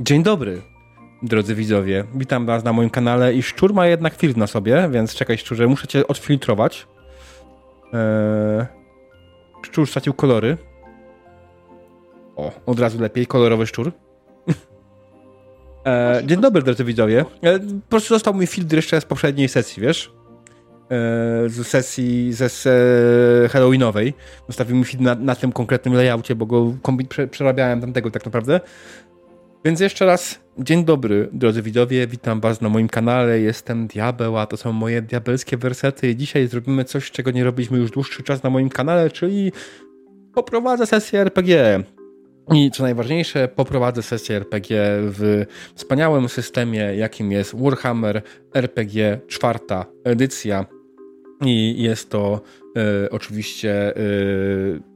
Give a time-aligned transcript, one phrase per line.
[0.00, 0.62] Dzień dobry,
[1.22, 2.04] drodzy widzowie.
[2.14, 5.66] Witam was na moim kanale i szczur ma jednak filtr na sobie, więc czekaj szczurze,
[5.66, 6.86] muszę cię odfiltrować.
[7.92, 8.66] Eee...
[9.62, 10.56] Szczur stracił kolory.
[12.36, 13.92] O, od razu lepiej, kolorowy szczur.
[15.84, 17.24] eee, dzień dobry, drodzy widzowie.
[17.42, 20.12] Eee, po prostu został mi filtr jeszcze z poprzedniej sesji, wiesz?
[20.90, 24.14] Eee, z sesji ze z, Halloweenowej.
[24.46, 26.72] Zostawił mi film na, na, tym konkretnym layoutie, bo go
[27.30, 28.60] przerabiałem tamtego tak naprawdę.
[29.66, 34.46] Więc jeszcze raz dzień dobry, drodzy widzowie, witam was na moim kanale, jestem Diabeł, a
[34.46, 38.42] to są moje diabelskie wersety i dzisiaj zrobimy coś, czego nie robiliśmy już dłuższy czas
[38.42, 39.52] na moim kanale, czyli
[40.34, 41.82] poprowadzę sesję RPG.
[42.54, 48.22] I co najważniejsze, poprowadzę sesję RPG w wspaniałym systemie, jakim jest Warhammer
[48.54, 50.66] RPG czwarta edycja.
[51.44, 52.40] I jest to
[53.04, 54.95] y, oczywiście y,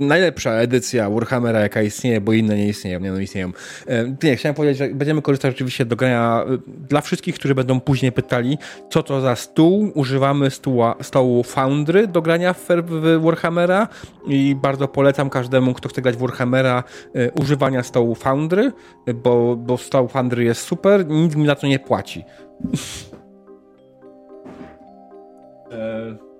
[0.00, 3.52] najlepsza edycja Warhammera, jaka istnieje, bo inne nie istnieją, nie no istnieją.
[3.86, 7.80] E, nie, chciałem powiedzieć, że będziemy korzystać oczywiście do grania e, dla wszystkich, którzy będą
[7.80, 8.58] później pytali,
[8.90, 9.92] co to za stół.
[9.94, 13.88] Używamy stuła, stołu Foundry do grania w, w Warhammera
[14.26, 16.84] i bardzo polecam każdemu, kto chce grać w Warhammera,
[17.14, 18.72] e, używania stołu Foundry,
[19.14, 22.24] bo, bo stoł Foundry jest super, nic mi na to nie płaci.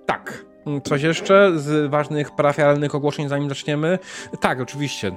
[0.05, 0.52] tak.
[0.83, 3.99] Coś jeszcze z ważnych parafialnych ogłoszeń, zanim zaczniemy?
[4.39, 5.11] Tak, oczywiście.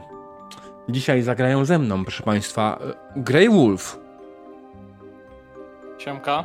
[0.88, 2.78] Dzisiaj zagrają ze mną, proszę Państwa,
[3.16, 4.00] Grey Wolf.
[5.98, 6.44] Siemka.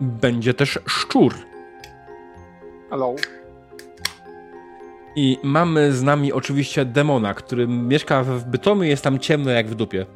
[0.00, 1.34] Będzie też Szczur.
[2.90, 3.14] Hello.
[5.16, 9.74] I mamy z nami oczywiście demona, który mieszka w Bytomiu jest tam ciemno jak w
[9.74, 10.06] dupie.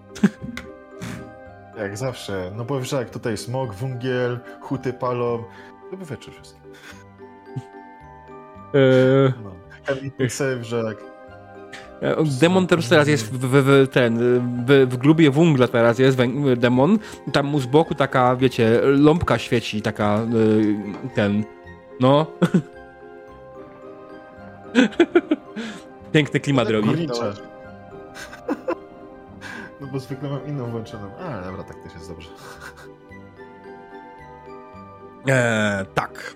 [1.79, 2.53] Jak zawsze.
[2.57, 5.45] No bo wiesz, jak tutaj smog, wungiel, huty palą.
[5.91, 6.66] To by wieczór wszystko.
[8.77, 9.33] Eee...
[9.45, 9.57] No.
[10.29, 10.97] Save, że tak.
[12.03, 14.19] E, demon też teraz jest w, w, w ten,
[14.67, 16.19] w, w grubie wungla teraz jest
[16.57, 16.99] demon.
[17.33, 20.75] Tam mu z boku taka, wiecie, lampka świeci, taka y,
[21.15, 21.45] ten,
[22.01, 22.27] no.
[26.13, 27.09] Piękny klimat drogi.
[29.81, 31.11] No bo zwykle mam inną włączoną.
[31.19, 32.29] A, dobra, tak też jest dobrze.
[35.27, 36.35] Eee, tak.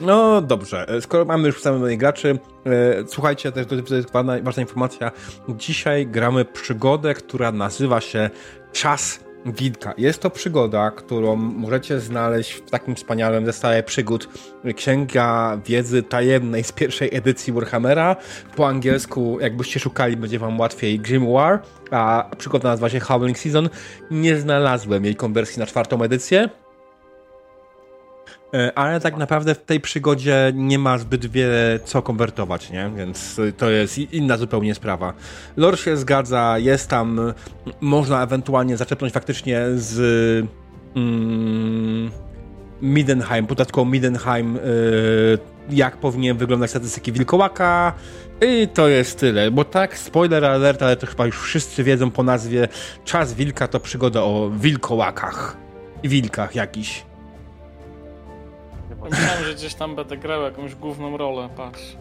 [0.00, 2.70] No dobrze, e, skoro mamy już samych graczy, e,
[3.08, 5.10] słuchajcie, też to jest ważna, ważna informacja.
[5.48, 8.30] Dzisiaj gramy przygodę, która nazywa się
[8.72, 9.94] Czas Wilka.
[9.98, 14.28] Jest to przygoda, którą możecie znaleźć w takim wspaniałym zestawie przygód
[14.76, 18.16] Księga Wiedzy Tajemnej z pierwszej edycji Warhammera.
[18.56, 21.58] Po angielsku, jakbyście szukali, będzie wam łatwiej Grimoire,
[21.90, 23.68] a przygoda nazywa się Howling Season.
[24.10, 26.48] Nie znalazłem jej konwersji na czwartą edycję,
[28.74, 32.90] ale tak naprawdę w tej przygodzie nie ma zbyt wiele co konwertować, nie?
[32.96, 35.12] Więc to jest inna zupełnie sprawa.
[35.56, 37.32] Lore się zgadza, jest tam,
[37.80, 39.98] można ewentualnie zaczepnąć faktycznie z
[40.96, 42.10] mm,
[42.82, 45.38] Midenheim, podatką Midenheim, yy,
[45.70, 47.92] jak powinien wyglądać statystyki wilkołaka
[48.42, 52.22] i to jest tyle, bo tak, spoiler alert, ale to chyba już wszyscy wiedzą po
[52.22, 52.68] nazwie
[53.04, 55.56] Czas Wilka to przygoda o wilkołakach
[56.04, 57.05] wilkach jakiś.
[59.10, 61.96] Myślałem, że gdzieś tam będę grał jakąś główną rolę, patrz.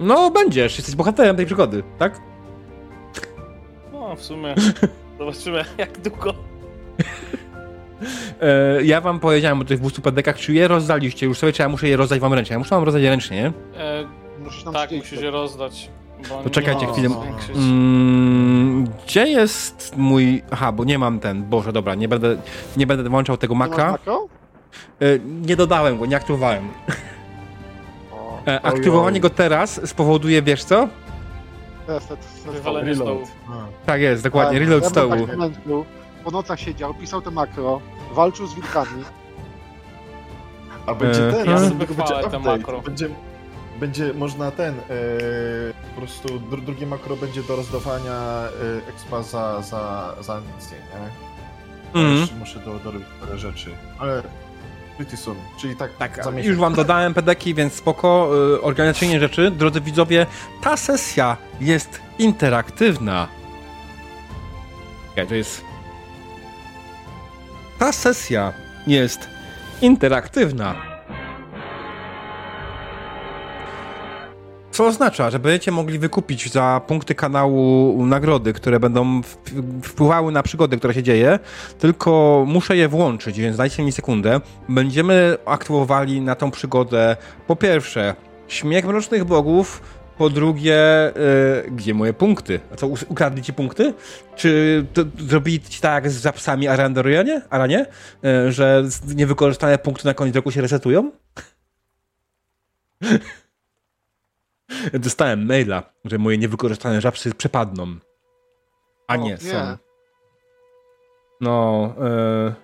[0.00, 2.20] No, będziesz, jesteś bohaterem tej przygody, tak?
[3.92, 4.54] No, w sumie.
[5.18, 6.34] Zobaczymy, jak długo.
[8.40, 11.68] E, ja wam powiedziałem o tych 200 pedekach, czy je rozdaliście już sobie, czy ja
[11.68, 12.54] muszę je rozdać wam ręcznie?
[12.54, 13.52] Ja muszę wam rozdać ręcznie, nie?
[13.80, 15.90] E, tak, musisz je rozdać.
[16.44, 17.08] To czekajcie chwilę.
[17.54, 20.42] Mm, gdzie jest mój...
[20.50, 21.44] Aha, bo nie mam ten.
[21.44, 22.36] Boże, dobra, nie będę,
[22.76, 23.98] nie będę włączał tego maka.
[24.06, 24.39] E,
[25.24, 26.68] nie dodałem go, nie aktywowałem.
[28.46, 30.88] E, aktywowanie go teraz spowoduje, wiesz co?
[32.46, 33.26] Wywalenie stołu.
[33.86, 35.14] Tak jest, dokładnie, tak, reload stołu.
[36.24, 37.80] Po nocach siedział, pisał te makro,
[38.12, 39.04] walczył z wilkami.
[40.86, 42.80] A będzie e, ten, ja sobie będzie te makro.
[42.80, 43.08] Będzie,
[43.80, 44.82] będzie można ten, e,
[45.94, 50.78] po prostu dru, drugie makro będzie do rozdawania e, expa za, za, za amunicję,
[51.94, 52.00] nie?
[52.00, 52.28] Mm.
[52.38, 54.22] Muszę do, dorobić parę rzeczy, ale
[55.00, 58.30] Pretty soon, czyli tak, tak Już wam dodałem pedeki, więc spoko.
[58.56, 59.50] Y, organizacyjnie rzeczy.
[59.50, 60.26] Drodzy widzowie,
[60.62, 63.28] ta sesja jest interaktywna.
[65.12, 65.64] Okay, to jest...
[67.78, 68.52] Ta sesja
[68.86, 69.28] jest
[69.80, 70.89] interaktywna.
[74.80, 79.22] Co oznacza, że będziecie mogli wykupić za punkty kanału nagrody, które będą
[79.82, 81.38] wpływały na przygody, która się dzieje,
[81.78, 84.40] tylko muszę je włączyć, więc dajcie mi sekundę.
[84.68, 87.16] Będziemy aktywowali na tą przygodę
[87.46, 88.14] po pierwsze
[88.48, 89.82] Śmiech Mrocznych Bogów,
[90.18, 90.78] Po drugie,
[91.64, 92.60] yy, gdzie moje punkty?
[92.72, 93.94] A co, ukradli ci punkty?
[94.36, 97.42] Czy to, zrobili ci tak z zapsami Arandorianie?
[97.50, 97.86] Aranie?
[98.22, 98.84] Yy, że
[99.14, 101.10] niewykorzystane punkty na koniec roku się resetują?
[104.92, 107.96] Dostałem maila, że moje niewykorzystane żabsy przepadną.
[109.06, 109.38] A nie, o, nie.
[109.38, 109.76] są.
[111.40, 112.54] No, yy,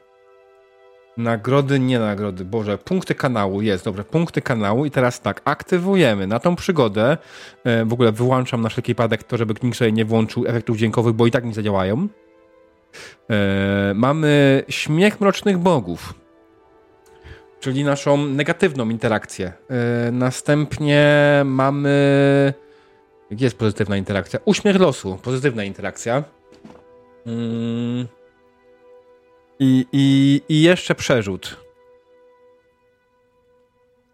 [1.17, 6.39] nagrody, nie nagrody, Boże, punkty kanału, jest, dobrze, punkty kanału i teraz tak, aktywujemy na
[6.39, 7.17] tą przygodę,
[7.65, 11.15] yy, w ogóle wyłączam na wszelki wypadek to, żeby Kning sobie nie włączył efektów dźwiękowych,
[11.15, 12.09] bo i tak nie zadziałają.
[13.29, 13.37] Yy,
[13.95, 16.26] mamy Śmiech Mrocznych Bogów
[17.67, 19.53] czyli naszą negatywną interakcję.
[20.05, 21.05] Yy, następnie
[21.45, 22.55] mamy.
[23.31, 24.41] Jest pozytywna interakcja?
[24.45, 26.25] Uśmiech losu, pozytywna interakcja.
[27.27, 28.07] Yy.
[29.59, 31.57] I, i, I jeszcze przerzut.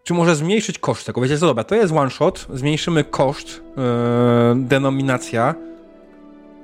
[0.03, 1.21] Czy może zmniejszyć koszt tego?
[1.21, 2.47] Wiecie co, dobra, to jest one shot.
[2.53, 3.83] Zmniejszymy koszt, yy,
[4.55, 5.55] denominacja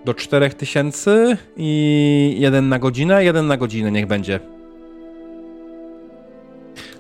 [0.06, 4.40] do 4000 i jeden na godzinę, jeden na godzinę niech będzie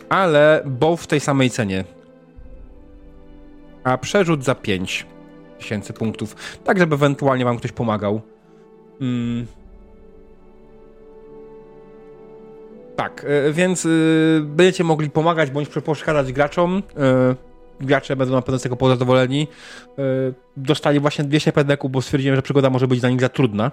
[0.10, 1.84] ale bo w tej samej cenie.
[3.84, 5.06] A przerzut za 5
[5.60, 8.22] tysięcy punktów, tak żeby ewentualnie wam ktoś pomagał.
[9.02, 9.46] Mm.
[12.96, 16.84] Tak, e, więc y, będziecie mogli pomagać bądź przeszkadzać graczom.
[17.82, 19.48] Y, gracze będą na pewno z tego pozadowoleni.
[20.00, 23.72] Y, dostali właśnie 200 pedeków, bo stwierdziłem, że przygoda może być dla nich za trudna.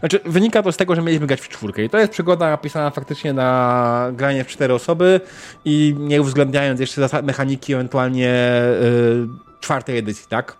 [0.00, 2.90] Znaczy, wynika to z tego, że mieliśmy grać w czwórkę i to jest przygoda napisana
[2.90, 5.20] faktycznie na granie w cztery osoby
[5.64, 9.28] i nie uwzględniając jeszcze zasad mechaniki ewentualnie yy,
[9.60, 10.56] czwartej edycji, tak?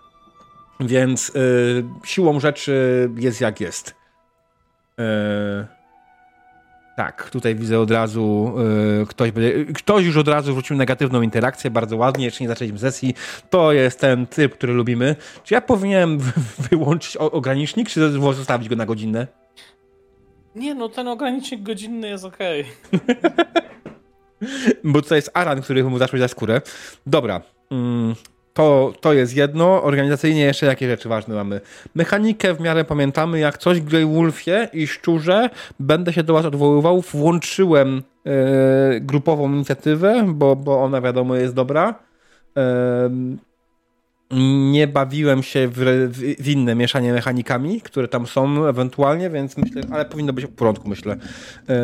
[0.79, 3.95] Więc yy, siłą rzeczy jest jak jest.
[4.97, 5.78] Yy,
[6.99, 8.53] tak, tutaj widzę od razu,
[8.99, 12.79] yy, ktoś, będzie, ktoś już od razu wrzucił negatywną interakcję, bardzo ładnie, jeszcze nie zaczęliśmy
[12.79, 13.13] sesji.
[13.49, 15.15] To jest ten typ, który lubimy.
[15.43, 16.19] Czy ja powinienem
[16.69, 19.27] wyłączyć ogranicznik, czy zostawić go na godzinę?
[20.55, 22.37] Nie, no ten ogranicznik godzinny jest ok.
[24.83, 26.61] Bo to jest Aran, który mu zaczął za skórę.
[27.05, 27.41] Dobra.
[27.71, 28.15] Mm,
[28.53, 29.83] to, to jest jedno.
[29.83, 31.61] Organizacyjnie jeszcze jakie rzeczy ważne mamy?
[31.95, 33.39] Mechanikę w miarę pamiętamy.
[33.39, 35.49] Jak coś Grey Wolfie i Szczurze,
[35.79, 37.01] będę się do Was odwoływał.
[37.01, 38.31] Włączyłem yy,
[39.01, 41.95] grupową inicjatywę, bo, bo ona wiadomo jest dobra.
[42.55, 42.61] Yy,
[44.71, 45.79] nie bawiłem się w,
[46.39, 50.89] w, inne mieszanie mechanikami, które tam są ewentualnie, więc myślę, ale powinno być w porządku,
[50.89, 51.17] myślę.
[51.67, 51.75] Yy,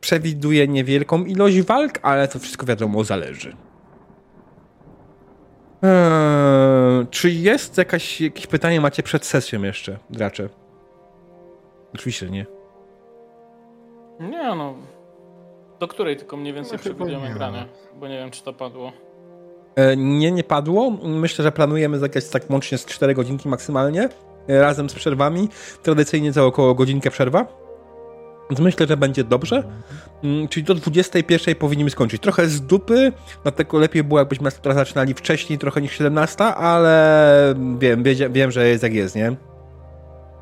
[0.00, 3.56] przewiduję niewielką ilość walk, ale to wszystko wiadomo zależy.
[5.84, 10.48] Eee, czy jest jakaś, jakieś pytanie macie przed sesją jeszcze, gracze?
[11.94, 12.46] Oczywiście nie.
[14.20, 14.74] Nie no.
[15.80, 17.66] Do której tylko mniej więcej no, przewidujemy granie?
[18.00, 18.92] Bo nie wiem, czy to padło.
[19.76, 20.90] E, nie, nie padło.
[21.02, 24.08] Myślę, że planujemy zagrać tak łącznie z 4 godzinki maksymalnie,
[24.48, 25.48] e, razem z przerwami.
[25.82, 27.63] Tradycyjnie za około godzinkę przerwa.
[28.50, 29.62] Więc myślę, że będzie dobrze.
[30.24, 32.22] Mm, czyli do 21 powinniśmy skończyć.
[32.22, 33.12] Trochę z dupy,
[33.42, 38.82] dlatego lepiej było, jakbyśmy teraz zaczynali wcześniej trochę niż 17, ale wiem, wiem, że jest
[38.82, 39.36] jak jest, nie?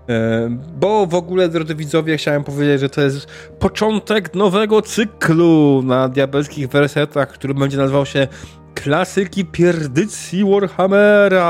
[0.08, 3.26] E, bo w ogóle, drodzy widzowie, chciałem powiedzieć, że to jest
[3.59, 8.28] początek nowego cyklu na diabelskich wersetach, który będzie nazywał się
[8.75, 11.42] Klasyki Pierdycji Warhammera.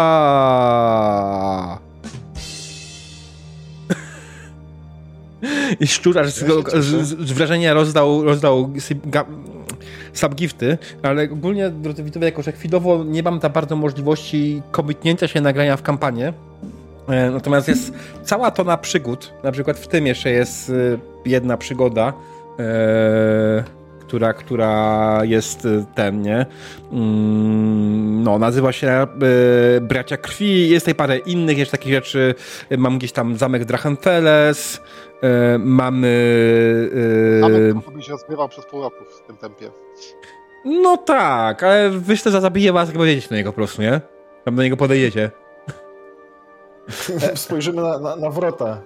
[5.81, 6.45] I szczuracz z,
[6.85, 8.71] z, z, wrażenia rozdał, rozdał
[10.13, 15.41] subgifty, ale ogólnie, drodzy widzowie, jako że chwilowo nie mam tak bardzo możliwości komitnięcia się
[15.41, 16.33] nagrania w kampanię,
[17.09, 17.93] e, natomiast jest
[18.25, 20.73] cała tona przygód, na przykład w tym jeszcze jest e,
[21.27, 22.13] jedna przygoda,
[22.59, 23.65] e,
[24.01, 26.47] która, która jest ten, nie?
[26.93, 29.07] Mm, no, nazywa się
[29.81, 32.35] Bracia Krwi, jest tutaj parę innych jeszcze takich rzeczy,
[32.79, 34.81] mam gdzieś tam Zamek Drachenfeles,
[35.23, 36.09] E, mamy...
[37.43, 39.71] E, to byś rozgrywał przez pół roku w tym tempie.
[40.65, 44.01] No tak, ale myślę, że zabije was, jak będziecie do niego po prostu, nie?
[44.45, 45.31] Tam do niego podejdziecie.
[47.35, 48.83] Spojrzymy na, na, na wrota.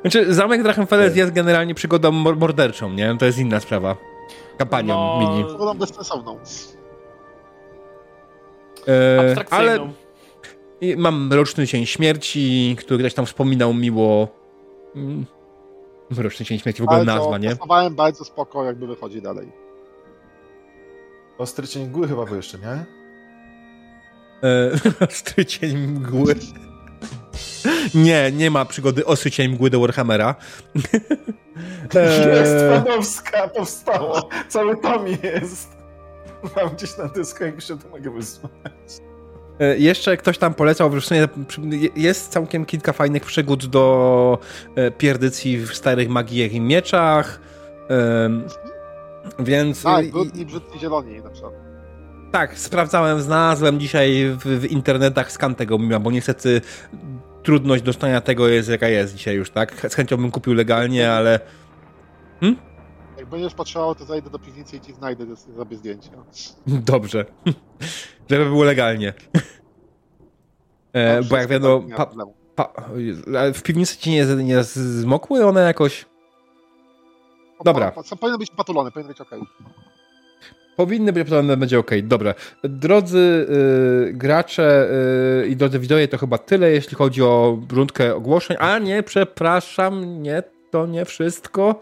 [0.00, 3.16] Znaczy, Zamek Drachenfels jest generalnie przygodą morderczą, nie?
[3.18, 3.96] To jest inna sprawa.
[4.58, 5.18] Kampanią no...
[5.20, 5.44] mini.
[5.44, 6.38] Przygodą bezsensowną.
[8.88, 9.78] E, ale
[10.96, 14.39] mam roczny Cień Śmierci, który ktoś tam wspominał miło.
[16.10, 17.50] Mroczny Cień Śmierci, w ogóle bardzo, nazwa, nie?
[17.50, 19.52] Pasowałem bardzo spoko, jakby wychodzi dalej.
[21.38, 22.84] Ostry Cień Mgły chyba był jeszcze, nie?
[24.42, 24.70] E,
[25.08, 26.34] ostry Cień Mgły.
[27.94, 30.34] Nie, nie ma przygody Ostry Cień Mgły do Warhammera.
[31.94, 34.28] E, jest fanowska, powstało.
[34.48, 35.76] Cały tom jest.
[36.56, 38.52] Mam gdzieś na dysku, jakby się to mogę wysłać.
[39.60, 41.28] E, jeszcze ktoś tam polecał, w sumie
[41.96, 44.38] jest całkiem kilka fajnych przygód do
[44.74, 47.40] e, pierdycji w starych magiach i mieczach,
[49.38, 49.82] więc...
[49.82, 51.52] Tak, brudni, brzydki, zieloni na przykład.
[52.32, 56.60] Tak, sprawdzałem, znalazłem dzisiaj w, w internetach skan tego mima, bo niestety
[57.42, 59.86] trudność dostania tego jest jaka jest dzisiaj już, tak?
[59.88, 61.40] Z chęcią bym kupił legalnie, ale...
[62.40, 62.58] Hmm?
[63.30, 66.10] Będziesz patrzył, to zajdę do piwnicy i ci znajdę, zrobię zdjęcie.
[66.66, 67.24] Dobrze.
[68.30, 69.14] Żeby było legalnie.
[70.92, 72.06] e, bo jak wiadomo, pa,
[72.54, 72.84] pa,
[73.54, 76.06] w piwnicy ci nie, nie zmokły one jakoś?
[77.64, 77.92] Dobra.
[77.92, 79.30] Pa, powinny być patulone, powinny być ok.
[80.76, 81.90] Powinny być patulone, będzie ok.
[82.02, 82.34] Dobra.
[82.64, 83.46] Drodzy
[84.06, 84.88] yy, gracze
[85.42, 88.56] yy, i drodzy widzowie, to chyba tyle, jeśli chodzi o rundkę ogłoszeń.
[88.60, 91.80] A nie, przepraszam, nie, to nie wszystko.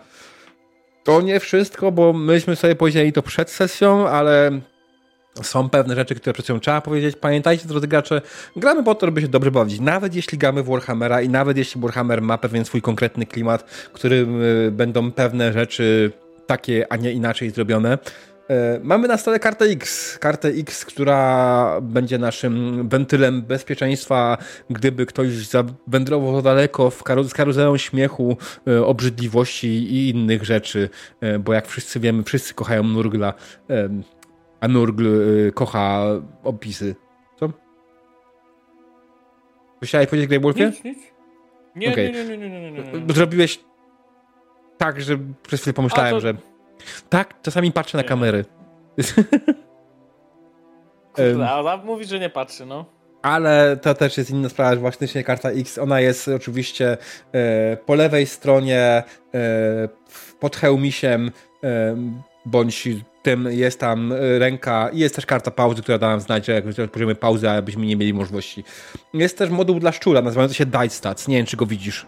[1.09, 4.61] To nie wszystko, bo myśmy sobie powiedzieli to przed sesją, ale
[5.43, 7.17] są pewne rzeczy, które przed chwilą trzeba powiedzieć.
[7.17, 8.23] Pamiętajcie, drodzy gracze,
[8.57, 9.81] gramy po to, żeby się dobrze bawić.
[9.81, 13.93] Nawet jeśli gramy w Warhammera i nawet jeśli Warhammer ma pewien swój konkretny klimat, w
[13.93, 16.13] którym y, będą pewne rzeczy
[16.47, 17.99] takie, a nie inaczej zrobione.
[18.51, 20.19] E, mamy na stole kartę X.
[20.19, 24.39] Kartę X, która będzie naszym wentylem bezpieczeństwa,
[24.71, 28.37] gdyby ktoś zawędrował za daleko w karu z karuzelą śmiechu,
[28.67, 30.89] e, obrzydliwości i innych rzeczy,
[31.21, 33.35] e, bo jak wszyscy wiemy, wszyscy kochają Nurgla
[34.61, 35.09] a Nurgl
[35.55, 36.05] kocha
[36.45, 36.95] opisy.
[37.41, 37.51] Co?
[39.83, 40.67] Chciałeś powiedzieć Grey Wolfie?
[40.67, 40.99] Nic, nic.
[41.77, 42.13] Nie, okay.
[42.13, 43.61] nie, nie, nie, nie, nie, nie, Zrobiłeś
[44.79, 46.21] tak, że przez chwilę pomyślałem, to...
[46.21, 46.35] że
[47.09, 48.45] tak, czasami patrzę na kamery.
[51.13, 52.85] Kurde, a mówi, że nie patrzy, no.
[53.23, 56.97] Ale to też jest inna sprawa, że właśnie karta X, ona jest oczywiście
[57.33, 59.03] e, po lewej stronie
[59.35, 59.89] e,
[60.41, 61.31] pod hełmisiem
[61.65, 61.97] e,
[62.47, 62.89] bądź
[63.23, 66.91] tym jest tam ręka i jest też karta pauzy, która da nam znać, że jak
[66.91, 68.65] poziomie pauzy, abyśmy nie mieli możliwości.
[69.15, 71.29] Jest też moduł dla szczura nazywający się Die Stats.
[71.29, 72.07] Nie wiem, czy go widzisz.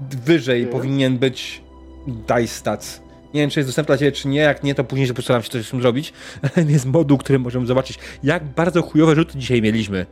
[0.00, 1.62] Wyżej powinien być
[2.06, 3.02] Die Stats.
[3.34, 4.40] Nie wiem, czy jest dostępny dla Ciebie, czy nie.
[4.40, 6.12] Jak nie, to później postaram się coś z tym zrobić.
[6.68, 10.06] jest moduł, który możemy zobaczyć, jak bardzo chujowe rzuty dzisiaj mieliśmy.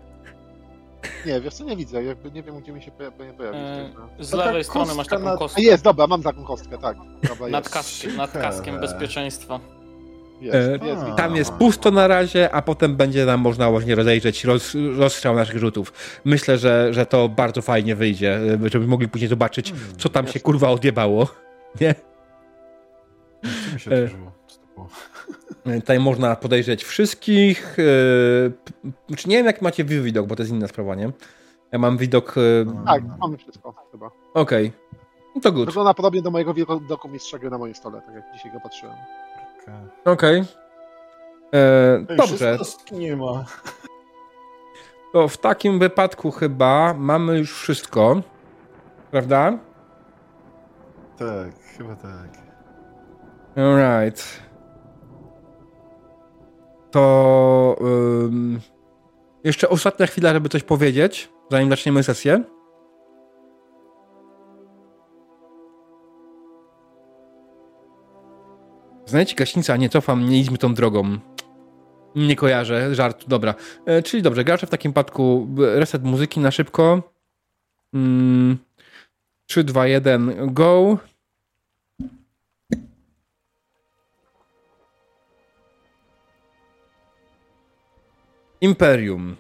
[1.27, 3.17] Nie, wiesz co, nie widzę, jakby nie wiem, gdzie mi się pojawi.
[3.37, 5.39] pojawi eee, z lewej strony masz taką nad...
[5.39, 5.63] kostkę.
[5.63, 6.97] Jest, dobra, mam taką kostkę, tak.
[7.29, 9.61] Dobra, nad, kaskiem, nad kaskiem bezpieczeństwa.
[10.41, 14.45] Jest, e, jest, tam jest pusto na razie, a potem będzie nam można właśnie rozejrzeć
[14.45, 15.93] roz, rozstrzał naszych rzutów.
[16.25, 20.27] Myślę, że, że to bardzo fajnie wyjdzie, e, żeby mogli później zobaczyć, hmm, co tam
[20.27, 21.48] się kurwa odjebało.
[21.81, 21.95] Nie?
[23.45, 24.09] Co mi się e,
[25.81, 27.77] Tutaj można podejrzeć wszystkich.
[29.09, 31.11] Yy, czy nie wiem, jak macie wy widok, bo to jest inna sprawa, nie?
[31.73, 32.35] Ja mam widok.
[32.87, 34.11] Tak, mamy wszystko chyba.
[34.35, 34.67] Okej.
[34.67, 34.99] Okay.
[35.35, 35.67] No to good.
[35.67, 38.95] Wygląda podobnie do mojego widoku mistrza gry na moim stole, tak jak dzisiaj go patrzyłem.
[40.05, 40.41] Okej.
[40.41, 40.45] Okay.
[42.03, 42.17] okay.
[42.17, 42.59] Dobrze.
[42.93, 43.45] nie ma.
[45.13, 48.23] To w takim wypadku chyba mamy już wszystko.
[49.11, 49.59] Prawda?
[51.19, 52.31] Tak, chyba tak.
[53.57, 54.49] Alright
[56.91, 58.61] to um,
[59.45, 62.45] jeszcze ostatnia chwila, żeby coś powiedzieć, zanim zaczniemy sesję.
[69.07, 71.19] Znajdź gaśnicę, a nie cofam, nie idźmy tą drogą.
[72.15, 73.55] Nie kojarzę, żart, dobra.
[73.87, 77.03] E, czyli dobrze, gracze w takim przypadku reset muzyki na szybko.
[77.95, 78.59] Mm,
[79.49, 80.99] 3, 2, 1, go.
[88.61, 89.37] Imperium.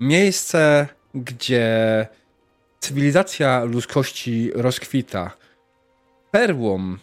[0.00, 2.06] Miejsce, gdzie
[2.80, 5.30] cywilizacja ludzkości rozkwita.
[6.30, 6.96] Perłą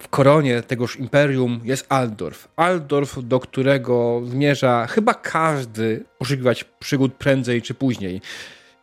[0.00, 2.48] w koronie tegoż imperium jest Aldorf.
[2.56, 8.20] Aldorf, do którego zmierza chyba każdy poszukiwać przygód prędzej czy później.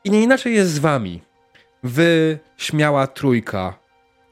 [0.03, 1.32] I nie inaczej jest z wami.
[1.83, 3.79] Wy, śmiała trójka.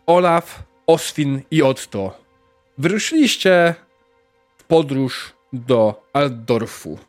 [0.05, 2.17] Olaf, Oswin i Otto.
[2.77, 3.75] Wyruszyliście
[4.58, 7.00] w podróż do Aldorfu.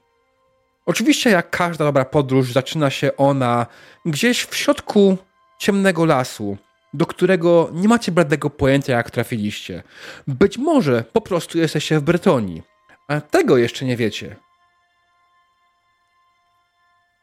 [0.87, 3.66] Oczywiście, jak każda dobra podróż, zaczyna się ona
[4.06, 5.18] gdzieś w środku
[5.58, 6.56] ciemnego lasu,
[6.94, 9.82] do którego nie macie bladego pojęcia, jak trafiliście.
[10.26, 12.62] Być może po prostu jesteście w Bretonii,
[13.08, 14.37] a tego jeszcze nie wiecie.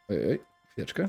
[0.08, 0.40] Ojej,
[0.72, 1.08] chwileczkę.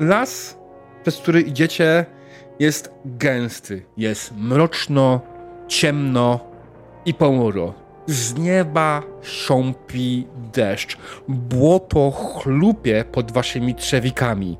[0.00, 0.58] Las,
[1.02, 2.06] przez który idziecie,
[2.58, 5.20] jest gęsty, jest mroczno
[5.68, 6.40] ciemno
[7.04, 7.74] i ponuro.
[8.06, 10.98] Z nieba sząpi deszcz.
[11.28, 14.58] Błoto chlupie pod waszymi trzewikami.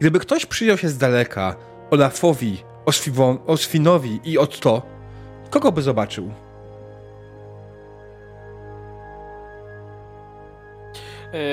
[0.00, 1.56] Gdyby ktoś przyjął się z daleka
[1.90, 2.62] Olafowi,
[3.46, 4.82] Oswinowi i Otto,
[5.50, 6.30] kogo by zobaczył?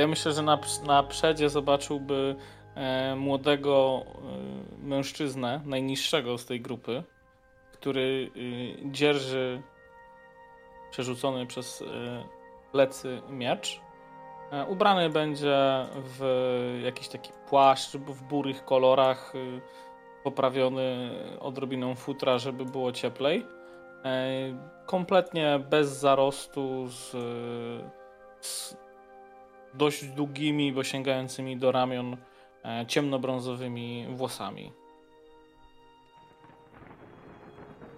[0.01, 2.35] Ja myślę, że na, na przedzie zobaczyłby
[2.75, 7.03] e, młodego e, mężczyznę, najniższego z tej grupy,
[7.73, 8.31] który
[8.85, 9.61] e, dzierży
[10.91, 11.85] przerzucony przez e,
[12.71, 13.81] plecy miecz.
[14.51, 15.57] E, ubrany będzie
[15.95, 19.61] w jakiś taki płaszcz w burych kolorach, e,
[20.23, 21.09] poprawiony
[21.39, 23.45] odrobiną futra, żeby było cieplej.
[24.85, 27.11] Kompletnie bez zarostu, z,
[28.41, 28.77] z
[29.73, 32.17] dość długimi, bo sięgającymi do ramion
[32.87, 34.71] ciemnobrązowymi włosami.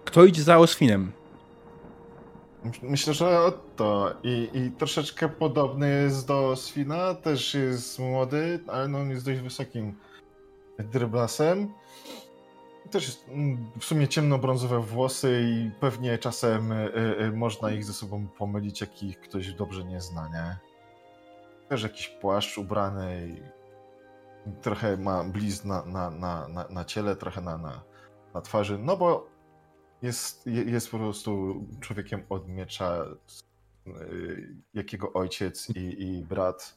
[0.04, 1.12] Kto idzie za Osfinem?
[2.82, 4.14] Myślę, że to.
[4.22, 9.40] I, I troszeczkę podobny jest do Swina, też jest młody, ale no on jest dość
[9.40, 9.96] wysokim
[10.78, 11.72] dryblasem.
[12.90, 17.92] Też jest mm, w sumie ciemnobrązowe włosy i pewnie czasem y, y, można ich ze
[17.92, 20.71] sobą pomylić, jak ich ktoś dobrze nie zna, nie?
[21.72, 23.28] Też jakiś płaszcz ubrany
[24.46, 27.82] i trochę ma blizn na, na, na, na, na ciele, trochę na, na,
[28.34, 29.28] na twarzy, no bo
[30.02, 33.04] jest, jest po prostu człowiekiem od miecza,
[33.86, 36.76] y, jakiego ojciec i, i brat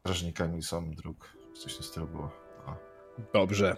[0.00, 1.36] strażnikami są dróg.
[1.54, 2.30] Coś w tym stylu było.
[3.32, 3.76] Dobrze.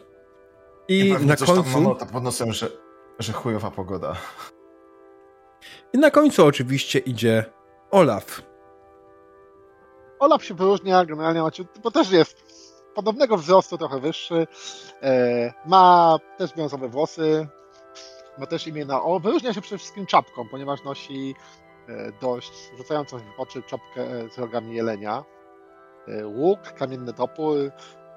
[0.88, 1.80] I, I na końcu...
[1.80, 2.70] Mam pod nosem, że,
[3.18, 4.16] że chujowa pogoda.
[5.92, 7.44] I na końcu oczywiście idzie
[7.90, 8.42] Olaf.
[10.18, 11.42] Olaf się wyróżnia generalnie,
[11.82, 12.44] bo też jest
[12.94, 14.46] podobnego wzrostu, trochę wyższy.
[15.02, 17.48] E, ma też brązowe włosy,
[18.38, 19.20] ma też imię na O.
[19.20, 21.34] Wyróżnia się przede wszystkim czapką, ponieważ nosi
[21.88, 25.24] e, dość rzucającą w oczy czapkę e, z rogami jelenia.
[26.24, 27.56] Łuk, kamienny topór.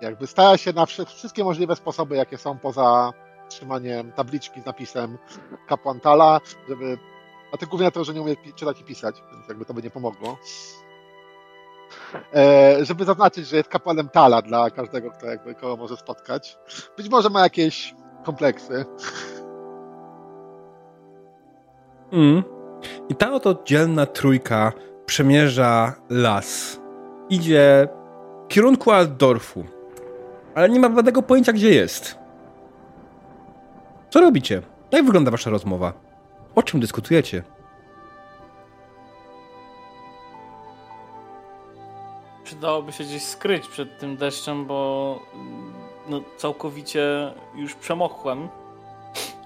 [0.02, 3.14] Jakby stara się na wszystkie możliwe sposoby, jakie są poza
[3.50, 5.18] trzymaniem tabliczki z napisem
[5.68, 6.98] kapłan Tala, żeby.
[7.54, 9.90] A ty głównie to, że nie umie czytać i pisać, więc jakby to by nie
[9.90, 10.38] pomogło.
[12.36, 16.58] E, żeby zaznaczyć, że jest kapłanem Tala dla każdego, kto jakby kogo może spotkać.
[16.98, 18.86] Być może ma jakieś kompleksy.
[22.12, 22.44] Mm.
[23.10, 24.74] I ta oto dzielna trójka
[25.06, 26.80] przemierza las.
[27.30, 27.88] Idzie
[28.46, 29.66] w kierunku Altdorfu.
[30.56, 32.18] Ale nie ma żadnego pojęcia, gdzie jest.
[34.10, 34.62] Co robicie?
[34.92, 35.94] Jak wygląda wasza rozmowa?
[36.56, 37.44] O czym dyskutujecie?
[42.62, 45.20] Przydałoby się gdzieś skryć przed tym deszczem, bo
[46.10, 48.50] no, całkowicie już przemokłem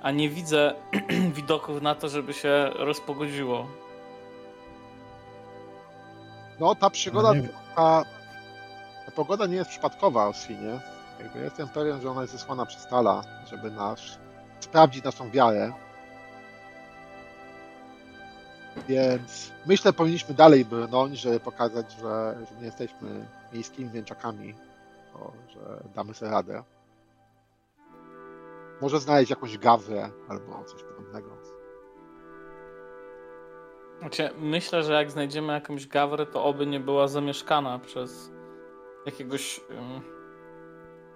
[0.01, 0.75] a nie widzę
[1.37, 3.67] widoków na to, żeby się rozpogodziło.
[6.59, 7.43] No, ta przygoda, no
[7.75, 8.03] ta,
[9.05, 10.79] ta, pogoda nie jest przypadkowa o Świnie.
[11.19, 13.99] Jakby jestem pewien, że ona jest zesłana przez Tala, żeby nas
[14.59, 15.73] sprawdzić naszą wiarę.
[18.87, 24.53] Więc myślę, powinniśmy dalej brnąć, żeby pokazać, że, że nie jesteśmy miejskimi mięczakami,
[25.53, 26.63] że damy sobie radę.
[28.81, 31.29] Może znaleźć jakąś gawę albo coś podobnego.
[33.99, 38.31] Znaczy, myślę, że jak znajdziemy jakąś gawrę, to oby nie była zamieszkana przez
[39.05, 40.01] jakiegoś um,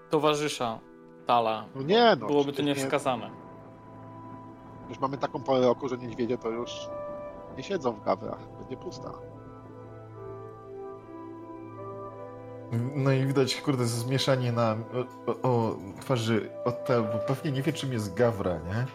[0.09, 0.79] towarzysza
[1.25, 1.65] Tala.
[1.75, 2.27] No nie, no.
[2.27, 3.29] Byłoby to niewskazane.
[3.29, 4.89] Nie...
[4.89, 6.89] Już mamy taką porę roku, że niedźwiedzie to już
[7.59, 8.39] nie siedzą w gawrach.
[8.59, 9.11] Będzie pusta.
[12.95, 14.77] No i widać, kurde, zmieszanie na
[15.27, 18.85] o, o twarzy Otta, bo pewnie nie wie, czym jest gawra, nie?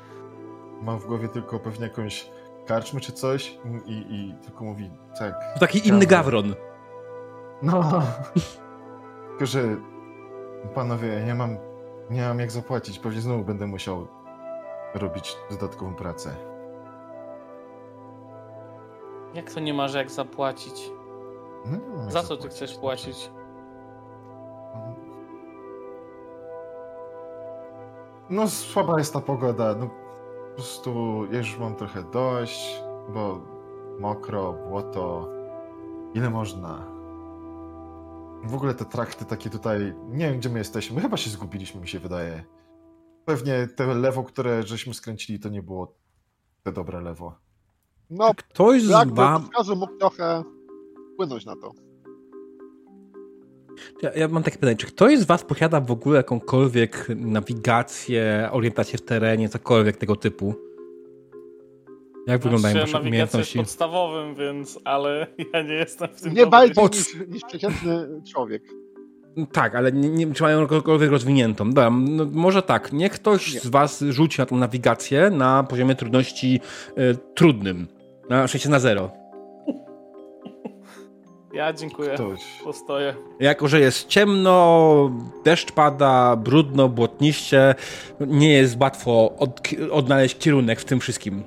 [0.82, 2.30] Mam w głowie tylko pewnie jakąś
[2.66, 5.34] karczmy czy coś i, i tylko mówi tak.
[5.54, 5.94] To taki gawra.
[5.94, 6.54] inny gawron.
[7.62, 7.82] No.
[9.28, 9.76] tylko, że
[10.74, 11.56] panowie, nie mam,
[12.10, 14.08] nie mam jak zapłacić, pewnie znowu będę musiał
[14.94, 16.53] robić dodatkową pracę.
[19.34, 20.90] Jak to nie masz jak zapłacić?
[21.66, 23.30] No, Za co ty chcesz płacić?
[28.30, 32.82] No słaba jest ta pogoda, no po prostu ja już mam trochę dość,
[33.14, 33.40] bo
[34.00, 35.28] mokro, błoto,
[36.14, 36.86] ile można?
[38.44, 41.80] W ogóle te trakty takie tutaj, nie wiem gdzie my jesteśmy, my chyba się zgubiliśmy
[41.80, 42.44] mi się wydaje.
[43.24, 45.94] Pewnie te lewo, które żeśmy skręcili to nie było
[46.62, 47.43] te dobre lewo.
[48.10, 49.48] No, ktoś z wam...
[49.76, 50.42] mógł trochę
[51.12, 51.72] wpłynąć na to.
[54.02, 58.98] Ja, ja, mam takie pytanie, czy ktoś z was posiada w ogóle jakąkolwiek nawigację, orientację
[58.98, 60.54] w terenie, cokolwiek tego typu?
[62.26, 63.58] Jak wyglądają wasze umiejętności?
[63.58, 68.62] podstawowym, więc, ale ja nie jestem w tym Nie bardziej niż, niż przeciętny człowiek.
[69.52, 71.68] Tak, ale nie, nie czy mają jakąkolwiek rozwiniętą.
[71.68, 73.60] Dobra, no, może tak, niech ktoś nie.
[73.60, 76.60] z was rzuci na tą nawigację na poziomie trudności
[76.98, 77.88] y, trudnym.
[78.30, 79.10] Na szczęście na zero.
[81.52, 82.14] Ja dziękuję.
[82.14, 82.40] Ktoś.
[82.64, 83.14] Postoję.
[83.40, 85.10] Jako, że jest ciemno,
[85.44, 87.74] deszcz pada, brudno, błotniście,
[88.20, 91.44] nie jest łatwo od, odnaleźć kierunek w tym wszystkim.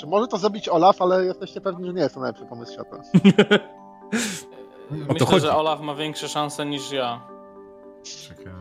[0.00, 2.96] Czy może to zrobić Olaf, ale jesteście pewni, że nie jest to najlepszy pomysł świata.
[4.92, 5.46] Myślę, chodzi.
[5.46, 7.20] że Olaf ma większe szanse niż ja.
[8.28, 8.52] Czekaj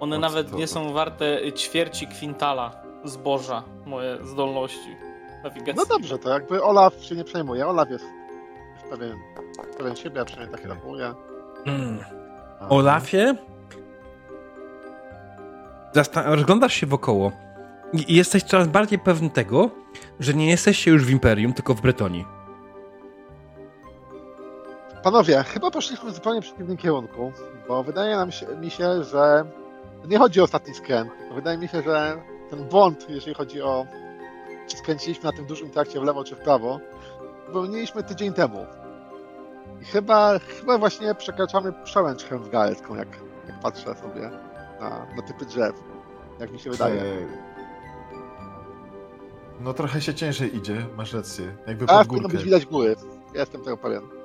[0.00, 4.96] One nawet nie są warte ćwierci kwintala zboża, moje zdolności
[5.44, 5.74] nawigacji.
[5.76, 7.66] No dobrze, to jakby Olaf się nie przejmuje.
[7.66, 8.04] Olaf jest,
[8.74, 9.18] jest pewien,
[9.78, 11.14] pewien siebie, a przynajmniej tak rapuje.
[11.64, 11.98] Hmm.
[12.68, 13.34] Olafie?
[15.94, 17.32] Zastan- rozglądasz się wokoło
[17.92, 19.70] i jesteś coraz bardziej pewny tego,
[20.20, 22.24] że nie jesteście już w Imperium, tylko w Bretonii.
[25.02, 27.32] Panowie, chyba poszliśmy w zupełnie przeciwnym kierunku,
[27.68, 29.44] bo wydaje nam się, mi się, że
[30.08, 33.86] nie chodzi o ostatni skręt, tylko wydaje mi się, że ten błąd, jeżeli chodzi o
[34.66, 36.80] czy skręciliśmy na tym dużym trakcie w lewo czy w prawo,
[37.46, 38.66] popełniliśmy tydzień temu.
[39.82, 43.08] I chyba, chyba właśnie przekraczamy przełęcz Helmsgarecką, jak,
[43.48, 44.30] jak patrzę sobie
[44.80, 45.74] na, na typy drzew,
[46.40, 47.02] jak mi się wydaje.
[49.60, 51.56] No trochę się ciężej idzie, masz rację.
[51.66, 52.28] Jakby A, pod górkę.
[52.28, 52.96] być widać góry.
[53.34, 54.21] Ja jestem tego pewien.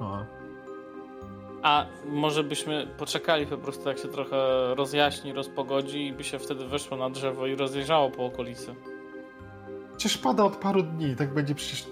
[0.00, 0.24] O.
[1.62, 4.36] A może byśmy poczekali po prostu, jak się trochę
[4.74, 8.74] rozjaśni, rozpogodzi i by się wtedy weszło na drzewo i rozjeżdżało po okolicy.
[9.96, 11.86] Przecież pada od paru dni, tak będzie przecież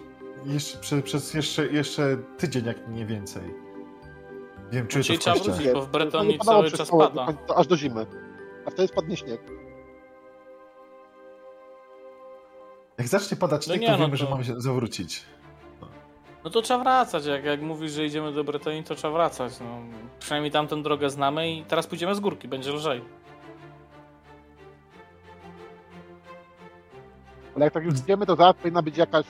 [0.47, 3.55] jeszcze, przez, przez jeszcze, jeszcze tydzień, jak nie więcej.
[4.73, 7.27] Wiem, czy Czyli trzeba wrócić, bo w Bretonii cały czas pada.
[7.57, 8.07] aż do zimy.
[8.67, 9.41] A wtedy spadnie śnieg.
[12.99, 14.25] Jak zacznie padać no śnieg, no nie, to wiemy, to...
[14.25, 15.25] że mamy się zawrócić.
[16.45, 17.27] No to trzeba wracać.
[17.27, 19.61] Jak, jak mówisz, że idziemy do Bretonii, to trzeba wracać.
[19.61, 19.81] No,
[20.19, 23.03] przynajmniej tamtą drogę znamy i teraz pójdziemy z górki, będzie lżej.
[27.57, 29.27] Ale jak tak już wiemy, to zaraz powinna być jakaś,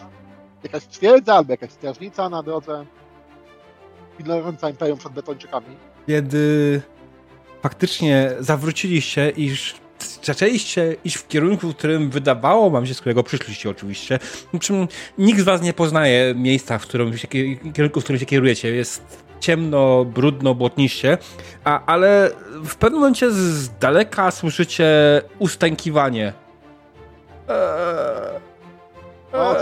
[0.62, 2.86] jakaś twierdza albo jakaś strażnica na drodze
[4.18, 5.76] pilnująca Imperium przed Betończykami.
[6.06, 6.82] Kiedy
[7.62, 9.50] faktycznie zawróciliście i
[10.22, 14.18] zaczęliście iść w kierunku, w którym wydawało wam się, z którego przyszliście oczywiście.
[14.60, 17.28] Czym nikt z was nie poznaje miejsca, w którym się,
[17.74, 18.68] kierunku, w którym się kierujecie.
[18.68, 21.18] Jest ciemno, brudno, błotniście,
[21.64, 22.30] a, ale
[22.64, 24.86] w pewnym momencie z daleka słyszycie
[25.38, 26.32] ustękiwanie.
[27.48, 28.40] Eee,
[29.32, 29.56] o,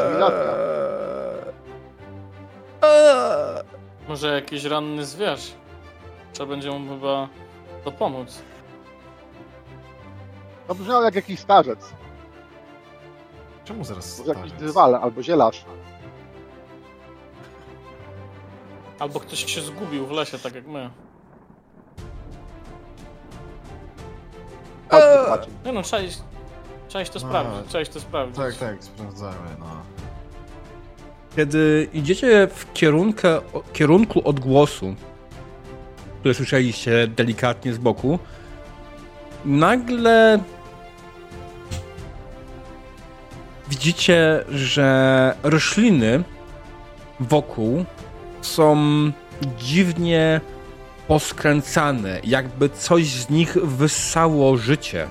[2.82, 3.62] eee,
[4.08, 5.52] Może jakiś ranny zwierz?
[6.32, 7.28] Trzeba będzie mu chyba
[7.84, 8.42] to pomóc.
[10.68, 11.92] To brzmiało jak jakiś starzec.
[13.64, 14.36] Czemu zaraz starzec?
[14.36, 15.64] Jakiś drwal albo zielarz.
[18.98, 20.90] Albo ktoś się zgubił w lesie, tak jak my.
[25.28, 26.18] Chodź, Nie no, trzeba iść,
[26.88, 28.36] trzeba iść to no, sprawdzić, trzeba iść to sprawdzić.
[28.36, 29.66] Tak, tak, sprawdzamy, no.
[31.36, 33.26] Kiedy idziecie w kierunku,
[33.72, 34.94] kierunku odgłosu,
[36.20, 38.18] który słyszeliście delikatnie z boku,
[39.44, 40.38] nagle
[43.70, 46.22] widzicie, że rośliny
[47.20, 47.84] wokół
[48.42, 48.76] są
[49.58, 50.40] dziwnie
[51.08, 55.08] poskręcane, jakby coś z nich wyssało życie.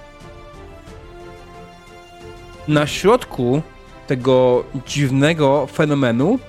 [2.68, 3.62] Na środku
[4.08, 6.40] tego dziwnego fenomenu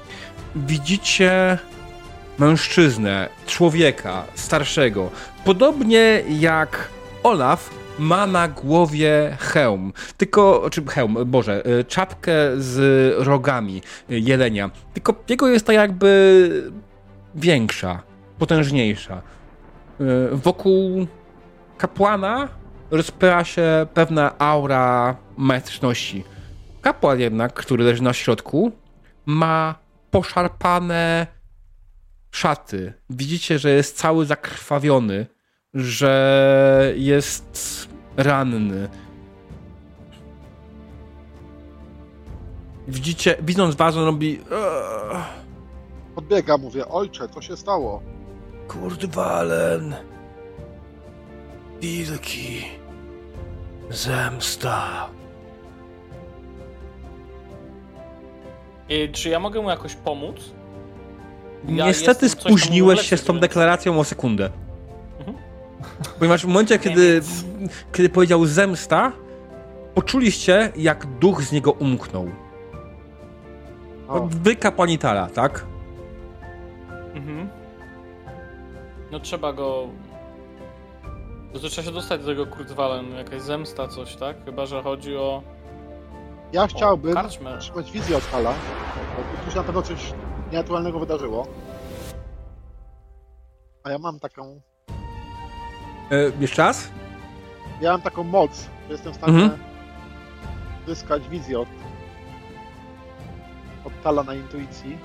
[0.57, 1.59] widzicie
[2.39, 5.11] mężczyznę, człowieka starszego.
[5.45, 6.89] Podobnie jak
[7.23, 12.79] Olaf ma na głowie hełm, tylko, czy hełm, Boże, y, czapkę z
[13.27, 16.73] rogami y, jelenia, tylko jego jest tak jakby
[17.35, 18.03] większa,
[18.39, 19.23] potężniejsza.
[20.01, 21.07] Y, wokół
[21.79, 22.49] kapłana
[22.91, 26.25] rozpyra się pewna aura majestyczności.
[26.81, 28.73] Kapłan jednak, który leży na środku,
[29.27, 29.75] ma
[30.11, 31.27] poszarpane
[32.31, 32.93] szaty.
[33.11, 35.27] Widzicie, że jest cały zakrwawiony
[35.75, 38.89] że jest ranny.
[42.89, 44.41] Widzicie, widząc was, on robi...
[46.15, 48.03] Podbiega, mówię, ojcze, co się stało?
[48.69, 49.95] Kurdwalen.
[51.81, 52.65] Wilki.
[53.91, 55.09] Zemsta.
[58.89, 60.37] I czy ja mogę mu jakoś pomóc?
[61.69, 64.51] Ja Niestety spóźniłeś się z tą deklaracją o sekundę.
[66.19, 67.21] Ponieważ w momencie, kiedy,
[67.93, 69.13] kiedy powiedział zemsta,
[69.95, 72.31] poczuliście, jak duch z niego umknął.
[74.09, 74.21] O.
[74.21, 75.67] Wy kapłanitala, tak?
[77.15, 77.49] Mhm.
[79.11, 79.89] No trzeba go...
[81.53, 84.45] To trzeba się dostać do tego Kurtwalen, jakaś zemsta, coś, tak?
[84.45, 85.43] Chyba, że chodzi o...
[86.53, 87.17] Ja chciałbym
[87.61, 88.55] trzymać wizję od Hala,
[89.17, 90.13] bo tu się na pewno coś
[90.53, 91.47] nienaturalnego wydarzyło.
[93.85, 94.61] A ja mam taką...
[96.11, 96.89] E, jeszcze raz?
[97.81, 99.61] Ja mam taką moc, że jestem w stanie mhm.
[100.87, 101.69] zyskać wizję od,
[103.85, 104.99] od Tala na intuicji.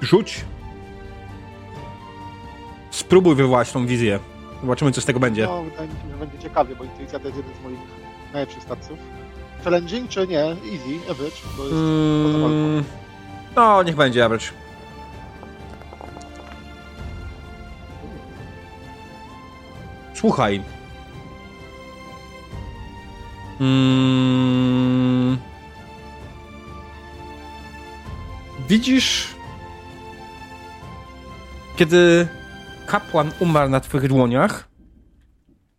[0.00, 0.44] Rzuć.
[2.90, 4.18] Spróbuj wywołać tą wizję.
[4.60, 5.46] Zobaczymy, co z tego będzie.
[5.46, 7.78] No, wydaje mi się, że będzie ciekawie, bo intuicja to jest jeden z moich
[8.32, 8.98] najlepszych stacjów.
[9.64, 10.40] Challenging czy nie?
[10.40, 12.84] Easy, average, to jest mm,
[13.56, 14.46] No, niech będzie average.
[20.18, 20.62] Słuchaj.
[23.60, 25.38] Mm,
[28.68, 29.26] widzisz,
[31.76, 32.28] kiedy
[32.86, 34.68] kapłan umarł na twoich dłoniach,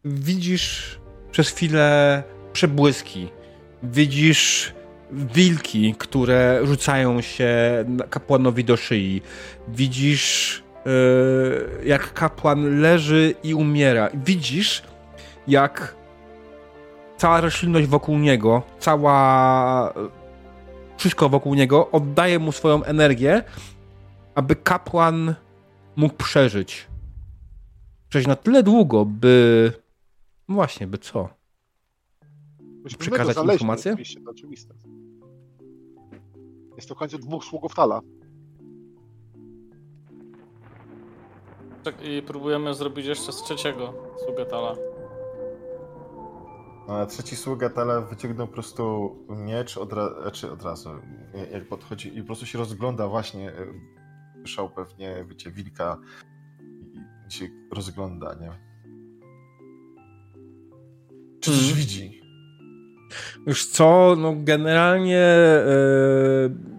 [0.06, 0.99] widzisz
[1.32, 2.23] przez chwilę
[2.54, 3.28] przebłyski.
[3.84, 4.73] Widzisz
[5.12, 7.49] wilki, które rzucają się
[8.10, 9.21] kapłanowi do szyi.
[9.67, 10.63] Widzisz,
[11.84, 14.10] jak kapłan leży i umiera.
[14.13, 14.84] Widzisz,
[15.48, 15.96] jak
[17.18, 19.94] cała roślinność wokół niego, cała.
[20.98, 23.44] Wszystko wokół niego oddaje mu swoją energię,
[24.36, 25.36] aby kapłan
[25.96, 26.88] mógł przeżyć.
[28.10, 29.72] Przeżyć na tyle długo, by.
[30.48, 31.30] No właśnie, by co?
[33.00, 33.92] Przekazać informację?
[33.92, 34.74] Oczywiście, to oczywiste.
[36.76, 38.02] Jest to w końcu dwóch sługów Tala.
[42.04, 43.94] I próbujemy zrobić jeszcze z trzeciego
[44.26, 44.76] sługę Tala.
[46.88, 50.89] A trzeci sługa Tala wyciągnął po prostu miecz od, ra znaczy od razu,
[51.52, 53.52] jak podchodzi i po prostu się rozgląda właśnie,
[54.38, 55.98] słyszał pewnie, wiecie, wilka
[57.30, 58.52] i się rozgląda, nie?
[61.39, 61.78] Czy coś hmm.
[61.78, 62.22] widzi?
[63.48, 65.34] Już co, no generalnie
[65.65, 66.79] yy,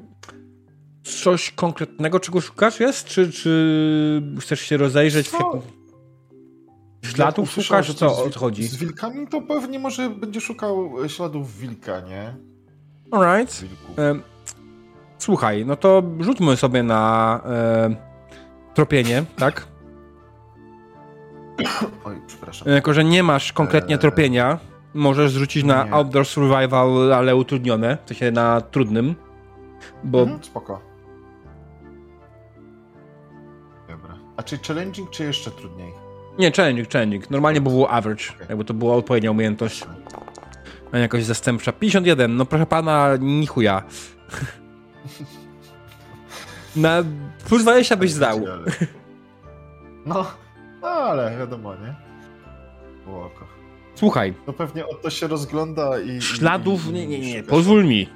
[1.23, 3.07] coś konkretnego, czego szukasz jest?
[3.07, 5.29] Czy, czy chcesz się rozejrzeć?
[5.31, 5.63] Co?
[7.03, 8.63] W Śladów szukasz, co odchodzi?
[8.63, 12.35] Z wilkami to pewnie może będzie szukał śladów wilka, nie?
[13.11, 13.65] Alright.
[15.19, 17.41] Słuchaj, no to rzućmy sobie na
[17.89, 17.97] yy,
[18.75, 19.67] tropienie, tak?
[22.05, 22.69] Oj, przepraszam.
[22.69, 24.59] Jako, że nie masz konkretnie tropienia,
[24.95, 25.93] Możesz zrzucić na nie.
[25.93, 29.15] Outdoor Survival, ale utrudnione, w sensie na trudnym.
[30.05, 30.23] Bo...
[30.23, 30.90] Mhm, spoko.
[34.41, 35.93] A czy challenging, czy jeszcze trudniej?
[36.39, 37.31] Nie, challenging, challenging.
[37.31, 38.47] Normalnie by było average, okay.
[38.49, 39.85] jakby to była odpowiednia umiejętność.
[40.93, 41.73] A nie jakoś zastępcza.
[41.73, 43.83] 51, no proszę pana, nichuja.
[46.77, 47.05] Na
[47.49, 48.41] plus 20 byś zdał.
[50.07, 50.27] No,
[50.83, 51.95] no ale wiadomo, nie?
[53.05, 53.45] Było oko.
[53.95, 54.35] Słuchaj.
[54.47, 56.23] No pewnie o to się rozgląda i...
[56.23, 56.87] Śladów...
[56.87, 58.09] I, nie, nie, nie, pozwól mi.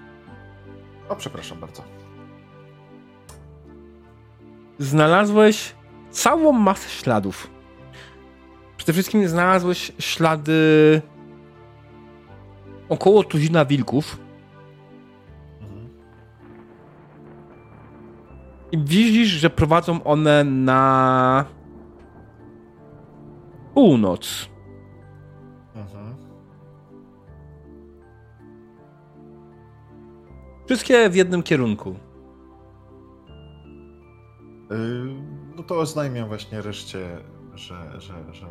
[1.08, 1.82] O, przepraszam bardzo.
[4.78, 5.74] Znalazłeś
[6.14, 7.50] całą masę śladów.
[8.76, 11.02] Przede wszystkim znalazłeś ślady
[12.88, 14.18] około tuzina wilków.
[15.60, 15.88] Mhm.
[18.72, 21.44] I widzisz, że prowadzą one na
[23.74, 24.48] północ.
[30.66, 31.94] Wszystkie w jednym kierunku.
[35.56, 37.18] No to oznajmiam właśnie reszcie,
[37.54, 38.46] że, że, że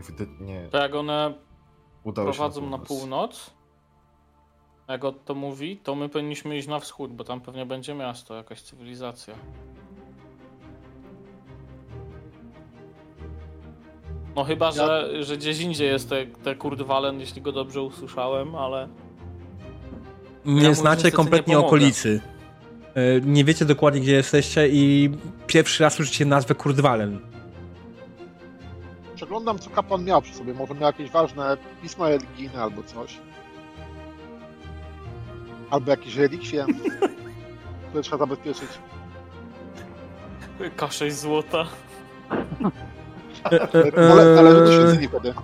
[0.00, 0.68] ewidentnie.
[0.70, 1.34] Tak, one
[2.14, 3.50] prowadzą na, na północ.
[4.88, 8.34] Jak od to mówi, to my powinniśmy iść na wschód, bo tam pewnie będzie miasto,
[8.34, 9.34] jakaś cywilizacja.
[14.36, 14.72] No chyba, ja...
[14.72, 18.88] że, że gdzieś indziej jest te, te Kurdwalen, jeśli go dobrze usłyszałem, ale
[20.44, 22.20] nie ja znacie kompletnie nie okolicy.
[22.98, 25.10] E, nie wiecie dokładnie, gdzie jesteście i
[25.46, 27.18] pierwszy raz słyszycie nazwę Kurdwalen.
[29.14, 30.54] Przeglądam, co kapłan miał przy sobie.
[30.54, 33.18] Może miał jakieś ważne pisma religijne albo coś.
[35.70, 36.66] Albo jakieś relikwie,
[37.88, 38.68] które trzeba zabezpieczyć.
[40.76, 41.64] K6 złota.
[44.36, 45.34] Należy do świątyni wtedy.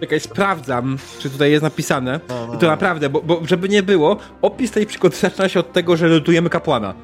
[0.00, 2.20] Czekaj, sprawdzam, czy tutaj jest napisane.
[2.28, 2.72] No, no, I to no.
[2.72, 6.50] naprawdę, bo, bo żeby nie było, opis tej przygody zaczyna się od tego, że lutujemy
[6.50, 6.94] kapłana.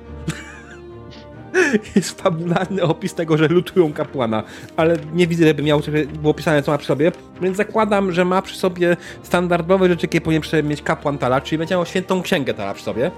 [1.97, 4.43] jest fabularny opis tego, że lutują kapłana,
[4.77, 5.81] ale nie widzę, żeby miał,
[6.23, 10.21] było pisane, co ma przy sobie, więc zakładam, że ma przy sobie standardowe rzeczy, jakie
[10.21, 13.11] powinien mieć kapłan Tala, czyli będzie miał świętą księgę Tala przy sobie.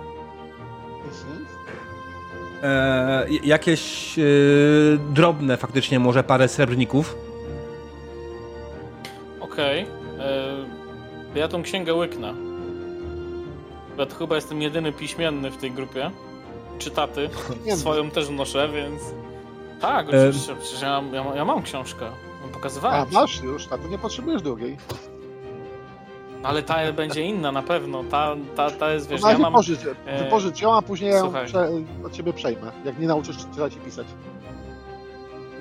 [2.63, 4.23] E, jakieś e,
[5.11, 7.17] drobne faktycznie, może parę srebrników.
[9.53, 9.83] Okej.
[9.83, 10.27] Okay.
[11.35, 12.35] E, ja tą księgę łyknę.
[13.99, 16.11] Ja to chyba jestem jedyny piśmienny w tej grupie.
[16.79, 17.31] Czytaty.
[17.77, 19.03] Swoją też noszę, więc...
[19.81, 20.57] Tak, oczywiście.
[20.57, 22.07] Przecież ja, ja, ja mam książkę.
[22.53, 23.07] Pokazywałem.
[23.11, 24.77] A, masz już, a to nie potrzebujesz drugiej.
[26.43, 28.05] Ale ta będzie inna na pewno.
[28.05, 29.53] Ta, ta, ta jest, wiesz, ja mam...
[29.53, 30.25] Wypożycz, e...
[30.25, 31.43] wypożycz ją, a później Słuchaj.
[31.43, 31.69] ją prze...
[32.07, 34.07] od ciebie przejmę, jak nie nauczysz czytać i pisać.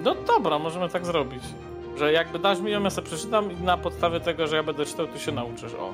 [0.04, 1.44] No dobra, możemy tak zrobić.
[1.98, 4.86] Że jakby dasz mi ją, ja sobie przeczytam i na podstawie tego, że ja będę
[4.86, 5.94] czytał, ty się nauczysz, o.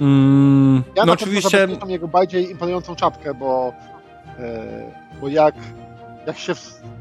[0.00, 1.68] Mm, ja no oczywiście...
[1.80, 3.72] Ja jego bardziej imponującą czapkę, bo,
[4.38, 5.54] e, bo jak,
[6.26, 6.52] jak się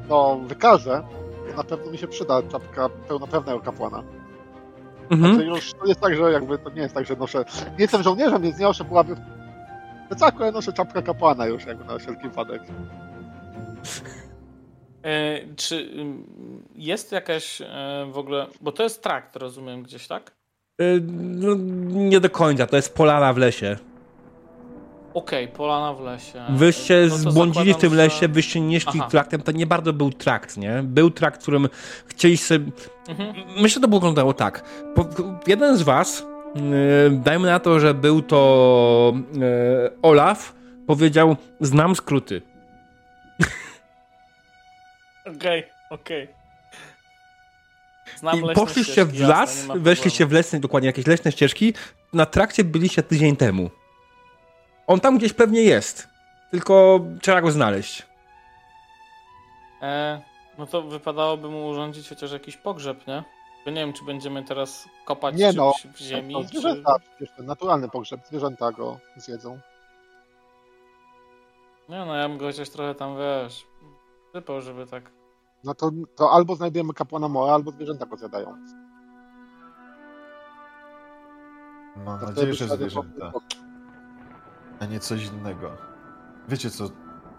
[0.10, 1.04] no, wykaże,
[1.50, 4.04] to na pewno mi się przyda czapka pełnoprawnego kapłana.
[5.10, 5.34] Mhm.
[5.34, 7.46] Znaczy już to jest tak, że jakby to nie jest tak, że noszę.
[7.72, 11.86] Nie jestem żołnierzem, więc nie noszę pułapy w plecaku, ja noszę czapkę kapłana już, jakby
[11.86, 12.62] na wszelki wypadek.
[15.04, 15.90] E, czy
[16.76, 17.66] jest jakaś e,
[18.12, 18.48] w ogóle.
[18.62, 20.32] Bo to jest trakt, rozumiem, gdzieś, tak?
[20.82, 21.56] E, no,
[21.90, 23.78] nie do końca, to jest polana w lesie.
[25.14, 26.42] Okej, okay, polana w lesie.
[26.50, 29.10] Wyście no zbłądzili w tym lesie, wyście nie szli Aha.
[29.10, 30.84] traktem, to nie bardzo był trakt, nie?
[30.84, 31.70] Był trakt, którym
[32.06, 32.72] chcieli sobie...
[33.08, 33.34] Mhm.
[33.48, 34.64] Myślę, że to wyglądało tak.
[35.48, 36.26] Jeden z was,
[37.12, 39.14] dajmy na to, że był to
[40.02, 40.56] Olaf,
[40.88, 42.42] powiedział, znam skróty.
[45.36, 46.24] Okej, okej.
[46.24, 46.40] Okay.
[48.52, 51.74] I poszliście w las, jasne, weszliście w lesne, dokładnie jakieś leśne ścieżki.
[52.14, 53.70] Na trakcie byliście tydzień temu.
[54.88, 56.08] On tam gdzieś pewnie jest.
[56.52, 58.06] Tylko trzeba go znaleźć.
[59.82, 60.22] E,
[60.58, 63.24] no to wypadałoby mu urządzić chociaż jakiś pogrzeb, nie?
[63.66, 66.34] Bo nie wiem, czy będziemy teraz kopać nie no, w ziemi.
[66.34, 67.10] No, zwierzęta, czy...
[67.16, 69.60] przecież ten naturalny pogrzeb, zwierzęta go zjedzą.
[71.90, 73.66] Nie no, ja bym go chociaż trochę tam, wiesz,
[74.34, 75.19] sypał, żeby tak...
[75.64, 78.56] No to, to albo znajdujemy kapłana Mora, albo zwierzęta go zjadają.
[82.06, 83.32] Mam nadzieję, że zwierzęta
[84.80, 85.72] a nie coś innego.
[86.48, 86.90] Wiecie, co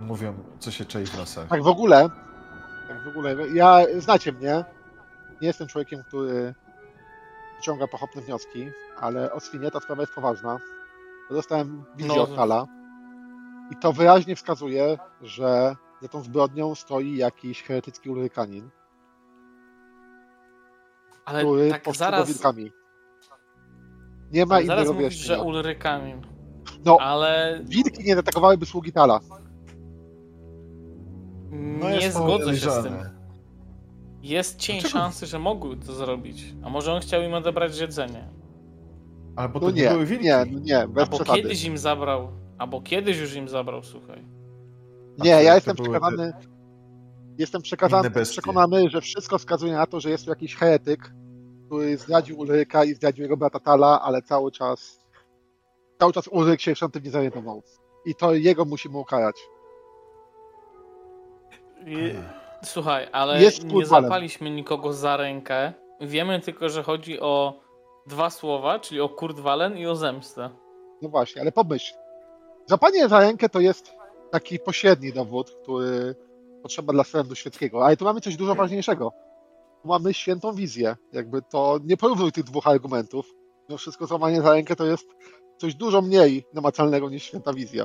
[0.00, 1.48] mówią, co się czai w lasach.
[1.48, 2.08] Tak w ogóle,
[2.88, 4.64] tak w ogóle, ja, znacie mnie,
[5.42, 6.54] nie jestem człowiekiem, który
[7.56, 10.58] wyciąga pochopne wnioski, ale o świnie ta sprawa jest poważna.
[11.30, 12.22] Dostałem wizję no.
[12.22, 12.66] od Tala
[13.70, 18.70] i to wyraźnie wskazuje, że za tą zbrodnią stoi jakiś heretycki urykanin.
[21.24, 22.28] Ale który tak zaraz...
[22.28, 22.72] wilkami.
[24.32, 26.22] Nie ma innego zaraz mówisz, że Ulrykanin.
[26.84, 27.60] No, ale...
[27.64, 29.20] wilki nie zaatakowałyby sługi Tala.
[31.50, 32.94] No nie zgodzę się z tym.
[34.22, 35.00] Jest cień Dlaczego?
[35.00, 36.54] szansy, że mogły to zrobić.
[36.64, 38.28] A może on chciał im odebrać jedzenie.
[39.36, 40.24] Albo to no nie, były wilki.
[40.24, 41.42] Nie, no nie, bez Albo przesady.
[41.42, 42.28] kiedyś im zabrał.
[42.58, 44.24] Albo kiedyś już im zabrał, słuchaj.
[45.22, 46.32] Nie, ja jestem przekonany.
[46.32, 46.48] Te...
[47.38, 51.12] Jestem przekazany, przekonany, że wszystko wskazuje na to, że jest tu jakiś heretyk,
[51.66, 55.00] który zdradził Ulryka i zdradził jego brata Tala, ale cały czas
[56.00, 57.62] cały czas Ulryk się w nie zorientował.
[58.06, 59.36] I to jego musimy ukarać.
[61.86, 62.14] I,
[62.64, 65.72] słuchaj, ale jest nie zapaliśmy nikogo za rękę.
[66.00, 67.60] Wiemy tylko, że chodzi o
[68.06, 70.50] dwa słowa, czyli o Kurtwalen i o zemstę.
[71.02, 71.94] No właśnie, ale pomyśl.
[72.66, 73.99] Zapanie za rękę to jest
[74.30, 76.14] taki pośredni dowód, który
[76.62, 77.86] potrzeba dla sądu świeckiego.
[77.86, 79.12] Ale tu mamy coś dużo ważniejszego.
[79.82, 80.96] Tu mamy świętą wizję.
[81.12, 83.26] Jakby to nie porównuj tych dwóch argumentów.
[83.68, 85.06] No wszystko złamanie za rękę to jest
[85.56, 87.84] coś dużo mniej namacalnego niż święta wizja.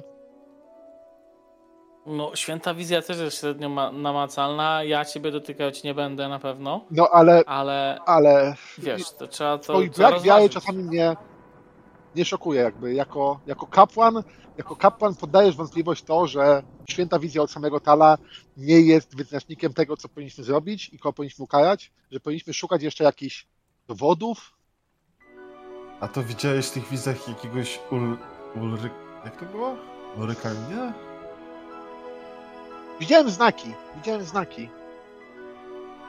[2.06, 4.84] No, święta wizja też jest średnio namacalna.
[4.84, 6.86] Ja ciebie dotykać nie będę na pewno.
[6.92, 7.44] No, ale.
[7.46, 8.00] Ale.
[8.06, 9.74] ale wiesz, to trzeba to.
[9.74, 11.16] Twój brak wiary czasami mnie
[12.16, 12.94] nie szokuje, jakby.
[12.94, 14.24] Jako, jako kapłan,
[14.58, 18.18] jako kapłan poddajesz wątpliwość to, że święta wizja od samego Tala
[18.58, 23.04] nie jest wyznacznikiem tego, co powinniśmy zrobić i kogo powinniśmy ukarać, że powinniśmy szukać jeszcze
[23.04, 23.48] jakichś
[23.88, 24.56] dowodów,
[26.00, 28.18] a to widziałeś w tych wizjach jakiegoś ul...
[28.56, 28.90] Ulry...
[29.26, 29.76] Jak to było?
[30.18, 30.94] Ulrykania?
[33.00, 33.74] Widziałem znaki.
[33.96, 34.70] Widziałem znaki.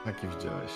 [0.05, 0.71] Jakie widziałeś?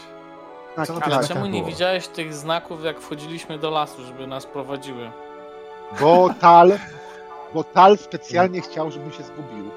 [0.75, 1.03] Znaki.
[1.03, 5.11] Ale czemu nie widziałeś tych znaków, jak wchodziliśmy do lasu, żeby nas prowadziły?
[5.99, 6.79] Bo Tal,
[7.53, 9.71] bo Tal specjalnie chciał, żebym się zgubił.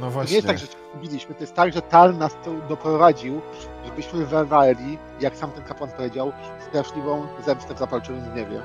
[0.00, 0.26] No właśnie.
[0.26, 3.40] To nie jest tak, że się zgubiliśmy, to jest tak, że Tal nas tu doprowadził,
[3.84, 6.32] żebyśmy wyrwali, jak sam ten kapłan powiedział,
[6.68, 8.62] straszliwą zemstę w zapalczywym gniewie.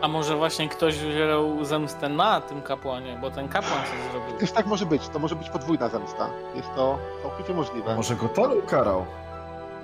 [0.00, 4.38] A może właśnie ktoś wziął zemstę na tym kapłanie, bo ten kapłan coś zrobił.
[4.38, 6.30] Też tak może być, to może być podwójna zemsta.
[6.54, 7.96] Jest to całkowicie możliwe.
[7.96, 9.06] może go Tal ukarał?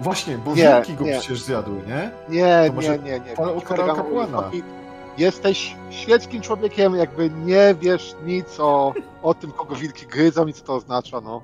[0.00, 1.18] Właśnie, bo nie, wilki go nie.
[1.18, 2.10] przecież zjadły, nie?
[2.28, 3.36] Nie, nie, nie, nie.
[3.36, 4.50] Tal ukarał kapłana.
[5.18, 10.64] Jesteś świeckim człowiekiem, jakby nie wiesz nic o, o tym, kogo wilki gryzą i co
[10.64, 11.42] to oznacza, no.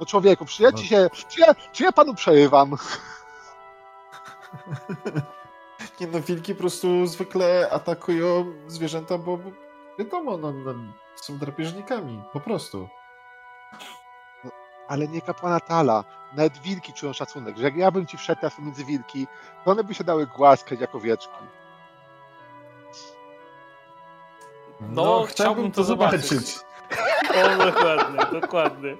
[0.00, 0.88] No człowieku, przyjaci no.
[0.88, 2.76] się, czy ja, czy ja panu przerywam?
[6.00, 9.38] Nie no, wilki po prostu zwykle atakują zwierzęta, bo
[9.98, 10.74] wiadomo, no, no
[11.16, 12.88] są drapieżnikami, po prostu.
[14.44, 14.50] No,
[14.88, 16.04] ale nie kapłana Tala.
[16.32, 19.26] Nawet wilki czują szacunek, że jak ja bym ci wszedł teraz między wilki,
[19.64, 21.34] to one by się dały głaskać jak owieczki.
[24.80, 26.24] No, no chciałbym to zobaczyć.
[26.24, 26.56] zobaczyć.
[27.60, 28.96] O, dokładnie, dokładnie.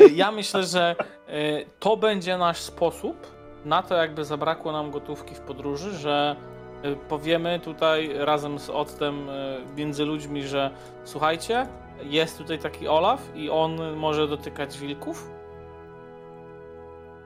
[0.00, 1.34] E, ja myślę, że e,
[1.80, 3.26] to będzie nasz sposób
[3.64, 6.36] na to, jakby zabrakło nam gotówki w podróży, że
[6.82, 9.28] e, powiemy tutaj razem z Ottem
[9.76, 10.70] między ludźmi, że
[11.04, 11.66] słuchajcie,
[12.02, 15.30] jest tutaj taki Olaf i on może dotykać wilków.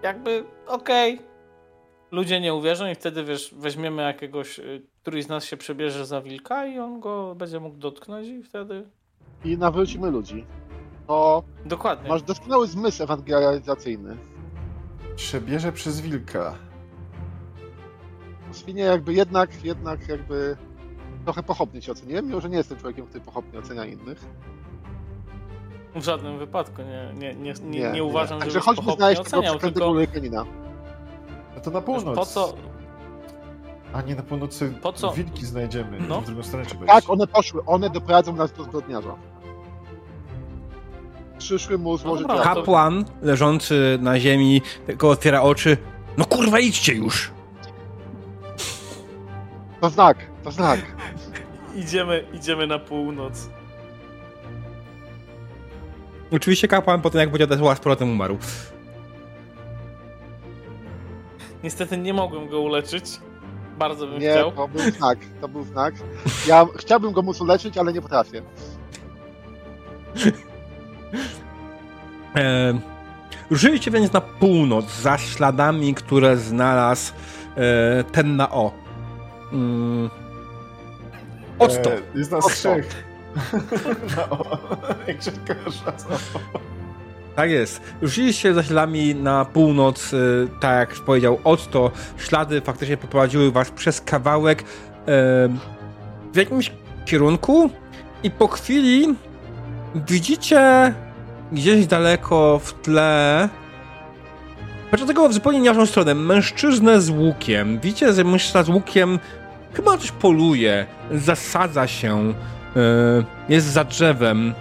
[0.04, 1.14] Jakby okej.
[1.14, 1.26] Okay.
[2.10, 4.60] Ludzie nie uwierzą i wtedy wiesz, weźmiemy jakiegoś,
[5.02, 8.88] któryś z nas się przebierze za wilka i on go będzie mógł dotknąć i wtedy...
[9.44, 10.46] I nawrócimy ludzi
[11.06, 12.08] to Dokładnie.
[12.08, 14.16] masz doskonały zmysł ewangelizacyjny.
[15.16, 16.54] Przebierze przez wilka.
[18.52, 20.56] Świnie jakby jednak, jednak jakby
[21.24, 24.24] trochę pochopnie cię oceniłem, mimo że nie jestem człowiekiem, który pochopnie ocenia innych.
[25.94, 29.58] W żadnym wypadku nie, nie, nie, nie, nie, nie uważam, że Także chodźmy znaleźć tego
[29.58, 29.92] tylko...
[29.92, 30.44] Lekanina.
[31.54, 32.16] No to na północ.
[32.16, 32.54] Po co...
[33.92, 35.12] A nie, na północy po co?
[35.12, 35.98] wilki znajdziemy.
[36.08, 36.20] No.
[36.20, 37.64] W drugą stronę trzeba Tak, one poszły.
[37.66, 39.16] One doprowadzą nas do zbrodniarza
[41.44, 45.76] przyszły mu złożyć no Kapłan leżący na ziemi tylko otwiera oczy.
[46.18, 47.30] No kurwa, idźcie już!
[49.80, 50.80] To znak, to znak.
[51.74, 53.48] idziemy, idziemy na północ.
[56.34, 58.38] Oczywiście kapłan potem jak będzie odesłał z powrotem umarł.
[61.64, 63.04] Niestety nie mogłem go uleczyć.
[63.78, 64.52] Bardzo bym nie, chciał.
[64.52, 65.94] to był znak, to był znak.
[66.46, 68.42] Ja chciałbym go móc uleczyć, ale nie potrafię.
[72.36, 72.78] E,
[73.50, 77.12] ruszyliście więc na północ za śladami, które znalazł
[77.56, 78.72] e, ten na O.
[79.52, 80.10] Mm.
[81.60, 83.04] E, jest nas trzech.
[84.16, 84.58] na O.
[85.06, 85.16] Jak
[87.36, 87.80] Tak jest.
[88.02, 90.16] Ruszyliście za śladami na północ, e,
[90.60, 91.90] tak jak powiedział Otto.
[92.18, 94.64] Ślady faktycznie poprowadziły was przez kawałek e,
[96.32, 96.72] w jakimś
[97.04, 97.70] kierunku
[98.22, 99.14] i po chwili
[99.94, 100.94] widzicie
[101.52, 103.48] gdzieś daleko w tle.
[105.06, 106.14] Tego w zupełnie nieważną stronę.
[106.14, 107.80] Mężczyznę z łukiem.
[107.80, 109.18] Widzicie, że mężczyzna z łukiem
[109.72, 112.34] chyba coś poluje, zasadza się, yy,
[113.48, 114.54] jest za drzewem.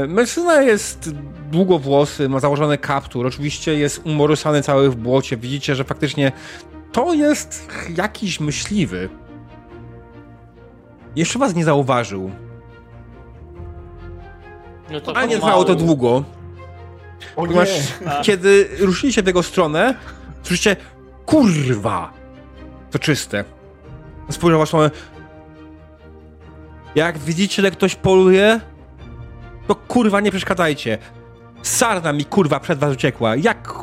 [0.00, 1.10] Yy, mężczyzna jest
[1.50, 5.36] długowłosy, ma założony kaptur, oczywiście jest umorysany cały w błocie.
[5.36, 6.32] Widzicie, że faktycznie
[6.92, 9.08] to jest jakiś myśliwy.
[11.16, 12.30] Jeszcze was nie zauważył.
[14.90, 16.24] No to A nie trwało to długo.
[17.36, 17.66] O nie.
[18.22, 19.94] kiedy ruszyliście w jego stronę,
[20.42, 20.76] słyszycie
[21.26, 22.12] kurwa!
[22.90, 23.44] To czyste.
[24.30, 24.78] Spojrzał waszą
[26.94, 28.60] Jak widzicie, że ktoś poluje,
[29.68, 30.98] to kurwa nie przeszkadzajcie.
[31.62, 33.36] Sarna mi kurwa przed was uciekła.
[33.36, 33.74] Jak...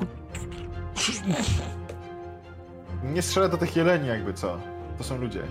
[3.03, 4.59] Nie strzelę do tych jeleni jakby co.
[4.97, 5.43] To są ludzie.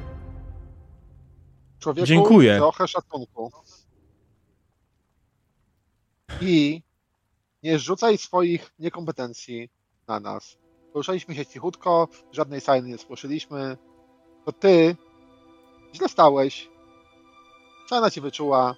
[1.79, 2.57] Człowieku, Dziękuję.
[2.57, 3.53] trochę szacunku.
[6.41, 6.83] I
[7.63, 9.71] nie rzucaj swoich niekompetencji
[10.09, 10.59] na nas.
[10.93, 13.77] Poruszaliśmy się cichutko, żadnej sajny nie spłoszyliśmy.
[14.45, 14.97] To ty
[15.95, 16.69] źle stałeś.
[17.89, 18.74] Sajna ci wyczuła.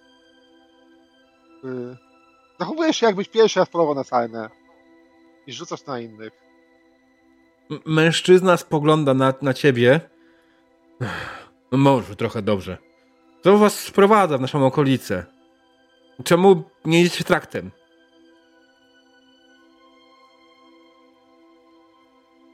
[2.58, 4.50] Zachowujesz się jakbyś pierwszy raz polował na sajnę.
[5.46, 6.32] I rzucasz na innych.
[7.70, 10.00] M mężczyzna spogląda na, na ciebie.
[11.72, 12.78] No może trochę dobrze.
[13.44, 15.26] Co was sprowadza w naszą okolicę?
[16.24, 17.70] Czemu nie jedziecie traktem?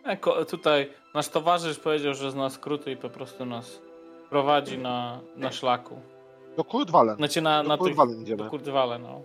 [0.05, 3.83] Eko, tutaj nasz towarzysz powiedział, że zna skróty i po prostu nas
[4.31, 6.16] prowadzi na, na szlaku.
[6.57, 7.17] Do Kurdwalen.
[7.17, 8.45] Znaczy na, do na Kurdwalen idziemy.
[8.45, 9.21] Do Kurdwalen, no.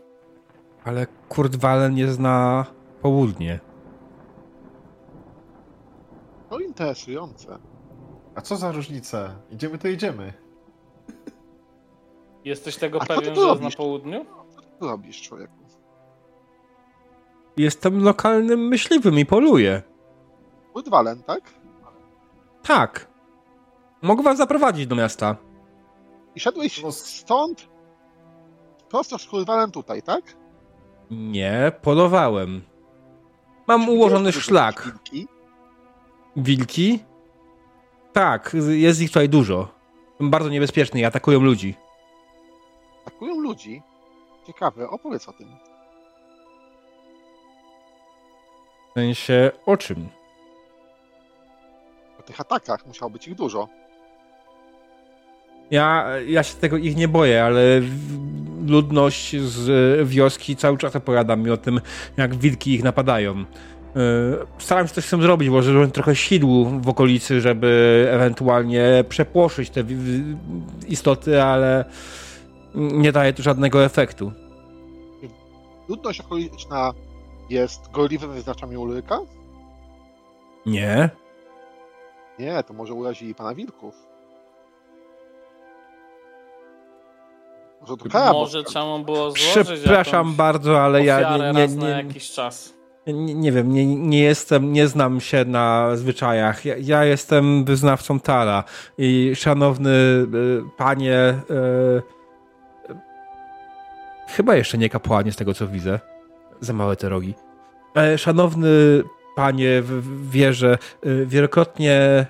[0.84, 2.66] Ale Kurdwalen nie zna
[3.02, 3.60] południe.
[6.50, 7.58] To interesujące.
[8.36, 9.36] A co za różnica?
[9.52, 10.34] Idziemy to idziemy.
[12.46, 14.26] Jesteś tego A pewien, że jest na południu?
[14.56, 15.54] Co ty robisz, człowieku?
[17.58, 19.82] Jestem lokalnym myśliwym i poluję.
[20.74, 21.42] Woodwalen, tak?
[22.64, 23.08] Tak.
[24.02, 25.36] Mogę was zaprowadzić do miasta.
[26.36, 27.68] I szedłeś no stąd
[28.90, 30.36] prosto z Kurwalem tutaj, tak?
[31.12, 32.62] Nie, polowałem.
[33.68, 34.84] Mam Czy ułożony szlak.
[34.84, 35.28] Wilki?
[36.36, 37.00] Wilki?
[38.14, 39.68] Tak, jest ich tutaj dużo.
[40.20, 41.76] Są bardzo niebezpieczne i atakują ludzi.
[43.02, 43.82] Atakują ludzi?
[44.48, 45.48] Ciekawe, opowiedz o tym.
[48.90, 50.10] W sensie o czym?
[52.20, 53.68] O tych atakach musiało być ich dużo.
[55.72, 57.62] Ja, ja się tego ich nie boję, ale
[58.68, 61.82] ludność z wioski cały czas opowiada mi o tym,
[62.18, 63.34] jak wilki ich napadają.
[63.40, 63.46] E,
[64.58, 69.70] staram się coś z tym zrobić, bo żeby trochę sidłu w okolicy, żeby ewentualnie przepłoszyć
[69.70, 69.84] te
[70.88, 71.86] istoty, ale
[72.76, 74.32] nie daje to żadnego efektu.
[75.88, 76.94] Ludność okoliczna
[77.50, 79.20] jest gorliwym wyznaczami ulyka?
[80.66, 81.10] Nie.
[82.40, 84.11] Nie, to może urazili pana wilków.
[87.82, 92.32] Może, to może trzeba było złożyć Przepraszam bardzo, ale ja nie, nie, nie, na jakiś
[92.32, 92.74] czas.
[93.08, 96.66] Nie, nie, wiem, nie, nie jestem, nie znam się na zwyczajach.
[96.66, 98.64] Ja, ja jestem wyznawcą Tala
[98.98, 100.28] i szanowny y,
[100.78, 102.22] panie, y,
[104.28, 106.00] chyba jeszcze nie kapłanie z tego co widzę,
[106.60, 107.34] za małe te rogi.
[107.98, 108.68] E, szanowny
[109.36, 109.84] panie,
[110.30, 112.28] wierzę, y, wielokrotnie e,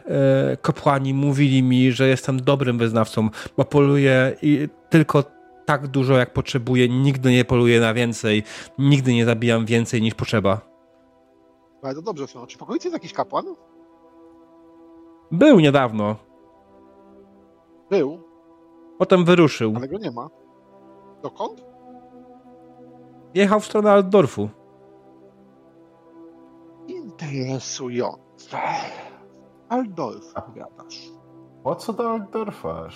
[0.61, 5.23] kapłani mówili mi, że jestem dobrym wyznawcą, bo poluję i tylko
[5.66, 6.89] tak dużo, jak potrzebuję.
[6.89, 8.43] Nigdy nie poluję na więcej.
[8.78, 10.62] Nigdy nie zabijam więcej niż potrzeba.
[11.84, 12.45] Bardzo dobrze, są.
[12.47, 13.45] Czy w okolicy jest jakiś kapłan?
[15.32, 16.16] Był niedawno.
[17.89, 18.20] Był?
[18.97, 19.74] Potem wyruszył.
[19.76, 20.30] Ale go nie ma.
[21.24, 21.66] Dokąd?
[23.34, 24.49] Jechał w stronę Altdorfu.
[26.88, 28.57] Interesujące.
[29.70, 31.09] Altdorf, gadasz.
[31.64, 32.89] Po co do Altdorfa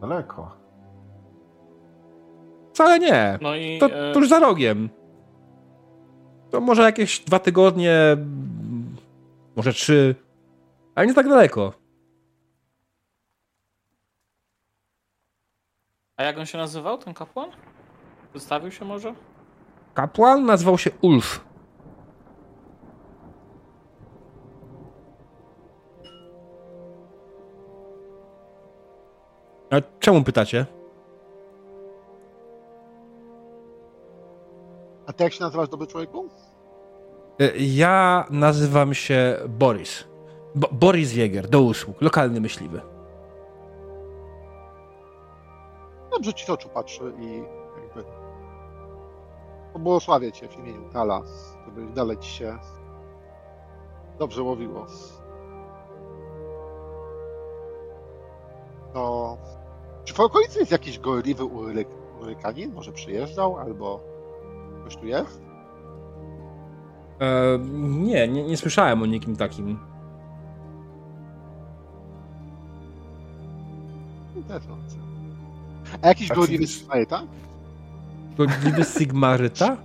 [0.00, 0.59] Daleko.
[2.80, 3.38] Wcale nie.
[3.40, 4.88] No i, to, e, to już za rogiem.
[6.50, 8.16] To może jakieś dwa tygodnie,
[9.56, 10.14] może trzy,
[10.94, 11.72] ale nie tak daleko.
[16.16, 17.50] A jak on się nazywał, ten kapłan?
[18.34, 19.14] Zostawił się może?
[19.94, 21.44] Kapłan nazywał się Ulf.
[29.70, 30.79] A czemu pytacie?
[35.20, 36.28] Ty jak się nazywasz, dobry człowieku?
[37.40, 40.04] E, ja nazywam się Boris.
[40.54, 42.80] Bo Boris Wieger, do usług, lokalny myśliwy.
[46.10, 47.42] Dobrze ci z oczu patrzy i
[47.82, 48.04] jakby
[49.72, 51.22] pobłogosławię cię w imieniu Tala,
[51.66, 52.58] żeby dalej ci się
[54.18, 54.86] dobrze łowiło.
[58.92, 59.36] To
[60.04, 61.44] czy w okolicy jest jakiś gorliwy
[62.20, 62.72] urykanin?
[62.74, 64.09] Może przyjeżdżał albo
[64.80, 65.40] Ktoś tu jest?
[67.20, 67.58] E,
[67.88, 69.78] nie, nie, nie słyszałem o nikim takim.
[74.36, 74.96] Interesujące.
[76.02, 77.22] A jakiś gorliwy Sigmaryta?
[78.36, 79.76] Gorliwy Sigmaryta?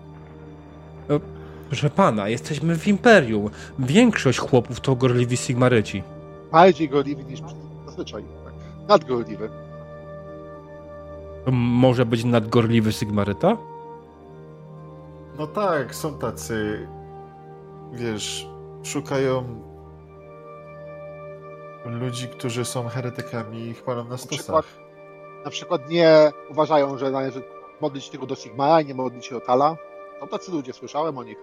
[1.10, 1.20] E,
[1.68, 3.50] proszę pana, jesteśmy w Imperium.
[3.80, 6.04] Większość chłopów to gorliwi Sigmaryci.
[6.52, 7.40] Bardziej gorliwy niż
[7.86, 8.24] zazwyczaj.
[8.46, 8.54] Tak.
[8.88, 9.50] Nadgorliwy.
[11.46, 13.58] To może być nadgorliwy Sigmaryta?
[15.38, 16.88] No tak, są tacy,
[17.94, 18.48] wiesz,
[18.84, 19.62] szukają
[21.86, 24.56] ludzi, którzy są heretykami i chwalą na stosach.
[24.56, 24.66] Na przykład,
[25.46, 27.42] na przykład nie uważają, że należy
[27.82, 29.78] modlić tylko do Sigmara i nie modlić się do Tala.
[30.20, 31.38] Są tacy ludzie, słyszałem o nich.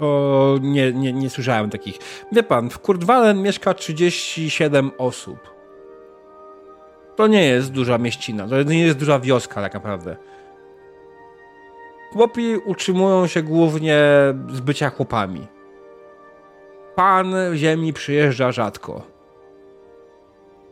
[0.00, 1.98] O, nie, nie, nie słyszałem takich.
[2.32, 5.38] Wie pan, w Kurdwalen mieszka 37 osób.
[7.16, 10.16] To nie jest duża mieścina, to nie jest duża wioska tak naprawdę.
[12.12, 13.98] Chłopi utrzymują się głównie
[14.48, 15.46] z bycia chłopami.
[16.94, 19.02] Pan ziemi przyjeżdża rzadko.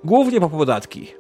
[0.05, 1.15] Głównie po podatki.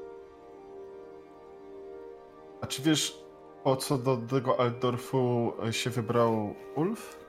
[2.60, 3.24] A czy wiesz,
[3.64, 7.20] po co do tego Altdorfu się wybrał Ulf?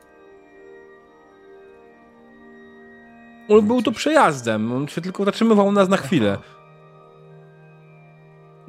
[3.47, 4.71] Ulf był tu przejazdem.
[4.71, 6.37] On się tylko zatrzymywał nas na chwilę.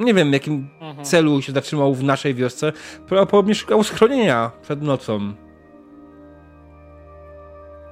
[0.02, 1.04] Nie wiem, w jakim mhm.
[1.04, 2.72] celu się zatrzymał w naszej wiosce.
[3.06, 5.34] Prawdopodobnie szukał schronienia przed nocą.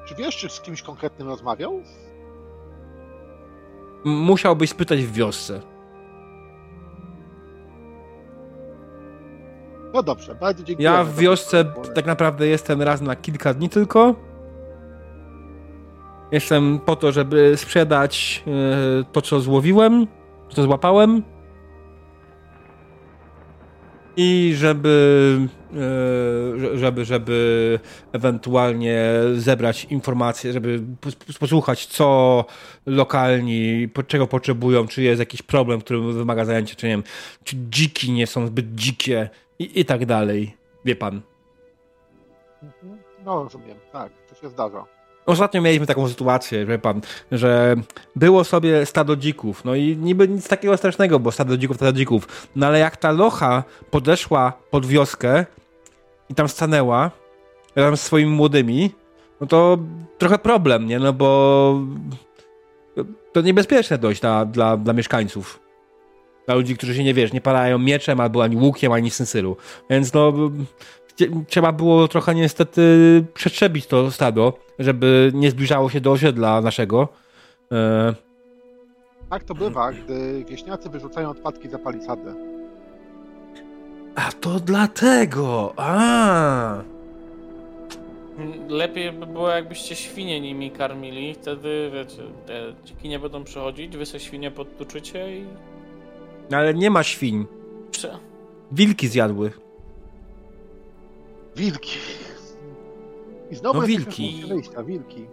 [0.07, 1.83] Czy wiesz, czy z kimś konkretnym rozmawiał?
[4.05, 5.61] Musiałbyś spytać w wiosce.
[9.95, 10.89] No dobrze, bardzo dziękuję.
[10.89, 14.15] Ja w wiosce tak naprawdę jestem raz na kilka dni tylko.
[16.33, 20.07] Jestem po to, żeby sprzedać e, to, co złowiłem,
[20.49, 21.23] co złapałem
[24.17, 25.39] i żeby,
[26.75, 27.79] e, żeby, żeby
[28.13, 29.05] ewentualnie
[29.35, 30.83] zebrać informacje, żeby
[31.41, 32.45] posłuchać, co
[32.87, 37.05] lokalni, czego potrzebują, czy jest jakiś problem, który wymaga zajęcia, czy nie wiem,
[37.45, 40.57] czy dziki nie są zbyt dzikie i, i tak dalej.
[40.85, 41.21] Wie pan.
[42.63, 42.99] Mhm.
[43.25, 45.00] No, rozumiem, tak, to się zdarza.
[45.27, 47.01] Ostatnio mieliśmy taką sytuację, wie pan,
[47.33, 47.77] że
[48.17, 52.49] było sobie stado dzików, no i niby nic takiego strasznego, bo stado dzików, stado dzików,
[52.57, 55.47] no ale jak ta locha podeszła pod wioskę
[56.29, 57.11] i tam stanęła,
[57.77, 58.91] razem z swoimi młodymi,
[59.41, 59.79] no to
[60.19, 61.81] trochę problem, nie, no bo
[63.33, 65.61] to niebezpieczne dość dla, dla, dla mieszkańców.
[66.47, 69.57] Dla ludzi, którzy się nie wiesz, nie palają mieczem, albo ani łukiem, ani sensylu.
[69.91, 70.33] Więc no,
[71.49, 72.83] trzeba było trochę niestety
[73.35, 77.09] przetrzebić to stado, żeby nie zbliżało się do osiedla naszego.
[77.73, 78.15] E...
[79.31, 82.35] Tak to bywa, gdy wieśniacy wyrzucają odpadki za palisadę.
[84.15, 85.73] A to dlatego!
[85.77, 86.83] A.
[88.69, 91.35] Lepiej by było, jakbyście świnie nimi karmili.
[91.35, 95.47] Wtedy, wiecie, te dziki nie będą przechodzić, wy se świnie podtuczycie i...
[96.53, 97.47] Ale nie ma świń.
[97.91, 98.19] Prze...
[98.73, 99.53] Wilki zjadły.
[101.61, 101.99] Wilki.
[103.51, 104.45] I znowu no wilki.
[104.49, 105.27] wyjścia, wilki.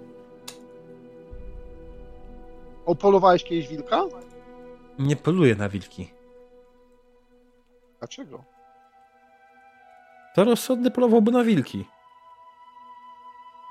[2.85, 4.03] Opolowałeś kiedyś wilka?
[4.99, 6.09] Nie poluję na wilki.
[7.99, 8.43] Dlaczego?
[10.35, 11.85] To rozsądny polowałby na wilki.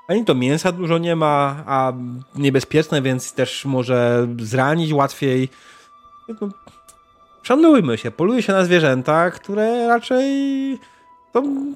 [0.07, 1.93] Ani to mięsa dużo nie ma, a
[2.35, 5.49] niebezpieczne, więc też może zranić łatwiej.
[6.41, 6.49] No,
[7.43, 10.27] szanujmy się, poluje się na zwierzęta, które raczej
[11.33, 11.73] są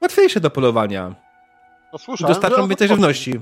[0.00, 1.14] łatwiejsze do polowania.
[1.92, 3.40] No słyszałem, Dostarczą więcej żywności.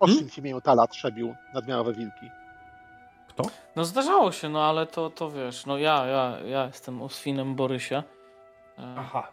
[0.00, 0.28] Hmm?
[0.30, 2.30] w imieniu Tala trzebił nadmiarowe wilki.
[3.28, 3.42] Kto?
[3.76, 8.02] No zdarzało się, no ale to, to wiesz, no ja, ja, ja jestem Oswinem Borysie.
[8.78, 9.28] E, Aha.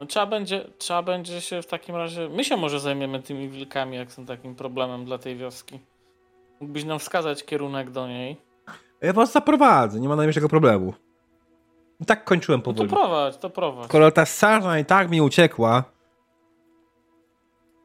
[0.00, 3.96] No trzeba będzie, trzeba będzie się w takim razie, my się może zajmiemy tymi wilkami,
[3.96, 5.80] jak są takim problemem dla tej wioski.
[6.60, 8.36] Mógłbyś nam wskazać kierunek do niej?
[9.00, 10.94] Ja was zaprowadzę, nie ma najmniejszego problemu.
[12.00, 12.90] I tak kończyłem powoli.
[12.90, 13.84] No to prowadź, to prowadź.
[13.84, 15.84] Skoro ta sarna i tak mi uciekła,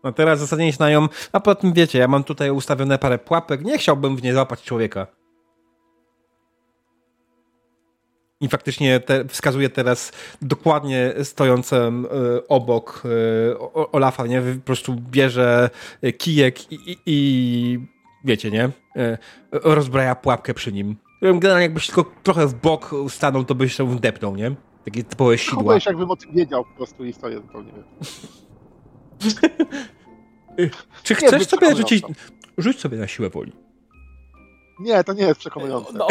[0.03, 3.17] no teraz zasadnie się na ją, a poza tym wiecie, ja mam tutaj ustawione parę
[3.17, 5.07] pułapek, nie chciałbym w nie złapać człowieka.
[8.41, 10.11] I faktycznie te, wskazuje teraz
[10.41, 13.59] dokładnie stojącym y, obok y,
[13.91, 14.41] Olafa, nie?
[14.41, 15.69] Po prostu bierze
[16.17, 17.79] kijek i, i, i
[18.23, 18.65] wiecie, nie?
[18.65, 19.17] Y,
[19.51, 20.95] rozbraja pułapkę przy nim.
[21.33, 24.55] Generalnie jakbyś tylko trochę w bok stanął, to byś się wdepnął, nie?
[24.85, 25.59] Takie typowe sidła.
[25.59, 27.71] Chowałeś jakbym o tym wiedział po prostu historię zupełnie.
[31.03, 32.03] Czy chcesz sobie rzucić...
[32.57, 33.51] Rzuć sobie na siłę woli.
[34.79, 35.93] Nie, to nie jest przekonujące.
[35.93, 36.07] No.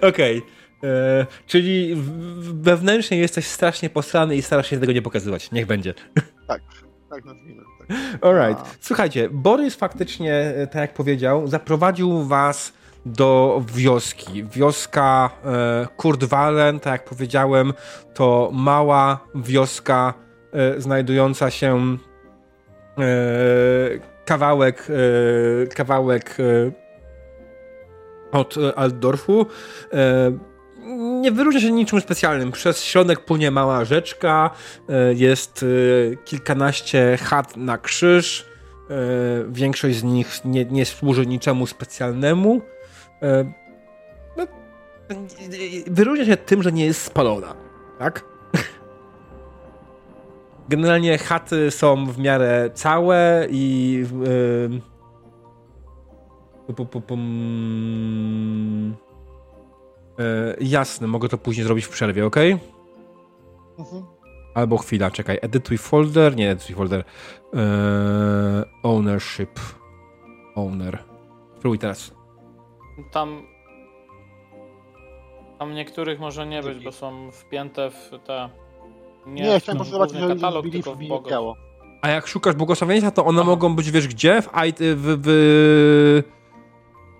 [0.08, 0.38] Okej.
[0.38, 0.42] Okay.
[0.84, 1.94] E, czyli
[2.40, 5.50] wewnętrznie jesteś strasznie posrany i starasz się tego nie pokazywać.
[5.52, 5.94] Niech będzie.
[6.46, 6.62] Tak,
[7.10, 7.62] tak nazwijmy.
[7.78, 7.98] Tak.
[8.24, 8.78] Alright.
[8.80, 12.72] Słuchajcie, Borys faktycznie, e, tak jak powiedział, zaprowadził was
[13.06, 14.44] do wioski.
[14.44, 17.72] Wioska e, Kurdwalen, tak jak powiedziałem,
[18.14, 20.14] to mała wioska
[20.52, 21.96] e, znajdująca się
[22.98, 23.04] e,
[24.24, 26.36] kawałek e, kawałek
[28.32, 29.46] od Altdorfu.
[31.20, 32.52] Nie wyróżnia się niczym specjalnym.
[32.52, 34.50] Przez środek płynie mała rzeczka,
[35.14, 35.64] jest
[36.24, 38.46] kilkanaście chat na krzyż.
[39.48, 42.60] Większość z nich nie, nie służy niczemu specjalnemu.
[43.22, 43.52] E,
[44.36, 44.46] no,
[45.86, 47.54] wyróżnia się tym, że nie jest spalona,
[47.98, 48.24] tak?
[50.68, 53.92] Generalnie chaty są w miarę całe i
[54.22, 54.80] yy,
[60.18, 62.36] yy, jasne, mogę to później zrobić w przerwie, ok?
[63.78, 64.02] Mhm.
[64.54, 65.38] Albo chwila, czekaj.
[65.42, 67.04] Edytuj folder, nie edytuj folder.
[68.82, 69.60] Ownership.
[70.54, 71.04] Owner.
[71.58, 72.12] Spróbuj teraz.
[73.10, 73.46] Tam.
[75.58, 78.48] Tam niektórych może nie być, bo są wpięte w te.
[79.26, 81.56] Nie, nie chciałem poszukać, że katalog, tylko w bogów.
[82.02, 83.50] A jak szukasz błogosławieństwa, to one Aha.
[83.50, 84.42] mogą być, wiesz, gdzie?
[84.42, 84.48] W,
[84.78, 86.22] w, w...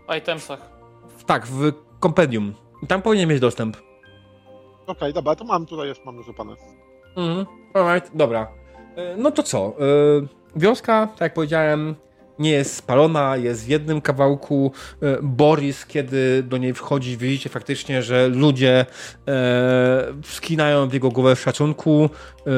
[0.08, 0.70] w itemsach.
[1.26, 2.54] Tak, w kompendium.
[2.88, 3.76] Tam powinien mieć dostęp.
[3.76, 3.90] Okej,
[4.86, 6.58] okay, dobra, to mam tutaj już mam dużo panów.
[7.16, 8.48] Mhm, alright, dobra.
[8.96, 9.58] E, no to co?
[9.58, 9.72] E,
[10.56, 11.94] wioska, tak jak powiedziałem,
[12.40, 14.72] nie jest spalona, jest w jednym kawałku.
[15.02, 18.86] E, Boris, kiedy do niej wchodzi, widzicie faktycznie, że ludzie
[19.28, 22.10] e, skinają w jego głowę w szacunku.
[22.46, 22.50] E,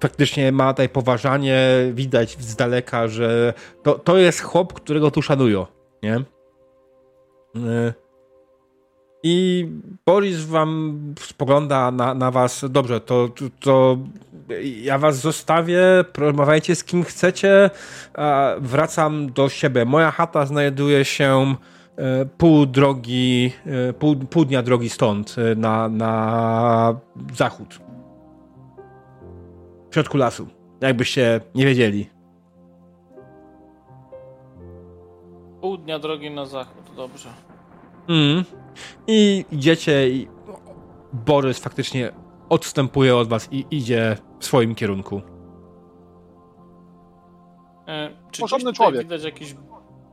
[0.00, 5.66] faktycznie ma tutaj poważanie, widać z daleka, że to, to jest chłop, którego tu szanują,
[6.02, 6.14] nie?
[7.56, 8.03] E,
[9.26, 9.68] I
[10.06, 12.64] Boris wam spogląda na, na was.
[12.70, 13.98] Dobrze, to, to, to
[14.82, 15.80] ja was zostawię,
[16.12, 17.70] porozmawiajcie z kim chcecie.
[18.58, 19.84] Wracam do siebie.
[19.84, 21.54] Moja chata znajduje się
[21.96, 27.00] e, pół drogi, e, pół, pół dnia drogi stąd, e, na, na
[27.34, 27.80] zachód.
[29.90, 30.48] W środku lasu.
[30.80, 32.10] Jakbyście nie wiedzieli.
[35.60, 37.28] Pół dnia drogi na zachód, dobrze.
[38.08, 38.63] Mm.
[39.06, 40.28] I idziecie i
[41.12, 42.12] Borys faktycznie
[42.48, 45.20] odstępuje od was i idzie w swoim kierunku.
[47.88, 49.02] E, czy Porządny człowiek.
[49.02, 49.56] widać jakiś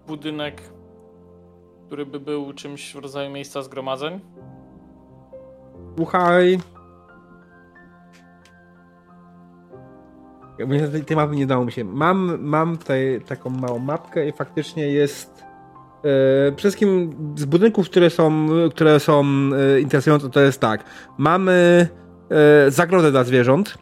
[0.08, 0.62] budynek,
[1.88, 4.20] który by był czymś w rodzaju miejsca zgromadzeń?
[5.98, 6.60] Słuchaj.
[10.92, 11.84] Tej, tej mapy nie dało mi się.
[11.84, 15.44] Mam, mam tutaj taką małą mapkę i faktycznie jest
[16.02, 19.24] przede wszystkim z budynków, które są, które są
[19.76, 20.84] e, interesujące, to jest tak.
[21.18, 21.88] Mamy
[22.68, 23.78] e, zagrodę dla zwierząt.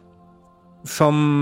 [0.84, 1.40] Są.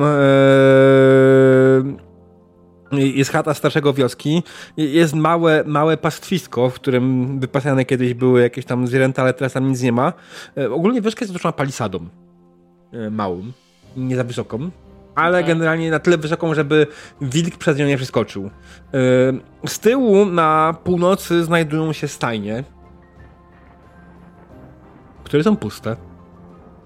[2.93, 4.43] Jest chata starszego wioski.
[4.76, 9.68] Jest małe, małe pastwisko, w którym wypasane kiedyś były jakieś tam zwierzęta, ale teraz tam
[9.68, 10.12] nic nie ma.
[10.70, 11.99] Ogólnie wioska jest otoczona palisadą.
[13.11, 13.43] Małą.
[13.97, 14.70] Nie za wysoką
[15.18, 16.86] ale generalnie na tyle wysoką, żeby
[17.20, 18.42] wilk przez nią nie przeskoczył.
[18.42, 18.50] Yy,
[19.66, 22.64] z tyłu na północy znajdują się stajnie,
[25.24, 25.96] które są puste.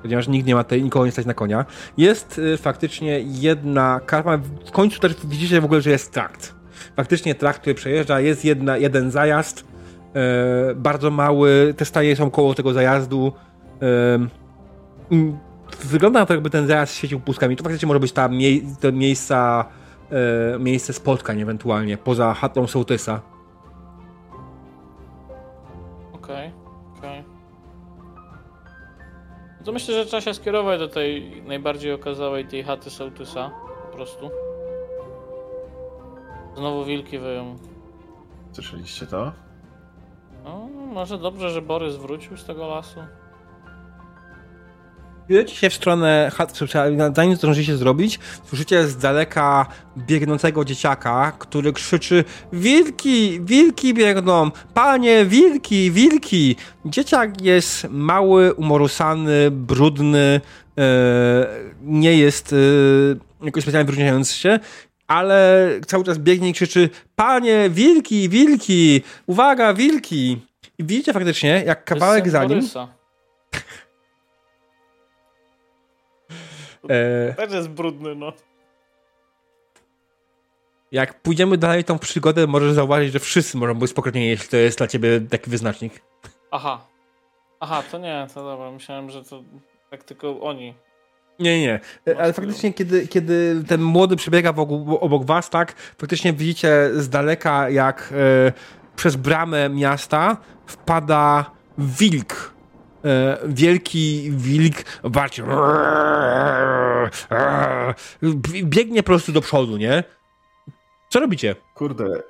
[0.03, 1.65] Ponieważ nikt nie ma tej, nikogo nie stać na konia.
[1.97, 4.39] Jest y, faktycznie jedna karma.
[4.67, 6.55] W końcu też widzicie w ogóle, że jest trakt.
[6.97, 9.65] Faktycznie trakt, który przejeżdża, jest jedna, jeden zajazd.
[10.15, 11.75] Yy, bardzo mały.
[11.77, 13.33] Te staje są koło tego zajazdu.
[15.85, 17.57] Wygląda na to, jakby ten zajazd świecił puskami.
[17.57, 19.65] To faktycznie może być ta mie to miejsca,
[20.55, 23.21] e, miejsce spotkań ewentualnie, poza chatą sołtysa.
[26.13, 27.21] Okej, okay, okej.
[27.21, 27.33] Okay.
[29.61, 33.51] No to myślę, że trzeba się skierować do tej najbardziej okazałej tej chaty sołtysa,
[33.91, 34.31] po prostu.
[36.57, 37.57] Znowu wilki wyją.
[38.53, 39.33] Słyszeliście to?
[40.45, 43.01] No, może dobrze, że Borys wrócił z tego lasu.
[45.33, 46.67] Kierujecie się w stronę chaty,
[47.17, 48.19] zanim zdążycie zrobić,
[48.49, 49.67] słyszycie z daleka
[49.99, 56.57] biegnącego dzieciaka, który krzyczy wilki, wilki biegną, panie, wilki, wilki.
[56.85, 60.41] Dzieciak jest mały, umorusany, brudny,
[60.79, 61.47] e,
[61.83, 62.57] nie jest e,
[63.45, 64.59] jakoś specjalnie wyróżniający się,
[65.07, 70.39] ale cały czas biegnie i krzyczy panie, wilki, wilki, uwaga, wilki.
[70.79, 72.61] I widzicie faktycznie, jak kawałek za nim...
[76.89, 77.35] E...
[77.35, 78.33] Też jest brudny, no.
[80.93, 84.79] Jak pójdziemy dalej tą przygodę, możesz zauważyć, że wszyscy mogą być spokojni, jeśli to jest
[84.79, 86.03] dla ciebie taki wyznacznik.
[86.51, 86.87] Aha.
[87.61, 88.71] Aha, to nie, to dobra.
[88.71, 89.43] Myślałem, że to
[89.91, 90.75] tak tylko oni.
[91.39, 91.81] Nie, nie,
[92.19, 97.71] ale faktycznie, kiedy, kiedy ten młody przebiega wokół, obok was, tak, faktycznie widzicie z daleka,
[97.71, 98.53] jak e,
[98.97, 102.52] przez bramę miasta wpada wilk e,
[103.45, 104.77] wielki wilk.
[108.65, 110.05] Biegnie po prostu do przodu, nie?
[111.11, 111.57] Co robicie?
[111.75, 112.23] Kurde,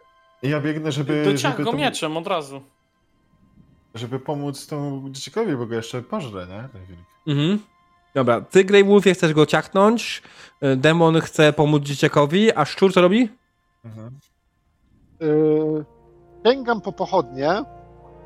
[0.42, 1.24] ja biegnę, żeby...
[1.24, 2.62] Dociąg go mieczem od razu.
[3.94, 6.68] Żeby pomóc temu dziecikowi, bo go jeszcze pożre, nie?
[6.72, 7.00] Ten wilk.
[7.26, 7.58] Mhm.
[8.14, 10.22] Dobra, ty Grey Wolfie chcesz go ciachnąć,
[10.60, 13.28] e, demon chce pomóc dzieciakowi, a szczur co robi?
[13.84, 14.18] Mhm.
[15.20, 15.84] Yy,
[16.46, 17.64] sięgam po pochodnie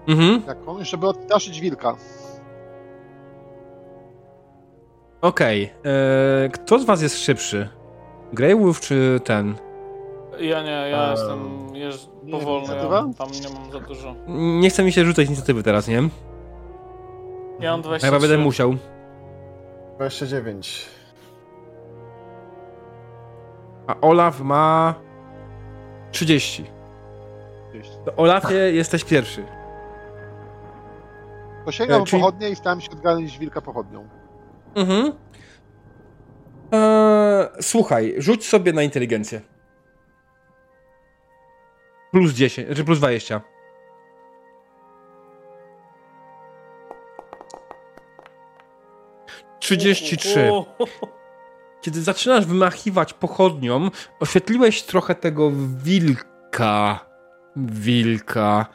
[0.09, 0.42] mhm.
[0.47, 1.97] jakąś, żeby odstraszyć wilka.
[5.26, 5.72] Okej.
[5.80, 5.92] Okay.
[5.92, 7.68] E, kto z was jest szybszy?
[8.32, 9.54] Grey Wolf czy ten?
[10.40, 14.14] Ja nie, ja um, jestem jeż, powolny, ja tam nie mam za dużo.
[14.60, 16.08] Nie chce mi się rzucać inicjatywy teraz, nie?
[17.60, 18.06] Ja mam 23.
[18.06, 18.74] Chyba będę musiał.
[19.96, 20.88] 29.
[23.86, 24.94] A Olaf ma
[26.12, 26.64] 30.
[27.68, 27.96] 30.
[28.04, 29.44] To Olafie jesteś pierwszy.
[31.64, 32.22] To sięgam e, czyli...
[32.22, 34.08] pochodnie i stałem się odganić wilka pochodnią.
[34.76, 35.12] Mhm.
[36.72, 39.40] Eee, słuchaj, rzuć sobie na inteligencję.
[42.12, 43.40] Plus 10, czy znaczy plus 20.
[49.60, 50.50] Trzydzieści trzy.
[51.80, 55.52] Kiedy zaczynasz wymachiwać pochodnią, oświetliłeś trochę tego
[55.84, 57.06] wilka.
[57.56, 58.66] Wilka.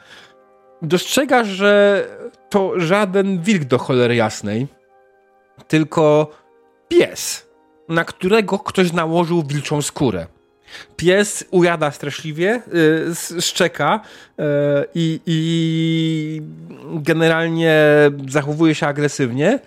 [0.82, 2.04] Dostrzegasz, że
[2.50, 4.66] to żaden wilk do cholery jasnej
[5.68, 6.30] tylko
[6.88, 7.46] pies,
[7.88, 10.26] na którego ktoś nałożył wilczą skórę.
[10.96, 12.62] Pies ujada straszliwie,
[13.30, 14.00] yy, szczeka
[14.38, 14.44] yy,
[14.94, 16.42] i
[16.94, 17.76] generalnie
[18.28, 19.58] zachowuje się agresywnie,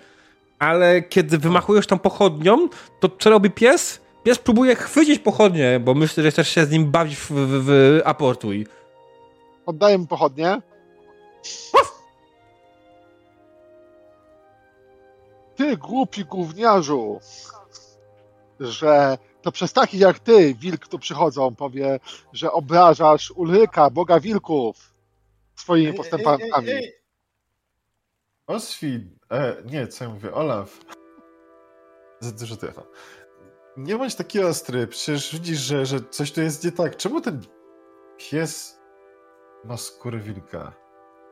[0.58, 2.68] ale kiedy wymachujesz tą pochodnią,
[3.00, 4.00] to co robi pies?
[4.24, 8.00] Pies próbuje chwycić pochodnię, bo myślę, że chcesz się z nim bawić w, w, w
[8.04, 8.66] aportuj.
[9.66, 10.60] Oddaję mu pochodnię.
[15.56, 17.20] Ty głupi gówniarzu,
[18.60, 22.00] że to przez takich jak ty, wilk tu przychodzą, powie,
[22.32, 24.94] że obrażasz Ulryka, boga wilków,
[25.56, 26.44] swoimi postępami.
[28.46, 30.80] Oswin, e, nie, co ja mówię, Olaf.
[32.20, 32.86] Za dużo tego.
[33.76, 36.96] Nie bądź taki ostry, przecież widzisz, że, że coś tu jest nie tak.
[36.96, 37.40] Czemu ten
[38.18, 38.80] pies
[39.64, 40.85] ma skórę wilka?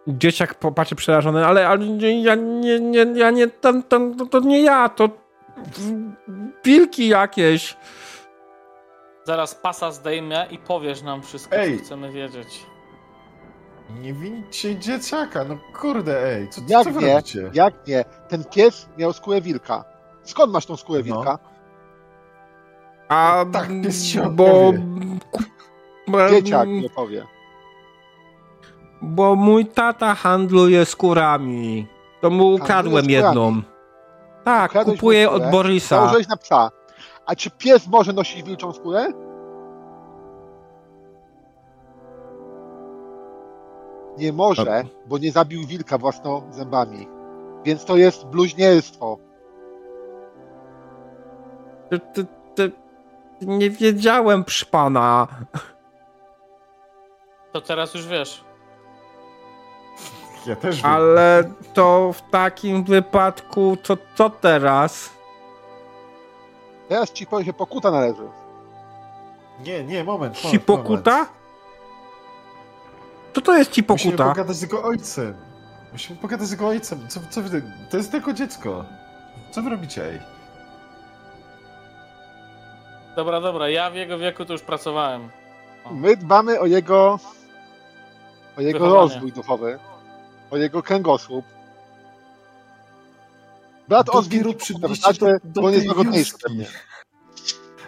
[0.09, 1.87] Dzieciak popatrzy przerażony, ale, ale
[2.23, 5.09] ja nie, nie, ja nie, ten, ten, to, to nie ja, to
[6.65, 7.77] wilki jakieś.
[9.25, 11.79] Zaraz pasa zdejmę i powiesz nam wszystko, Ej.
[11.79, 12.67] co chcemy wiedzieć.
[13.91, 17.51] Nie wincie dzieciaka, no kurde, ej, co, jak co wy nie, robicie?
[17.55, 18.05] Jak nie?
[18.29, 19.85] Ten pies miał skórę wilka.
[20.23, 21.05] Skąd masz tą skórę no.
[21.05, 21.39] wilka?
[23.09, 24.73] A tak, pies się bo...
[26.31, 27.27] Dzieciak nie powie.
[29.05, 31.87] Bo mój tata handluje skórami.
[32.21, 33.63] To mu ukradłem jedną.
[34.45, 35.97] Tak, Ukradłeś kupuję od Borisa.
[35.97, 36.71] Założyłeś na psa.
[37.27, 39.13] A czy pies może nosić wilczą skórę?
[44.19, 47.09] Nie może, bo nie zabił wilka własną zębami.
[47.65, 49.19] Więc to jest bluźnierstwo.
[51.91, 52.73] Ty, ty, ty,
[53.41, 55.27] nie wiedziałem, pana.
[57.53, 58.45] To teraz już wiesz.
[60.47, 60.91] Ja też wiem.
[60.91, 65.11] Ale to w takim wypadku, co, co teraz?
[66.89, 68.29] Teraz ci powiem, że pokuta należy.
[69.61, 70.37] Nie, nie, moment.
[70.37, 71.27] Ci pokuta?
[73.35, 74.05] Co to jest ci pokuta?
[74.11, 75.35] Musimy pogadać z jego ojcem.
[75.93, 77.09] Musimy pogadać z jego ojcem.
[77.09, 78.85] Co, co wy, to jest tylko dziecko.
[79.51, 80.21] Co wy robicie, ej?
[83.17, 85.31] Dobra, dobra, ja w jego wieku to już pracowałem.
[85.85, 85.91] O.
[85.95, 87.19] My dbamy o jego
[88.59, 89.01] o jego Wychowanie.
[89.01, 89.79] rozwój duchowy,
[90.51, 91.45] o jego kręgosłup.
[93.89, 96.33] Brat Ozwin przybliżycie do, do bo on jest łagodniejszy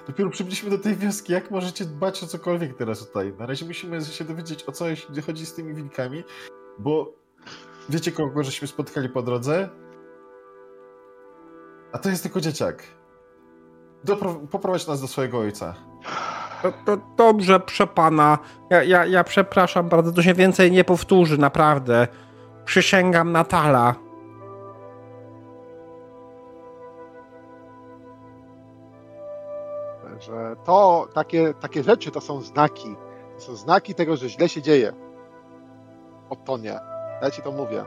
[0.07, 1.33] Dopiero przybyliśmy do tej wioski.
[1.33, 3.33] Jak możecie dbać o cokolwiek teraz tutaj?
[3.39, 4.85] Na razie musimy się dowiedzieć, o co
[5.27, 6.25] chodzi z tymi wilkami,
[6.79, 7.13] bo
[7.89, 9.69] wiecie, kogo żeśmy spotkali po drodze?
[11.93, 12.83] A to jest tylko dzieciak.
[14.05, 15.75] Dopro- poprowadź nas do swojego ojca.
[16.63, 18.39] To, to dobrze, przepana.
[18.71, 22.09] Ja, ja, ja przepraszam bardzo, to się więcej nie powtórzy, naprawdę.
[22.67, 23.95] Przysięgam na tala.
[30.21, 32.97] że to, takie, takie rzeczy to są znaki.
[33.35, 34.93] To są znaki tego, że źle się dzieje.
[36.31, 36.79] O to nie.
[37.23, 37.85] Ja ci to mówię.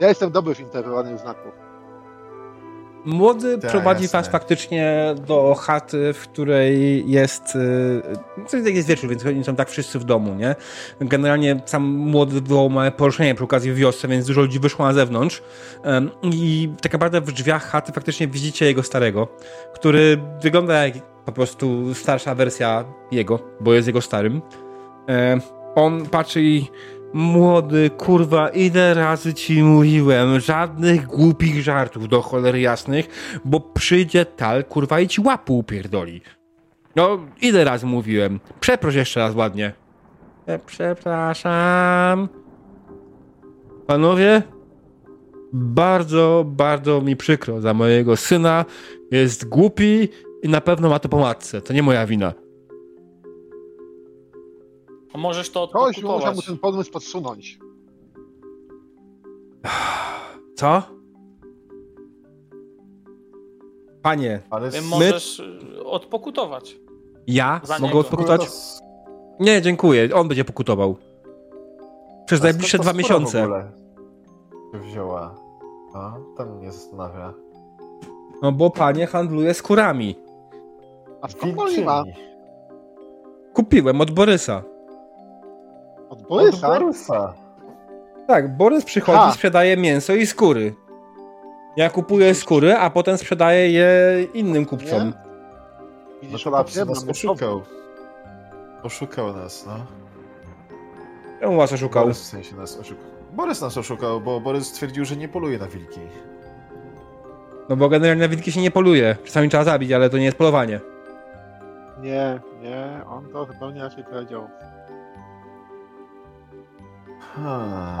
[0.00, 1.69] Ja jestem dobry w interpretowaniu znaków.
[3.04, 4.18] Młody Ta, prowadzi jasne.
[4.18, 7.54] was faktycznie do chaty, w której jest.
[8.52, 10.54] Yy, jest wieczór, więc oni są tak wszyscy w domu, nie?
[11.00, 15.42] Generalnie sam młody wywołał małe poruszenie przy okazji wiosce, więc dużo ludzi wyszło na zewnątrz.
[16.22, 19.28] I tak naprawdę w drzwiach chaty faktycznie widzicie jego starego,
[19.74, 20.94] który wygląda jak
[21.24, 24.42] po prostu starsza wersja jego, bo jest jego starym.
[25.08, 25.40] E,
[25.74, 26.70] on patrzy i
[27.12, 33.08] młody, kurwa, ile razy ci mówiłem, żadnych głupich żartów do cholery jasnych,
[33.44, 36.20] bo przyjdzie tal, kurwa, i ci łapu upierdoli.
[36.96, 38.40] No, ile razy mówiłem?
[38.60, 39.72] Przeproś jeszcze raz ładnie.
[40.46, 42.28] E, przepraszam.
[43.86, 44.42] Panowie,
[45.52, 48.64] bardzo, bardzo mi przykro za mojego syna.
[49.10, 50.08] Jest głupi
[50.42, 51.60] i na pewno ma to po matce.
[51.60, 52.32] To nie moja wina.
[55.12, 57.58] A możesz to Ktoś może mu ten pomysł podsunąć.
[60.58, 60.82] Co?
[64.02, 64.82] Panie, Ale my...
[64.82, 66.76] możesz y, odpokutować.
[67.26, 67.60] Ja?
[67.64, 67.98] Za Mogę niego.
[67.98, 68.48] odpokutować?
[69.40, 70.08] Nie, dziękuję.
[70.14, 70.96] On będzie pokutował.
[72.26, 73.48] Przez najbliższe dwa miesiące.
[74.74, 75.34] Wzięła.
[75.94, 77.34] A, tam mnie zastanawia.
[78.42, 80.16] No bo panie handluje skórami.
[81.22, 82.02] A skąd ma?
[83.54, 84.62] Kupiłem od Borysa.
[86.10, 86.68] Od Borysa?
[86.68, 87.34] Od Borysa.
[88.26, 89.32] Tak, Borys przychodzi, ha.
[89.32, 90.74] sprzedaje mięso i skóry.
[91.76, 93.88] Ja kupuję skóry, a potem sprzedaję je
[94.34, 95.06] innym kupcom.
[95.06, 95.12] Nie?
[96.22, 97.62] Widzisz, no nas oszukał.
[98.82, 99.72] Oszukał nas, no.
[101.40, 102.02] Czemu was oszukał?
[102.02, 103.04] Borys w sensie nas oszukał.
[103.32, 106.00] Borys nas oszukał, bo Borys stwierdził, że nie poluje na wilki.
[107.68, 109.16] No bo generalnie na wilki się nie poluje.
[109.24, 110.80] Czasami trzeba zabić, ale to nie jest polowanie.
[112.00, 114.48] Nie, nie, on to zupełnie raczej powiedział.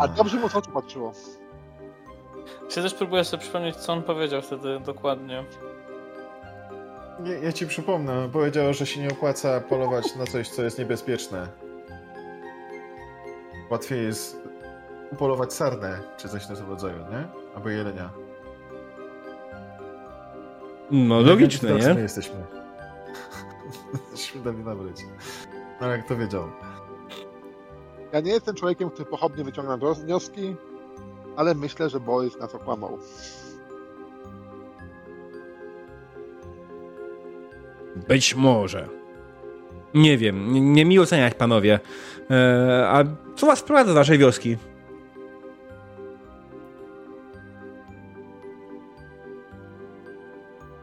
[0.00, 1.12] A dobrze mu z oczu patrzyło.
[2.76, 5.44] Ja też próbuję sobie przypomnieć, co on powiedział wtedy dokładnie.
[7.20, 11.48] Nie, ja ci przypomnę, powiedział, że się nie opłaca polować na coś, co jest niebezpieczne.
[13.70, 14.36] Łatwiej jest
[15.12, 17.28] upolować sarnę, czy coś na tym rodzaju, nie?
[17.56, 18.10] Albo jelenia.
[20.90, 21.94] No logiczne, nie?
[21.94, 22.34] My jesteśmy.
[24.12, 24.96] Jesteśmy dali nabrać.
[25.80, 26.42] No jak to wiedział.
[28.12, 30.56] Ja nie jestem człowiekiem, który pochopnie wyciąga wnioski,
[31.36, 32.98] ale myślę, że Borys nas okłamał.
[38.08, 38.88] Być może.
[39.94, 41.80] Nie wiem, nie, nie mi oceniać, panowie.
[42.30, 43.04] Eee, a
[43.36, 44.56] co was sprowadza do naszej wioski?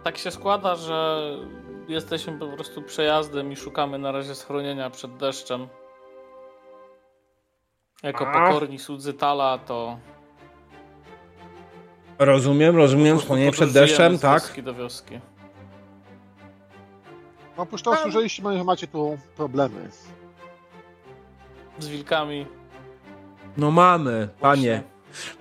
[0.03, 1.32] Tak się składa, że
[1.88, 5.67] jesteśmy po prostu przejazdem i szukamy na razie schronienia przed deszczem.
[8.04, 8.48] Jako A?
[8.48, 9.98] pokorni słudzy Tala to...
[12.20, 14.41] Rozumiem, rozumiem, schronienie przed deszczem, tak?
[14.41, 15.20] Z wioski do wioski.
[17.58, 19.89] No oprócz tego słyszeliśmy, że macie tu problemy.
[21.80, 22.45] Z wilkami.
[23.58, 24.84] No mamy, panie.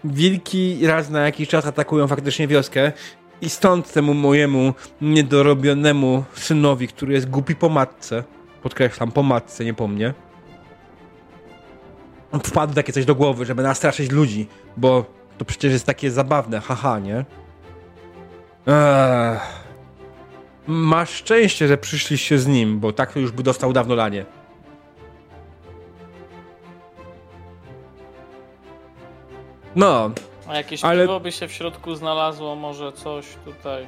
[0.05, 2.93] Wilki raz na jakiś czas atakują faktycznie wioskę
[3.41, 8.25] i stąd temu mojemu niedorobionemu synowi, który jest głupi po matce,
[8.63, 10.15] podkreślam, po matce, nie po mnie,
[12.41, 15.05] wpadł takie coś do głowy, żeby nastraszyć ludzi, bo
[15.39, 17.25] to przecież jest takie zabawne, haha, nie?
[18.67, 19.39] Eee.
[20.67, 24.25] Masz szczęście, że przyszliście z nim, bo tak to już by dostał dawno lanie.
[29.77, 30.11] No.
[30.49, 31.03] A jakieś ale...
[31.03, 33.87] piwo by się w środku znalazło, może coś tutaj.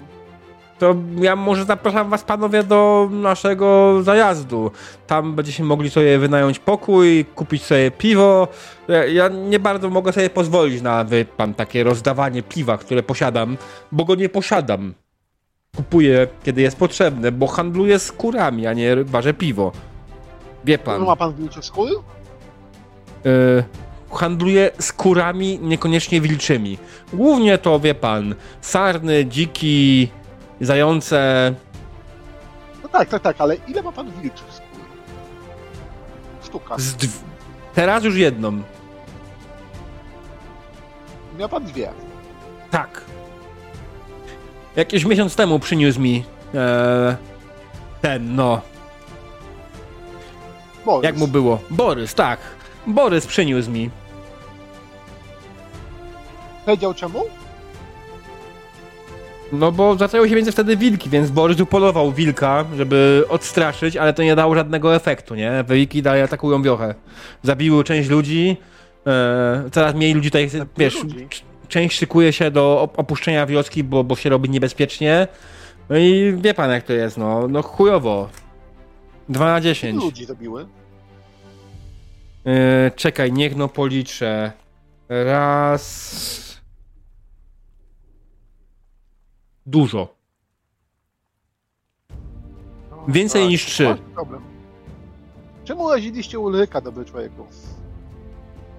[0.79, 4.70] To ja może zapraszam was panowie do naszego zajazdu.
[5.07, 8.49] Tam będziecie mogli sobie wynająć pokój, kupić sobie piwo.
[8.89, 13.57] Ja, ja nie bardzo mogę sobie pozwolić na wy, pan takie rozdawanie piwa, które posiadam,
[13.93, 14.95] bo go nie posiadam.
[15.76, 19.72] Kupuję, kiedy jest potrzebne, bo handluję skórami, a nie ważę piwo.
[20.64, 21.05] Wie pan.
[21.05, 21.93] Ma pan wilcze skóry?
[23.24, 23.64] Yy,
[24.12, 26.79] handluję skórami, niekoniecznie wilczymi.
[27.12, 30.09] Głównie to, wie pan, sarny, dziki,
[30.61, 31.55] zające.
[32.83, 34.81] No tak, tak, tak, ale ile ma pan wilczych skór?
[36.43, 36.77] Sztuka.
[37.75, 38.63] Teraz już jedną.
[41.39, 41.91] Miał pan dwie.
[42.71, 43.01] Tak.
[44.77, 47.17] Jakiś miesiąc temu przyniósł mi e,
[48.01, 48.61] ten, no.
[50.85, 51.05] Borys.
[51.05, 51.59] Jak mu było?
[51.71, 52.41] Borys, tak.
[52.87, 53.91] Borys przyniósł mi.
[56.65, 57.25] Powiedział czemu?
[59.53, 64.22] No bo zaczęły się więcej wtedy wilki, więc Borys upolował wilka, żeby odstraszyć, ale to
[64.22, 65.64] nie dało żadnego efektu, nie?
[65.68, 66.94] Wilki dalej atakują wiochę.
[67.42, 68.57] Zabiły część ludzi,
[69.07, 71.26] e, coraz mniej ludzi tutaj, wiesz, ludzi?
[71.68, 75.28] część szykuje się do opuszczenia wioski, bo, bo się robi niebezpiecznie.
[75.90, 78.28] No i wie pan jak to jest, no, no chujowo.
[79.28, 79.94] 2 na 10.
[79.94, 80.66] Ile ludzi zabiły?
[82.44, 82.53] Yy,
[82.96, 84.53] czekaj, niech no policzę.
[85.09, 86.47] Raz.
[89.69, 90.09] Dużo.
[92.91, 93.97] No, Więcej tak, niż trzy.
[94.14, 94.43] Problem.
[95.64, 97.47] Czemu raziliście Ulryka, dobry człowieku?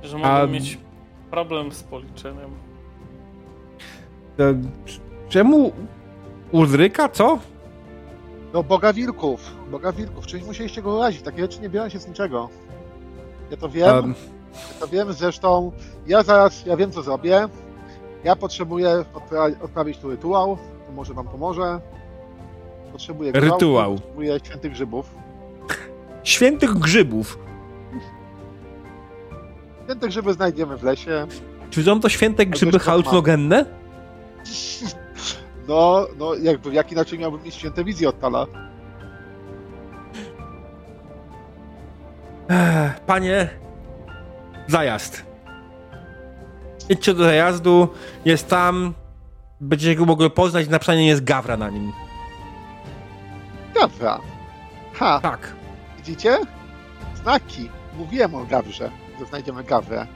[0.04, 0.48] Że mogą A...
[0.48, 0.78] mieć
[1.32, 2.50] problem z policzeniem.
[4.40, 4.62] E,
[5.30, 5.72] czemu
[6.52, 7.40] Ulryka, co?
[8.54, 9.56] No, Boga Wilków.
[9.72, 10.28] Boga Wilków.
[10.28, 11.22] Czyli musieliście go urazić.
[11.22, 12.50] Takie rzeczy nie biorą się z niczego.
[13.52, 13.96] Ja to wiem.
[13.96, 14.16] Um.
[14.54, 15.14] Ja to wiem.
[15.14, 15.72] Zresztą
[16.08, 17.48] ja zaraz, ja wiem co zrobię.
[18.24, 19.06] Ja potrzebuję
[19.62, 20.58] odprawić tu rytuał.
[20.90, 21.80] To może wam pomoże.
[22.92, 23.96] Potrzebuję rytuał.
[23.96, 25.16] Potrzebuję świętych grzybów.
[26.24, 27.40] Świętych grzybów?
[29.84, 31.28] Święte grzyby znajdziemy w lesie.
[31.70, 33.66] Czy są to święte grzyby halucynogenne?
[35.68, 38.46] No, no jakby, jak inaczej miałbym mieć święte wizje od Tala?
[43.08, 43.50] Panie,
[44.68, 45.26] zajazd.
[46.90, 47.88] Idźcie do zajazdu,
[48.26, 48.94] jest tam,
[49.62, 51.94] będziecie go mogli poznać, napisanie jest Gawra na nim.
[53.76, 54.20] Gawra?
[54.94, 55.20] Ha.
[55.22, 55.54] Tak.
[55.98, 56.38] Widzicie?
[57.16, 57.70] Znaki.
[57.98, 60.08] Mówiłem o Gawrze, że znajdziemy Gawrę.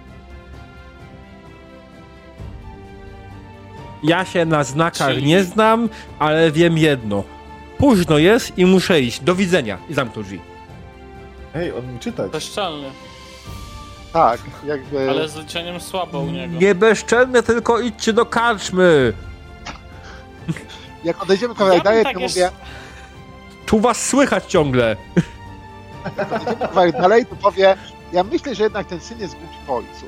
[4.03, 5.23] Ja się na znakach Czyli...
[5.23, 5.89] nie znam,
[6.19, 7.23] ale wiem jedno.
[7.77, 9.19] Późno jest i muszę iść.
[9.19, 9.77] Do widzenia.
[9.89, 10.41] I zamknął drzwi.
[11.55, 12.31] Ej, on mi czytać.
[12.31, 12.87] Bezczelny.
[14.13, 15.09] Tak, jakby...
[15.09, 16.59] Ale z liczeniem słabo u niego.
[16.59, 19.13] Nie bezczelne, tylko idźcie do karczmy.
[21.03, 22.49] Jak odejdziemy kawałek ja dalej, to mówię...
[23.65, 24.95] Tu was słychać ciągle.
[26.75, 27.77] Jak dalej, to powie,
[28.13, 30.05] ja myślę, że jednak ten syn jest głupi po ojcu.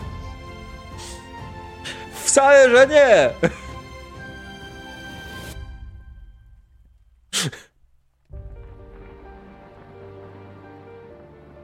[2.13, 3.29] Wcale, że nie!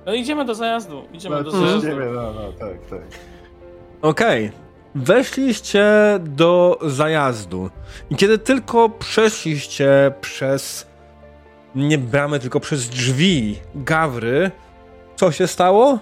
[0.05, 1.78] No idziemy do zajazdu, idziemy no, do zajazdu.
[1.78, 3.01] Idziemy, no, no, tak, tak.
[4.01, 4.47] Okej.
[4.47, 4.70] Okay.
[4.96, 5.86] Weszliście
[6.20, 7.70] do zajazdu
[8.10, 10.88] i kiedy tylko przeszliście przez
[11.76, 14.52] nie bramy, tylko przez drzwi Gawry,
[15.16, 16.00] co się stało?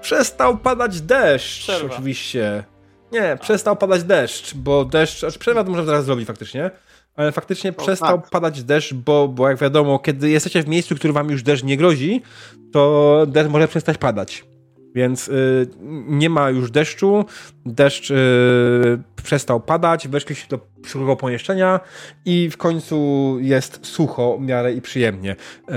[0.00, 1.94] Przestał padać deszcz, Przerwa.
[1.94, 2.64] oczywiście.
[3.12, 6.70] Nie, przestał padać deszcz, bo deszcz, znaczy przerwa to można zaraz zrobić faktycznie,
[7.16, 8.30] ale faktycznie przestał tak.
[8.30, 11.76] padać deszcz, bo, bo jak wiadomo, kiedy jesteście w miejscu, który wam już deszcz nie
[11.76, 12.22] grozi,
[12.72, 14.49] to deszcz może przestać padać.
[14.94, 15.68] Więc y,
[16.06, 17.24] nie ma już deszczu,
[17.66, 18.14] deszcz y,
[19.22, 21.80] przestał padać, weszliście do suchego pomieszczenia
[22.24, 25.32] i w końcu jest sucho w miarę i przyjemnie.
[25.32, 25.74] Y,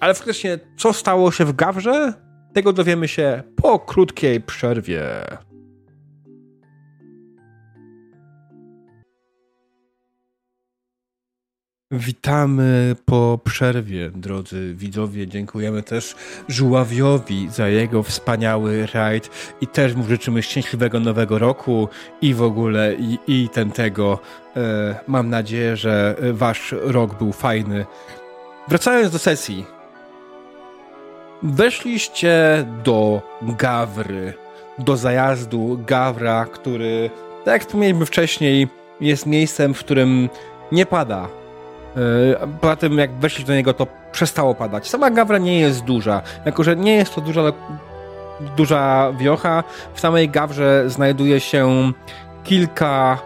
[0.00, 2.14] ale faktycznie, co stało się w Gawrze?
[2.52, 5.02] Tego dowiemy się po krótkiej przerwie.
[11.98, 15.26] Witamy po przerwie, drodzy widzowie.
[15.26, 16.14] Dziękujemy też
[16.48, 19.30] Żuławiowi za jego wspaniały rajd
[19.60, 21.88] i też mu życzymy szczęśliwego nowego roku
[22.20, 24.18] i w ogóle i, i ten tego.
[24.56, 27.86] E, mam nadzieję, że wasz rok był fajny.
[28.68, 29.66] Wracając do sesji.
[31.42, 34.34] Weszliście do Gawry,
[34.78, 37.10] do zajazdu Gawra, który,
[37.44, 38.68] tak jak wspomnieliśmy wcześniej,
[39.00, 40.28] jest miejscem, w którym
[40.72, 41.43] nie pada
[42.60, 44.88] poza tym, jak weszli do niego, to przestało padać.
[44.88, 46.22] Sama gawra nie jest duża.
[46.44, 47.42] Jako, że nie jest to duża,
[48.56, 49.64] duża wiocha,
[49.94, 51.92] w samej gawrze znajduje się
[52.44, 53.18] kilka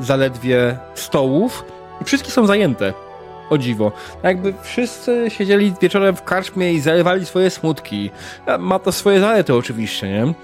[0.00, 1.64] zaledwie stołów
[2.00, 2.92] i wszystkie są zajęte.
[3.50, 3.92] O dziwo.
[4.22, 8.10] Jakby wszyscy siedzieli wieczorem w karczmie i zalewali swoje smutki.
[8.58, 10.34] Ma to swoje zalety oczywiście, nie?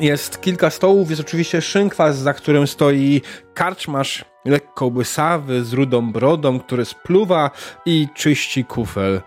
[0.00, 3.22] E, jest kilka stołów, jest oczywiście szynkwas, za którym stoi
[3.54, 7.50] karczmasz lekko łysawy, z rudą brodą, który spluwa
[7.86, 9.20] i czyści kufel.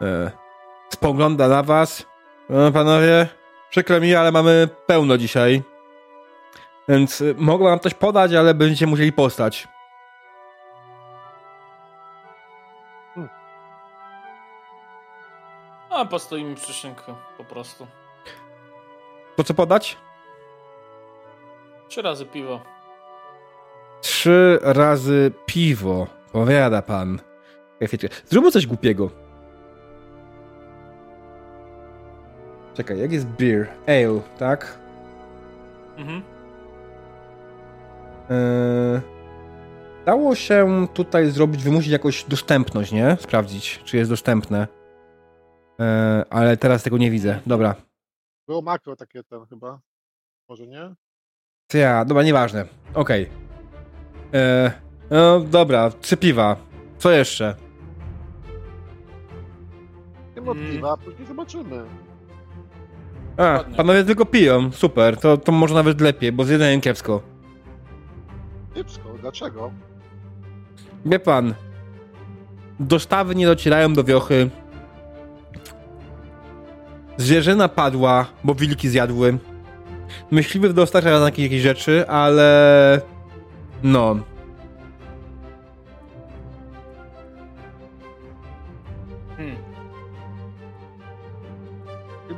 [0.00, 0.30] E,
[0.92, 2.06] spogląda na was.
[2.48, 3.28] No, panowie,
[3.70, 5.62] przykro mi, ale mamy pełno dzisiaj.
[6.88, 9.68] Więc e, mogę wam coś podać, ale będziecie musieli postać.
[13.14, 13.30] Hmm.
[15.90, 17.86] A, postoimy przy szynku, po prostu.
[19.36, 19.96] To co podać?
[21.88, 22.60] Trzy razy piwo.
[24.00, 26.06] Trzy razy piwo.
[26.32, 27.18] Powiada pan.
[28.26, 29.10] Zróbmy coś głupiego.
[32.74, 33.66] Czekaj, jak jest beer?
[33.86, 34.78] Ale, tak?
[35.96, 36.22] Mhm.
[38.30, 39.00] Eee,
[40.06, 43.16] dało się tutaj zrobić, wymusić jakąś dostępność, nie?
[43.20, 44.68] Sprawdzić, czy jest dostępne.
[45.78, 47.40] Eee, ale teraz tego nie widzę.
[47.46, 47.74] Dobra.
[48.46, 49.80] Było makro takie ten chyba.
[50.48, 50.94] Może nie?
[51.74, 52.64] Ja, dobra, nieważne.
[52.94, 53.22] Okej.
[53.22, 54.40] Okay.
[54.40, 54.72] E,
[55.10, 56.56] no dobra, trzy piwa.
[56.98, 57.56] Co jeszcze?
[60.36, 60.72] Nie ma mm.
[60.72, 61.84] piwa, później zobaczymy.
[63.36, 64.72] A, panowie tylko piją.
[64.72, 67.22] Super, to, to może nawet lepiej, bo z jedzeniem kiepsko.
[68.74, 69.08] Kiepsko?
[69.20, 69.70] Dlaczego?
[71.04, 71.54] Wie pan,
[72.80, 74.50] dostawy nie docierają do wiochy.
[77.16, 79.38] Zwierzyna padła, bo wilki zjadły.
[80.30, 83.00] Myśliwy dostarcza takie jakieś rzeczy, ale
[83.82, 84.16] no.
[89.36, 89.56] Hmm.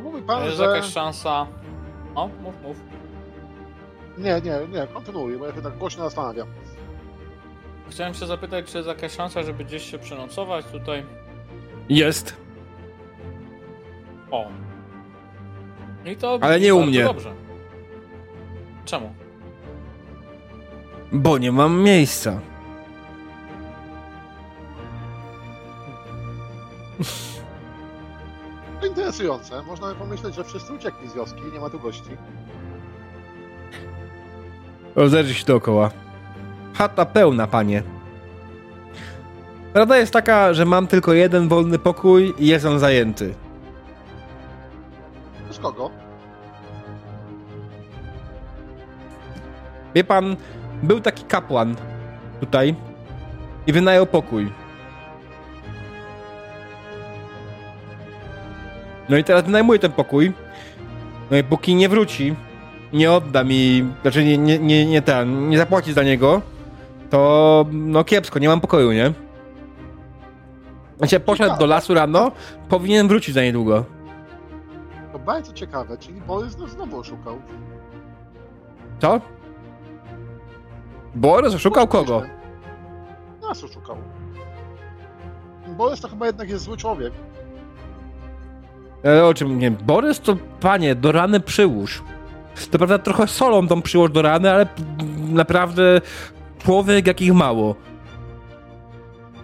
[0.03, 0.65] Mówi pan, jest że...
[0.65, 1.47] jakaś szansa...
[2.15, 2.77] O, mów, mów.
[4.19, 6.49] Nie, nie, nie, kontynuuj, bo ja się tak głośno zastanawiam.
[7.91, 11.07] Chciałem się zapytać, czy jest jakaś szansa, żeby gdzieś się przenocować tutaj?
[11.89, 12.37] Jest.
[14.31, 14.49] O.
[16.13, 17.05] I to Ale nie u mnie.
[17.05, 17.35] Dobrze.
[18.85, 19.15] Czemu?
[21.13, 22.41] Bo nie mam miejsca.
[28.81, 29.63] To interesujące.
[29.63, 32.11] Można pomyśleć, że wszyscy uciekli z wioski i nie ma tu gości.
[34.97, 35.91] Rozejrzyj się dookoła.
[36.75, 37.83] Chata pełna, panie.
[39.73, 43.35] Prawda jest taka, że mam tylko jeden wolny pokój i jest on zajęty.
[45.63, 45.91] Kogo?
[49.95, 50.37] Wie pan,
[50.83, 51.77] był taki kapłan
[52.41, 52.75] tutaj
[53.67, 54.53] i wynajął pokój.
[59.09, 60.33] No i teraz wynajmuję ten pokój.
[61.31, 62.35] No i póki nie wróci,
[62.93, 66.43] nie odda mi, znaczy nie, nie, nie, nie ten, nie zapłaci za niego,
[67.11, 69.13] to no kiepsko, nie mam pokoju, nie?
[70.99, 72.33] Znaczy, poszedł do lasu rano,
[72.69, 73.85] powinien wrócić za niedługo.
[75.19, 77.39] To bardzo ciekawe, czyli Borys nas znowu oszukał.
[78.99, 79.21] Co?
[81.15, 82.23] Borys oszukał kogo?
[83.43, 83.97] Nas oszukał.
[85.69, 87.13] Borys to chyba jednak jest zły człowiek.
[89.05, 92.03] E, o czym nie Borys to, panie, do rany przyłóż.
[92.71, 94.67] To prawda trochę solą tą przyłóż do rany, ale
[95.29, 96.01] naprawdę
[96.59, 97.75] człowiek jakich mało.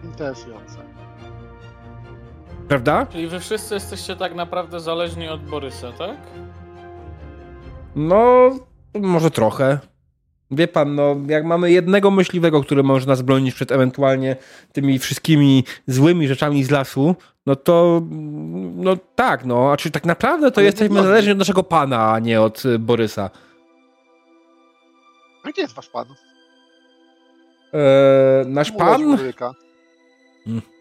[0.04, 0.63] Interesujące.
[2.68, 3.06] Prawda?
[3.06, 6.16] Czyli wy wszyscy jesteście tak naprawdę zależni od Borysa, tak?
[7.96, 8.50] No,
[8.94, 9.78] może trochę.
[10.50, 14.36] Wie pan, no, jak mamy jednego myśliwego, który może nas bronić przed ewentualnie
[14.72, 17.14] tymi wszystkimi złymi rzeczami z lasu,
[17.46, 18.02] no to,
[18.74, 22.18] no tak, no, a czy tak naprawdę to Ale jesteśmy zależni od naszego pana, a
[22.18, 23.30] nie od y, Borysa.
[25.44, 26.06] A gdzie jest wasz pan?
[27.72, 29.16] Eee, nasz pan?
[30.44, 30.73] Hmm.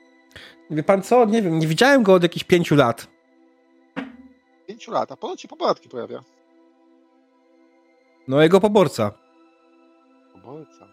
[0.70, 1.26] Wie pan co?
[1.26, 3.08] Nie wiem, nie widziałem go od jakichś pięciu lat.
[4.68, 6.24] Pięciu lat, a ponoć się popadki pojawia.
[8.28, 9.12] No, jego poborca.
[10.34, 10.88] Poborca?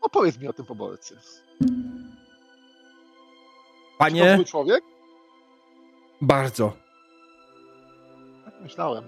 [0.00, 1.18] Opowiedz mi o tym poborcy.
[3.98, 4.36] Panie...
[4.36, 4.84] Czy to człowiek?
[6.20, 6.72] Bardzo.
[8.44, 9.04] Tak myślałem.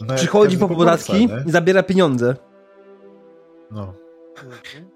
[0.00, 2.36] No Przychodzi po podatki i zabiera pieniądze.
[3.70, 3.94] No.
[4.44, 4.93] Mhm.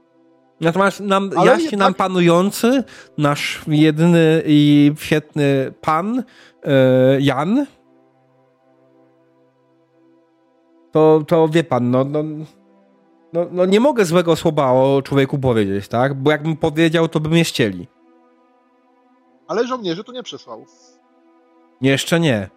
[0.61, 1.79] Natomiast nam, jaśnie jednak...
[1.81, 2.85] nam panujący,
[3.19, 6.23] nasz jedyny i świetny pan,
[6.65, 7.67] e, Jan,
[10.93, 12.23] to, to wie pan, no, no,
[13.33, 16.15] no, no nie mogę złego słowa o człowieku powiedzieć, tak?
[16.15, 17.89] Bo jakbym powiedział, to by mnie ścieli.
[19.49, 20.67] Ale żołnierzy tu nie przysłał.
[21.81, 22.49] Jeszcze nie.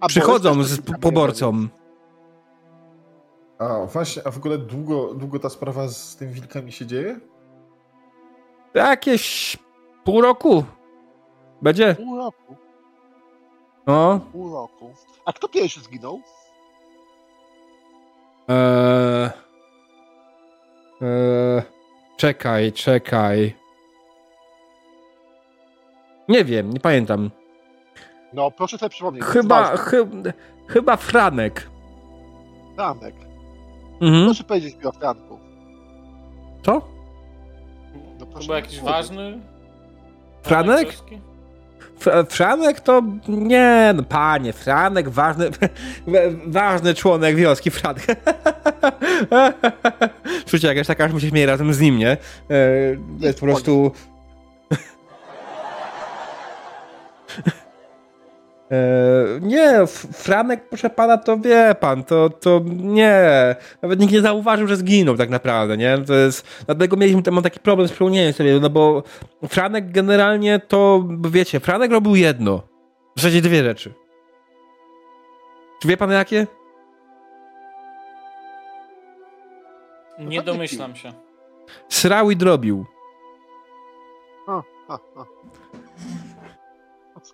[0.00, 1.68] A Przychodzą z poborcą.
[3.58, 7.20] A właśnie, a w ogóle długo, długo ta sprawa z tym wilkami się dzieje?
[8.74, 9.56] Jakieś
[10.04, 10.64] pół roku.
[11.62, 11.94] Będzie?
[11.94, 12.56] Pół roku.
[13.86, 14.20] No.
[14.32, 14.94] Pół roku.
[15.24, 16.20] A kto pierwszy zginął?
[18.48, 19.30] Eee,
[21.02, 21.62] eee,
[22.16, 23.56] czekaj, czekaj.
[26.28, 27.30] Nie wiem, nie pamiętam.
[28.32, 29.24] No, proszę sobie przypomnieć.
[29.24, 30.06] Chyba, chy,
[30.68, 31.70] chyba Franek.
[32.74, 33.14] Franek.
[34.00, 34.24] Mhm.
[34.24, 35.38] Proszę powiedzieć mi o Franku.
[36.62, 36.88] Co?
[38.20, 39.40] No, chyba jakiś ważny?
[40.42, 40.88] Franek?
[42.28, 45.50] Franek to nie, no panie, Franek, ważny,
[46.46, 48.06] ważny członek wioski, Franek.
[50.46, 52.10] Czucie jakaś taka, że się śmieje razem z nim, nie?
[52.10, 52.16] E,
[53.20, 53.92] jest po prostu
[59.40, 63.56] nie, Franek, proszę pana, to wie pan, to, to nie.
[63.82, 65.98] Nawet nikt nie zauważył, że zginął tak naprawdę, nie?
[65.98, 69.02] To jest, dlatego mieliśmy tam taki problem z przypomnieniem sobie, no bo
[69.48, 72.62] Franek generalnie to, wiecie, Franek robił jedno.
[73.16, 73.94] W zasadzie dwie rzeczy.
[75.82, 76.46] Czy wie pan jakie?
[80.18, 81.12] Nie domyślam się.
[81.88, 82.86] Srał i drobił.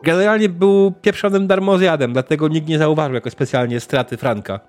[0.02, 4.60] Generalnie był pieprzonym darmozjadem, dlatego nikt nie zauważył jako specjalnie straty Franka.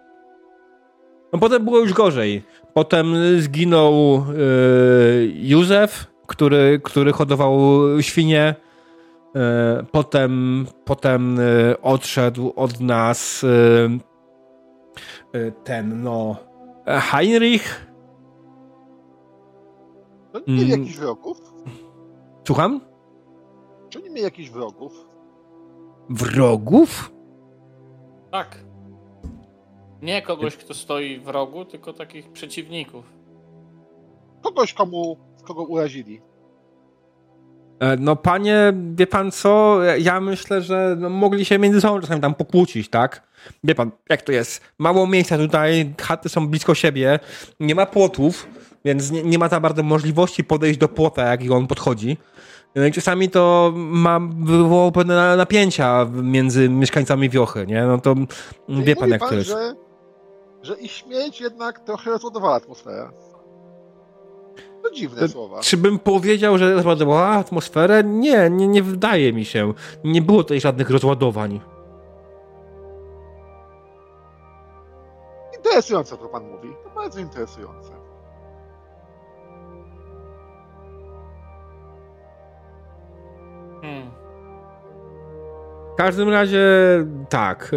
[1.34, 2.44] No potem było już gorzej.
[2.74, 7.60] Potem zginął yy, Józef, który, który hodował
[8.02, 8.56] świnie.
[9.36, 9.41] Yy,
[9.91, 13.45] potem, potem yy, odszedł od nas
[15.64, 16.36] ten, no,
[16.88, 17.91] Heinrich.
[20.32, 20.80] To nie mieli mm.
[20.80, 21.53] jakichś wrogów?
[22.48, 22.82] Słucham?
[23.90, 25.10] Czy nie mieli jakichś wrogów?
[26.11, 27.11] Wrogów?
[28.31, 28.57] Tak.
[30.01, 33.05] Nie kogoś, kto stoi w rogu, tylko takich przeciwników.
[34.43, 36.21] Kogoś, komu, kogo urazili.
[37.79, 42.21] E, no panie, wie pan co, ja myślę, że no, mogli się między sobą czasami
[42.21, 43.27] tam pokłócić, tak?
[43.63, 44.61] Wie pan, jak to jest?
[44.77, 47.19] Mało miejsca tutaj, chaty są blisko siebie,
[47.59, 48.47] nie ma płotów,
[48.85, 52.17] więc nie, nie ma tam bardzo możliwości podejść do płota, jak on podchodzi.
[52.76, 57.84] No i czasami to ma, wywołało pewne napięcia między mieszkańcami wiochy, nie?
[57.84, 58.15] No to
[58.69, 59.49] wie pan, jak pan, to jest.
[59.49, 59.76] Że,
[60.61, 63.10] że ich śmierć jednak trochę rozładowała atmosferę.
[64.84, 65.60] To dziwne słowa.
[65.60, 68.03] Czy bym powiedział, że rozładowała atmosferę?
[68.03, 69.73] Nie, nie, nie wydaje mi się.
[70.03, 71.60] Nie było tutaj żadnych rozładowań.
[75.57, 76.69] Interesujące, co pan mówi.
[76.84, 78.01] To bardzo interesujące.
[83.82, 84.12] Hmm.
[85.94, 86.66] W każdym razie
[87.30, 87.72] tak.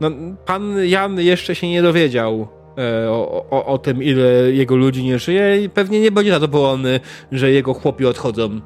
[0.00, 0.10] No,
[0.46, 2.48] pan Jan jeszcze się nie dowiedział,
[2.78, 7.00] e, o, o, o tym, ile jego ludzi nie żyje i pewnie nie będzie zadowolony,
[7.32, 8.60] że jego chłopi odchodzą.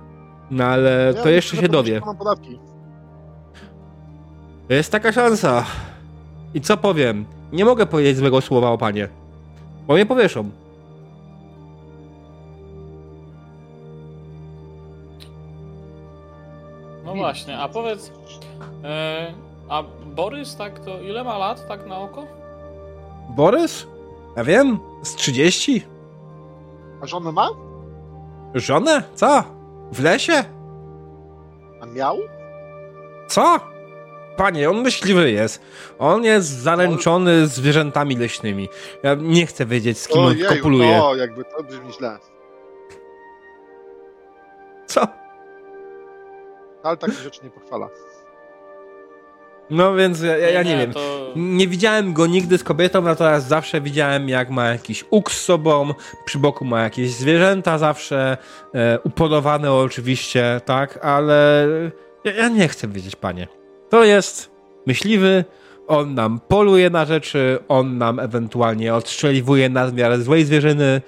[0.50, 2.00] No ale ja to jeszcze się dowie.
[4.68, 5.64] Jest taka szansa.
[6.54, 7.24] I co powiem?
[7.52, 9.08] Nie mogę powiedzieć złego słowa o panie.
[9.86, 10.50] Bo mnie powieszą.
[17.14, 18.12] No właśnie, a powiedz,
[18.84, 19.34] e,
[19.68, 22.26] a Borys tak to ile ma lat tak na oko?
[23.36, 23.86] Borys?
[24.36, 25.82] Ja wiem, z 30.
[27.02, 27.48] A żonę ma?
[28.54, 29.02] Żonę?
[29.14, 29.44] Co?
[29.92, 30.44] W lesie?
[31.82, 32.16] A miał?
[33.28, 33.60] Co?
[34.36, 35.62] Panie, on myśliwy jest.
[35.98, 38.68] On jest zaręczony z zwierzętami leśnymi.
[39.02, 41.02] Ja nie chcę wiedzieć, z kim on kopuluje.
[41.02, 42.18] O, jakby to brzmi źle.
[44.86, 45.06] Co?
[46.84, 47.88] Ale takich rzeczy nie pochwala.
[49.70, 50.92] No więc ja, ja nie, nie, wiem.
[50.92, 51.32] To...
[51.36, 55.94] Nie widziałem go nigdy z kobietą, natomiast zawsze widziałem, jak ma jakiś uk z sobą,
[56.24, 58.36] przy boku ma jakieś zwierzęta zawsze,
[58.74, 61.66] e, upolowane oczywiście, tak, ale
[62.24, 63.48] ja, ja nie chcę wiedzieć, panie.
[63.88, 64.50] To jest
[64.86, 65.44] myśliwy,
[65.86, 71.02] on nam poluje na rzeczy, on nam ewentualnie odstrzeliwuje nadmiar złej zwierzyny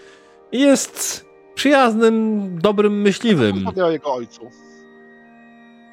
[0.52, 3.64] i jest przyjaznym, dobrym myśliwym.
[3.74, 4.50] Co o jego ojcu?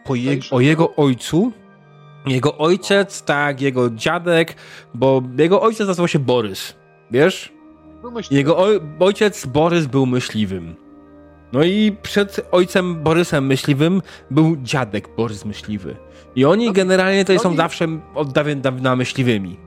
[0.09, 1.51] Je, o jego ojcu?
[2.25, 4.55] Jego ojciec, tak, jego dziadek,
[4.93, 6.73] bo jego ojciec nazywał się Borys,
[7.11, 7.53] wiesz?
[8.31, 8.57] Jego
[8.99, 10.75] ojciec Borys był myśliwym.
[11.53, 14.01] No i przed ojcem Borysem Myśliwym
[14.31, 15.95] był dziadek Borys Myśliwy.
[16.35, 17.57] I oni no, generalnie są oni...
[17.57, 19.59] zawsze od dawien dawna myśliwymi.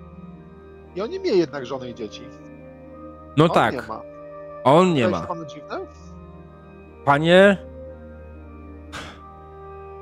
[0.96, 2.20] I oni mieli jednak żony i dzieci.
[3.36, 3.74] No On tak.
[3.74, 4.02] Nie ma.
[4.64, 5.26] On nie ma.
[7.04, 7.56] Panie,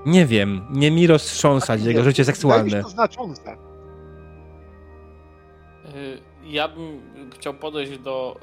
[0.06, 2.82] nie wiem, nie mi roztrząsać jego nie, życie seksualne.
[2.82, 3.56] to znaczące.
[5.94, 7.00] Y, ja bym
[7.30, 8.40] chciał podejść do,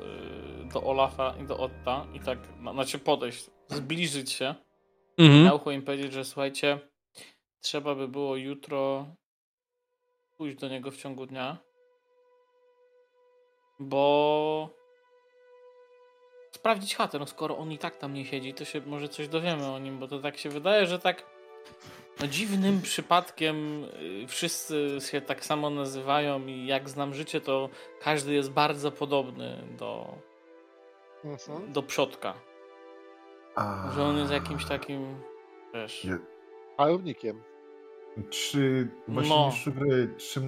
[0.64, 2.40] y, do Olafa i do Otta i tak,
[2.74, 4.56] znaczy podejść, zbliżyć się
[5.18, 5.44] mhm.
[5.44, 6.80] na ucho im powiedzieć, że słuchajcie,
[7.62, 9.06] trzeba by było jutro
[10.38, 11.58] pójść do niego w ciągu dnia,
[13.80, 14.70] bo
[16.52, 19.72] sprawdzić chatę, no skoro on i tak tam nie siedzi, to się może coś dowiemy
[19.72, 21.31] o nim, bo to tak się wydaje, że tak
[22.20, 23.84] no dziwnym przypadkiem
[24.24, 27.70] y, wszyscy się tak samo nazywają i jak znam życie, to
[28.02, 30.16] każdy jest bardzo podobny do,
[31.24, 31.74] mhm.
[31.74, 32.34] do przodka.
[33.56, 33.92] A...
[33.96, 35.16] Że on jest jakimś takim,
[35.74, 36.06] wiesz...
[36.06, 36.18] Je...
[36.78, 37.44] Pałownikiem.
[38.30, 39.36] Czy właśnie
[39.68, 39.72] no.
[39.76, 40.42] gry, czy,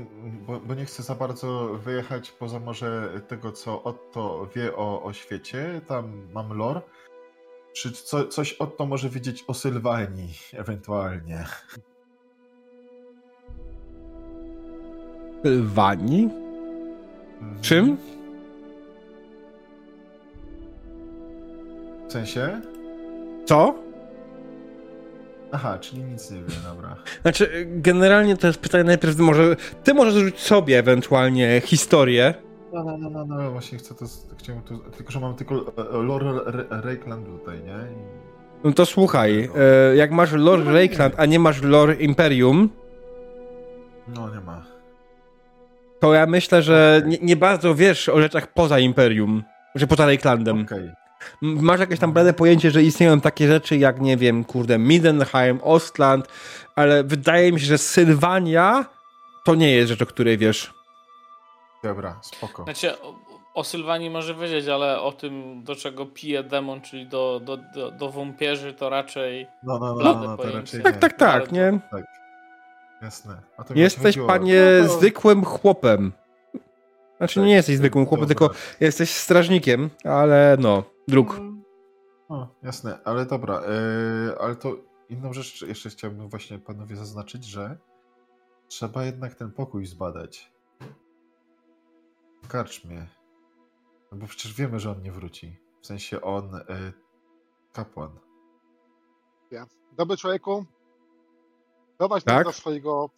[0.47, 5.13] bo, bo, nie chcę za bardzo wyjechać poza może tego, co Otto wie o, o
[5.13, 6.81] świecie, tam mam lore,
[7.73, 11.45] czy co, coś to może wiedzieć o Sylwanii ewentualnie?
[15.43, 16.29] Sylwanii?
[17.41, 17.61] Mhm.
[17.61, 17.97] Czym?
[22.07, 22.61] W sensie?
[23.45, 23.75] Co?
[25.51, 26.95] Aha, czyli nic nie wie, dobra.
[27.21, 32.33] Znaczy, generalnie to jest pytanie najpierw, może ty możesz rzucić sobie ewentualnie historię,
[32.73, 34.05] no, no, no, no, no, właśnie chcę to,
[34.37, 36.31] chciałem to, tylko że mam tylko e, e, lore
[36.69, 37.75] Reikland tutaj, nie?
[38.63, 39.49] No to słuchaj,
[39.91, 42.69] e, jak masz lore no, Reikland, a nie masz lore Imperium...
[44.07, 44.65] No, nie ma.
[45.99, 49.43] To ja myślę, że nie, nie bardzo wiesz o rzeczach poza Imperium,
[49.75, 50.61] że poza Reiklandem.
[50.61, 50.93] Okay.
[51.41, 56.27] Masz jakieś tam blade pojęcie, że istnieją takie rzeczy jak, nie wiem, kurde, Midenheim, Ostland,
[56.75, 58.85] ale wydaje mi się, że Sylwania
[59.45, 60.72] to nie jest rzecz, o której wiesz.
[61.83, 62.63] Dobra, spoko.
[62.63, 63.15] Znaczy, o,
[63.53, 67.91] o Sylwanii może wiedzieć, ale o tym, do czego pije demon, czyli do, do, do,
[67.91, 69.47] do wąpierzy, to raczej.
[69.63, 71.79] No, no, no, no, no to raczej Tak, tak, tak, nie?
[71.91, 72.05] Tak.
[73.01, 73.41] Jasne.
[73.75, 74.93] Jesteś, panie, no to...
[74.93, 76.11] zwykłym chłopem.
[77.17, 78.47] Znaczy, tak, nie jesteś zwykłym chłopem, dobra.
[78.47, 81.39] tylko jesteś strażnikiem, ale no, dróg.
[82.29, 83.61] O, jasne, ale dobra.
[84.27, 84.75] Yy, ale to
[85.09, 87.77] inną rzecz jeszcze chciałbym właśnie panowie zaznaczyć, że
[88.67, 90.52] trzeba jednak ten pokój zbadać
[92.47, 93.07] karczmie.
[94.11, 95.57] No bo przecież wiemy, że on nie wróci.
[95.81, 96.61] W sensie on, y,
[97.73, 98.19] kapłan.
[99.51, 99.65] Ja.
[99.91, 100.65] Dobry człowieku,
[101.97, 102.45] prowadź tak?
[102.45, 103.09] do swojego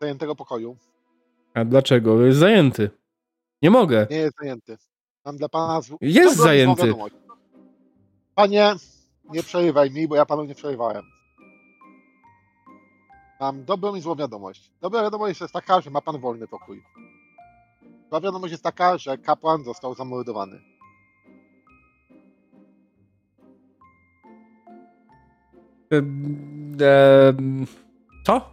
[0.00, 0.76] zajętego pokoju.
[1.54, 2.22] A dlaczego?
[2.22, 2.90] Jest zajęty.
[3.62, 4.06] Nie mogę.
[4.10, 4.76] Nie jest zajęty.
[5.24, 5.82] Mam dla pana...
[5.82, 5.90] Z...
[6.00, 6.94] Jest zajęty.
[8.34, 8.74] Panie,
[9.24, 11.02] nie przerywaj mi, bo ja panu nie przerywałem.
[13.40, 14.72] Mam dobrą i złą wiadomość.
[14.80, 16.82] Dobra wiadomość jest taka, że ma pan wolny pokój.
[18.10, 20.60] Zła wiadomość jest taka, że kapłan został zamordowany.
[25.90, 27.66] Ehm,
[28.26, 28.50] co?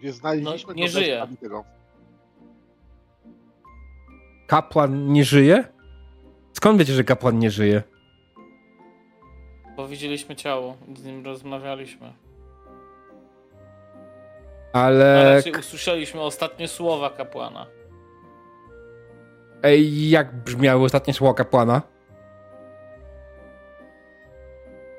[0.00, 1.26] Więc znaleźliśmy no, nie żyje.
[1.40, 1.64] Tego.
[4.46, 5.64] Kapłan nie żyje?
[6.52, 7.82] Skąd wiecie, że kapłan nie żyje?
[9.76, 12.27] Bo widzieliśmy ciało, z nim rozmawialiśmy.
[14.72, 15.34] Ale...
[15.34, 17.66] raczej usłyszeliśmy ostatnie słowa kapłana.
[19.62, 21.82] Ej, jak brzmiały ostatnie słowa kapłana?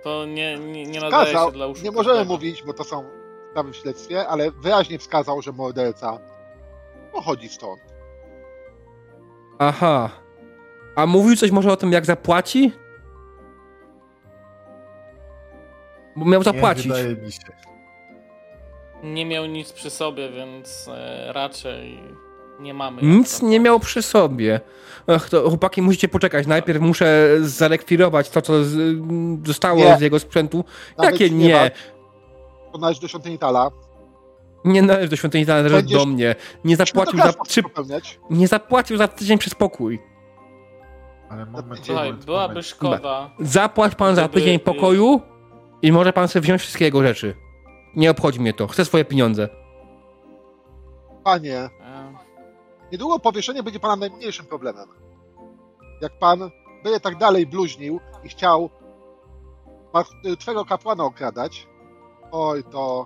[0.03, 1.83] To nie, nie, nie nadaje wskazał, się dla uszu.
[1.83, 3.03] Nie możemy mówić, bo to są
[3.51, 6.19] sprawy w śledztwie, ale wyraźnie wskazał, że morderca
[7.11, 7.81] pochodzi stąd.
[9.59, 10.09] Aha.
[10.95, 12.71] A mówił coś może o tym, jak zapłaci?
[16.15, 16.85] Bo miał zapłacić.
[16.85, 17.39] Nie, wydaje mi się.
[19.03, 21.99] Nie miał nic przy sobie, więc e, raczej
[22.59, 23.01] nie mamy.
[23.01, 24.59] Nic nie miał przy sobie.
[25.07, 26.47] Ach, to chłopaki, musicie poczekać.
[26.47, 28.97] Najpierw muszę zarekwirować to, co z,
[29.47, 29.97] zostało nie.
[29.97, 30.63] z jego sprzętu.
[30.97, 31.47] Nawet Jakie nie?
[31.47, 31.71] nie?
[32.71, 33.69] To należy do świątyni Tala.
[34.65, 35.99] Nie należy do świątyni Tala, należy Będziesz...
[35.99, 36.35] do mnie.
[36.63, 37.33] Nie zapłacił za...
[37.47, 37.61] Czy...
[38.29, 39.99] Nie zapłacił za tydzień przez pokój.
[41.29, 42.65] Ale moment, Słuchaj, moment, byłaby moment.
[42.65, 43.29] szkoda.
[43.39, 45.21] Zapłać pan za tydzień pokoju
[45.81, 47.35] i może pan sobie wziąć wszystkie jego rzeczy.
[47.95, 48.67] Nie obchodzi mnie to.
[48.67, 49.49] Chcę swoje pieniądze.
[51.23, 51.69] Panie,
[52.91, 54.87] niedługo powieszenie będzie pana najmniejszym problemem.
[56.01, 56.39] Jak pan
[56.83, 58.69] będzie tak dalej bluźnił i chciał
[60.39, 61.67] twego kapłana okradać,
[62.31, 63.05] oj, to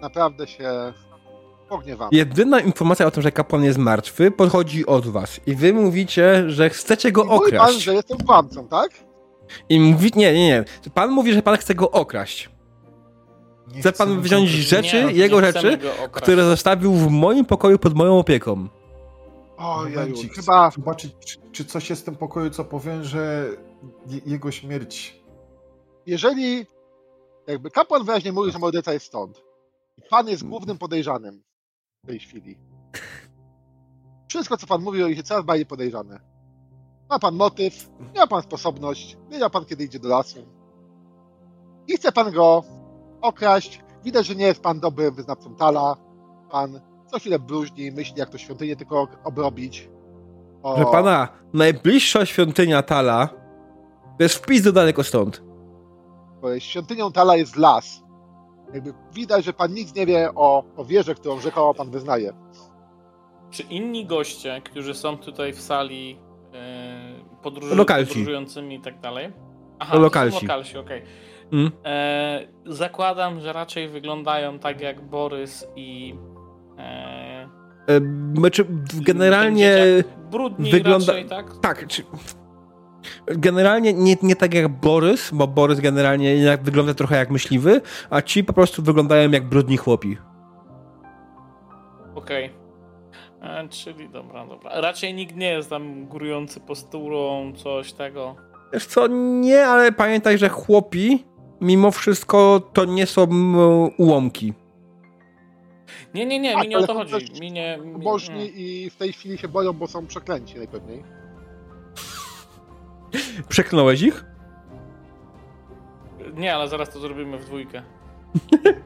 [0.00, 0.92] naprawdę się
[1.68, 2.08] pogniewam.
[2.12, 5.40] Jedyna informacja o tym, że kapłan jest martwy, podchodzi od was.
[5.46, 7.72] I wy mówicie, że chcecie go I mówi okraść.
[7.72, 8.90] pan, że jestem kłamcą, tak?
[9.68, 10.64] I mówi, nie, nie, nie.
[10.94, 12.50] Pan mówi, że pan chce go okraść.
[13.74, 15.78] Nie chce pan wziąć rzeczy, nie, jego nie rzeczy,
[16.12, 18.68] które zostawił w moim pokoju pod moją opieką.
[19.56, 20.70] O, ja chyba...
[20.70, 23.48] Zobaczyć, czy, czy coś jest w tym pokoju, co powiem, że
[24.26, 25.20] jego śmierć...
[26.06, 26.66] Jeżeli
[27.46, 29.42] jakby kapłan wyraźnie mówi, że morderca jest stąd,
[30.10, 31.42] pan jest głównym podejrzanym
[32.04, 32.58] w tej chwili.
[34.28, 36.20] Wszystko, co pan mówi, się coraz bardziej podejrzane.
[37.10, 40.38] Ma pan motyw, ma pan sposobność, wiedział pan, kiedy idzie do lasu.
[41.88, 42.64] I chce pan go
[43.20, 43.80] okraść.
[44.04, 45.96] Widać, że nie jest pan dobrym wyznawcą Tala.
[46.50, 49.90] Pan co chwilę bluźni, myśli, jak to świątynię tylko obrobić.
[50.62, 50.78] O...
[50.78, 53.28] Że pana, najbliższa świątynia Tala
[54.18, 55.42] to jest wpis do daleko stąd.
[56.42, 58.02] Bo świątynią Tala jest las.
[58.74, 62.32] Jakby widać, że pan nic nie wie o, o wieży, którą rzekoło pan wyznaje.
[63.50, 69.32] Czy inni goście, którzy są tutaj w sali yy, podróżującymi i tak dalej?
[69.78, 70.46] Aha, lokalsi.
[70.46, 70.98] lokalsi, okej.
[70.98, 71.12] Okay.
[71.52, 71.70] Mm.
[71.84, 76.14] E, zakładam, że raczej wyglądają tak jak Borys i.
[76.78, 77.48] E,
[77.88, 78.00] e,
[78.34, 78.66] znaczy,
[79.00, 79.76] generalnie.
[80.30, 81.06] Brudni wygląda...
[81.06, 81.46] raczej, tak?
[81.62, 81.86] Tak.
[81.86, 82.02] Czy...
[83.26, 88.44] Generalnie nie, nie tak jak Borys, bo Borys generalnie wygląda trochę jak myśliwy, a ci
[88.44, 90.16] po prostu wyglądają jak brudni chłopi.
[92.14, 92.50] Okej.
[92.50, 92.66] Okay.
[93.64, 94.80] E, czyli dobra, dobra.
[94.80, 98.36] Raczej nikt nie jest tam górujący posturą, coś tego.
[98.72, 99.06] Wiesz co,
[99.40, 101.24] nie, ale pamiętaj, że chłopi
[101.60, 103.26] mimo wszystko to nie są
[103.98, 104.52] ułomki.
[106.14, 107.40] Nie, nie, nie, mi nie o to chodzi.
[107.40, 108.04] Mi nie, mi...
[108.04, 111.02] Bożni i w tej chwili się boją, bo są przeklęci najpewniej.
[113.48, 114.24] Przeklnąłeś ich?
[116.34, 117.82] Nie, ale zaraz to zrobimy w dwójkę.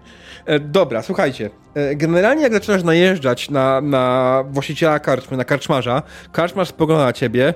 [0.46, 1.50] E, dobra, słuchajcie.
[1.74, 6.02] E, generalnie jak zaczynasz najeżdżać na, na właściciela karczmy, na karczmarza,
[6.32, 7.54] karczmarz spogląda na ciebie.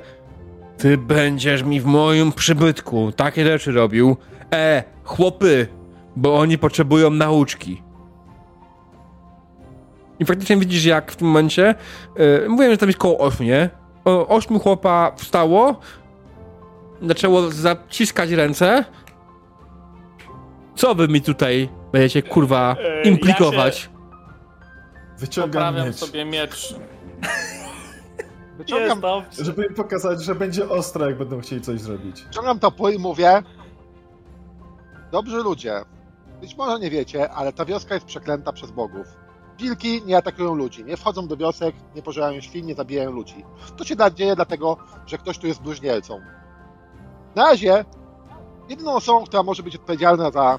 [0.78, 4.16] Ty będziesz mi w moim przybytku takie rzeczy robił.
[4.54, 5.66] E, chłopy,
[6.16, 7.82] bo oni potrzebują nauczki.
[10.20, 11.74] I faktycznie widzisz, jak w tym momencie.
[12.16, 13.70] Yy, mówiłem, że tam jest koło 8, nie?
[14.04, 15.80] O, ośmiu chłopa wstało,
[17.02, 18.84] zaczęło zaciskać ręce.
[20.76, 23.90] Co wy mi tutaj będziecie kurwa e, implikować?
[23.92, 23.94] Ja
[25.18, 25.96] Wyciągam miecz.
[25.96, 26.74] sobie miecz.
[28.58, 29.02] Wyciągam,
[29.40, 32.22] żeby im pokazać, że będzie ostro, jak będą chcieli coś zrobić.
[32.22, 33.42] Wyciągam topór i mówię,
[35.14, 35.84] Dobrzy ludzie,
[36.40, 39.06] być może nie wiecie, ale ta wioska jest przeklęta przez bogów.
[39.58, 43.44] Wilki nie atakują ludzi, nie wchodzą do wiosek, nie pożerają świn, nie zabijają ludzi.
[43.76, 44.76] To się dzieje dlatego,
[45.06, 46.20] że ktoś tu jest bluźniercą.
[47.34, 47.84] Na razie
[48.68, 50.58] jedyną osobą, która może być odpowiedzialna za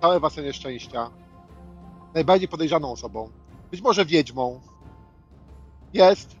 [0.00, 1.10] całe wasze nieszczęścia,
[2.14, 3.30] najbardziej podejrzaną osobą,
[3.70, 4.60] być może wiedźmą,
[5.92, 6.36] jest...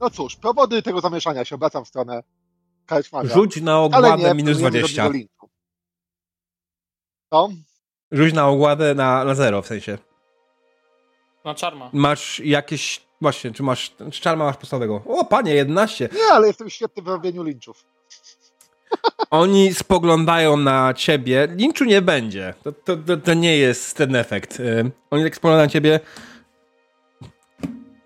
[0.00, 2.22] No cóż, powody tego zamieszania się obracam w stronę
[2.86, 3.34] Karczmarza.
[3.34, 5.10] Rzuć na ogładę minus 20.
[7.30, 7.48] Co?
[8.12, 9.98] Rzuć na ogładę na, na zero, w sensie.
[11.44, 11.90] Na czarma.
[11.92, 13.06] Masz jakieś...
[13.20, 13.94] Właśnie, czy masz...
[14.12, 15.02] Czy czarma masz podstawowego?
[15.06, 16.08] O, panie, 11.
[16.12, 17.84] Nie, ale jestem świetny w robieniu linczów.
[19.30, 21.48] Oni spoglądają na ciebie.
[21.56, 22.54] Linczu nie będzie.
[22.62, 24.60] To, to, to, to nie jest ten efekt.
[24.60, 26.00] Y, oni tak spoglądają na ciebie.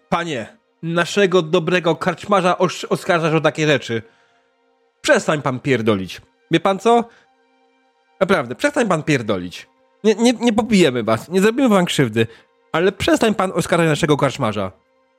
[0.08, 4.02] Panie, naszego dobrego karczmarza oskarżasz o takie rzeczy.
[5.00, 6.20] Przestań pan pierdolić.
[6.50, 7.04] Wie pan co?
[8.20, 9.66] Naprawdę, przestań pan pierdolić.
[10.04, 12.26] Nie, nie, nie pobijemy was, nie zrobimy wam krzywdy,
[12.72, 14.72] ale przestań pan oskarżać naszego karczmarza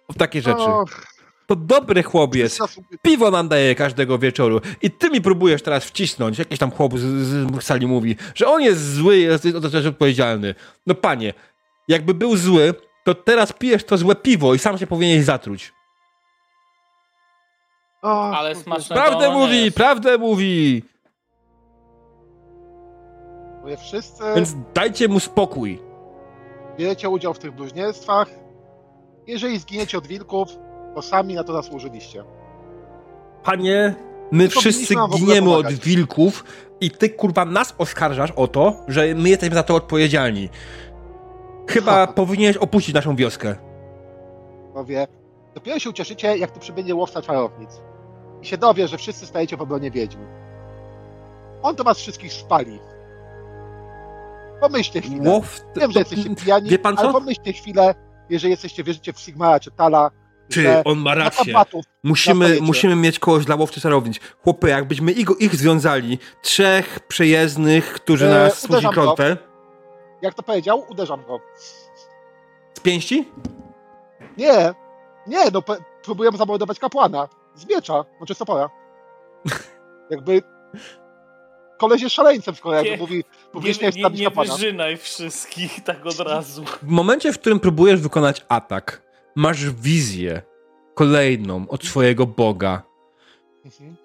[0.08, 0.66] o takie rzeczy.
[1.48, 2.60] To dobry chłop jest.
[3.02, 4.62] Piwo nam daje każdego wieczoru.
[4.82, 6.40] I ty mi próbujesz teraz wcisnąć.
[6.40, 10.56] Jakiś tam chłop z, z sali mówi, że on jest zły, jest jest odpowiedzialny.
[10.88, 11.34] No panie,
[11.88, 12.74] jakby był zły,
[13.04, 15.74] to teraz pijesz to złe piwo i sam się powinieneś zatruć.
[18.02, 19.78] O, Ale smaczne Prawdę mówi, jest.
[19.78, 20.84] prawdę mówi.
[23.62, 24.24] Mówię, wszyscy...
[24.36, 25.80] Więc dajcie mu spokój.
[26.78, 28.28] Bierzecie udział w tych bluźnierstwach.
[29.28, 30.58] Jeżeli zginiecie od wilków,
[30.96, 32.24] to sami na to zasłużyliście.
[33.44, 33.96] Panie,
[34.32, 36.44] my wszyscy giniemy od wilków
[36.82, 40.50] i ty kurwa nas oskarżasz o to, że my jesteśmy za to odpowiedzialni.
[41.68, 43.56] Chyba powinieneś opuścić naszą wioskę.
[44.74, 45.08] Powie,
[45.54, 47.70] dopiero się ucieszycie, jak tu przybędzie łowca czarownic.
[48.42, 50.20] I się dowie, że wszyscy stajecie w obronie wiedźm.
[51.62, 52.80] On to was wszystkich spali.
[54.62, 55.30] Pomyślcie chwilę.
[55.30, 55.62] Łow...
[55.76, 57.04] Wiem, że jesteście pijani, Wie pan co?
[57.04, 57.96] ale pomyślcie chwilę,
[58.30, 60.12] jeżeli jesteście, wierzycie w Sigmara czy Tala,
[60.50, 61.54] czy on ma rację.
[62.04, 64.20] Musimy, musimy mieć kogoś dla łowcy czarownic.
[64.44, 69.38] Chłopy, jakbyśmy ich, ich związali, trzech przyjezdnych, którzy e, nas służy klątwę.
[70.22, 71.40] Jak to powiedział, uderzam go.
[72.74, 73.32] Z pięści?
[74.38, 74.74] Nie,
[75.28, 75.62] nie, no
[76.04, 77.28] próbuję zamordować kapłana.
[77.56, 78.70] Z miecza, znaczy stopora.
[80.12, 80.42] Jakby
[81.82, 86.64] koleś jest szaleńcem, skoro jakby mówi, publicznie nie, nie, nie wyżynaj wszystkich tak od razu.
[86.82, 89.02] W momencie, w którym próbujesz wykonać atak,
[89.36, 90.42] masz wizję
[90.94, 92.84] kolejną od swojego Boga.
[93.66, 93.96] Mhm.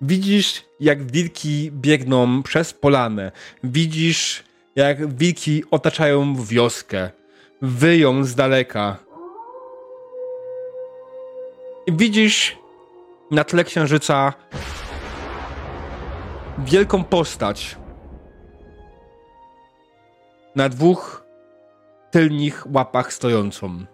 [0.00, 3.32] Widzisz, jak wilki biegną przez polanę.
[3.64, 4.44] Widzisz,
[4.76, 7.10] jak wilki otaczają wioskę.
[7.62, 8.96] Wyją z daleka.
[11.86, 12.58] I widzisz
[13.30, 14.34] na tle księżyca
[16.64, 17.76] wielką postać.
[20.54, 21.24] Na dwóch
[22.10, 23.84] tylnych łapach stojącą.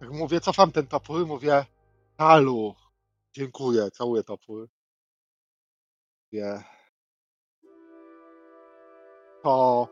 [0.00, 1.64] Jak mówię, cofam ten topór, mówię,
[2.16, 2.74] Talu,
[3.32, 4.68] dziękuję, całuję topór.
[6.32, 6.62] Mówię,
[9.42, 9.88] to,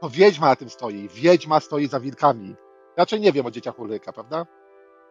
[0.00, 1.08] to wiedźma na tym stoi.
[1.08, 2.54] Wiedźma stoi za wilkami.
[2.96, 4.46] Raczej nie wiem o dzieciach Ulryka, prawda?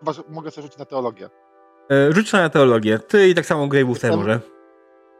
[0.01, 1.29] Chyba, że mogę sobie rzucić na teologię.
[1.91, 2.99] E, rzuć na teologię.
[2.99, 4.39] Ty i tak samo Grave'ów też może.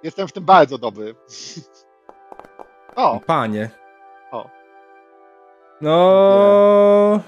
[0.03, 1.16] Jestem w tym bardzo dobry.
[2.95, 3.20] o!
[3.26, 3.70] Panie.
[4.32, 4.49] O.
[5.82, 7.20] No...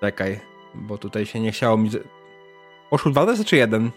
[0.00, 0.40] Czekaj,
[0.74, 1.90] bo tutaj się nie chciało mi...
[2.90, 3.90] Poszły dwa testy czy jeden?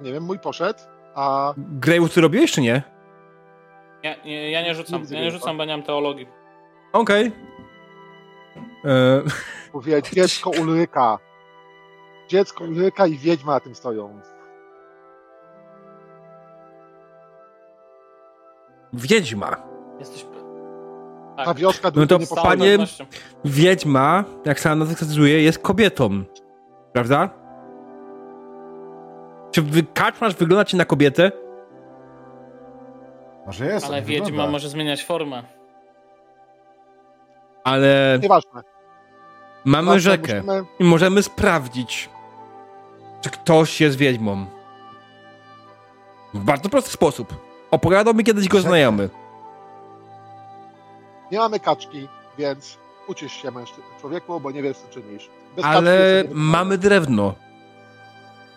[0.00, 0.80] Nie wiem, mój poszedł,
[1.14, 1.54] a...
[1.80, 2.82] Grave'ów ty robiłeś czy nie?
[4.04, 6.28] Nie, nie, ja nie rzucam, ja nie rzucam, bo nie mam teologii.
[6.92, 7.28] Okej.
[7.28, 7.53] Okay.
[9.74, 11.18] Mówię, dziecko Ulryka.
[12.28, 14.20] Dziecko Ulryka i wiedźma na tym stoją.
[18.92, 19.56] Wiedźma.
[19.98, 20.26] Jesteś...
[21.36, 21.46] Tak.
[21.46, 22.78] Ta wioska No to panie,
[23.44, 26.24] wiedźma, jak sama nazwa wskazuje, jest kobietą.
[26.92, 27.30] Prawda?
[29.50, 31.32] Czy wy, kaczmarz wygląda ci na kobietę?
[33.46, 33.86] Może jest.
[33.86, 34.52] Ale wiedźma wygląda.
[34.52, 35.42] może zmieniać formę.
[37.64, 38.18] Ale...
[38.22, 38.73] Nieważne.
[39.64, 40.64] Mamy rzekę musimy...
[40.78, 42.10] i możemy sprawdzić,
[43.20, 44.46] czy ktoś jest wiedźmą.
[46.34, 47.34] W bardzo prosty sposób.
[47.70, 49.10] Opowiadał mi kiedyś go znajomy.
[51.32, 52.08] Nie mamy kaczki,
[52.38, 55.30] więc ucisz się mężczyzn, człowieku, bo nie wiesz co czynisz.
[55.56, 57.34] Bez Ale mamy drewno.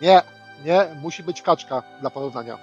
[0.01, 0.21] Nie,
[0.65, 2.57] nie, musi być kaczka dla porównania.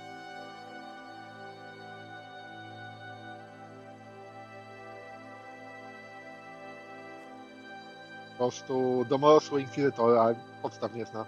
[8.38, 11.24] Prostu domorosły inkwizytor, a podstaw nie zna.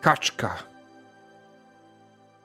[0.00, 0.56] Kaczka.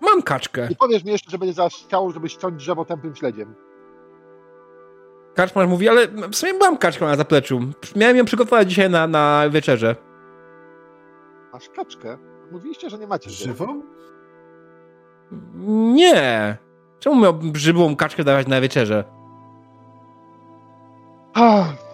[0.01, 0.67] Mam kaczkę.
[0.71, 3.55] I powiesz mi jeszcze, że będzie chciał, żeby ściąć drzewo tępym śledziem.
[5.35, 7.59] Kaczmarz mówi, ale w sumie mam kaczkę na zapleczu.
[7.95, 9.95] Miałem ją przygotować dzisiaj na, na wieczerze.
[11.53, 12.17] Masz kaczkę?
[12.51, 13.29] Mówiliście, że nie macie.
[13.29, 13.81] Żywą?
[15.93, 16.57] Nie.
[16.99, 19.03] Czemu miałbym żywą kaczkę dawać na wieczerze?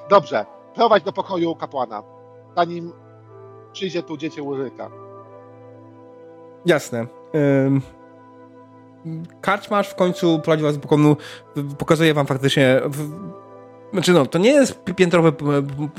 [0.10, 0.46] Dobrze.
[0.76, 2.04] Prowadź do pokoju kapłana,
[2.56, 2.94] zanim
[3.72, 4.90] przyjdzie tu dziecię Łyryka.
[6.66, 7.08] Jasne.
[7.66, 7.82] Ym...
[9.42, 11.18] Karczmarz w końcu prowadzi was do pokoju,
[11.78, 12.82] pokazuje wam faktycznie
[13.94, 15.34] Znaczy no, to nie jest piętrowy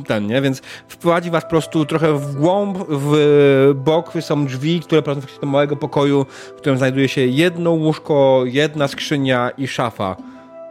[0.07, 0.43] ten, nie?
[0.43, 5.47] Więc wprowadzi was po prostu trochę w głąb, w bok są drzwi, które prowadzą do
[5.47, 10.16] małego pokoju, w którym znajduje się jedno łóżko, jedna skrzynia i szafa.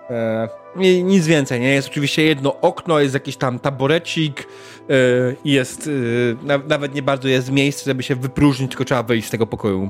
[0.10, 0.61] E,
[1.04, 1.74] nic więcej, nie?
[1.74, 4.48] Jest oczywiście jedno okno, jest jakiś tam taborecik
[5.44, 5.90] i jest,
[6.48, 9.90] e, nawet nie bardzo jest miejsce, żeby się wypróżnić, tylko trzeba wyjść z tego pokoju.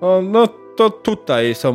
[0.00, 1.74] No, no to tutaj są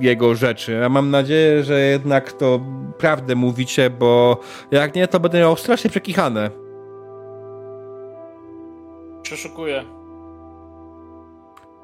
[0.00, 0.72] jego rzeczy.
[0.72, 2.60] Ja mam nadzieję, że jednak to
[2.98, 6.50] prawdę mówicie, bo jak nie, to będę miał strasznie przekichane.
[9.22, 9.84] Przeszukuję.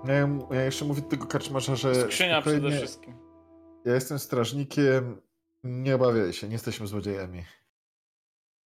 [0.05, 1.95] Ja, ja jeszcze mówię tego karczmarza, że...
[1.95, 3.15] Skrzynia przede wszystkim.
[3.85, 5.17] Ja jestem strażnikiem,
[5.65, 7.43] nie obawiaj się, nie jesteśmy złodziejami.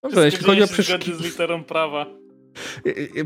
[0.02, 1.18] Dobrze, jeśli chodzi o przeszukiwanie...
[1.18, 2.06] z literą prawa.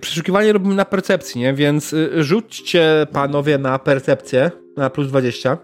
[0.01, 1.55] Przeszukiwanie robimy na percepcji, nie?
[1.55, 5.59] Więc y, rzućcie panowie na percepcję na plus 20.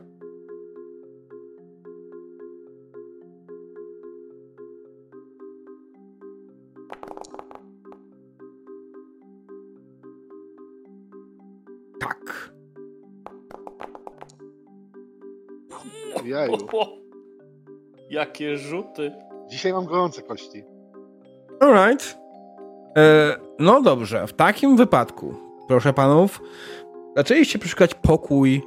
[12.00, 12.50] Tak.
[16.24, 16.56] Jaju.
[18.10, 19.12] Jakie rzuty.
[19.46, 20.64] Dzisiaj mam gorące kości.
[21.60, 22.18] Alright.
[22.96, 25.34] E, no dobrze, w takim wypadku,
[25.68, 26.40] proszę panów,
[27.16, 28.62] zaczęliście przeszukać pokój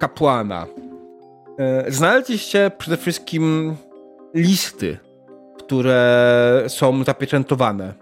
[0.00, 0.66] kapłana.
[1.58, 3.76] E, znaleźliście przede wszystkim
[4.34, 4.98] listy,
[5.58, 7.94] które są zapieczętowane.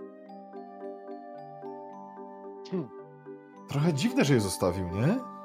[2.71, 2.89] Hmm.
[3.69, 5.36] Trochę dziwne, że je zostawił, nie?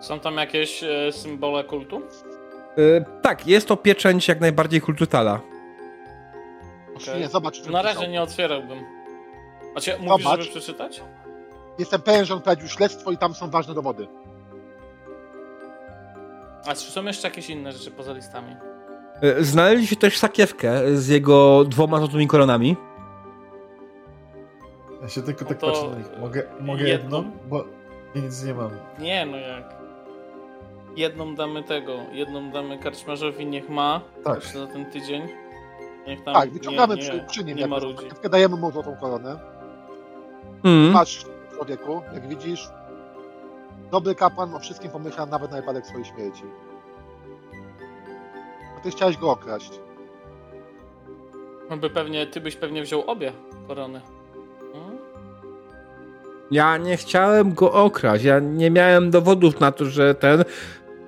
[0.00, 2.02] Są tam jakieś e, symbole kultu?
[2.78, 5.40] E, tak, jest to pieczęć jak najbardziej kultu Tala.
[7.02, 7.20] Okay.
[7.20, 7.66] Nie, zobacz.
[7.66, 8.78] Na razie nie otwierałbym.
[9.76, 10.40] A cię mówisz, zobacz.
[10.40, 11.02] żeby przeczytać?
[11.78, 14.06] Jestem pewien, że on prowadził śledztwo i tam są ważne dowody.
[16.66, 18.56] A czy są jeszcze jakieś inne rzeczy poza listami?
[19.22, 22.76] E, znaleźliście też sakiewkę z jego dwoma złotymi koronami.
[25.02, 26.06] Ja się tylko no tak patrzę na nich.
[26.20, 27.16] Mogę, mogę jedną?
[27.16, 27.38] jedną?
[27.48, 27.64] Bo
[28.14, 28.70] nic nie mam.
[28.98, 29.77] Nie, no jak.
[30.98, 34.00] Jedną damy tego, jedną damy karczmarzowi, niech ma.
[34.24, 34.44] Tak.
[34.44, 35.28] Za ten tydzień.
[36.06, 37.56] Niech tam tak, wyciągamy nie, nie, przy nim.
[37.56, 38.06] Nie ma ludzi.
[38.30, 39.38] Dajemy mu złotą koronę.
[40.64, 40.92] Mm.
[40.92, 42.68] Patrz, człowieku, jak widzisz,
[43.90, 46.42] dobry kapłan o wszystkim pomyślał nawet na wypadek swojej śmierci.
[48.78, 49.80] A ty chciałeś go okraść.
[51.80, 53.32] By pewnie, ty byś pewnie wziął obie
[53.68, 54.00] korony.
[54.72, 54.98] Hmm?
[56.50, 58.24] Ja nie chciałem go okraść.
[58.24, 60.44] Ja nie miałem dowodów na to, że ten.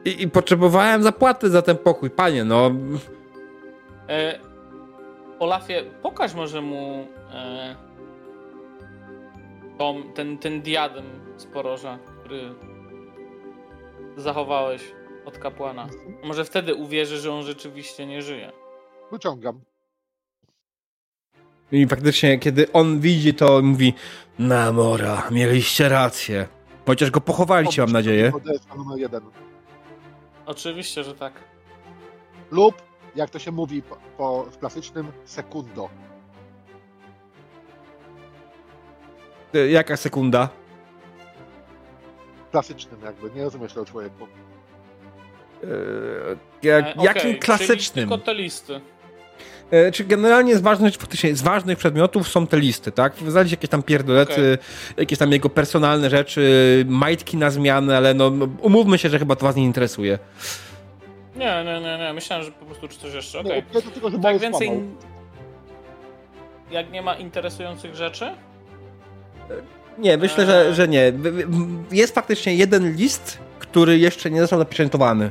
[0.05, 2.11] I, i potrzebowałem zapłaty za ten pokój.
[2.11, 2.71] Panie, no.
[4.09, 4.39] E,
[5.39, 7.07] Olafie, pokaż może mu.
[7.33, 7.91] E
[10.15, 11.05] ten, ten diadem
[11.37, 12.55] z poroża, który
[14.17, 14.83] zachowałeś
[15.25, 15.89] od kapłana.
[16.25, 18.53] Może wtedy uwierzy, że on rzeczywiście nie żyje.
[19.13, 19.61] Wyciągam.
[21.73, 23.95] I faktycznie, kiedy on widzi to, mówi
[24.39, 26.49] Namora, mieliście rację.
[26.87, 28.33] Chociaż go pochowaliście, mam nadzieję.
[28.77, 29.21] numer jeden.
[30.51, 31.33] Oczywiście, że tak.
[32.51, 32.83] Lub,
[33.17, 35.89] jak to się mówi po, po w klasycznym, sekundo.
[39.71, 40.49] Jaka sekunda?
[42.51, 44.27] Klasycznym jakby, nie rozumiesz tego człowieku.
[45.63, 45.69] Eee,
[46.63, 48.09] jak, e, okay, jakim klasycznym?
[48.09, 48.81] tylko te listy.
[49.71, 53.13] E, czy generalnie z ważnych, faktycznie z ważnych przedmiotów są te listy, tak?
[53.27, 54.59] Zasadzie jakieś tam pierdolety, okay.
[54.97, 59.47] jakieś tam jego personalne rzeczy, majtki na zmianę, ale no umówmy się, że chyba to
[59.47, 60.19] was nie interesuje.
[61.37, 62.13] Nie, nie, nie, nie.
[62.13, 63.41] myślałem, że po prostu czy coś jeszcze.
[63.41, 63.63] Okej.
[63.71, 64.21] Okay.
[64.23, 64.71] tak więcej.
[66.71, 68.31] Jak nie ma interesujących rzeczy,
[69.99, 71.13] nie, myślę, że, że nie.
[71.91, 75.31] Jest faktycznie jeden list, który jeszcze nie został zapieczętowany.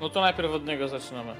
[0.00, 1.34] No to najpierw od niego zaczynamy.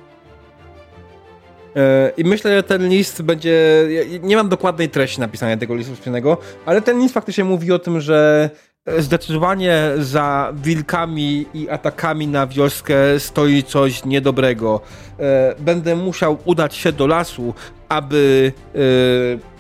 [1.77, 3.89] E, I myślę, że ten list będzie.
[4.23, 8.01] Nie mam dokładnej treści napisania tego listu specjalnego, ale ten list faktycznie mówi o tym,
[8.01, 8.51] że
[8.99, 14.81] zdecydowanie za wilkami i atakami na wioskę stoi coś niedobrego.
[15.21, 17.55] E, będę musiał udać się do lasu,
[17.89, 19.59] aby e,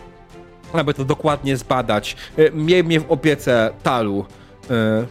[0.72, 2.16] aby to dokładnie zbadać.
[2.36, 4.24] E, miej mnie w opiece Talu.
[4.70, 5.06] E,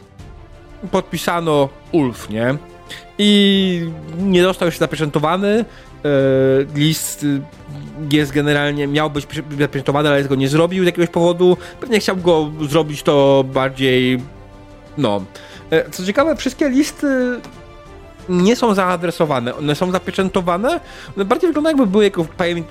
[0.91, 2.55] podpisano Ulf, nie?
[3.17, 5.65] I nie został jeszcze zapieczętowany.
[6.07, 7.25] E, list
[8.11, 9.27] jest generalnie, miał być
[9.59, 11.57] zapieczętowany, ale go nie zrobił z jakiegoś powodu.
[11.79, 14.19] Pewnie chciał go zrobić to bardziej.
[14.97, 15.23] No.
[15.91, 17.07] Co ciekawe, wszystkie listy
[18.29, 20.79] nie są zaadresowane, one są zapieczętowane,
[21.15, 22.25] one bardziej wyglądają jakby były jako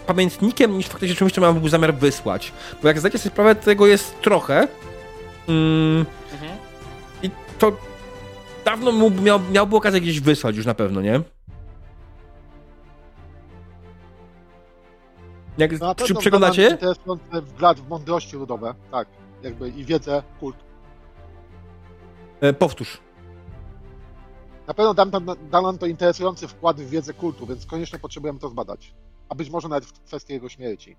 [0.07, 2.53] pamiętnikiem niż faktycznie czymś, co mam był zamiar wysłać.
[2.83, 4.69] Bo jak zdajecie sobie sprawę, tego jest trochę.
[5.49, 6.59] Mm, mhm.
[7.23, 7.73] I to
[8.65, 11.21] dawno mógł, miał, miałby okazję gdzieś wysłać już na pewno, nie?
[15.59, 16.69] Jak, no, czy przeglądacie?
[16.69, 19.09] Interesujący wgląd w mądrości ludowe, tak,
[19.43, 20.57] jakby i wiedzę kult.
[22.41, 23.01] E, powtórz.
[24.67, 25.11] Na pewno dam,
[25.51, 28.95] dam nam to interesujący wkład w wiedzę kultu, więc koniecznie potrzebujemy to zbadać.
[29.29, 30.97] A być może nawet w kwestii jego śmierci.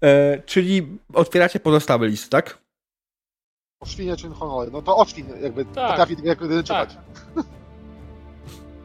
[0.00, 2.58] E, czyli otwieracie pozostały list, tak?
[3.80, 4.70] O świnie czy honory.
[4.70, 5.06] No to o
[5.40, 5.90] jakby tak.
[5.90, 6.38] potrafi tak.
[6.64, 6.96] czytać.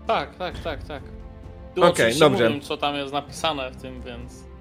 [0.07, 1.03] Tak, tak, tak, tak.
[1.75, 2.49] Tu okay, dobrze.
[2.49, 4.51] Mówię, co tam jest napisane w tym, więc...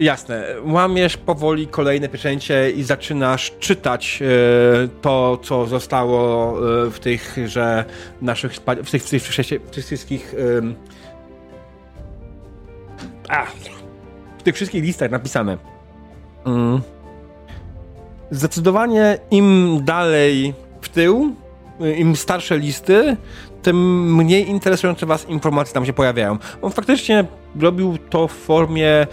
[0.00, 0.46] Jasne.
[0.64, 6.52] Łamiesz powoli kolejne pieczęcie i zaczynasz czytać e, to, co zostało
[6.86, 7.84] e, w tych, że
[8.22, 10.74] naszych, w tych, w tych, w tych wszystkich e,
[13.28, 13.46] a,
[14.38, 15.58] w tych wszystkich listach napisane.
[16.46, 16.80] Mm.
[18.30, 21.34] Zdecydowanie im dalej w tył,
[21.96, 23.16] im starsze listy,
[23.64, 26.38] tym mniej interesujące was informacje tam się pojawiają.
[26.62, 27.24] On faktycznie
[27.60, 29.06] robił to w formie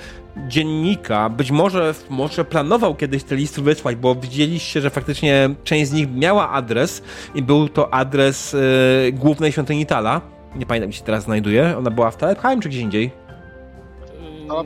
[0.48, 1.30] dziennika.
[1.30, 6.16] Być może, może planował kiedyś te listy wysłać, bo widzieliście, że faktycznie część z nich
[6.16, 7.04] miała adres
[7.36, 10.22] i był to adres yy, głównej świątyni Tala.
[10.56, 11.78] Nie pamiętam, gdzie się teraz znajduje.
[11.78, 13.12] Ona była w Talepheim czy gdzieś indziej?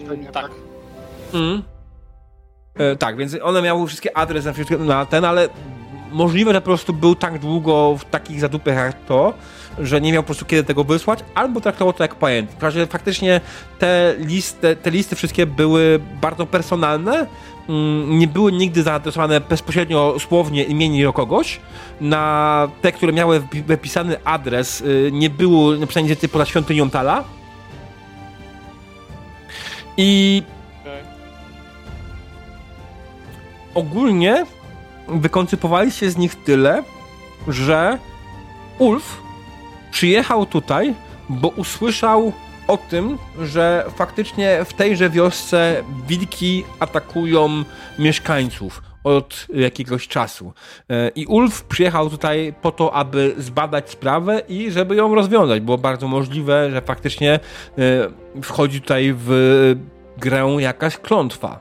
[0.09, 0.51] Yy, tak.
[1.33, 1.63] Mm.
[2.75, 5.49] E, tak, więc one miały wszystkie adresy na ten, ale
[6.11, 9.33] możliwe, że po prostu był tak długo w takich zadupach jak to,
[9.79, 12.55] że nie miał po prostu kiedy tego wysłać, albo traktował to jak pojęty.
[12.59, 13.41] W razie faktycznie
[13.79, 17.27] te listy, te listy wszystkie były bardzo personalne,
[17.69, 21.59] mm, nie były nigdy zaadresowane bezpośrednio słownie imieni do kogoś.
[22.01, 27.23] Na te, które miały wypisany adres, y, nie było napisane niestety poza świątynią Tala.
[29.97, 30.43] I
[33.73, 34.45] ogólnie
[35.07, 36.83] wykoncypowali się z nich tyle,
[37.47, 37.97] że
[38.79, 39.24] Ulf
[39.95, 40.93] przyjechał tutaj,
[41.29, 42.31] bo usłyszał
[42.67, 47.63] o tym, że faktycznie w tejże wiosce wilki atakują
[47.99, 50.53] mieszkańców od jakiegoś czasu.
[50.89, 55.61] E, I Ulf przyjechał tutaj po to, aby zbadać sprawę i żeby ją rozwiązać.
[55.61, 59.29] Było bardzo możliwe, że faktycznie e, wchodzi tutaj w
[60.17, 61.59] grę jakaś klątwa.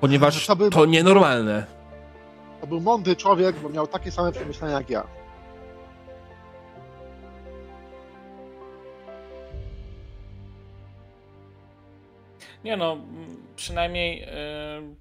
[0.00, 1.66] Ponieważ to, to nienormalne.
[2.60, 5.25] To był mądry człowiek, bo miał takie same przemyślenia jak ja.
[12.64, 12.98] Nie no,
[13.56, 14.96] przynajmniej yy,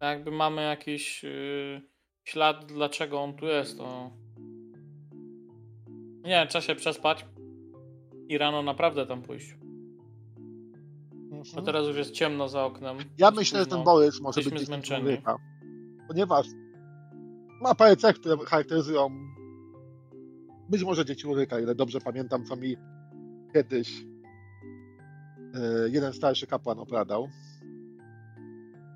[0.00, 1.82] jakby mamy jakiś yy,
[2.24, 4.10] ślad, dlaczego on tu jest, to
[6.24, 7.26] nie, trzeba się przespać
[8.28, 9.56] i rano naprawdę tam pójść.
[11.12, 11.42] Mhm.
[11.54, 12.96] Bo teraz już jest ciemno za oknem.
[13.18, 15.00] Ja myślę, że ten Borys może być zmęczony.
[15.00, 15.36] Człowieka,
[16.08, 16.46] ponieważ
[17.62, 19.10] ma parę cech, które charakteryzują
[20.70, 22.76] być może dzieci Uryka, ile dobrze pamiętam, co mi
[23.52, 24.04] kiedyś
[25.90, 27.28] jeden starszy kapłan opowiadał.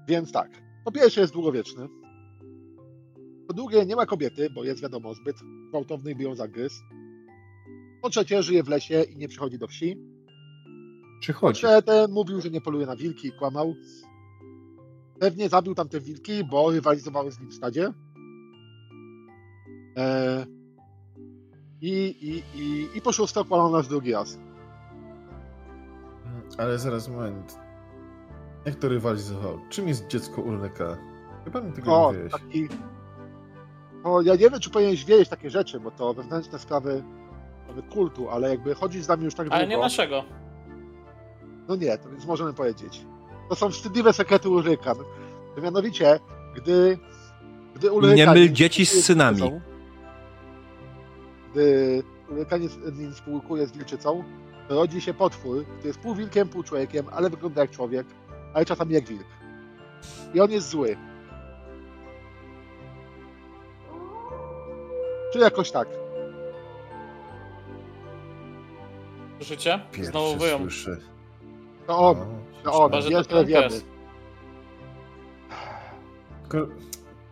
[0.09, 0.51] Więc tak,
[0.85, 1.89] po pierwsze jest długowieczny.
[3.48, 5.36] Po drugie nie ma kobiety, bo jest wiadomo zbyt
[5.68, 6.82] gwałtowny i by ją zagryzł.
[8.02, 9.97] Po trzecie żyje w lesie i nie przychodzi do wsi.
[11.20, 11.52] Przychodzi.
[11.52, 13.74] Po czwarte mówił, że nie poluje na wilki i kłamał.
[15.18, 17.93] Pewnie zabił tamte wilki, bo rywalizowały z nim w stadzie.
[19.97, 20.47] Eee,
[21.81, 24.39] i, i, i, I po szóste kłamał nas drugi raz.
[26.59, 27.59] Ale zaraz, moment.
[28.64, 29.59] Jak to rywalizował?
[29.70, 30.97] Czym jest dziecko Ulryka?
[31.44, 32.68] Chyba mi tego o, nie taki...
[34.05, 37.05] No, ja nie wiem, czy powinieneś wiedzieć takie rzeczy, bo to wewnętrzne sprawy
[37.93, 39.56] kultu, ale jakby chodzisz z nami już tak długo...
[39.56, 40.24] Ale nie naszego.
[41.68, 43.06] No nie, to więc możemy powiedzieć.
[43.48, 44.94] To są wstydliwe sekrety Ulryka.
[45.62, 46.20] Mianowicie,
[46.56, 46.98] gdy...
[47.74, 48.14] Gdy Ulryka...
[48.14, 49.51] Nie myl dzieci z synami.
[51.52, 54.24] Gdy Ulryka nie, nie współkuje z wilczycą,
[54.68, 58.06] rodzi się potwór, który jest pół wilkiem, pół człowiekiem, ale wygląda jak człowiek,
[58.54, 59.26] ale czasami jak wilk.
[60.34, 60.96] I on jest zły.
[65.32, 65.88] Czy jakoś tak.
[69.36, 69.80] Słyszycie?
[70.02, 70.58] Znowu wyją.
[70.58, 71.00] Słyszy.
[71.86, 72.16] To on.
[72.64, 72.90] To on.
[72.90, 73.80] Chyba, że to wiemy.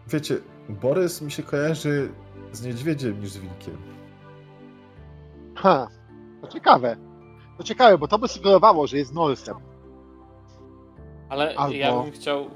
[0.07, 0.37] Wiecie,
[0.69, 2.13] Borys mi się kojarzy
[2.53, 3.77] z niedźwiedziem niż z wilkiem.
[5.55, 5.89] Ha,
[6.41, 6.97] to ciekawe.
[7.59, 9.57] To ciekawe, bo to by sugerowało, że jest Norsem.
[11.29, 11.75] Ale Albo...
[11.75, 12.51] ja bym chciał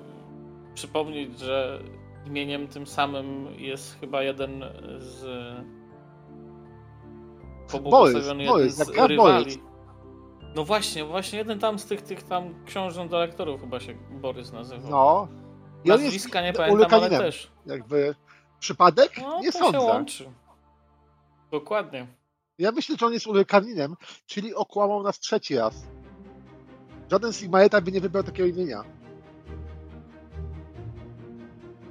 [0.75, 1.83] przypomnieć, że
[2.27, 4.65] imieniem tym samym jest chyba jeden
[4.99, 5.27] z
[7.73, 9.63] pobłogosławiony jeden z rywali.
[10.55, 14.53] No właśnie, właśnie jeden tam z tych, tych tam książąt do lektorów chyba się Borys
[14.53, 14.91] nazywał.
[14.91, 15.29] No.
[15.85, 17.51] I Nazwiska nie pamiętam, ale też.
[17.67, 18.15] Jakby
[18.61, 19.13] przypadek?
[19.23, 19.79] No, nie to sądzę.
[19.79, 20.31] się łączy.
[21.51, 22.07] Dokładnie.
[22.59, 23.97] Ja myślę, że on jest Ulrykaninem,
[24.27, 25.87] czyli okłamał nas trzeci raz.
[27.11, 28.85] Żaden Sigmaeta by nie wybrał takiego imienia.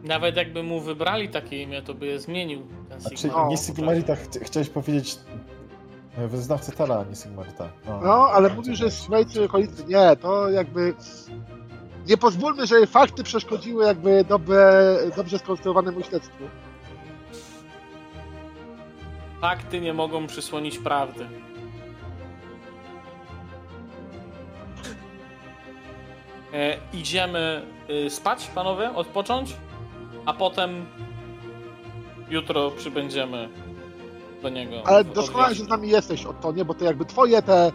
[0.03, 3.17] Nawet jakby mu wybrali takie imię, to by je zmienił ten Sigma.
[3.17, 5.17] Znaczy, nie Sigmarita, ch chciałeś powiedzieć
[6.17, 7.69] e, wyznawcy Tala, nie Sigmarita.
[7.85, 9.85] No, no ale mówił, że Sigmarycy okolicy.
[9.87, 10.93] Nie, to jakby...
[12.07, 16.43] Nie pozwólmy, żeby fakty przeszkodziły jakby dobre, dobrze skonstruowanemu śledztwu.
[19.45, 21.27] Fakty nie mogą przysłonić prawdy.
[26.53, 29.55] E, idziemy y, spać, panowie, odpocząć,
[30.25, 30.85] a potem
[32.29, 33.49] jutro przybędziemy
[34.41, 34.81] do niego.
[34.85, 37.71] Ale doskonale, że z nami jesteś, to nie, bo to jakby twoje te,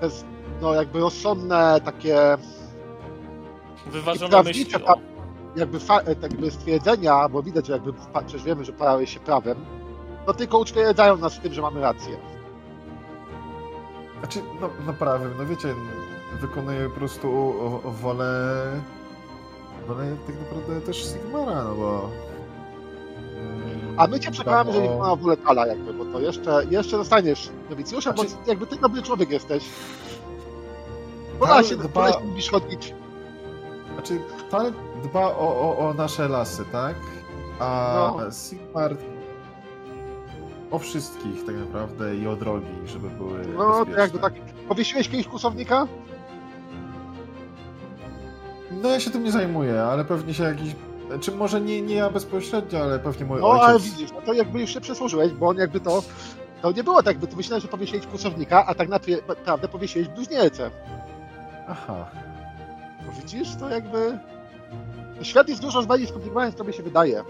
[0.00, 0.08] te
[0.60, 2.18] no jakby rozsądne takie
[3.86, 4.84] wyważone myśli.
[4.84, 4.98] O.
[5.56, 7.92] Jakby, fa, jakby stwierdzenia, bo widać, że jakby
[8.26, 9.64] przecież wiemy, że parałeś się prawem,
[10.28, 12.16] to tylko utwierdzają nas w tym, że mamy rację.
[14.18, 15.74] Znaczy, no, no prawym, no wiecie,
[16.40, 18.64] wykonuję po prostu wolę,
[19.86, 22.10] wolę tak naprawdę też Sigmara, no bo...
[23.96, 27.50] A my cię przekonamy, że nie ma wolę Tala jakby, bo to jeszcze, jeszcze zostaniesz
[27.70, 28.30] nowicjuszem, znaczy...
[28.30, 29.64] bo jakby ty dobry człowiek jesteś.
[31.38, 32.12] Pola się, dba...
[32.12, 32.94] się lubisz chodzić.
[33.94, 34.72] Znaczy, Tal
[35.02, 36.96] dba o, o, o nasze lasy, tak?
[37.58, 38.30] A no.
[38.30, 38.96] Sigmar
[40.70, 43.94] o wszystkich tak naprawdę i o drogi, żeby były No, bezpieczne.
[43.94, 44.34] to jakby tak.
[44.68, 45.86] Powiesiłeś kiedyś kusownika?
[48.82, 50.74] No ja się tym nie zajmuję, ale pewnie się jakiś...
[51.20, 53.62] Czy może nie, nie ja bezpośrednio, ale pewnie mój no, ojciec...
[53.62, 56.02] No ale widzisz, no to jakby już się przesłużyłeś, bo on jakby to...
[56.62, 60.70] To nie było tak, by ty myślałeś, że powiesiłeś kusownika, a tak naprawdę powiesiłeś bluźniercę.
[61.68, 62.06] Aha.
[63.06, 64.18] No widzisz, to jakby...
[65.22, 67.24] Świat jest dużo bardziej skomplikowany, niż tobie się wydaje.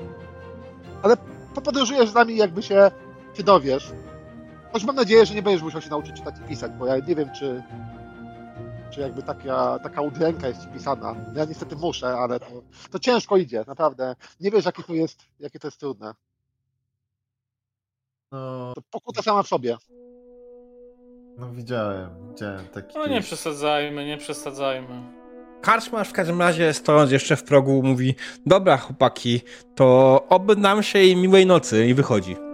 [1.03, 1.17] Ale
[1.55, 2.91] popodróżujesz z nami, jakby się
[3.39, 3.93] ty dowiesz.
[4.73, 7.15] Choć mam nadzieję, że nie będziesz musiał się nauczyć czytać i pisać, bo ja nie
[7.15, 7.63] wiem, czy,
[8.91, 11.17] czy jakby taka, taka udręka jest ci pisana.
[11.35, 12.47] Ja niestety muszę, ale to,
[12.91, 14.17] to ciężko idzie, naprawdę.
[14.41, 16.15] Nie wiesz, jakie to jest, jakie to jest trudne.
[18.33, 18.73] No...
[18.75, 19.77] To pokuta sama w sobie.
[21.39, 22.99] No widziałem, widziałem taki...
[22.99, 25.03] No nie przesadzajmy, nie przesadzajmy.
[25.63, 28.15] Karczmasz w każdym razie, stojąc jeszcze w progu, mówi
[28.47, 29.41] Dobra, chłopaki,
[29.75, 32.48] to oby nam się i miłej nocy i wychodzi.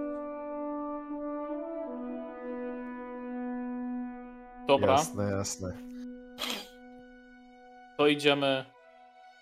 [4.67, 4.93] Dobra.
[4.93, 5.73] Jasne, jasne.
[7.97, 8.65] To idziemy.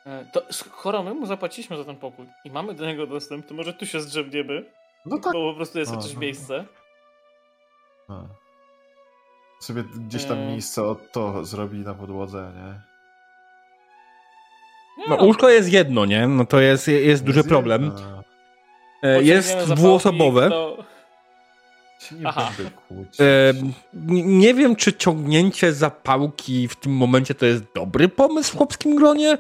[0.07, 3.55] E, to skoro my mu zapłaciliśmy za ten pokój i mamy do niego dostęp, to
[3.55, 4.65] może tu się zdrzemniemy.
[5.07, 5.33] No tak.
[5.33, 6.65] Bo po prostu jest chociaż miejsce.
[8.09, 8.23] A.
[9.61, 10.47] Sobie gdzieś tam e...
[10.47, 12.81] miejsce od to zrobi na podłodze, nie?
[15.09, 16.29] no, no, łóżko jest jedno, nie?
[16.29, 17.85] No to jest, jest, jest duży problem.
[17.85, 18.23] Jedno.
[19.03, 20.51] E, jest dwuosobowe.
[20.51, 20.92] To
[22.11, 22.51] nie Aha.
[23.21, 23.53] E,
[24.13, 29.39] nie wiem, czy ciągnięcie zapałki w tym momencie to jest dobry pomysł w chłopskim gronie.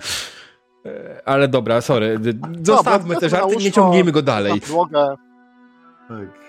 [0.86, 2.18] E, ale dobra, sorry.
[2.62, 4.60] Zostawmy te żarty, nie ciągnijmy go dalej.
[4.60, 6.42] Tak.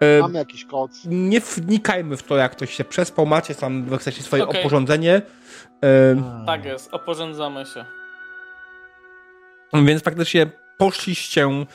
[0.00, 0.90] E, Mamy jakiś kod.
[1.06, 3.26] Nie wnikajmy w to, jak ktoś się przespał.
[3.26, 4.60] Macie tam w chcecie swoje okay.
[4.60, 5.22] oporządzenie.
[5.84, 7.84] E, tak jest, oporządzamy się.
[9.72, 10.46] Więc faktycznie
[10.78, 11.66] poszliście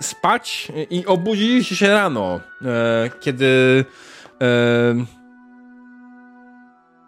[0.00, 3.84] spać i obudziliście się rano, e, kiedy
[4.42, 5.04] e,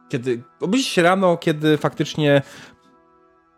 [0.08, 2.42] kiedy obudziliście się rano, kiedy faktycznie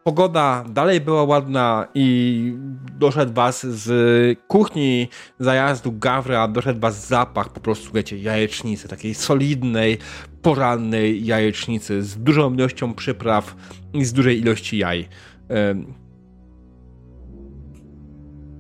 [0.05, 2.57] pogoda dalej była ładna i
[2.99, 5.09] doszedł was z kuchni
[5.39, 9.99] zajazdu Gawra, doszedł was zapach po prostu, wiecie, jajecznicy, takiej solidnej,
[10.43, 13.57] porannej jajecznicy z dużą ilością przypraw
[13.95, 15.09] i z dużej ilości jaj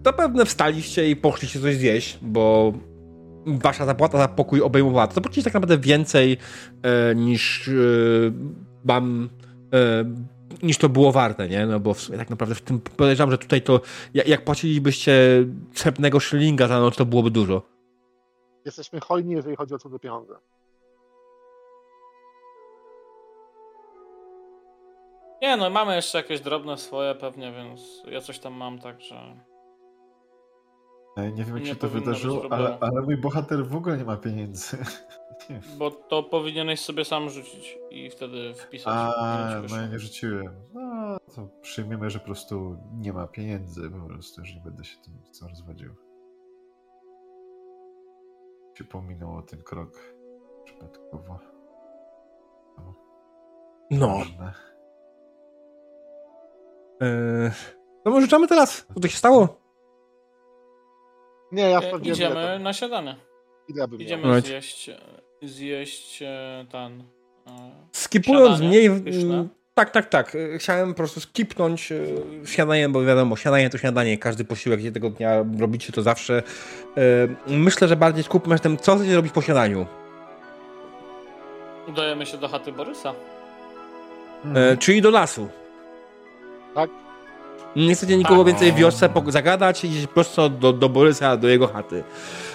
[0.05, 2.73] zapewne wstaliście i poszliście coś zjeść, bo
[3.47, 6.37] wasza zapłata za pokój obejmowała to zapłacicie tak naprawdę więcej
[6.83, 7.73] e, niż e,
[8.85, 9.31] wam
[9.75, 10.05] e,
[10.63, 11.67] niż to było warte, nie?
[11.67, 13.81] No bo w sumie tak naprawdę w tym podejrzewam, że tutaj to
[14.15, 15.13] jak, jak płacilibyście
[15.75, 17.63] srebrnego szylinga za noc, to byłoby dużo.
[18.65, 20.35] Jesteśmy hojni, jeżeli chodzi o cudze pieniądze.
[25.43, 29.37] Nie, no mamy jeszcze jakieś drobne swoje pewnie, więc ja coś tam mam, także...
[31.17, 34.17] Nie wiem, jak nie się to wydarzyło, ale, ale mój bohater w ogóle nie ma
[34.17, 34.77] pieniędzy.
[35.79, 38.95] Bo to powinieneś sobie sam rzucić i wtedy wpisać.
[38.97, 40.55] A, no ja nie rzuciłem.
[40.75, 44.97] No, to przyjmiemy, że po prostu nie ma pieniędzy po prostu, że nie będę się
[44.99, 45.95] tym co rozwodził.
[48.75, 50.15] Się pominął ten krok
[50.65, 51.39] przypadkowo.
[52.79, 52.95] No.
[53.91, 54.23] no.
[57.01, 57.51] Eee,
[58.05, 58.87] no może rzucamy teraz.
[58.95, 59.62] Co to się stało?
[61.53, 63.17] Nie, ja e, Idziemy na śniadanie.
[63.99, 64.47] Idziemy right.
[64.47, 64.91] zjeść,
[65.43, 67.05] zjeść e, ten...
[67.93, 68.91] Skipując mniej...
[69.75, 70.37] Tak, tak, tak.
[70.59, 71.93] Chciałem po prostu skipnąć
[72.45, 74.19] śniadanie, bo wiadomo, śniadanie to śniadanie.
[74.19, 76.43] Każdy posiłek, gdzie tego dnia robicie, to zawsze.
[77.47, 79.87] Myślę, że bardziej skupmy się tym, co chcecie robić po śniadaniu.
[81.89, 83.15] Udajemy się do chaty Borysa.
[84.43, 84.79] Hmm.
[84.79, 85.49] czyli do lasu.
[86.75, 86.91] Tak.
[87.77, 88.47] Nie chcecie nikogo tak.
[88.47, 92.05] więcej w wiosce zagadać i iść prosto do, do Borysa, do jego chaty.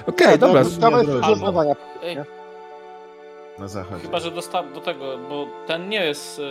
[0.08, 0.64] Okej, okay, dobra.
[0.80, 1.06] Dawaj
[3.60, 4.02] na zachód.
[4.02, 4.42] Chyba, że do,
[4.74, 6.42] do tego, bo ten nie jest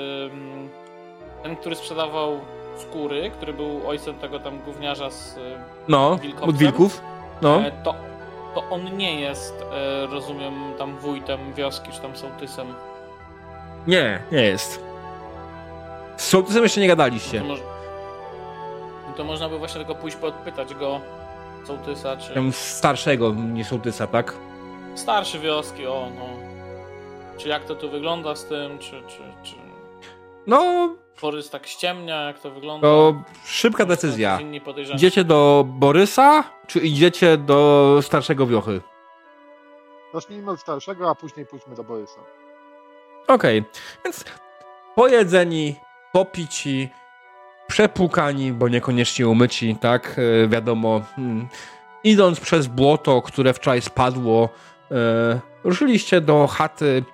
[1.43, 2.41] ten, który sprzedawał
[2.77, 5.39] skóry, który był ojcem tego tam gówniarza z
[5.89, 7.01] No, od wilków.
[7.43, 7.61] No.
[7.61, 7.95] E, to,
[8.55, 12.67] to on nie jest, e, rozumiem, tam wójtem wioski, czy tam sołtysem.
[13.87, 14.81] Nie, nie jest.
[16.17, 17.41] Z sołtysem jeszcze nie gadaliście.
[17.41, 17.76] To,
[19.17, 21.01] to można by właśnie tylko pójść podpytać go,
[21.65, 22.53] sołtysa, czy...
[22.53, 24.35] Starszego, nie sołtysa, tak?
[24.95, 26.27] Starszy wioski, o, no.
[27.37, 28.91] Czy jak to tu wygląda z tym, czy...
[28.91, 29.55] czy, czy...
[30.47, 30.95] No...
[31.23, 32.87] Borys tak ściemnia, jak to wygląda?
[32.87, 33.15] To
[33.45, 34.39] szybka decyzja.
[34.95, 38.81] Idziecie do Borysa, czy idziecie do starszego wiochy?
[40.15, 42.21] Zacznijmy od starszego, a później pójdźmy do Borysa.
[43.29, 43.73] Okej, okay.
[44.05, 44.25] więc
[44.95, 45.77] pojedzeni,
[46.13, 46.89] popici,
[47.67, 51.49] przepłukani, bo niekoniecznie umyci, tak, e, wiadomo, hmm.
[52.05, 54.49] idąc przez błoto, które wczoraj spadło,
[54.91, 57.05] e, ruszyliście do chaty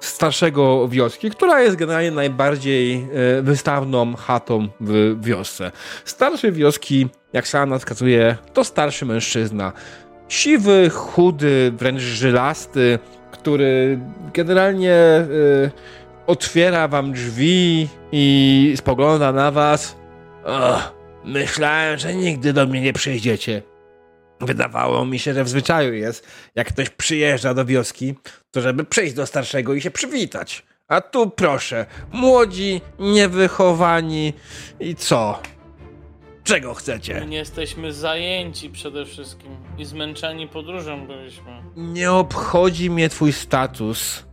[0.00, 2.94] starszego wioski, która jest generalnie najbardziej
[3.38, 5.72] e, wystawną chatą w wiosce.
[6.04, 9.72] Starszy wioski, jak sama wskazuje, to starszy mężczyzna.
[10.28, 12.98] Siwy, chudy, wręcz żylasty,
[13.30, 13.98] który
[14.34, 14.96] generalnie
[16.26, 19.96] otwiera wam drzwi i spogląda na was.
[20.44, 20.94] Och,
[21.24, 23.62] myślałem, że nigdy do mnie nie przyjdziecie.
[24.40, 28.14] Wydawało mi się, że w zwyczaju jest, jak ktoś przyjeżdża do wioski,
[28.50, 30.62] to żeby przyjść do starszego i się przywitać.
[30.88, 34.32] A tu proszę, młodzi, niewychowani
[34.80, 35.42] i co?
[36.44, 37.26] Czego chcecie?
[37.28, 41.62] Nie jesteśmy zajęci przede wszystkim i zmęczeni podróżą byliśmy.
[41.76, 44.24] Nie obchodzi mnie twój status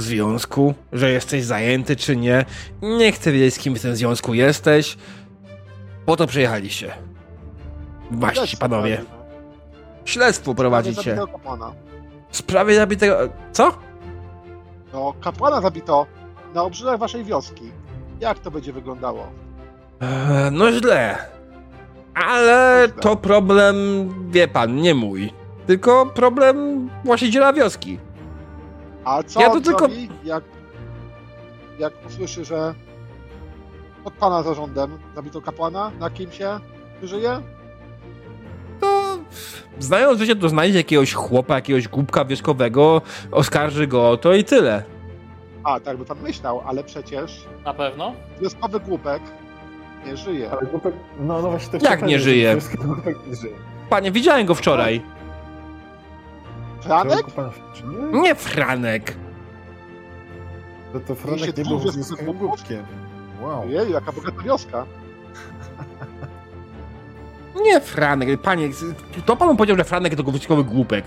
[0.00, 2.44] związku, że jesteś zajęty czy nie.
[2.82, 4.96] Nie chcę wiedzieć, z kim w tym związku jesteś.
[6.06, 6.92] Po to przyjechaliście.
[8.10, 9.04] Właśnie, panowie.
[10.04, 11.18] Śledztwo prowadzicie.
[12.30, 13.16] W sprawie zabitego...
[13.52, 13.72] Co?
[14.92, 16.06] No, kapłana zabito
[16.54, 17.70] na obrzeżach waszej wioski.
[18.20, 19.26] Jak to będzie wyglądało?
[20.00, 20.08] Eee,
[20.52, 21.18] no źle.
[22.14, 23.76] Ale to problem,
[24.30, 25.32] wie pan, nie mój.
[25.66, 27.98] Tylko problem właściciela wioski.
[29.08, 29.80] A co ja to tylko...
[29.80, 30.44] Robi, jak,
[31.78, 32.74] jak usłyszy, że
[34.04, 36.60] pod pana zarządem zabito kapłana na kim się
[37.02, 37.40] żyje?
[38.80, 39.18] To
[39.78, 43.02] znając życie, to znajdzie jakiegoś chłopa, jakiegoś głupka wioskowego,
[43.32, 44.82] oskarży go o to i tyle.
[45.64, 47.46] A, tak by pan myślał, ale przecież...
[47.64, 48.12] Na pewno?
[48.40, 49.22] Wioskowy głupek
[50.06, 50.50] nie żyje.
[50.50, 52.54] Ale głupek, no, no właśnie Jak nie żyje?
[53.28, 53.54] nie żyje?
[53.90, 55.02] Panie, widziałem go wczoraj.
[56.80, 57.26] Franek?
[58.12, 59.16] Nie Franek.
[60.94, 62.86] No to Franek nie był wioskowym głupkiem.
[63.40, 63.68] Wow.
[63.68, 64.86] Jej, jaka bogata wioska.
[67.64, 68.68] Nie Franek, panie,
[69.26, 71.04] to panu powiedział, że Franek to wojskowy głupek.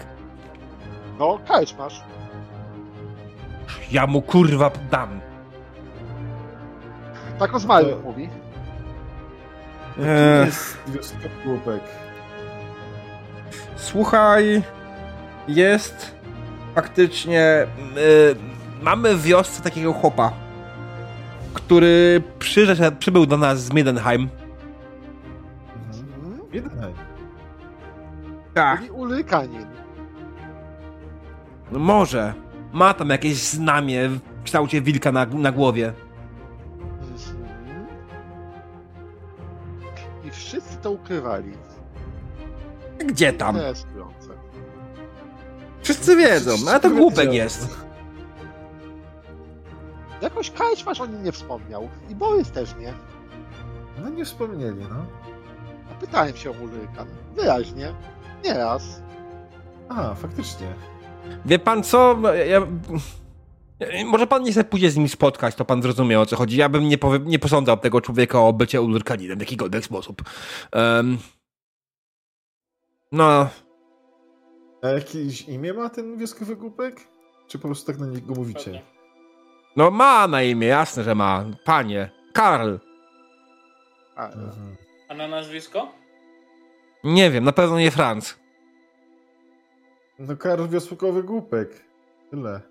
[1.20, 2.02] No, kajcz masz.
[3.92, 5.20] Ja mu kurwa dam.
[7.40, 8.02] Tak o zmarłych to...
[8.02, 8.30] mówi.
[10.00, 10.46] Eee.
[10.46, 11.82] jest wioskowy głupek.
[13.76, 14.64] Słuchaj,
[15.48, 16.16] jest
[16.76, 17.68] faktycznie...
[17.96, 18.36] Yy,
[18.82, 20.34] mamy w wiosce takiego chłopa,
[21.54, 24.30] który przyszedł, przybył do nas z Middenheim
[26.54, 27.00] Midnight.
[28.54, 28.80] Tak.
[28.80, 29.66] Czyli ulykanin.
[31.72, 32.34] No może.
[32.74, 35.94] Ma tam jakieś znamie w kształcie wilka na, na głowie.
[37.02, 37.88] Mhm.
[40.24, 41.52] I wszyscy to ukrywali.
[43.06, 43.58] Gdzie tam?
[45.82, 47.78] Wszyscy wiedzą, ale to głupek jest.
[50.22, 51.90] Jakoś Kajczmasz o nim nie wspomniał.
[52.10, 52.94] I Borys też nie.
[54.02, 55.06] No nie wspomnieli, no.
[56.00, 57.08] Pytałem się o Ulrykan.
[57.36, 57.94] Wyraźnie.
[58.44, 59.02] Nieraz.
[59.90, 60.68] A, faktycznie.
[61.46, 62.18] Wie pan co?
[62.48, 62.68] Ja...
[64.06, 66.58] Może pan nie chce pójdzie z nim spotkać, to pan zrozumie o co chodzi.
[66.58, 67.20] Ja bym nie, powie...
[67.20, 70.22] nie posądzał tego człowieka o bycie Ulrykaninem w jakikolwiek sposób.
[70.74, 71.18] Um...
[73.12, 73.50] No.
[74.82, 77.08] A jakieś imię ma ten wioskowy głupek?
[77.48, 78.82] Czy po prostu tak na niego mówicie?
[79.76, 81.46] No ma na imię, jasne, że ma.
[81.66, 82.10] Panie.
[82.34, 82.76] Karl.
[84.16, 84.76] A, mhm.
[85.10, 85.92] A na nazwisko?
[87.04, 88.40] Nie wiem, na pewno nie Franz.
[90.20, 91.86] No Karl wiosłokowy głupek.
[92.32, 92.62] Tyle.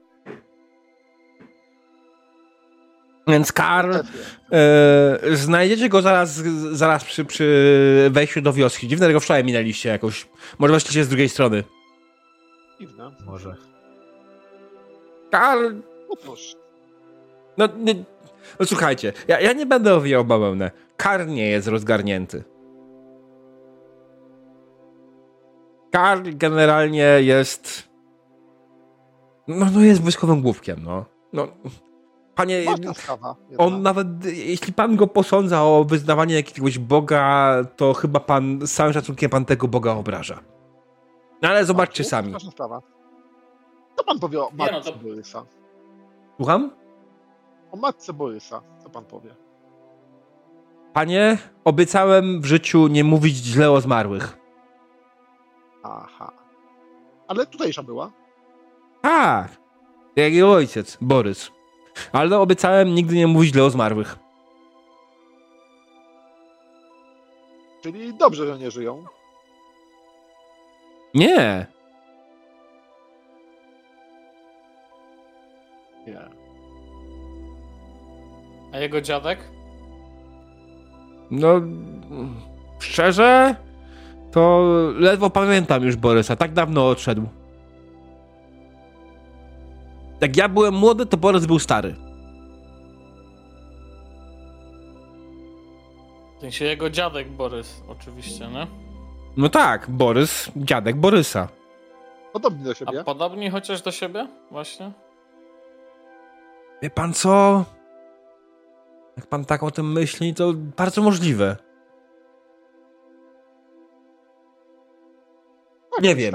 [3.28, 3.92] Więc Karl,
[4.52, 6.34] e, znajdziecie go zaraz,
[6.72, 8.88] zaraz przy, przy wejściu do wioski.
[8.88, 10.28] Dziwne, że go wczoraj minęliście jakoś.
[10.58, 11.64] Może weszliście z drugiej strony.
[12.80, 13.10] Dziwne.
[13.26, 13.56] Może.
[15.30, 15.74] Karl...
[16.26, 16.34] No
[17.58, 17.94] No, nie,
[18.60, 20.70] no słuchajcie, ja, ja nie będę owijał bawełnę.
[20.96, 22.44] Karl nie jest rozgarnięty.
[25.92, 27.88] Karl generalnie jest...
[29.48, 31.04] No, no jest wojskowym główkiem, no.
[31.32, 31.48] No,
[32.34, 32.64] panie...
[33.58, 38.92] on nawet, jeśli pan go posądza o wyznawanie jakiegoś boga, to chyba pan, z całym
[38.92, 40.40] szacunkiem pan tego boga obraża.
[41.42, 42.34] No ale zobaczcie sami.
[42.50, 42.80] Sprawa.
[43.96, 44.92] Co pan powie o matce no to...
[44.92, 45.44] Borysa?
[46.36, 46.70] Słucham?
[47.72, 48.62] O matce Borysa.
[48.82, 49.34] Co pan powie?
[50.92, 54.38] Panie, obiecałem w życiu nie mówić źle o zmarłych.
[55.82, 56.32] Aha.
[57.28, 58.12] Ale tutejsza była?
[59.02, 59.50] Tak.
[60.16, 61.50] Jak jej ojciec, Borys.
[62.12, 64.18] Ale obiecałem nigdy nie mówić źle o zmarłych.
[67.82, 69.04] Czyli dobrze, że nie żyją.
[71.14, 71.66] Nie.
[76.06, 76.20] Nie.
[78.72, 79.38] A jego dziadek?
[81.30, 81.60] No,
[82.78, 83.54] szczerze,
[84.32, 84.68] to
[84.98, 86.36] ledwo pamiętam już Borysa.
[86.36, 87.28] Tak dawno odszedł.
[90.20, 91.94] Jak ja byłem młody, to Borys był stary.
[96.36, 98.89] W sensie jego dziadek Borys, oczywiście, nie?
[99.40, 101.48] No tak, Borys, dziadek Borysa.
[102.32, 103.00] Podobnie do siebie.
[103.00, 104.28] A podobni chociaż do siebie?
[104.50, 104.92] Właśnie?
[106.82, 107.64] Wie pan co?
[109.16, 111.56] Jak pan tak o tym myśli, to bardzo możliwe.
[115.90, 116.34] Tak nie wiem.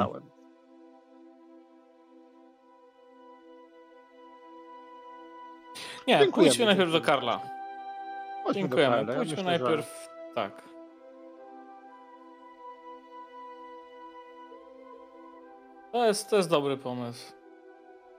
[6.07, 6.31] Nie, Dziękujemy.
[6.31, 7.39] pójdźmy najpierw do Karla.
[8.43, 8.95] Chodźmy Dziękujemy.
[8.95, 9.15] Do Karla.
[9.15, 10.07] Pójdźmy myślę, najpierw.
[10.07, 10.33] Że...
[10.35, 10.74] Tak.
[15.95, 17.33] To jest, to jest dobry pomysł.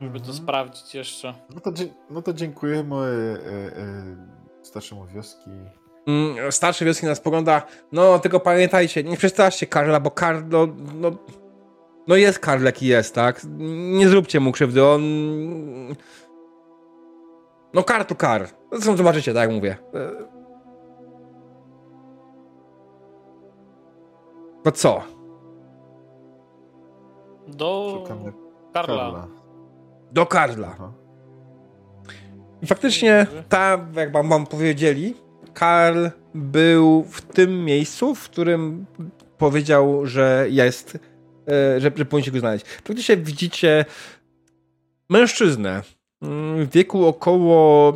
[0.00, 0.36] Żeby to mhm.
[0.36, 1.34] sprawdzić jeszcze.
[1.54, 1.70] No to,
[2.10, 4.16] no to dziękujemy e, e,
[4.62, 5.50] starszemu wioski.
[6.06, 7.62] Mm, starszy wioski nas pogląda.
[7.92, 11.10] No, tylko pamiętajcie, nie przestraszcie Karla, bo Karl, no, no,
[12.06, 13.40] no jest Karl jaki jest, tak?
[13.98, 15.02] Nie zróbcie mu krzywdy, on...
[17.74, 18.44] No Karl to Karl.
[18.72, 19.76] Zresztą zobaczycie, tak jak mówię.
[24.64, 25.15] To co?
[27.48, 28.32] Do Karla.
[28.72, 29.28] Karla.
[30.12, 30.68] Do Karla.
[30.72, 30.92] Aha.
[32.62, 35.14] I faktycznie, ta, jak wam, wam powiedzieli,
[35.54, 38.86] Karl był w tym miejscu, w którym
[39.38, 40.98] powiedział, że jest,
[41.48, 42.66] e, że, że powinniście go znaleźć.
[42.66, 43.84] Faktycznie widzicie
[45.08, 45.82] mężczyznę
[46.22, 47.92] mm, w wieku około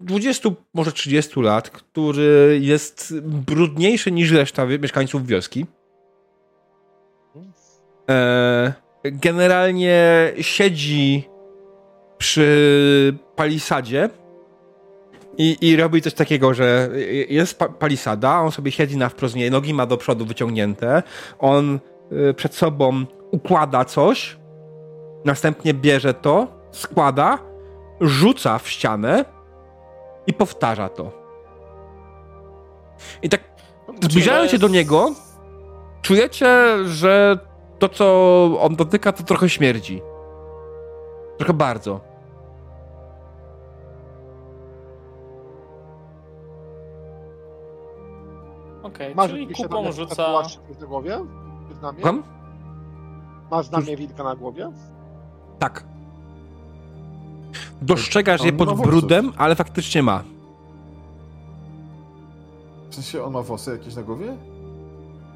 [0.00, 5.66] 20, może 30 lat, który jest brudniejszy niż reszta mieszkańców wioski.
[8.10, 8.72] E,
[9.04, 11.28] generalnie siedzi
[12.18, 14.10] przy palisadzie
[15.38, 16.88] i, i robi coś takiego, że
[17.28, 21.02] jest pa palisada, on sobie siedzi na wprost niej, nogi ma do przodu wyciągnięte,
[21.38, 21.78] on
[22.12, 24.36] y, przed sobą układa coś,
[25.24, 27.38] następnie bierze to, składa,
[28.00, 29.24] rzuca w ścianę
[30.26, 31.12] i powtarza to.
[33.22, 33.40] I tak
[34.02, 35.10] zbliżając się do niego,
[36.02, 36.46] czujecie,
[36.84, 37.38] że
[37.78, 38.04] to, co
[38.60, 40.02] on dotyka, to trochę śmierdzi.
[41.38, 42.00] Trochę bardzo.
[48.82, 50.42] Okej, okay, czyli kupą rzuca...
[50.80, 51.18] na głowie?
[51.78, 52.04] Znamie?
[52.04, 52.22] Mam?
[53.50, 54.70] Ma znamie wilka na głowie?
[55.58, 55.84] Tak.
[57.82, 60.22] Dostrzegasz je pod brudem, ale faktycznie ma.
[62.90, 64.36] W sensie on ma włosy jakieś na głowie?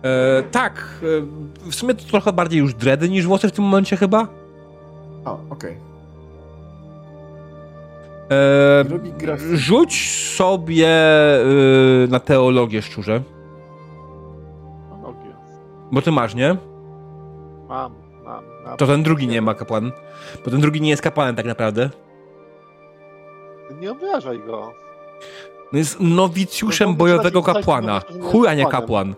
[0.02, 1.00] E, tak.
[1.02, 4.26] E, w sumie to trochę bardziej już dredy niż włosy w tym momencie chyba.
[5.24, 5.76] O, okej.
[5.76, 5.92] Okay.
[8.30, 11.46] E, rzuć sobie e,
[12.08, 13.22] na teologię szczurze.
[14.88, 15.34] Teologię.
[15.92, 16.56] Bo ty masz, nie?
[17.68, 17.92] Mam,
[18.24, 18.44] mam.
[18.64, 18.76] mam.
[18.76, 19.92] To ten drugi nie ma kapłan.
[20.44, 21.90] Bo ten drugi nie jest kapłanem tak naprawdę.
[23.80, 24.72] Nie obrażaj go.
[25.72, 28.02] No jest nowicjuszem no, bojowego kapłana.
[28.22, 29.14] Chuj, a nie kapłan.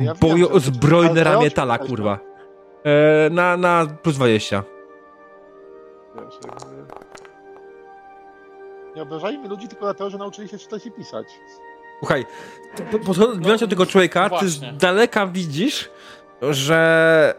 [0.00, 2.18] Ja Bojo zbrojne ramię tala, kurwa.
[2.84, 4.62] E, na, na plus 20.
[8.96, 11.26] Nie obrażajmy ludzi tylko dlatego, że nauczyli się czytać i pisać.
[11.98, 12.26] Słuchaj,
[13.40, 14.48] no, do tego człowieka, właśnie.
[14.48, 15.90] ty z daleka widzisz,
[16.50, 17.34] że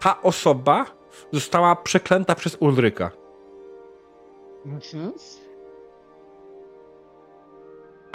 [0.00, 0.86] ta osoba
[1.32, 3.10] została przeklęta przez Ulryka.
[4.66, 5.12] Mhm.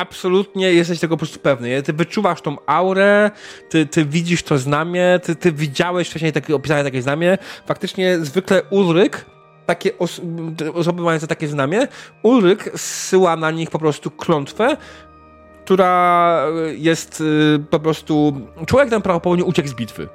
[0.02, 1.84] Absolutnie jesteś tego po prostu pewny.
[1.84, 3.32] Ty wyczuwasz tą aurę,
[3.70, 7.38] ty, ty widzisz to znamie, ty, ty widziałeś wcześniej takie, opisane takie znamie.
[7.66, 9.26] Faktycznie zwykle Ulryk,
[9.66, 10.22] takie os
[10.74, 11.88] osoby mające takie znamie,
[12.24, 14.78] Ulryk zsyła na nich po prostu klątwę,
[15.64, 16.46] która
[16.78, 18.42] jest y, po prostu...
[18.66, 20.08] Człowiek ten prawdopodobnie uciekł z bitwy.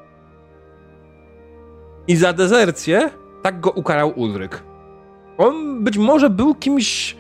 [2.09, 3.11] I za dezercję
[3.43, 4.63] tak go ukarał Ulryk.
[5.39, 7.16] On być może był kimś.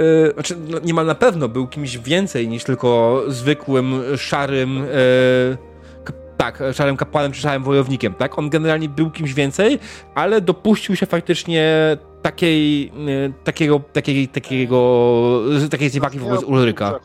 [0.00, 4.76] Yy, znaczy, no, niemal na pewno był kimś więcej niż tylko zwykłym szarym.
[4.76, 5.70] Yy,
[6.36, 8.38] tak, szarym kapłanem czy szarym wojownikiem, tak?
[8.38, 9.78] On generalnie był kimś więcej,
[10.14, 15.40] ale dopuścił się faktycznie takiej, yy, takiego, takiej, takiego,
[15.70, 17.00] takiej zjewaki wobec Ulryka.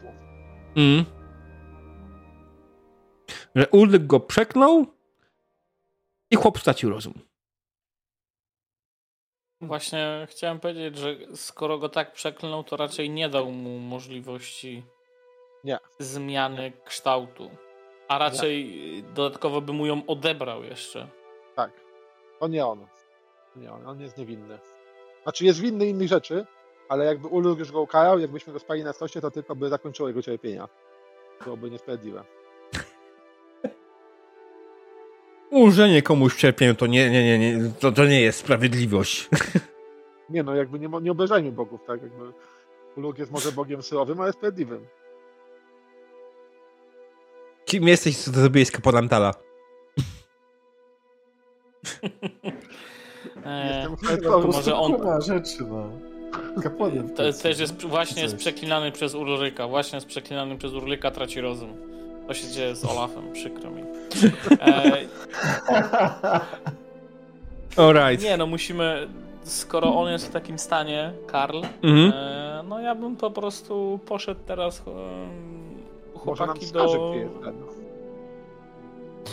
[0.76, 1.06] Mm.
[3.56, 4.86] Że Ulryk go przeknął
[6.32, 7.14] i chłop stracił rozum.
[9.68, 14.84] Właśnie chciałem powiedzieć, że skoro go tak przeklnął, to raczej nie dał mu możliwości
[15.64, 15.80] nie.
[16.00, 17.52] zmiany kształtu.
[18.08, 19.04] A raczej nie.
[19.04, 21.08] dodatkowo by mu ją odebrał jeszcze.
[21.56, 21.72] Tak.
[22.40, 22.88] To nie on.
[23.56, 24.60] Nie on, on jest niewinny.
[25.24, 26.46] Znaczy jest winny innych rzeczy,
[26.90, 30.10] ale jakby Ulrich już go ukarał, jakbyśmy go spali na stosie, to tylko by zakończyło
[30.10, 30.68] jego cierpienia.
[31.38, 32.24] To byłoby niesprawiedliwe.
[35.52, 39.30] Ułożenie komuś cierpieniu to nie, nie, nie, nie, to, to nie jest sprawiedliwość.
[40.30, 42.02] Nie no, jakby nie, nie obejrzajmy bogów, tak?
[42.02, 42.34] Jakby
[42.98, 44.88] Ulug jest może bogiem surowym, ale sprawiedliwym.
[47.66, 49.34] Kim jesteś, co to zrobiłeś z Kaponantala?
[53.36, 53.96] Jestem
[54.34, 55.22] eee, może on...
[55.22, 55.90] rzeczy, no.
[56.64, 57.10] Kapłanem.
[57.10, 59.68] To też jest właśnie jest przeklinany przez Urlyka.
[59.68, 61.78] Właśnie jest przeklinany przez Urlyka, traci rozum.
[62.28, 63.84] To się dzieje z Olafem, przykro mi.
[64.62, 65.06] E...
[67.78, 68.24] Alright.
[68.24, 69.08] Nie, no musimy,
[69.44, 72.12] skoro on jest w takim stanie, Karl, mhm.
[72.16, 77.14] e, no ja bym po prostu poszedł teraz e, chłopaki do...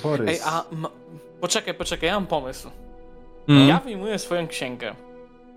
[0.02, 0.30] Borys.
[0.30, 0.64] Ej, a
[1.40, 2.70] poczekaj, poczekaj, ja mam pomysł.
[3.48, 3.68] Mhm.
[3.68, 4.94] Ja wyjmuję swoją księgę.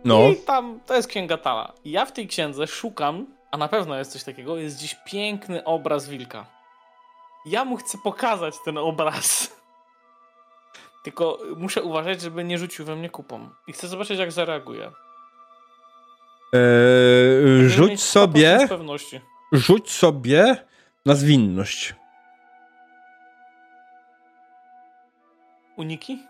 [0.06, 0.28] No.
[0.28, 1.74] I tam, to jest księga Tala.
[1.86, 5.64] I ja w tej księdze szukam, a na pewno jest coś takiego, jest dziś piękny
[5.64, 6.55] obraz wilka.
[7.46, 9.56] Ja mu chcę pokazać ten obraz.
[11.04, 13.50] Tylko muszę uważać, żeby nie rzucił we mnie kupą.
[13.68, 14.92] I chcę zobaczyć, jak zareaguje.
[16.54, 18.68] Eee, rzuć sobie.
[19.52, 20.66] Rzuć sobie
[21.06, 21.96] na zwinność.
[25.78, 26.24] Uniki?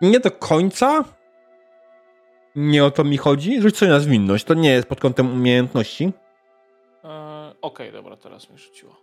[0.00, 1.04] Nie do końca.
[2.56, 3.62] Nie o to mi chodzi.
[3.62, 4.44] Rzuć sobie na zwinność.
[4.44, 6.12] To nie jest pod kątem umiejętności.
[7.64, 8.96] Okej, okay, dobra, teraz mi rzuciło.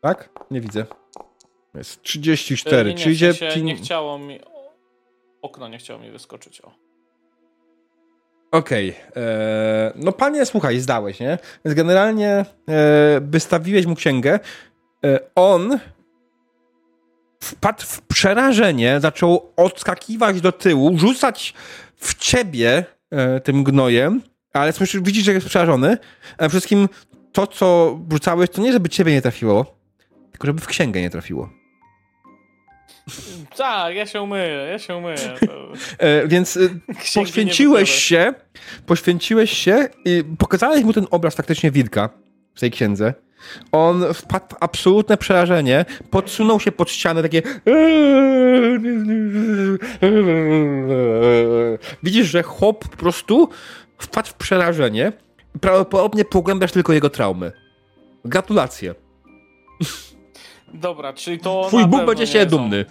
[0.00, 0.28] Tak?
[0.50, 0.86] Nie widzę.
[1.74, 4.40] Jest 34, nie, nie, czyli w sensie nie chciało mi...
[5.42, 6.72] Okno nie chciało mi wyskoczyć, o.
[8.50, 8.90] Okej.
[8.90, 9.22] Okay.
[9.22, 11.38] E, no panie, słuchaj, zdałeś, nie?
[11.64, 12.44] Więc generalnie e,
[13.20, 14.40] wystawiłeś mu księgę.
[15.04, 15.78] E, on
[17.42, 21.54] wpadł w przerażenie, zaczął odskakiwać do tyłu, rzucać
[21.96, 24.22] w ciebie e, tym gnojem,
[24.60, 25.98] ale słyszysz, widzisz, że jest przerażony.
[26.32, 26.88] A przede wszystkim
[27.32, 29.78] to, co rzucałeś, to nie, żeby ciebie nie trafiło,
[30.32, 31.50] tylko żeby w księgę nie trafiło.
[33.56, 35.16] Tak, ja się umyję, ja się umyję.
[35.98, 36.60] E, więc e,
[37.20, 38.34] poświęciłeś się,
[38.86, 42.08] poświęciłeś się i pokazałeś mu ten obraz faktycznie wilka
[42.54, 43.14] w tej księdze.
[43.72, 47.42] On wpadł w absolutne przerażenie, podsunął się pod ścianę, takie
[52.02, 53.48] widzisz, że chłop po prostu
[53.98, 55.12] wpadł w przerażenie
[55.60, 57.52] prawdopodobnie pogłębiasz tylko jego traumy.
[58.24, 58.94] Gratulacje.
[60.74, 61.64] Dobra, czyli to.
[61.68, 62.84] Twój Bóg będzie się dumny.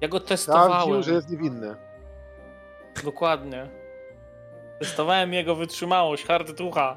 [0.00, 1.02] Ja go testowałem.
[1.02, 1.76] że jest niewinny.
[3.04, 3.68] Dokładnie.
[4.78, 6.96] Testowałem jego wytrzymałość, hard ducha.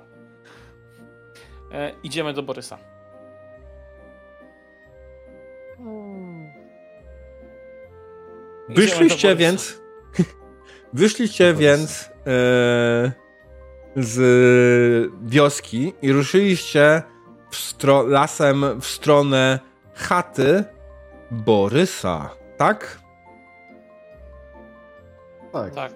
[1.72, 2.78] E, idziemy do Borysa.
[8.70, 9.87] Wyszliście więc.
[10.94, 13.12] Wyszliście więc e,
[13.96, 17.04] z wioski i ruszyliście
[17.52, 19.60] w lasem w stronę
[19.94, 20.64] chaty
[21.32, 23.02] Borysa, tak?
[25.52, 25.74] Tak.
[25.76, 25.92] Tak.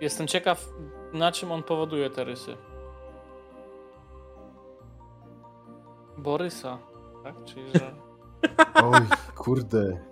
[0.00, 0.68] Jestem ciekaw,
[1.12, 2.56] na czym on powoduje te rysy.
[6.18, 6.78] Borysa,
[7.24, 7.34] tak?
[7.44, 7.94] Czyli, że...
[8.74, 9.00] Oj,
[9.34, 10.04] kurde.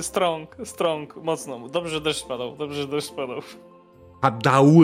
[0.00, 1.68] Strong, strong, mocno.
[1.68, 3.40] Dobrze, że deszcz padał, dobrze, że deszcz padał.
[4.20, 4.66] Padał.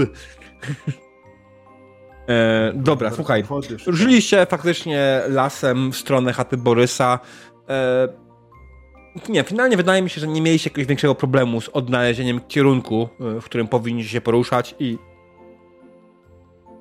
[2.28, 3.44] E, dobra, słuchaj.
[3.86, 7.18] Ruszyliście faktycznie lasem w stronę chaty Borysa.
[7.68, 8.08] E,
[9.28, 13.40] nie, finalnie wydaje mi się, że nie mieliście jakiegoś większego problemu z odnalezieniem kierunku, e,
[13.40, 14.98] w którym powinniście się poruszać i...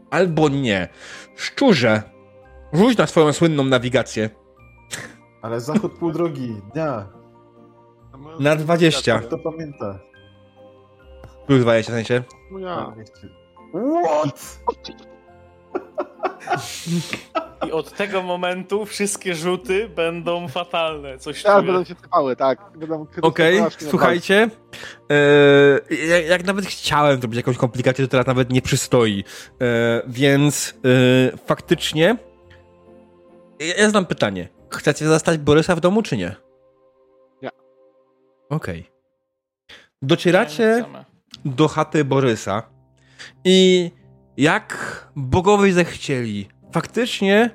[0.09, 0.87] Albo nie.
[1.35, 2.01] Szczurze,
[2.73, 4.29] rzuć na swoją słynną nawigację.
[5.41, 7.14] Ale zachód pół drogi, dnia.
[8.39, 9.19] Na 20.
[9.19, 9.99] Kto pamięta?
[11.47, 12.23] Plus 20 w sensie.
[12.51, 12.95] No ja.
[14.03, 14.59] What?
[17.67, 21.17] I od tego momentu wszystkie rzuty będą fatalne.
[21.17, 21.55] Coś czuję.
[21.55, 22.59] będą się sypały, tak.
[23.21, 24.49] Okej, okay, słuchajcie.
[25.11, 29.23] E, jak, jak, nawet chciałem zrobić jakąś komplikację, to teraz nawet nie przystoi.
[29.61, 30.73] E, więc
[31.33, 32.17] e, faktycznie.
[33.59, 34.49] Ja, ja znam pytanie.
[34.69, 36.17] Chcecie zastać Borysa w domu, czy?
[36.17, 36.44] Nie.
[38.49, 38.79] Okej.
[38.79, 38.95] Okay.
[40.01, 40.85] Docieracie
[41.45, 42.63] do chaty Borysa
[43.43, 43.91] i
[44.37, 44.77] jak
[45.15, 47.49] bogowie zechcieli, faktycznie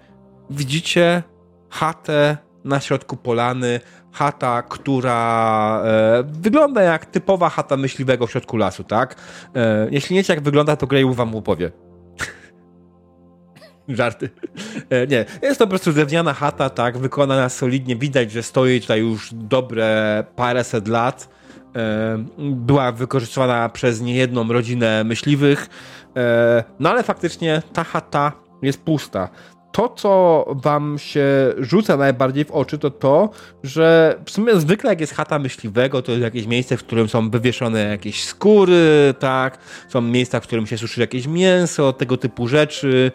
[0.50, 1.22] widzicie
[1.70, 3.80] chatę na środku polany,
[4.12, 9.16] chata, która e, wygląda jak typowa chata myśliwego w środku lasu, tak?
[9.54, 11.70] E, jeśli nie wiecie jak wygląda, to Grey wam opowie.
[13.96, 14.30] Żarty.
[14.90, 19.00] E, nie, jest to po prostu drewniana chata, tak, wykonana solidnie, widać, że stoi tutaj
[19.00, 21.28] już dobre paręset lat.
[21.76, 25.68] E, była wykorzystywana przez niejedną rodzinę myśliwych,
[26.16, 29.28] e, no ale faktycznie ta chata jest pusta.
[29.72, 31.26] To, co wam się
[31.58, 33.30] rzuca najbardziej w oczy, to to,
[33.62, 37.30] że w sumie zwykle jak jest chata myśliwego, to jest jakieś miejsce, w którym są
[37.30, 43.12] wywieszone jakieś skóry, tak, są miejsca, w którym się suszy jakieś mięso, tego typu rzeczy.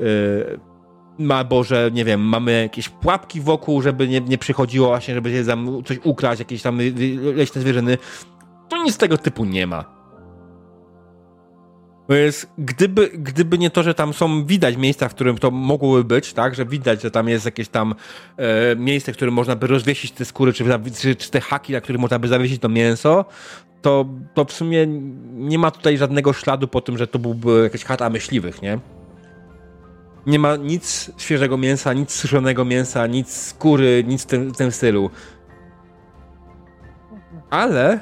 [0.00, 5.32] Yy, albo że, nie wiem, mamy jakieś pułapki wokół, żeby nie, nie przychodziło właśnie, żeby
[5.32, 6.78] się tam coś ukraść, jakieś tam
[7.34, 7.98] leśne zwierzyny.
[8.68, 9.95] To nic tego typu nie ma.
[12.58, 16.54] Gdyby, gdyby nie to, że tam są widać miejsca, w którym to mogłoby być, tak,
[16.54, 17.94] że widać, że tam jest jakieś tam
[18.36, 20.64] e, miejsce, w którym można by rozwiesić te skóry, czy,
[21.00, 23.24] czy, czy te haki, na których można by zawiesić to mięso,
[23.82, 24.04] to,
[24.34, 24.86] to w sumie
[25.32, 28.78] nie ma tutaj żadnego śladu po tym, że to byłby jakaś chata myśliwych, nie?
[30.26, 34.72] Nie ma nic świeżego mięsa, nic suszonego mięsa, nic skóry, nic w tym, w tym
[34.72, 35.10] stylu.
[37.50, 38.00] Ale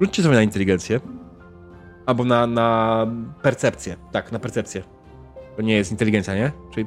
[0.00, 1.00] rzućcie sobie na inteligencję.
[2.06, 3.06] Albo na, na
[3.42, 3.96] percepcję.
[4.12, 4.82] Tak, na percepcję.
[5.56, 6.52] To nie jest inteligencja, nie?
[6.70, 6.86] Czyli.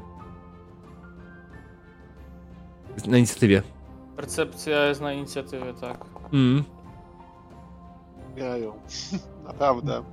[3.07, 3.61] Na inicjatywie.
[4.15, 6.05] Percepcja jest na inicjatywie, tak.
[6.33, 6.63] Mm.
[8.35, 8.73] Jeju.
[9.47, 10.03] Naprawdę.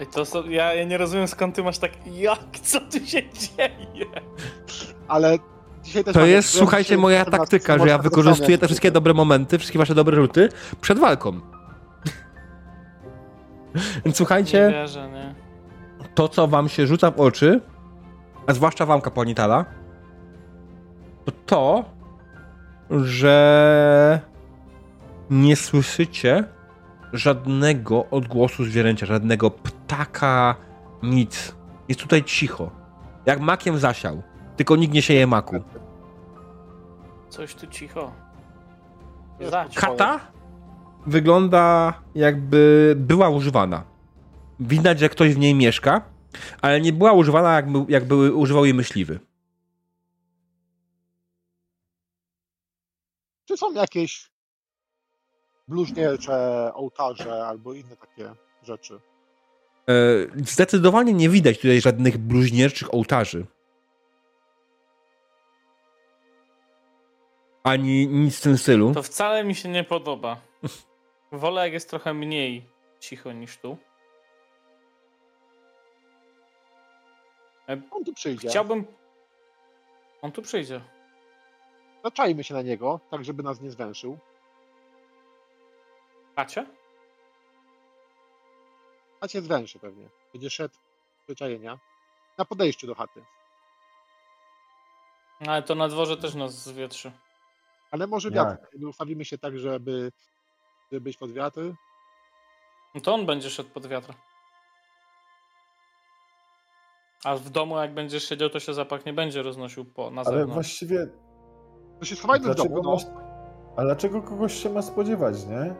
[0.00, 1.92] Ej, to so, ja, ja nie rozumiem skąd ty masz tak.
[2.06, 2.60] Jak?
[2.62, 4.06] Co tu się dzieje?
[5.08, 5.38] Ale
[5.82, 6.14] dzisiaj też.
[6.14, 10.16] To jest, słuchajcie, moja taktyka, że ja wykorzystuję te wszystkie dobre momenty, wszystkie wasze dobre
[10.16, 10.48] rzuty
[10.80, 11.40] przed walką.
[14.04, 15.34] Więc słuchajcie, nie wierzę, nie.
[16.14, 17.60] to co wam się rzuca w oczy,
[18.46, 19.64] a zwłaszcza wam, kapłanitala,
[21.24, 21.84] to to,
[22.90, 24.20] że
[25.30, 26.44] nie słyszycie
[27.12, 30.56] żadnego odgłosu zwierzęcia, żadnego ptaka,
[31.02, 31.54] nic.
[31.88, 32.70] Jest tutaj cicho.
[33.26, 34.22] Jak makiem zasiał.
[34.56, 35.56] Tylko nikt nie sieje maku.
[37.28, 38.12] Coś tu cicho.
[39.74, 40.20] Kata
[41.06, 43.84] wygląda jakby była używana.
[44.60, 46.04] Widać, że ktoś w niej mieszka,
[46.62, 49.20] ale nie była używana jakby, jakby używał jej myśliwy.
[53.44, 54.30] Czy są jakieś
[55.68, 59.00] bluźniercze ołtarze albo inne takie rzeczy?
[59.88, 59.92] E,
[60.44, 63.46] zdecydowanie nie widać tutaj żadnych bluźnierczych ołtarzy.
[67.64, 68.94] Ani nic w tym stylu.
[68.94, 70.51] To wcale mi się nie podoba.
[71.32, 72.68] Wolę, jak jest trochę mniej
[73.00, 73.78] cicho niż tu.
[77.90, 78.48] On tu przyjdzie.
[78.48, 78.86] Chciałbym.
[80.22, 80.80] On tu przyjdzie.
[82.04, 84.18] Zaczajmy się na niego, tak żeby nas nie zwęszył.
[86.36, 86.66] Macie?
[89.20, 90.08] A cię zwęszy pewnie.
[90.32, 90.74] Będzie szedł
[91.28, 91.78] wyczajenia
[92.38, 93.24] na podejściu do chaty.
[95.46, 97.12] Ale to na dworze też nas zwietrzy.
[97.90, 98.66] Ale może wiatr.
[98.88, 100.12] Ustawimy się tak, żeby,
[100.92, 101.60] żeby być pod wiatr.
[102.94, 104.14] No to on będzie szedł pod wiatr.
[107.24, 110.44] A w domu, jak będziesz siedział, to się zapach nie będzie roznosił po, na zewnątrz.
[110.44, 111.06] Ale właściwie...
[111.98, 112.96] To się schowajmy w domu, no.
[113.76, 115.74] Ale dlaczego kogoś się ma spodziewać, nie?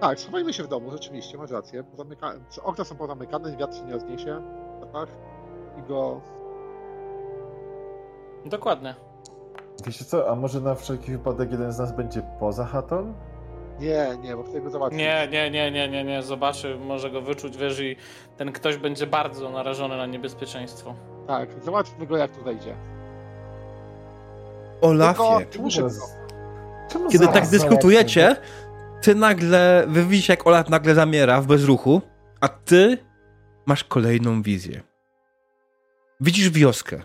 [0.00, 1.84] Tak, schowajmy się w domu, rzeczywiście, masz rację.
[1.94, 2.32] Zamyka...
[2.62, 4.42] Okna są pozamykane, wiatr się nie rozniesie.
[4.80, 5.08] Zapach.
[5.78, 6.20] I go...
[8.46, 8.94] Dokładnie.
[9.86, 13.14] Wiecie co, a może na wszelki wypadek jeden z nas będzie poza chatą?
[13.80, 14.96] Nie, nie, bo wtedy go zobaczy.
[14.96, 17.96] Nie, nie, nie, nie, nie, nie, zobaczy, może go wyczuć, wiesz, i
[18.36, 20.94] ten ktoś będzie bardzo narażony na niebezpieczeństwo.
[21.26, 22.76] Tak, zobaczmy go jak tu wejdzie.
[24.80, 25.88] Olafie, Tylko muszę go.
[27.12, 28.36] kiedy tak dyskutujecie,
[29.02, 32.02] ty nagle, wy widzicie jak Olaf nagle zamiera w bezruchu,
[32.40, 32.98] a ty
[33.66, 34.80] masz kolejną wizję.
[36.20, 37.02] Widzisz wioskę,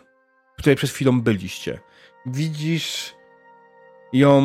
[0.57, 1.79] w której przed chwilą byliście.
[2.25, 3.15] Widzisz
[4.13, 4.41] ją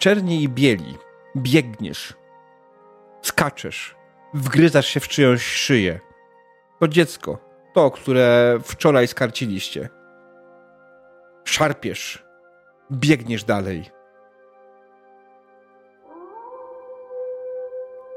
[0.00, 0.98] czerni i bieli.
[1.36, 2.14] Biegniesz,
[3.22, 3.94] skaczesz,
[4.34, 6.00] wgryzasz się w czyjąś szyję.
[6.80, 7.38] To dziecko,
[7.74, 9.88] to, które wczoraj skarciliście.
[11.44, 12.24] Szarpiesz,
[12.92, 13.90] biegniesz dalej.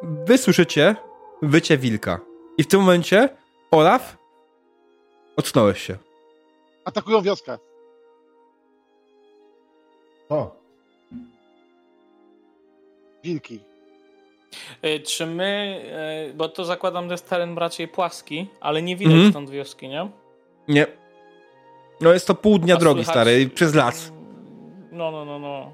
[0.04, 0.96] Wy słyszycie
[1.42, 2.20] wycie wilka.
[2.58, 3.30] I w tym momencie,
[3.72, 4.18] Olaf,
[5.36, 5.98] ocknąłeś się.
[6.86, 7.58] Atakują wioskę.
[10.30, 10.63] O.
[13.24, 13.60] Wilki.
[14.82, 15.82] E, Czy my,
[16.32, 19.32] e, bo to zakładam, że jest teren raczej płaski, ale nie widać Mhm.
[19.32, 20.10] stąd wioski, nie?
[20.68, 20.88] Nie.
[22.02, 24.12] No jest to pół dnia A drogi, słychać- stary, przez las.
[24.92, 25.72] No, no, no, no.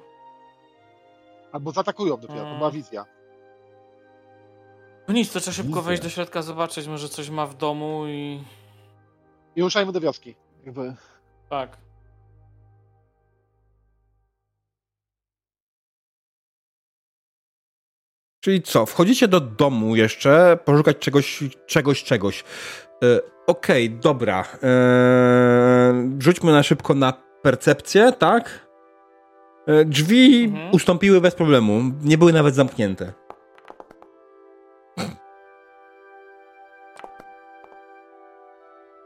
[1.51, 2.57] Albo zaatakują dopiero, to Mm.
[2.57, 3.05] była wizja.
[5.07, 5.81] No nic, to trzeba szybko Wizja.
[5.81, 8.43] wejść do środka, zobaczyć, może coś ma w domu i...
[9.55, 10.35] I ruszajmy do wioski.
[10.65, 10.95] Jakby.
[11.49, 11.77] Tak.
[18.41, 22.43] Czyli co, wchodzicie do domu jeszcze, poszukać czegoś, czegoś, czegoś.
[23.03, 24.43] E, Okej, dobra.
[24.63, 28.67] E, rzućmy na szybko na percepcję, tak?
[29.67, 30.71] E, drzwi Mhm.
[30.71, 31.81] ustąpiły bez problemu.
[32.01, 33.13] Nie były nawet zamknięte.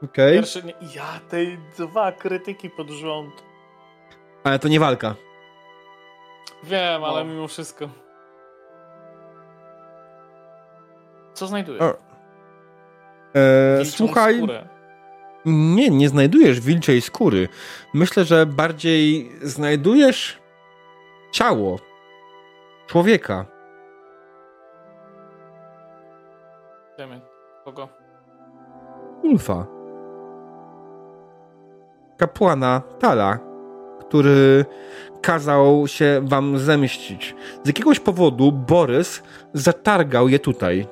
[0.03, 0.73] Okej, Pierwszy nie...
[0.95, 3.43] Ja, tej dwa krytyki pod rząd.
[4.43, 5.15] ale to nie walka.
[6.63, 7.33] Wiem, ale No.
[7.33, 7.89] mimo wszystko.
[11.33, 11.79] Co znajduję?
[11.79, 11.93] O,
[13.35, 14.67] E, Wilczą słuchaj, skórę.
[15.45, 17.47] Nie, nie znajdujesz wilczej skóry.
[17.93, 20.39] Myślę, że bardziej znajdujesz
[21.31, 21.79] ciało
[22.87, 23.45] człowieka.
[26.99, 27.21] Wiemy.
[27.65, 27.89] Kogo?
[29.23, 29.65] Ulfa.
[32.17, 33.39] Kapłana Tala,
[33.99, 34.65] który
[35.21, 37.35] kazał się wam zemścić.
[37.63, 39.23] Z jakiegoś powodu Borys
[39.53, 40.87] zatargał je tutaj.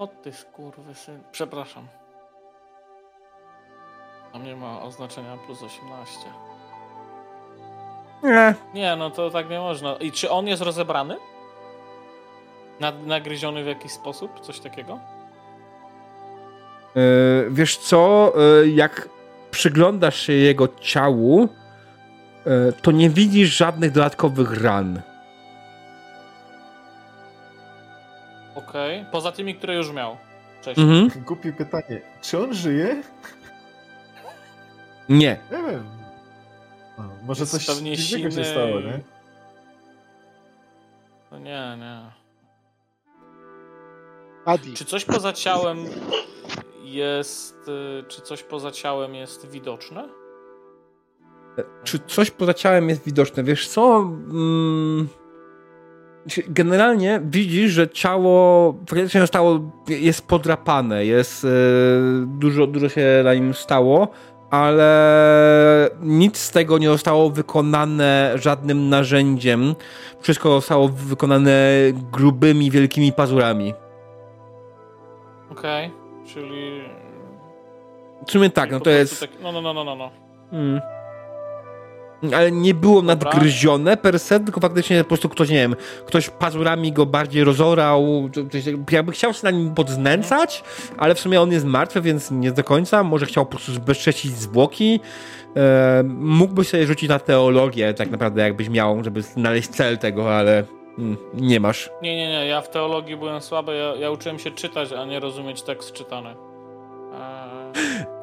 [0.00, 1.20] O ty skurwysyn.
[1.32, 1.88] Przepraszam.
[4.32, 6.18] Tam nie ma oznaczenia plus 18.
[8.22, 9.96] Nie, Nie, no to tak nie można.
[9.96, 11.16] I czy on jest rozebrany?
[12.80, 14.40] Nad, nagryziony w jakiś sposób?
[14.40, 14.98] Coś takiego?
[16.96, 17.00] E,
[17.50, 19.08] wiesz co, e, jak
[19.50, 21.48] przyglądasz się jego ciału,
[22.46, 25.02] e, to nie widzisz żadnych dodatkowych ran.
[28.68, 29.04] Okej.
[29.12, 30.16] Poza tymi, które już miał.
[30.60, 30.86] Wcześniej.
[31.02, 31.24] Mhm.
[31.24, 32.00] Głupie pytanie.
[32.22, 33.02] Czy on żyje?
[35.08, 35.38] Nie.
[35.50, 35.84] Nie wiem.
[36.98, 39.00] No, może Jest coś pewnie dziwnego się stało, nie?
[41.30, 42.00] No nie, nie.
[44.44, 44.74] Adi.
[44.74, 45.78] Czy coś poza ciałem
[46.82, 47.68] jest.
[47.68, 50.08] y, Czy coś poza ciałem jest widoczne?
[51.84, 53.42] Czy coś poza ciałem jest widoczne?
[53.42, 53.96] Wiesz co?
[53.96, 55.08] Mm,
[56.48, 61.48] generalnie widzisz, że ciało faktycznie zostało, jest podrapane, jest e,
[62.26, 64.08] dużo, dużo się na nim stało,
[64.50, 69.74] ale nic z tego nie zostało wykonane żadnym narzędziem.
[70.20, 71.52] Wszystko zostało wykonane
[72.12, 73.74] grubymi, wielkimi pazurami.
[75.50, 75.90] Okej.
[76.26, 76.80] Czyli.
[78.26, 79.20] W sumie tak, czyli no to jest...
[79.20, 80.10] Tak, no, no, no, no, no, no.
[80.52, 80.80] Mm.
[82.36, 85.76] Ale nie było nadgryzione per se, tylko faktycznie po prostu ktoś, nie wiem,
[86.06, 88.30] ktoś pazurami go bardziej rozorał,
[88.90, 90.64] jakby chciał się na nim podznęcać,
[90.98, 94.32] ale w sumie on jest martwy, więc nie do końca, może chciał po prostu zbezcześcić
[94.32, 95.00] zwłoki.
[95.56, 100.64] E, mógłbyś sobie rzucić na teologię tak naprawdę, jakbyś miał, żeby znaleźć cel tego, ale
[100.98, 101.90] mm, nie masz.
[102.02, 102.46] Nie, nie, nie.
[102.46, 103.76] Ja w teologii byłem słaby.
[103.76, 106.49] Ja, ja uczyłem się czytać, a nie rozumieć tekst czytany.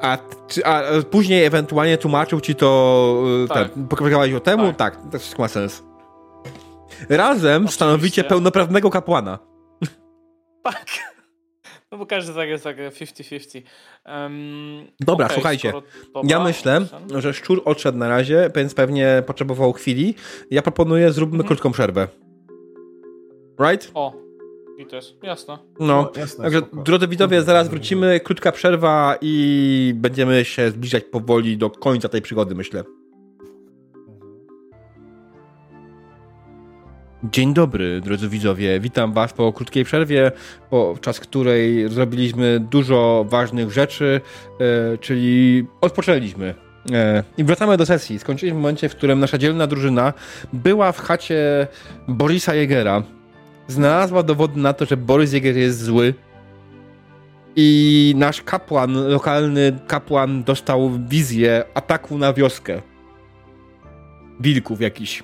[0.02, 0.18] A,
[0.64, 3.68] a e, później ewentualnie tłumaczył ci to, e, Tak.
[3.88, 4.72] pokazywałeś o temu?
[4.72, 4.76] Tak.
[4.96, 5.82] Tak, to wszystko ma sens.
[7.08, 7.74] Razem Oczywiście.
[7.76, 9.38] stanowicie pełnoprawnego kapłana.
[10.62, 10.86] tak.
[11.92, 13.62] No bo każdy tak jest tak 50-50.
[14.06, 15.72] Um, Dobra, okej, słuchajcie.
[15.72, 17.20] dobra, Ja myślę, owszem.
[17.20, 20.14] że szczur odszedł na razie, więc pewnie potrzebował chwili.
[20.50, 21.46] Ja proponuję, zróbmy Mhm.
[21.48, 22.08] krótką przerwę.
[23.60, 23.90] Right?
[23.94, 24.12] O,
[24.78, 25.58] i to jest jasne.
[25.80, 26.12] No.
[26.16, 26.82] jasne, Także, spoko.
[26.82, 28.20] drodzy widzowie, zaraz wrócimy.
[28.20, 32.84] Krótka przerwa i będziemy się zbliżać powoli do końca tej przygody, myślę.
[37.24, 38.80] Dzień dobry, drodzy widzowie.
[38.80, 40.32] Witam Was po krótkiej przerwie,
[40.70, 44.20] podczas której zrobiliśmy dużo ważnych rzeczy,
[44.60, 46.54] e, czyli odpoczęliśmy.
[46.92, 48.18] E, I wracamy do sesji.
[48.18, 50.12] Skończyliśmy w momencie, w którym nasza dzielna drużyna
[50.52, 51.66] była w chacie
[52.08, 53.02] Borisa Jegera.
[53.68, 56.14] Znalazła dowody na to, że Boris Jeger jest zły.
[57.56, 62.82] I nasz kapłan, lokalny kapłan, dostał wizję ataku na wioskę.
[64.40, 65.22] Wilków jakiś.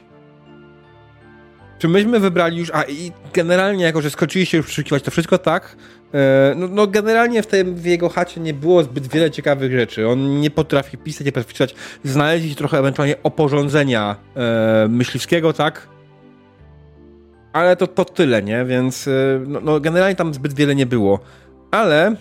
[1.79, 5.77] Czy myśmy wybrali już, a i generalnie jako, że skończyliście już przeszukiwać to wszystko, tak?
[6.15, 10.09] E, no, no, generalnie w, tym, w jego chacie nie było zbyt wiele ciekawych rzeczy.
[10.09, 11.75] On nie potrafi pisać, nie potrafi pisać.
[12.05, 15.94] Znaleźliście trochę ewentualnie oporządzenia e, myśliwskiego, tak?
[17.55, 18.65] Ale to, to tyle, nie?
[18.65, 21.19] Więc e, no, no, generalnie tam zbyt wiele nie było.
[21.71, 22.17] Ale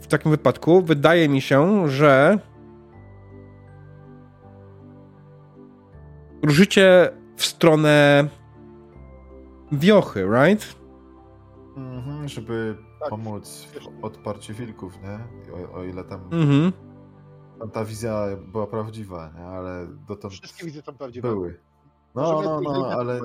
[0.00, 2.38] w takim wypadku wydaje mi się, że
[6.42, 8.28] ruszycie w stronę
[9.72, 10.74] wiochy, right?
[11.76, 13.08] Mhm, żeby tak.
[13.08, 13.68] pomóc
[14.00, 15.18] w odparciu wilków, nie?
[15.54, 16.72] O, o ile tam, mhm.
[17.58, 19.44] tam ta wizja była prawdziwa, nie?
[19.44, 21.28] Ale dotąd Wszystkie wizje są prawdziwe.
[21.28, 21.60] Były.
[22.14, 23.20] No, no, no, ale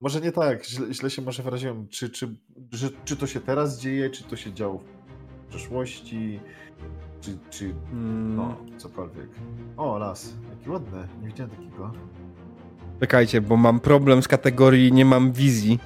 [0.00, 1.88] może nie tak, źle, źle się może wyraziłem.
[1.88, 2.36] Czy, czy,
[2.70, 6.40] czy, czy to się teraz dzieje, czy to się działo w przeszłości,
[7.20, 8.78] czy, czy no, mm.
[8.78, 9.28] cokolwiek.
[9.76, 10.34] O, las.
[10.50, 11.08] Jaki ładny.
[11.22, 11.92] Nie widziałem takiego.
[13.00, 15.80] Czekajcie, bo mam problem z kategorii nie mam wizji.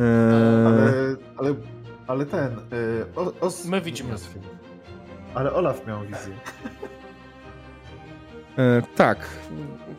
[0.00, 0.66] Eee...
[0.66, 1.54] Ale, ale,
[2.06, 2.52] ale ten.
[2.52, 2.58] E,
[3.16, 3.66] o, os...
[3.66, 4.14] My widzimy.
[5.34, 6.34] Ale Olaf miał wizję.
[8.58, 9.18] Eee, tak.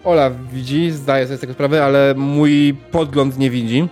[0.04, 3.88] Olaf widzi, zdaje sobie z tego sprawę, ale mój podgląd nie widzi.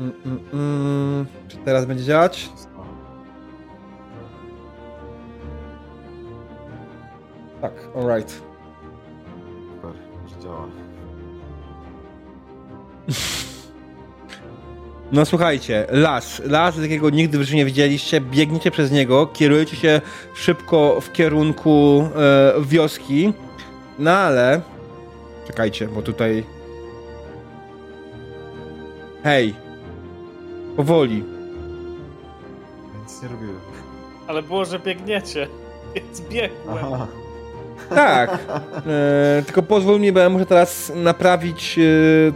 [0.00, 1.26] Mm, mm, mm.
[1.48, 2.50] Czy teraz będzie działać?
[7.60, 8.42] Tak, alright.
[9.74, 9.92] Super,
[10.24, 10.66] już działa.
[15.12, 16.42] No słuchajcie, las.
[16.44, 18.20] Las, jakiego nigdy w życiu nie widzieliście.
[18.20, 20.00] Biegniecie przez niego, kierujecie się
[20.34, 23.32] szybko w kierunku e, wioski.
[23.98, 24.60] No ale...
[25.46, 26.44] Czekajcie, bo tutaj...
[29.22, 29.54] Hej,
[30.76, 31.24] Powoli.
[33.02, 33.60] Nic nie robiłem.
[34.26, 35.48] Ale było, że biegniecie,
[35.94, 36.78] więc biegłem.
[36.78, 37.06] Aha.
[37.88, 38.38] Tak.
[38.86, 41.82] E, tylko pozwól mi, bo ja muszę teraz naprawić e,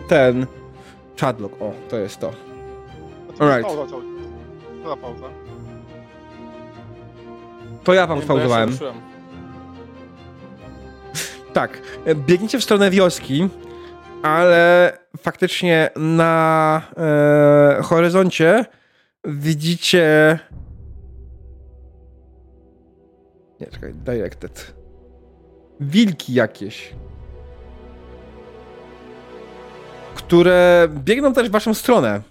[0.08, 0.46] ten
[1.20, 1.62] chatlock.
[1.62, 2.47] O, to jest to.
[3.38, 3.68] Alright.
[4.84, 5.26] To pauza.
[7.84, 8.78] To ja wam spauzowałem.
[11.52, 11.80] tak.
[12.04, 13.48] E, biegniecie w stronę wioski
[14.22, 18.64] ale faktycznie na e, horyzoncie
[19.24, 20.38] widzicie.
[23.60, 24.74] Nie, czekaj, directed.
[25.80, 26.94] Wilki jakieś.
[30.14, 32.22] Które biegną też w waszą stronę.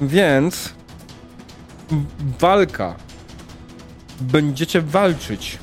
[0.00, 0.74] Więc
[2.40, 2.94] walka.
[4.20, 5.58] Będziecie walczyć.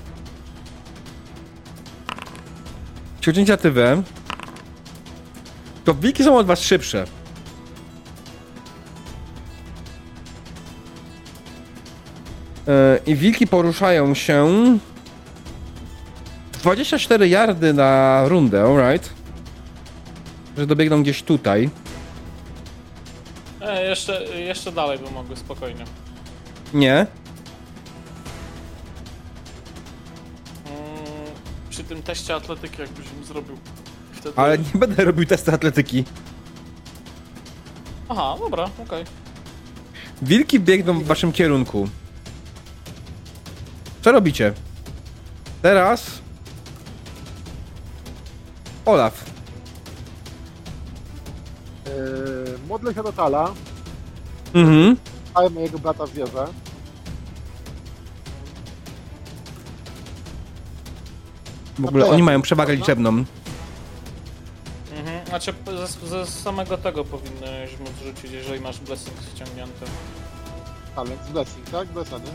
[3.18, 4.04] Jeśli inicjatywę,
[5.86, 7.06] to wilki są od was szybsze.
[12.68, 12.74] Yy,
[13.06, 14.48] I wilki poruszają się
[16.54, 19.14] 24 yardy na rundę, alright.
[20.58, 21.70] Że dobiegną gdzieś tutaj.
[23.64, 25.86] E, jeszcze, jeszcze dalej by mogły spokojnie.
[26.74, 27.08] Nie.
[31.74, 33.58] przy tym teście atletyki, jakbyś im zrobił.
[34.12, 34.38] Wtedy...
[34.38, 36.04] Ale nie będę robił testu atletyki.
[38.10, 38.84] Aha, dobra, okej.
[38.86, 39.06] Okay.
[40.22, 41.90] Wilki biegną w waszym kierunku.
[44.02, 44.54] Co robicie?
[45.62, 46.22] Teraz...
[48.86, 49.26] Olaf.
[51.86, 53.54] Yy, modlę się do Tala.
[54.54, 54.98] Mhm.
[55.34, 56.48] Ale mojego brata w wieżę.
[61.80, 63.10] W ogóle oni mają przewagę liczebną.
[64.92, 69.86] Mhm, znaczy ze, ze samego tego powinieneś móc rzucić, jeżeli masz blessing ściągnięty.
[70.96, 71.88] Ale z blessing, tak?
[71.88, 72.34] Blessa, nie?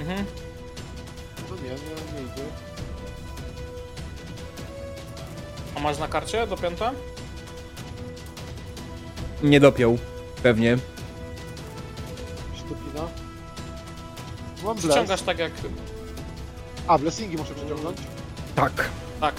[0.00, 0.24] Mhm.
[1.50, 2.44] No nie, nie, nie idzie.
[5.76, 6.92] A masz na karcie do piąta?
[9.44, 9.98] Nie dopiął.
[10.42, 10.78] Pewnie.
[12.56, 13.02] Sztupina.
[14.64, 15.52] Mam Ściągasz tak jak...
[16.86, 17.98] A, blessingi muszę przeciągnąć?
[18.54, 18.90] Tak.
[19.20, 19.34] Tak.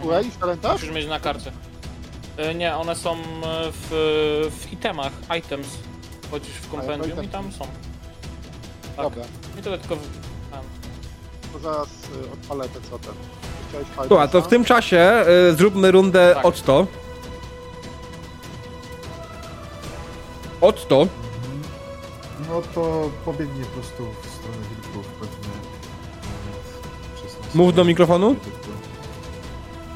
[0.00, 0.72] Słuchaj, z talenta?
[0.72, 1.52] Musisz mieć na karcie.
[2.36, 3.16] E, nie, one są
[3.72, 3.88] w,
[4.60, 5.68] w itemach, items.
[6.30, 7.66] Chodzisz w kompendium i tam są.
[8.96, 9.04] Tak.
[9.04, 9.22] Dobra.
[9.56, 10.00] Nie tyle tylko w...
[10.50, 10.64] Tam.
[11.52, 13.14] To zaraz y, odpalę te co ten.
[14.06, 16.44] Słuchaj, to w tym czasie y, zróbmy rundę tak.
[16.44, 16.62] od
[20.60, 20.66] 100.
[20.66, 21.06] Od 100.
[22.48, 25.50] No to pobiegnie po prostu w stronę wilków pewnie.
[27.54, 28.36] Mów do mikrofonu.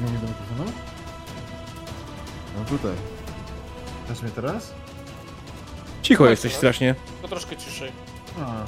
[0.00, 0.72] Mówię do mikrofonu?
[2.58, 2.94] No tutaj.
[4.08, 4.72] Też mnie teraz?
[6.02, 6.94] Cicho jesteś strasznie.
[7.22, 7.92] To troszkę ciszej.
[8.40, 8.64] A.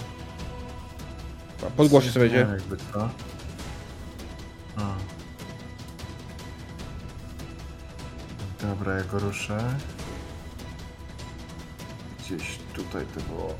[1.77, 3.09] Podgłosie sobie Nie jakby to.
[4.77, 4.95] A.
[8.63, 9.59] Dobra, ja go ruszę.
[12.27, 13.55] Gdzieś tutaj to było.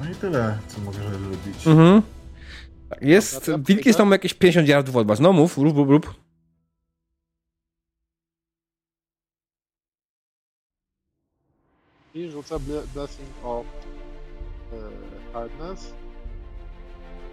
[0.00, 1.66] No i tyle, co mogę robić.
[1.66, 2.02] Mhm.
[3.00, 5.20] Jest, wilki są jakieś 50 yardów od was.
[5.20, 6.14] No mów, rób, rób, rób.
[12.14, 12.58] I rzucę
[12.94, 13.66] Blessing of
[14.72, 15.94] yy, Hardness.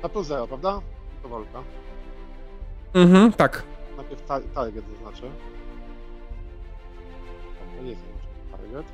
[0.04, 0.82] Na plus 0, prawda?
[1.24, 1.64] To walka.
[2.94, 3.77] Mhm, tak.
[3.98, 5.28] Najpierw ta target zaznaczę.
[7.78, 8.02] To jest
[8.52, 8.86] target.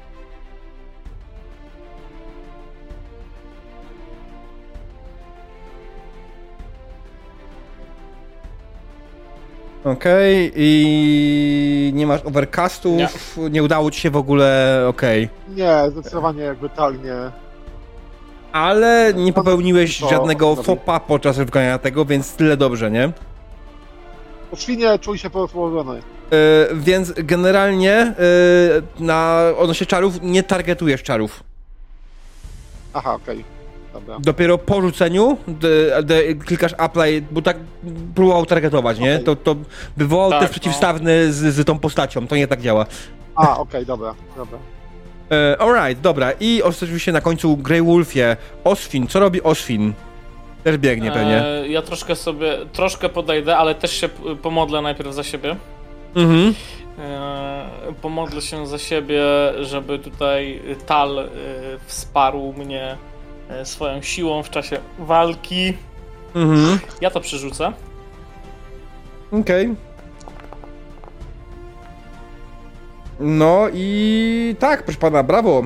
[9.83, 10.51] Okej, okay.
[10.55, 12.97] i nie masz overcastów,
[13.37, 13.49] nie.
[13.49, 13.63] nie.
[13.63, 15.23] udało ci się w ogóle, okej.
[15.23, 15.55] Okay.
[15.55, 17.31] Nie, zdecydowanie jakby tak nie.
[18.51, 23.11] Ale nie popełniłeś żadnego fopa podczas wykonania tego, więc tyle dobrze, nie?
[24.53, 26.01] Po świnie czuj się porozłożony.
[26.31, 26.37] Yy,
[26.75, 28.15] więc generalnie
[28.99, 31.43] yy, na odnośnie czarów nie targetujesz czarów.
[32.93, 33.39] Aha, okej.
[33.39, 33.45] Okay.
[33.93, 34.17] Dobra.
[34.19, 37.57] Dopiero po rzuceniu de, de, klikasz apply, bo tak
[38.15, 39.13] próbował targetować, nie?
[39.13, 39.23] Okay.
[39.23, 39.55] To, to
[39.97, 40.51] wywołał tak, też no.
[40.51, 42.85] przeciwstawny z, z tą postacią, to nie tak działa.
[43.35, 44.59] A, okej, okay, dobra, dobra.
[45.31, 46.31] E, alright, dobra.
[46.39, 48.37] I oczywiście na końcu Grey Wolfie.
[48.63, 49.93] Osfin, co robi Osfin?
[50.63, 51.45] Też biegnie pewnie.
[51.45, 54.09] E, ja troszkę sobie, troszkę podejdę, ale też się
[54.41, 55.55] pomodlę najpierw za siebie.
[56.15, 56.53] Mhm.
[56.99, 59.23] E, pomodlę się za siebie,
[59.59, 61.29] żeby tutaj Tal e,
[61.85, 62.97] wsparł mnie
[63.63, 65.73] swoją siłą w czasie walki.
[66.35, 66.79] Mhm.
[67.01, 67.73] Ja to przerzucę.
[69.31, 69.65] Okej.
[69.65, 69.75] Okay.
[73.19, 75.63] No i tak, proszę pana, brawo.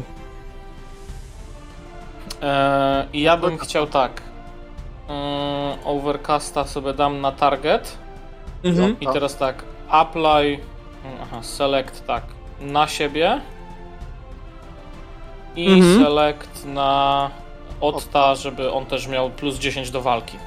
[2.41, 4.26] Eee, ja bym chciał tak.
[5.09, 7.97] Eee, overcasta sobie dam na target.
[8.63, 8.95] Mhm.
[9.01, 9.63] I teraz tak.
[9.89, 10.59] Apply.
[11.21, 12.23] Aha, select tak.
[12.61, 13.41] Na siebie.
[15.55, 16.03] I mhm.
[16.03, 17.31] select na
[17.81, 20.37] Otta, żeby on też miał plus 10 do walki.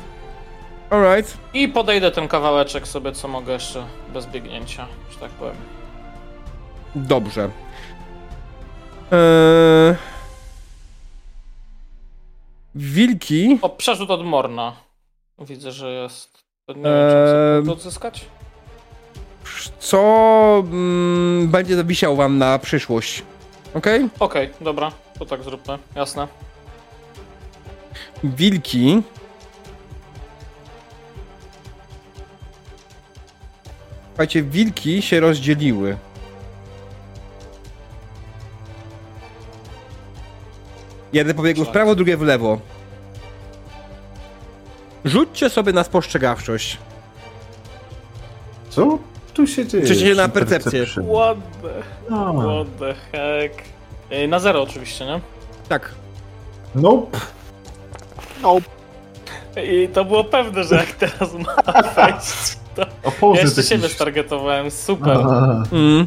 [0.90, 1.38] Alright.
[1.54, 5.56] I podejdę ten kawałeczek sobie, co mogę jeszcze bez biegnięcia, że tak powiem.
[6.94, 7.50] Dobrze.
[9.12, 10.19] Eee...
[12.74, 13.58] Wilki.
[13.62, 14.72] O, przerzut od Morna.
[15.38, 16.44] Widzę, że jest.
[16.76, 17.70] Nie eee...
[17.70, 18.26] odzyskać?
[19.78, 23.22] Co mm, będzie wisiał wam na przyszłość.
[23.74, 24.92] Okej, okay, dobra.
[25.18, 25.78] To tak zróbmy.
[25.94, 26.28] Jasne
[28.24, 29.02] wilki
[34.08, 35.96] Słuchajcie, wilki się rozdzieliły.
[41.12, 42.58] Jeden pobiegł w prawo, drugie w lewo.
[45.04, 46.78] Rzućcie sobie na spostrzegawczość.
[48.70, 48.98] Co
[49.34, 49.84] tu się dzieje?
[49.84, 50.86] Przecież na percepcję.
[50.86, 53.62] What the, what the heck?
[54.28, 55.20] Na zero oczywiście, nie?
[55.68, 55.90] Tak.
[56.74, 57.18] Nope.
[58.42, 58.66] Nope.
[59.72, 62.86] I to było pewne, że jak teraz ma wejść, to
[63.34, 65.18] ja jeszcze siebie stargetowałem, super.
[65.72, 66.06] Mm.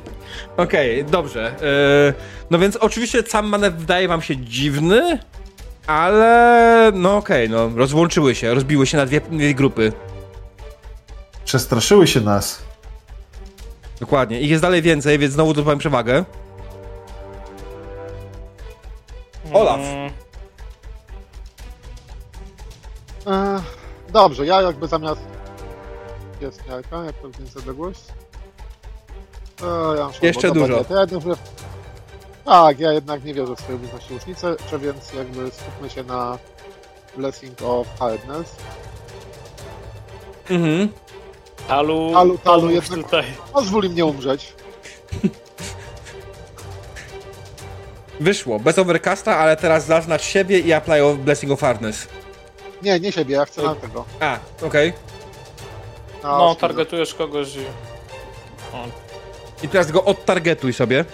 [0.58, 1.56] Okej, okay, dobrze.
[1.62, 2.14] Yy,
[2.50, 5.20] no więc oczywiście sam manewr wydaje wam się dziwny,
[5.88, 9.94] ale no okej, okay, no rozłączyły się, rozbiły się na dwie, dwie grupy.
[11.46, 12.64] Przestraszyły się nas.
[14.00, 14.42] Dokładnie.
[14.42, 16.26] Ich jest dalej więcej, więc znowu zdobywam przewagę.
[19.54, 19.80] Olaf.
[19.80, 20.12] Mm.
[23.28, 23.62] E,
[24.12, 25.22] dobrze, ja jakby zamiast...
[26.42, 28.02] Jest miarka, jak to więc odległość?
[29.64, 30.86] E, ja Jeszcze dużo.
[30.90, 31.38] Ja jednak,
[32.46, 36.38] tak, ja jednak nie wierzę w swoje umiejętności łucznicze, więc jakby skupmy się na
[37.18, 38.56] Blessing of Hardness.
[40.50, 40.90] Mhm.
[41.68, 43.24] Talu, talu, talu jednak tutaj.
[43.54, 44.54] pozwól im nie umrzeć.
[48.20, 52.08] Wyszło, bez overcasta, ale teraz zaznacz siebie i apply of Blessing of Hardness.
[52.82, 54.06] Nie, nie siebie, ja chcę na tego.
[54.20, 54.94] A, okej.
[56.24, 56.70] Na No, Oskar.
[56.70, 57.60] targetujesz kogoś i...
[58.74, 58.86] O,
[59.64, 61.06] I teraz go odtargetuj sobie.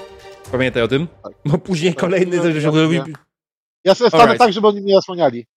[0.52, 1.08] Pamiętaj o tym.
[1.24, 1.34] Tak.
[1.45, 3.02] Bo później Tak, kolejny ja- coś ja- robi.
[3.84, 5.48] ja- sobie stanę tak, żeby oni mnie zasłaniali.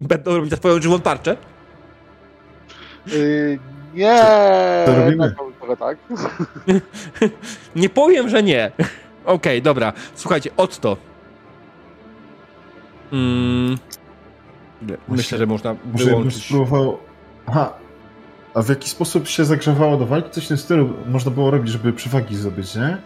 [0.00, 1.36] Będą robić swoją żywą tarczę.
[3.06, 3.58] Yy,
[3.94, 4.22] nie,
[4.86, 5.34] robimy?
[5.38, 5.98] to trochę tak.
[7.76, 8.72] Nie powiem, że nie.
[9.24, 9.92] Okej, dobra.
[10.14, 10.96] Słuchajcie, Otto.
[13.12, 13.78] Mm.
[15.08, 16.44] Myślę, że można wyłączyć.
[16.44, 16.98] spróbował...
[17.46, 17.72] Aha.
[18.54, 20.30] A w jaki sposób się zagrzewało do walki?
[20.30, 22.96] Coś w tym stylu można było robić, żeby przewagi zdobyć, nie?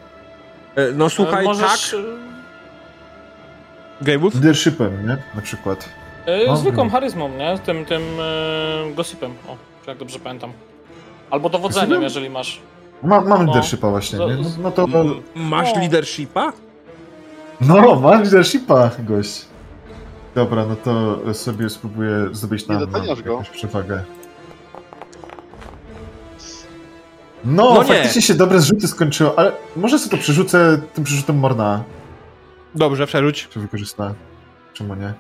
[0.77, 2.01] E, No słuchaj, możesz, tak.
[4.03, 4.35] Gamewood?
[4.35, 5.17] Leadershipem, nie?
[5.35, 5.89] Na przykład.
[6.27, 6.91] e, No, zwykłą no.
[6.91, 7.59] charyzmą, nie?
[7.59, 9.57] Tym, tym e, gossipem, o,
[9.87, 10.53] jak dobrze pamiętam.
[11.31, 12.03] Albo dowodzeniem, Gossipem?
[12.03, 12.61] jeżeli masz.
[13.03, 13.53] Ma, mamy No.
[13.53, 14.27] leadershipa właśnie, nie?
[14.37, 14.85] No, no to...
[14.85, 15.81] M- Masz No.
[15.81, 16.53] leadershipa?
[17.61, 19.45] No, mam leadershipa, gość.
[20.35, 23.31] Dobra, no to sobie spróbuję zdobyć doceniasz go.
[23.33, 24.03] jakąś przewagę.
[27.45, 27.89] No, No nie.
[27.89, 31.85] faktycznie się dobre zrzuty skończyło, ale może sobie to przerzucę tym przerzutem Morna,
[32.75, 33.49] Dobrze, przerzuć.
[33.49, 34.15] czy wykorzysta.
[34.73, 35.15] Czemu nie?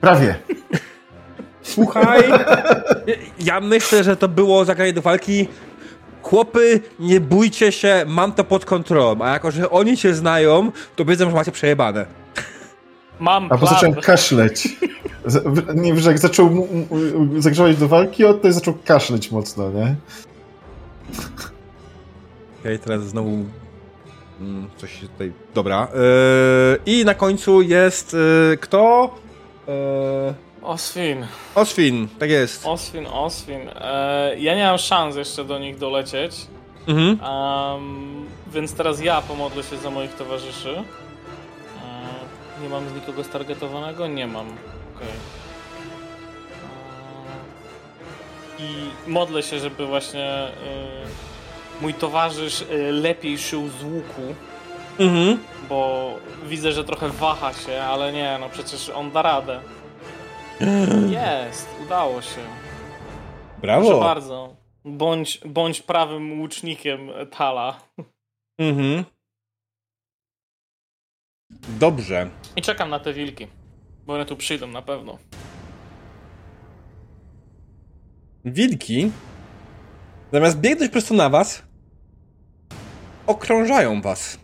[0.00, 0.34] Prawie.
[1.62, 2.22] Słuchaj,
[3.40, 5.48] ja myślę, że to było zagranie do walki.
[6.22, 9.16] Chłopy, nie bójcie się, mam to pod kontrolą.
[9.24, 12.06] A jako, że oni cię znają, to wiedzą, że macie przejebane.
[13.20, 13.74] Mam A bo plan.
[13.74, 14.68] zacząłem kaszleć.
[15.74, 16.66] Nie wiem, że jak zaczął
[17.38, 19.94] zagrzewać do walki, on to zaczął kaszleć mocno, nie?
[22.60, 23.30] Okej, teraz znowu
[24.40, 25.32] mm, coś się tutaj...
[25.54, 25.88] Dobra.
[25.94, 29.14] Yy, I na końcu jest yy, kto?
[29.68, 29.74] Yy,
[30.62, 32.66] Oswin, Oswin, tak jest.
[32.66, 33.60] Oswin, Oswin.
[33.74, 36.46] E, ja nie mam szans jeszcze do nich dolecieć,
[36.86, 37.08] Mhm.
[37.10, 40.76] em, więc teraz ja pomodlę się za moich towarzyszy.
[40.76, 44.06] E, nie mam z nikogo stargetowanego?
[44.06, 44.46] Nie mam.
[44.96, 45.08] Okej.
[45.08, 45.36] E,
[48.58, 50.52] I modlę się, żeby właśnie e,
[51.80, 54.34] mój towarzysz e, lepiej szył z łuku.
[54.98, 55.38] Mhm.
[55.68, 56.10] bo
[56.44, 59.60] widzę, że trochę waha się, ale nie, no przecież on da radę.
[61.10, 62.40] Jest, udało się.
[63.60, 64.00] Proszę Brawo.
[64.00, 64.56] bardzo.
[64.84, 67.80] Bądź, bądź prawym łucznikiem Tala.
[68.58, 69.04] Mhm.
[71.68, 72.30] Dobrze.
[72.56, 73.46] I czekam na te wilki,
[74.06, 75.18] bo one tu przyjdą na pewno.
[78.44, 79.10] Wilki,
[80.32, 81.62] zamiast biegnąć prosto na was,
[83.26, 84.38] okrążają was.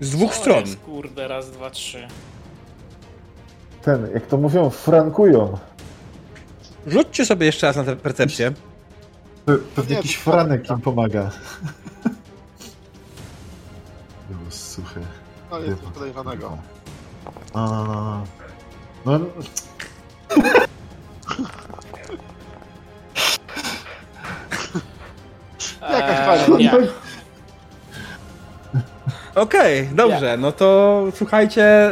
[0.00, 0.60] Z dwóch Co stron.
[0.60, 2.08] Jest, kurde, raz, dwa, trzy.
[3.82, 5.58] Ten, jak to mówią, frankują.
[6.86, 8.52] Rzućcie sobie jeszcze raz na tę percepcję.
[9.46, 11.30] Pe- Pewnie Nie, jakiś franek im pomaga.
[14.30, 15.00] Było suche.
[15.50, 16.56] No jest coś podejrzanego.
[17.54, 17.84] No, no,
[19.04, 19.18] no, no.
[25.80, 26.56] No, Jakaś Eee, fajna.
[26.58, 26.72] nie.
[29.34, 31.90] Okej, dobrze, no to słuchajcie,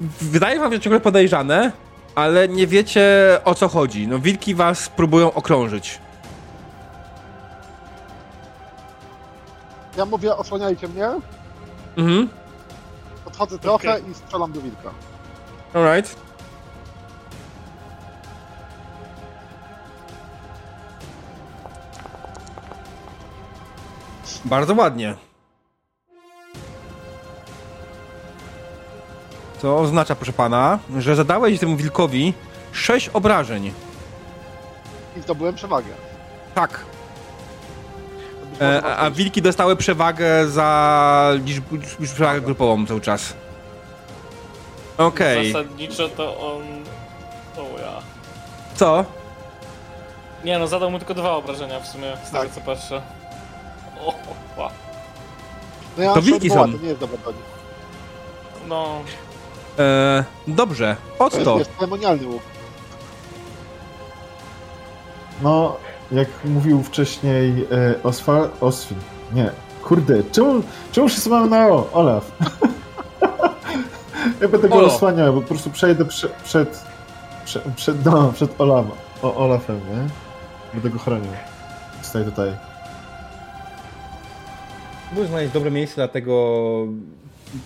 [0.00, 1.72] yy, wydaje wam się ciągle podejrzane,
[2.14, 3.04] ale nie wiecie
[3.44, 4.08] o co chodzi.
[4.08, 5.98] No wilki was próbują okrążyć.
[9.96, 11.08] Ja mówię, osłaniajcie mnie,
[11.96, 12.28] Mhm,
[13.28, 14.90] podchodzę trochę i strzelam do wilka.
[15.74, 16.16] alright.
[24.44, 25.14] Bardzo ładnie.
[29.62, 32.34] To oznacza, proszę pana, że zadałeś temu wilkowi
[32.72, 33.72] 6 obrażeń.
[35.16, 35.88] I zdobyłem przewagę.
[36.54, 36.80] Tak.
[38.58, 43.34] To E, a, wilki dostały przewagę za liczb, liczb przewagę grupową cały czas.
[44.98, 45.52] Okej.
[45.52, 46.62] Zasadniczo to on...
[47.64, 47.92] O ja.
[48.74, 49.04] Co?
[50.44, 52.52] Nie no, zadał mu tylko dwa obrażenia w sumie, z tego Tak.
[52.52, 53.02] co patrzę.
[54.00, 54.14] O,
[54.56, 54.70] wow.
[55.96, 56.72] No ja to wilki są.
[56.72, 57.34] To nie jest dobra broń.
[58.68, 59.00] No,
[59.78, 60.96] E, dobrze.
[61.18, 61.38] To Otto.
[61.38, 62.42] jest, jest ceremonialny łuk.
[65.42, 65.76] no,
[66.12, 67.94] jak mówił wcześniej e.
[68.60, 68.98] Oswin.
[69.32, 69.50] Nie.
[69.82, 70.62] Kurde, czemu,
[70.92, 71.92] czemu wszyscy mamy na O?
[71.92, 72.32] Olaf.
[74.40, 76.84] ja będę go osłaniał, bo po prostu przejdę prze, przed...
[77.44, 78.86] Przed, przed, no, przed Olaf,
[79.22, 80.08] o, Olafem, nie?
[80.74, 81.30] Będę go chronił.
[82.02, 82.52] Staję tutaj.
[85.12, 86.86] Był znaleźć dobre miejsce dla tego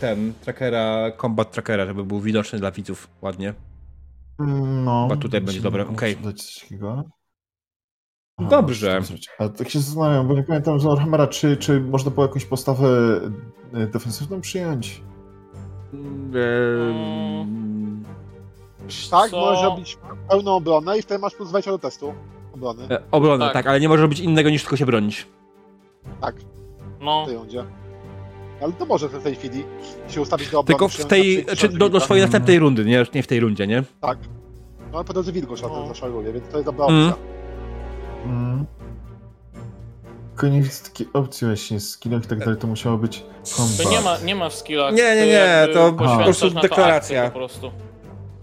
[0.00, 3.54] ten trackera, combat trackera, żeby był widoczny dla widzów ładnie.
[4.84, 5.08] No.
[5.08, 6.16] Chyba tutaj będzie dobre, okej.
[6.16, 7.04] takiego.
[8.38, 9.00] Dobrze.
[9.38, 12.88] A tak się zastanawiam, bo nie pamiętam z Warhammera, czy, czy można było jakąś postawę
[13.74, 15.02] e, defensywną przyjąć?
[16.34, 17.46] Eee...
[19.10, 19.40] Tak, Co?
[19.40, 22.14] możesz robić pełną obronę i wtedy masz plus 20 do testu
[22.54, 22.88] obrony.
[22.90, 23.54] E, obronę, tak.
[23.54, 23.66] tak.
[23.66, 25.26] ale nie możesz robić innego niż tylko się bronić.
[26.20, 26.36] Tak.
[27.00, 27.24] No.
[27.24, 27.64] W tej rundzie.
[28.62, 29.64] Ale to może w tej chwili
[30.08, 30.78] się ustawić do obrony.
[30.78, 33.84] Tylko w tej, czy do, do swojej następnej rundy, nie, nie w tej rundzie, nie?
[34.00, 34.18] Tak.
[34.92, 35.88] No ale po drodze wilgoć no.
[35.88, 36.98] zaszaluje, więc to jest dobra opcja.
[36.98, 37.12] Mm.
[38.24, 38.66] Mm.
[40.30, 43.82] Tylko nie widzę takiej opcji właśnie z skillach i tak dalej, to musiało być combat.
[43.82, 44.94] To nie ma, nie ma w skillach.
[44.94, 47.30] Nie, nie, nie, to po prostu deklaracja.
[47.30, 47.70] Po prostu.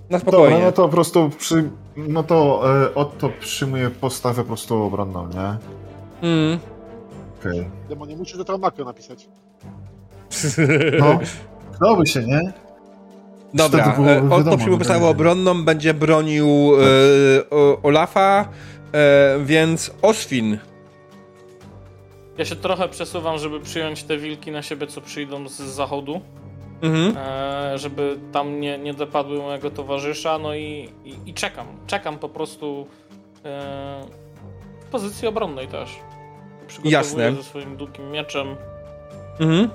[0.10, 0.50] Na spokojnie.
[0.50, 5.28] Dobra, no to po prostu przy, no to e, Otto przyjmuje postawę po prostu obronną,
[5.28, 5.58] nie?
[6.30, 6.60] Mm.
[7.40, 7.60] Okej.
[7.60, 7.72] Okay.
[7.90, 9.30] Demo nie musisz do makro napisać.
[11.00, 11.20] No,
[11.82, 12.54] dałoby się, nie?
[13.54, 17.50] Dobra, e, Otto przyjmuje postawę obronną, będzie bronił e,
[17.84, 18.50] Olafa,
[18.94, 20.58] e, więc Oswin.
[22.38, 26.22] Ja się trochę przesuwam, żeby przyjąć te wilki na siebie, co przyjdą z zachodu
[26.82, 27.18] mhm.
[27.18, 31.68] e, żeby tam nie, nie dopadły mojego towarzysza, no i, i, i czekam.
[31.88, 32.88] Czekam po prostu
[33.46, 34.02] e,
[34.82, 35.90] w pozycji obronnej też.
[36.68, 37.36] Przygotowuję Jasne.
[37.36, 38.56] ze swoim długim mieczem.
[39.40, 39.70] Mhm.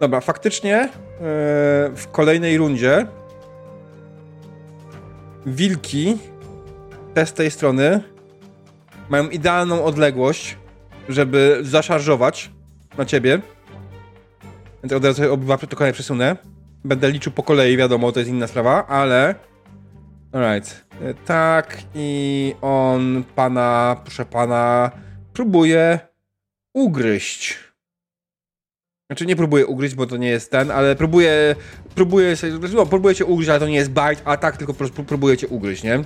[0.00, 0.88] Dobra, faktycznie e,
[1.94, 3.06] w kolejnej rundzie
[5.46, 6.18] wilki
[7.14, 8.00] te z tej strony
[9.08, 10.56] mają idealną odległość,
[11.08, 12.50] żeby zaszarżować
[12.98, 13.40] na ciebie.
[14.82, 16.36] Więc od razu obywa protokoły przesunę.
[16.84, 19.34] Będę liczył po kolei, wiadomo, to jest inna sprawa, ale...
[20.32, 20.86] Alright.
[21.02, 24.90] E, tak, i on pana, proszę pana,
[25.32, 25.98] próbuje
[26.74, 27.58] ugryźć.
[29.10, 31.56] Znaczy nie próbuje ugryźć, bo to nie jest ten, ale próbuje,
[31.94, 34.78] próbuje się, no, próbuje cię ugryźć, ale to nie jest bite, a tak tylko po
[34.78, 36.04] prostu próbuje cię ugryźć, nie?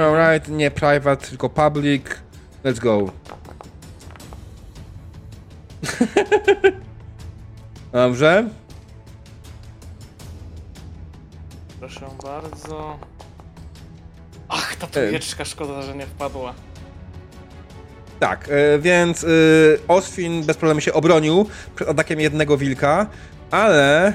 [0.00, 2.02] Alright, nie private, tylko public.
[2.64, 3.12] Let's go.
[7.92, 8.48] Dobrze.
[11.80, 12.98] Proszę bardzo.
[14.48, 16.54] Ach, ta tujeczka, szkoda, że nie wpadła.
[18.20, 19.28] Tak, e, więc e,
[19.88, 21.46] Osfin bez problemu się obronił
[21.76, 23.06] przed atakiem jednego wilka,
[23.50, 24.12] ale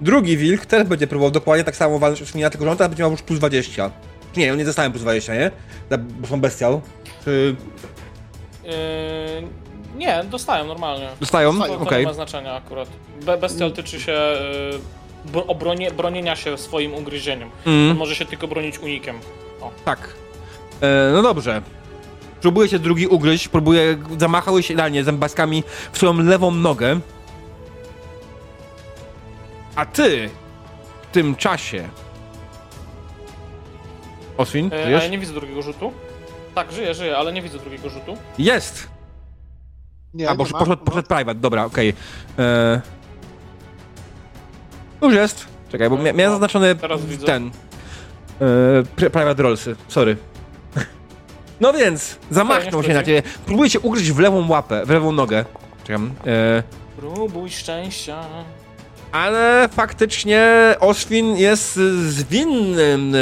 [0.00, 3.02] drugi wilk też będzie próbował dokładnie tak samo walczyć Osfina, tylko że on teraz będzie
[3.02, 3.90] miał już plus 20.
[4.36, 5.50] Nie, on nie dostałem plus 20, nie?
[5.98, 6.80] Bo są bestial.
[7.24, 7.56] Czy...
[8.64, 8.72] Yy,
[9.96, 11.08] nie, dostają normalnie.
[11.20, 11.58] Dostają?
[11.58, 12.00] To, to okay.
[12.00, 12.88] nie ma znaczenia akurat.
[13.22, 14.12] Be bestial tyczy się
[15.34, 17.50] y, obronie, bronienia się swoim ugryzieniem.
[17.66, 17.90] Mm.
[17.90, 19.18] On może się tylko bronić unikiem.
[19.60, 19.70] O.
[19.84, 20.08] Tak.
[20.80, 21.62] E, no dobrze.
[22.40, 27.00] Próbuje się drugi ugryźć, próbuje, zamachały się idealnie zębaskami w swoją lewą nogę.
[29.74, 30.30] A ty
[31.02, 31.88] w tym czasie...
[34.42, 35.92] Oswin, e, A ja nie widzę drugiego rzutu.
[36.54, 38.16] Tak, żyję, żyję, ale nie widzę drugiego rzutu.
[38.38, 38.88] Jest!
[40.14, 41.94] Nie, A, bo poszedł, poszedł, poszedł private, dobra, okej.
[42.34, 42.46] Okay.
[42.46, 42.80] E,
[45.02, 45.46] już jest.
[45.68, 46.74] Czekaj, bo mia miałem zaznaczony
[47.26, 47.50] ten.
[49.00, 50.16] E, private rollsy, sorry.
[51.60, 53.22] No więc, zamachnął się na ciebie.
[53.46, 55.44] Próbujecie ugryźć w lewą łapę, w lewą nogę.
[55.84, 56.10] Czekam.
[56.26, 56.62] E,
[56.96, 58.24] Próbuj szczęścia
[59.12, 61.74] ale faktycznie Oswin jest
[62.08, 63.18] zwinnym e,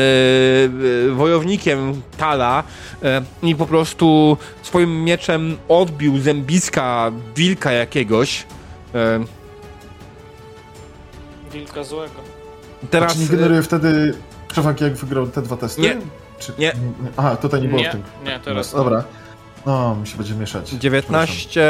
[1.14, 2.64] wojownikiem Tala
[3.02, 8.46] e, i po prostu swoim mieczem odbił zębiska wilka jakiegoś.
[8.94, 9.24] E,
[11.52, 12.14] wilka złego.
[12.90, 13.12] Teraz...
[13.12, 14.14] A czy nie generuje wtedy
[14.48, 15.80] przewagi, jak wygrał te dwa testy?
[15.80, 15.96] Nie.
[16.38, 16.52] Czy...
[16.58, 16.72] nie.
[17.16, 18.02] Aha, tutaj nie było nie, w tym.
[18.24, 18.72] Nie, teraz.
[18.72, 19.04] No, dobra.
[19.66, 20.70] No, mi się będzie mieszać.
[20.70, 21.62] 19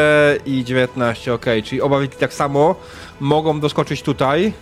[0.47, 1.47] i 19, ok.
[1.65, 2.75] Czyli oba wilki tak samo
[3.21, 4.53] mogą doskoczyć tutaj.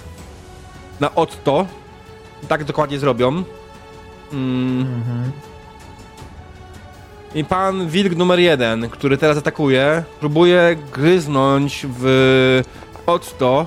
[1.00, 1.66] Na Otto.
[2.48, 3.28] Tak dokładnie zrobią.
[4.32, 4.80] Mm.
[4.80, 5.32] Mhm.
[7.34, 12.62] I pan wilk numer jeden, który teraz atakuje, próbuje gryznąć w
[13.06, 13.66] Otto.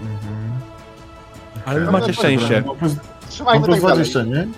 [0.00, 0.52] Mhm.
[1.64, 2.64] Ale wy macie szczęście.
[3.28, 4.48] Trzymajmy plus 20, nie?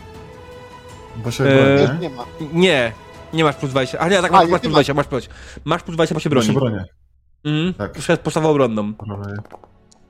[1.17, 1.99] Bo się e...
[2.01, 2.25] nie ma.
[2.53, 2.93] Nie,
[3.35, 3.99] nie masz plus 20.
[3.99, 5.29] A nie, tak, masz, masz plus 20, masz plus.
[5.65, 6.47] Masz plus 20, bo się broni.
[6.47, 6.85] Się bronię.
[7.45, 7.93] Mm, tak.
[7.93, 8.93] Przed postawą obronną.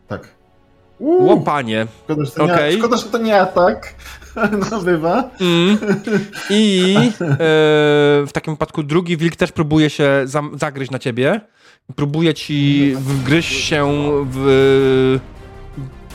[0.08, 0.28] Tak.
[0.98, 1.86] Uuu, Łopanie.
[2.04, 2.70] Szkoda, że to, okay.
[2.70, 3.94] nie, szkoda, że to nie atak.
[4.70, 5.30] No bywa.
[5.40, 5.78] Mm.
[6.50, 7.36] I e,
[8.26, 11.40] w takim wypadku drugi wilk też próbuje się za, zagryźć na ciebie.
[11.96, 13.92] Próbuje ci wgryźć się
[14.30, 15.18] w...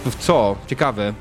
[0.06, 0.56] W co?
[0.68, 1.14] Ciekawe.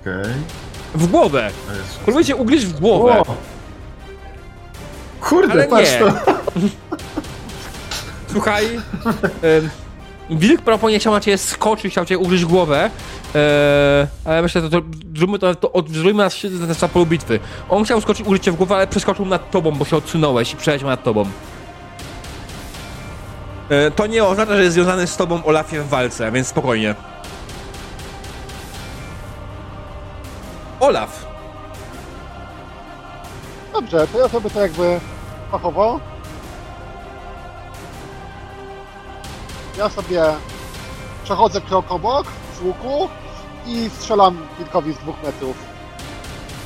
[0.00, 0.20] Okej.
[0.20, 0.34] Okay.
[0.94, 1.50] W głowę!
[2.04, 3.20] Próbujcie ugryźć w głowę.
[3.20, 3.34] O.
[5.20, 5.98] Kurde, Ale patrz nie.
[5.98, 6.12] to.
[8.32, 8.80] Słuchaj,
[10.30, 12.90] Wilk prawdopodobnie chciał na ciebie skoczyć, chciał cię ugryźć głowę,
[13.34, 14.86] eee, ale myślę, że to, to
[15.16, 16.28] zróbmy to, to od, zróbmy na,
[16.66, 17.40] na, na polu bitwy.
[17.68, 20.56] On chciał skoczyć, ugryźć cię w głowę, ale przeskoczył nad tobą, bo się odsunąłeś i
[20.56, 21.24] przeleciał nad tobą.
[23.70, 26.94] Eee, to nie oznacza, że jest związany z tobą Olafie w walce, więc spokojnie.
[30.80, 31.26] Olaf!
[33.72, 35.00] Dobrze, to ja sobie to jakby
[35.50, 36.00] fachowo.
[39.78, 40.22] Ja sobie
[41.24, 42.26] przechodzę krok obok
[42.58, 43.08] z łuku
[43.66, 45.56] i strzelam wilkowi z dwóch metrów.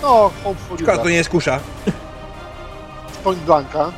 [0.02, 1.60] No, hopefully Szkoda, to nie jest kusza.
[3.12, 3.92] z point blanka.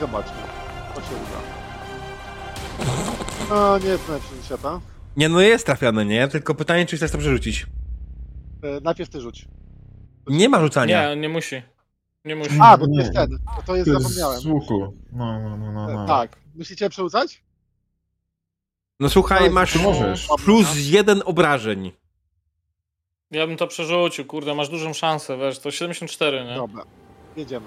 [0.00, 0.36] Zobaczmy,
[0.94, 1.40] co się uda.
[3.50, 4.80] No, nie jest najlepszy świata.
[5.16, 6.28] Nie, no jest trafiony, nie?
[6.28, 7.66] Tylko pytanie, czy chcesz to przerzucić.
[8.62, 9.44] E, najpierw ty rzuć.
[10.26, 11.14] Nie ma rzucania.
[11.14, 11.62] Nie, nie musi.
[12.24, 12.50] Nie musi.
[12.60, 12.98] A, bo to Nie.
[12.98, 13.30] jest ten.
[13.56, 14.40] To, to jest, To jest zapomniałem.
[14.40, 14.94] z łuku.
[15.12, 15.86] No, no, no, no.
[15.88, 16.04] no.
[16.04, 16.36] E, Tak.
[16.54, 17.42] Musicie przerzucać?
[19.00, 20.28] No słuchaj, Tak, masz możesz.
[20.44, 21.92] plus jeden obrażeń.
[23.30, 26.54] Ja bym to przerzucił, kurde, masz dużą szansę, wiesz, to 74, nie?
[26.54, 26.84] Dobra,
[27.36, 27.66] jedziemy.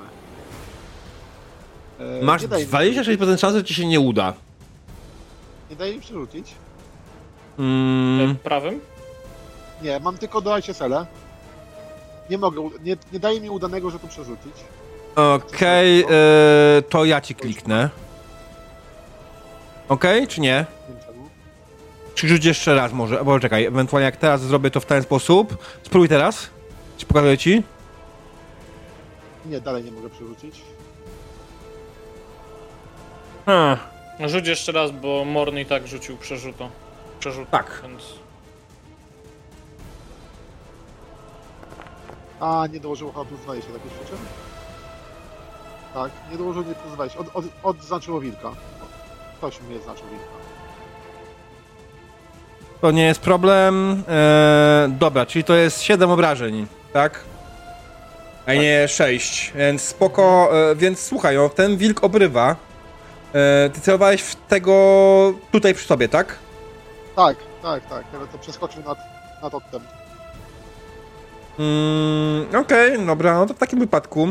[2.22, 4.34] E, Masz nie daj mi 26% szansy, że ci się nie uda.
[5.70, 6.52] Nie daj mi przerzucić.
[7.60, 8.80] Mm, E, Prawym?
[9.82, 11.06] Nie, mam tylko do ISL-a.
[12.30, 14.54] Nie mogę, nie, nie daje mi udanego, że to przerzucić.
[15.16, 16.06] Okej, e,
[16.90, 17.90] to ja ci kliknę.
[19.90, 20.66] Okej, czy nie?
[20.90, 21.30] Nie wiem czemu.
[22.16, 23.24] Czy rzuć jeszcze raz może?
[23.24, 25.58] Bo czekaj, ewentualnie jak teraz zrobię to w ten sposób.
[25.84, 26.50] Spróbuj teraz.
[26.98, 27.64] Czy pokazuję ci?
[29.46, 30.62] Nie, dalej nie mogę przerzucić.
[33.46, 33.78] Hmm.
[34.20, 36.70] Rzuć jeszcze raz, bo Morny i tak rzucił przerzuto.
[37.20, 37.50] Przerzut.
[37.50, 37.82] Tak.
[37.84, 38.04] Więc...
[42.40, 44.18] A, nie dołożył chyba plus 20, tak już przyczyn?
[45.94, 47.20] Tak, nie dołożył nie plus 20.
[47.20, 48.52] Od, od, odznaczyło wilka.
[49.38, 50.26] Ktoś mnie zaznaczył wilka.
[52.82, 54.04] To nie jest problem.
[54.08, 57.24] E, dobra, czyli to jest 7 obrażeń, tak?
[58.46, 60.50] A nie 6, więc spoko.
[60.72, 62.56] E, więc słuchaj, o, ten wilk obrywa.
[63.34, 66.36] E, ty celowałeś w tego tutaj przy sobie, tak?
[67.16, 68.04] Tak, tak, tak.
[68.14, 68.98] Nawet to przeskoczył nad,
[69.42, 69.82] nad odtem.
[71.60, 74.28] Mm, Okej, dobra, no to w takim wypadku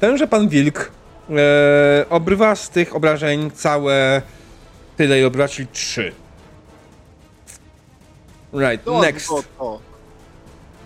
[0.00, 0.90] tenże pan wilk
[1.30, 4.22] e, obrywa z tych obrażeń całe
[4.96, 6.12] tyle i obrywa, czyli 3.
[8.52, 9.28] Right, No, next.
[9.28, 9.80] To, to.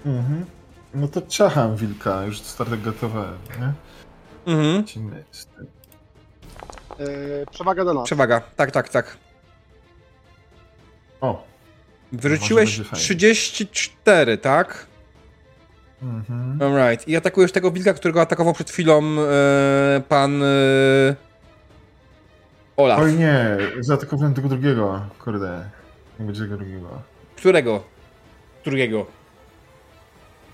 [0.06, 0.44] Mhm.
[0.94, 3.72] No to ciacham wilka, już startowałem, nie?
[4.52, 4.84] Mhm.
[7.00, 8.04] Yy, przewaga dla nas.
[8.04, 9.16] Przewaga, tak, tak, tak.
[11.20, 11.44] O.
[12.12, 13.04] Wyrzuciłeś będzie fajnie.
[13.04, 14.86] 34, tak?
[16.02, 16.62] Mhm.
[16.62, 17.08] Alright.
[17.08, 20.46] I atakujesz tego wilka, którego atakował przed chwilą e, pan e,
[22.76, 23.00] Olaf.
[23.00, 25.70] Oj nie, zaatakowałem tego drugiego, kurde.
[26.20, 26.88] Nie będzie tego drugiego.
[27.36, 27.82] Którego?
[28.64, 29.06] Drugiego.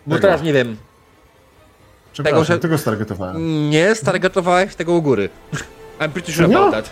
[0.07, 0.29] Bo Tego.
[0.29, 0.77] teraz nie wiem.
[2.13, 3.71] Przepraszam, że- tego stargetowałem.
[3.71, 5.29] Nie, stargetowałeś tego u góry.
[6.01, 6.91] I'm pretty sure about that.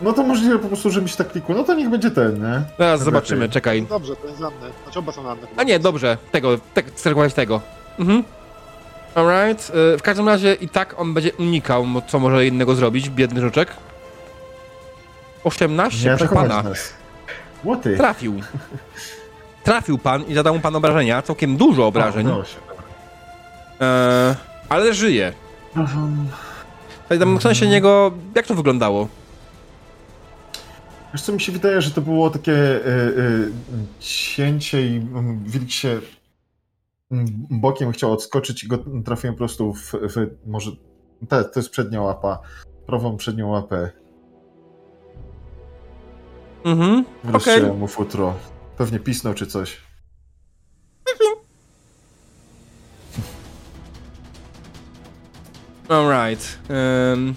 [0.00, 1.54] No to możliwe po prostu, że mi się tak klikło.
[1.54, 2.40] No to niech będzie ten, nie?
[2.42, 3.82] Zaraz Dobra, zobaczymy, czekaj.
[3.82, 4.70] Dobrze, to jest ranny.
[4.84, 5.36] Znaczy oba są chyba.
[5.56, 7.60] A nie, dobrze, tego, te, stargetowałeś tego.
[7.98, 8.24] Mhm.
[9.14, 9.72] Alright.
[9.94, 13.68] e, W każdym razie i tak on będzie unikał, co może innego zrobić, biedny żuczek.
[15.44, 16.62] 18, Nie proszę pana.
[17.64, 17.96] Łoty.
[17.96, 18.40] Trafił.
[19.64, 22.82] Trafił pan i zadał mu pan obrażenia, całkiem dużo obrażeń, O, udało się, dobra.
[23.80, 24.34] e,
[24.68, 25.32] ale żyje.
[25.76, 26.28] Mhm.
[27.08, 29.08] Tak, tam w sensie niego, jak to wyglądało?
[31.12, 33.52] Wiesz co, mi się wydaje, że to było takie y, y,
[34.00, 36.00] cięcie i mm, wilk się
[37.10, 40.70] mm, bokiem chciał odskoczyć i go trafiłem po prostu w, w może,
[41.28, 42.38] te, to jest przednia łapa,
[42.86, 43.90] prawą przednią łapę.
[46.64, 47.32] Mhm, okej.
[47.32, 48.34] Rozciąłem mu futro.
[48.76, 49.87] Pewnie pisnął czy coś.
[55.88, 56.58] Alright.
[56.68, 57.34] Um,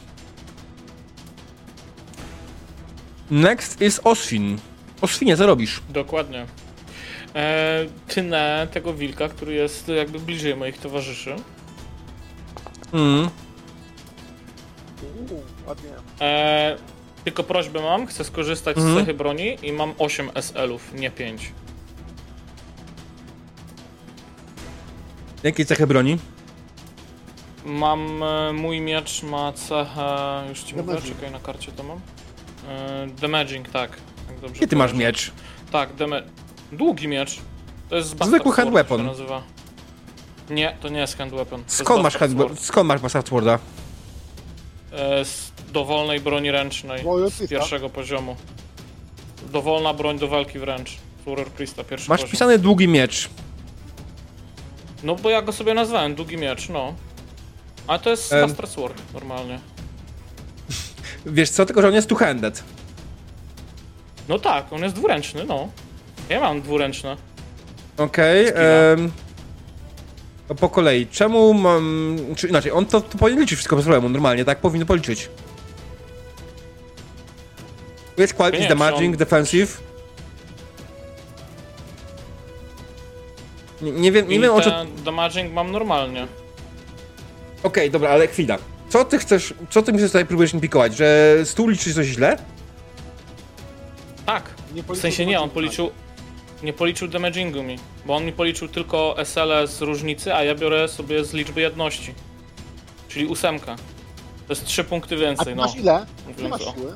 [3.31, 4.57] next is Oswin.
[5.01, 5.81] Oswinie, co robisz?
[5.89, 6.45] Dokładnie.
[7.35, 11.35] E, tynę tego wilka, który jest jakby bliżej moich towarzyszy.
[12.93, 13.29] Mm.
[15.03, 15.89] Uuu, ładnie.
[16.21, 16.77] E,
[17.23, 18.95] tylko prośbę mam, chcę skorzystać Mhm.
[18.95, 21.51] z cechy broni i mam 8 SL-ów, nie 5.
[25.43, 26.17] Jakie cechy broni?
[27.65, 31.15] Mam, e, mój miecz ma cechę, już ci mówię, Damaging.
[31.15, 31.99] czekaj na karcie to mam.
[32.69, 33.91] E, damaging, tak.
[34.27, 35.31] tak dobrze Gdzie ty masz miecz?
[35.71, 36.21] Tak, dama-
[36.71, 37.39] długi miecz.
[37.89, 38.97] To jest Zwykły Bastard hand Sword weapon.
[38.99, 39.41] się nazywa.
[40.49, 41.63] Nie, to nie jest hand weapon.
[41.67, 43.59] Skąd masz, hand, skąd masz Bastard Sworda?
[44.93, 48.35] E, z dowolnej broni ręcznej z pierwszego poziomu.
[49.51, 50.97] Dowolna broń do walki wręcz.
[51.25, 52.31] Furor Krista, pierwszy Masz poziom.
[52.31, 53.29] pisany długi miecz.
[55.03, 56.93] No bo ja go sobie nazwałem, długi miecz, no.
[57.91, 58.41] Ale to jest um.
[58.41, 59.59] Master Sword, normalnie.
[61.25, 62.63] Wiesz co, tylko że on jest two-handed.
[64.29, 65.69] No tak, on jest dwuręczny, no.
[66.29, 67.17] Ja mam dwuręczne.
[67.97, 68.49] Okej.
[68.49, 69.11] Okay, um,
[70.59, 71.07] po kolei.
[71.07, 72.17] Czemu mam...
[72.35, 74.59] Czy inaczej, on to, to powinien liczyć wszystko bez problemu, normalnie, tak?
[74.59, 75.29] Powinno policzyć.
[78.17, 79.17] Jest quality, damaging, on...
[79.17, 79.81] defensive.
[83.81, 84.85] Nie, nie wiem, nie wiem o co...
[85.05, 86.27] damaging mam normalnie.
[87.63, 88.57] Okej, okay, dobra, ale chwila.
[88.89, 90.95] Co ty chcesz, co ty mi tutaj próbujesz pikować?
[90.95, 92.37] Że stół liczy coś źle?
[94.25, 94.49] Tak.
[94.87, 95.91] W sensie nie, on policzył...
[96.63, 100.87] Nie policzył damagingu mi, bo on mi policzył tylko SL z różnicy, a ja biorę
[100.87, 102.13] sobie z liczby jedności.
[103.07, 103.75] Czyli ósemka.
[104.47, 105.63] To jest trzy punkty więcej, a no.
[105.63, 106.05] masz ile?
[106.37, 106.95] Ile masz siły?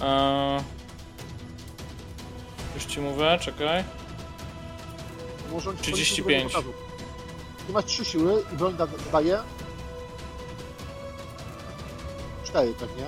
[0.00, 0.60] Eee...
[2.74, 3.84] Już ci mówię, czekaj.
[5.82, 6.52] 35.
[7.66, 8.76] Ty masz 3 siły i broń
[9.12, 9.38] daje
[12.44, 13.04] 4 pewnie.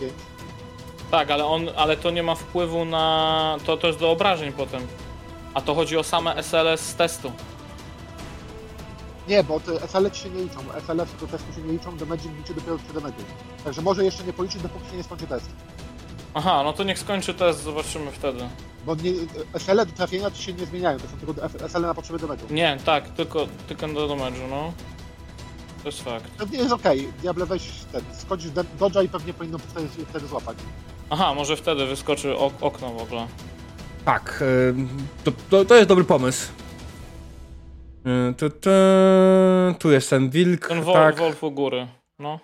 [0.00, 0.12] 5.
[1.10, 3.56] Tak, ale on, ale to nie ma wpływu na.
[3.66, 4.86] To, to jest do obrażeń potem.
[5.54, 7.32] A to chodzi o same SLS z testu.
[9.28, 10.60] Nie, bo te SLS się nie liczą.
[10.86, 12.86] SLS do testu się nie liczą, damaging liczy dopiero przy.
[13.64, 15.50] Także może jeszcze nie policzyć, dopóki się nie skończy test.
[16.34, 18.48] Aha, no to niech skończy test, zobaczymy wtedy.
[18.86, 19.12] Bo nie,
[19.54, 22.50] SL do trafienia to się nie zmieniają, to są tylko SL na potrzeby damage'u.
[22.50, 24.72] Nie, tak, tylko, tylko do damage'u, no.
[25.82, 26.30] To jest fakt.
[26.30, 27.00] Pewnie jest okej.
[27.00, 27.12] Okay.
[27.20, 30.58] Diable weź ten, skoczysz dodge'a i pewnie powinno wtedy, wtedy złapać.
[31.10, 33.26] Aha, może wtedy wyskoczy ok okno w ogóle.
[34.04, 34.44] Tak,
[35.24, 36.52] to, to, to jest dobry pomysł.
[38.36, 38.70] Tu, tu,
[39.78, 40.68] tu jest ten wilk.
[40.68, 41.16] Ten wol, tak.
[41.16, 41.86] Wolf u góry,
[42.18, 42.38] no.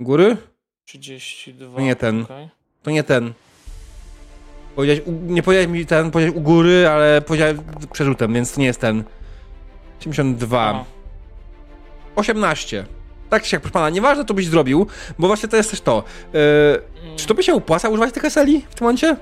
[0.00, 0.36] Góry?
[0.86, 1.76] 32.
[1.76, 2.22] To nie ten.
[2.22, 2.48] Okay.
[2.82, 3.32] To nie ten.
[4.76, 7.56] Powiedziałeś, nie powiedziałeś mi ten, powiedziałeś u góry, ale powiedziałeś
[7.92, 9.04] przerzutem, więc to nie jest ten.
[10.00, 10.70] 82.
[10.70, 10.84] Aha.
[12.16, 12.86] 18.
[13.30, 14.86] Tak się, proszę pana, nieważne co byś zrobił,
[15.18, 16.04] bo właśnie to jest też to.
[16.32, 16.40] Yy,
[17.04, 17.16] mm.
[17.16, 19.16] Czy to by się opłaca używać tych SLI w tym momencie?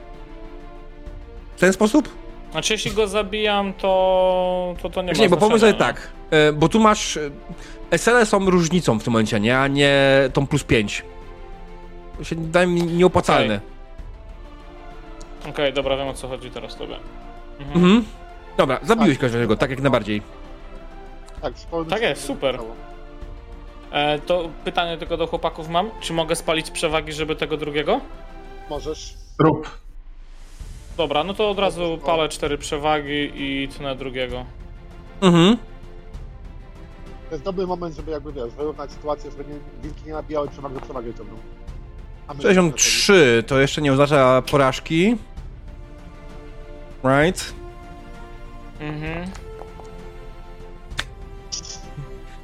[1.56, 2.08] W ten sposób?
[2.50, 6.52] Znaczy, jeśli go zabijam, to, to, to nie ma Nie, bo pomyśl sobie tak, yy,
[6.52, 7.18] bo tu masz...
[7.90, 9.58] SL są różnicą w tym momencie, nie?
[9.58, 9.94] A nie
[10.32, 11.04] tą plus 5.
[12.18, 13.54] To się daje mi nieopłacalne.
[13.54, 15.52] Okej, okay.
[15.52, 16.96] okay, dobra, wiem o co chodzi teraz tobie.
[17.58, 17.84] Mhm.
[17.84, 18.04] mhm.
[18.56, 19.20] Dobra, zabiłeś tak.
[19.20, 20.22] każdego, tak jak najbardziej.
[21.42, 21.52] Tak,
[21.88, 22.58] tak jest, super.
[23.90, 25.90] E, to pytanie tylko do chłopaków mam.
[26.00, 28.00] Czy mogę spalić przewagi, żeby tego drugiego?
[28.70, 29.14] Możesz.
[29.38, 29.70] Rób.
[30.96, 34.44] Dobra, no to od razu palę cztery przewagi i tnę drugiego.
[35.20, 35.56] Mhm.
[37.28, 40.74] To jest dobry moment, żeby jakby wiesz, wyrównać sytuację, żeby nie, wilki nie nabijały przewagi
[40.74, 41.36] do przewagi ciągną.
[42.42, 45.16] 63 to jeszcze nie oznacza porażki.
[47.04, 47.54] Right?
[48.80, 49.30] Mhm.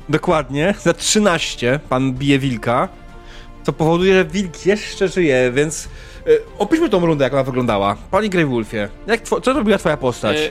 [0.09, 2.89] Dokładnie, za 13 pan bije wilka,
[3.63, 5.89] co powoduje, że wilk jeszcze żyje, więc
[6.27, 7.97] y, opiszmy tą rundę, jak ona wyglądała.
[8.11, 10.37] Pani Grey Wolfie, jak co robiła twoja postać?
[10.37, 10.51] Y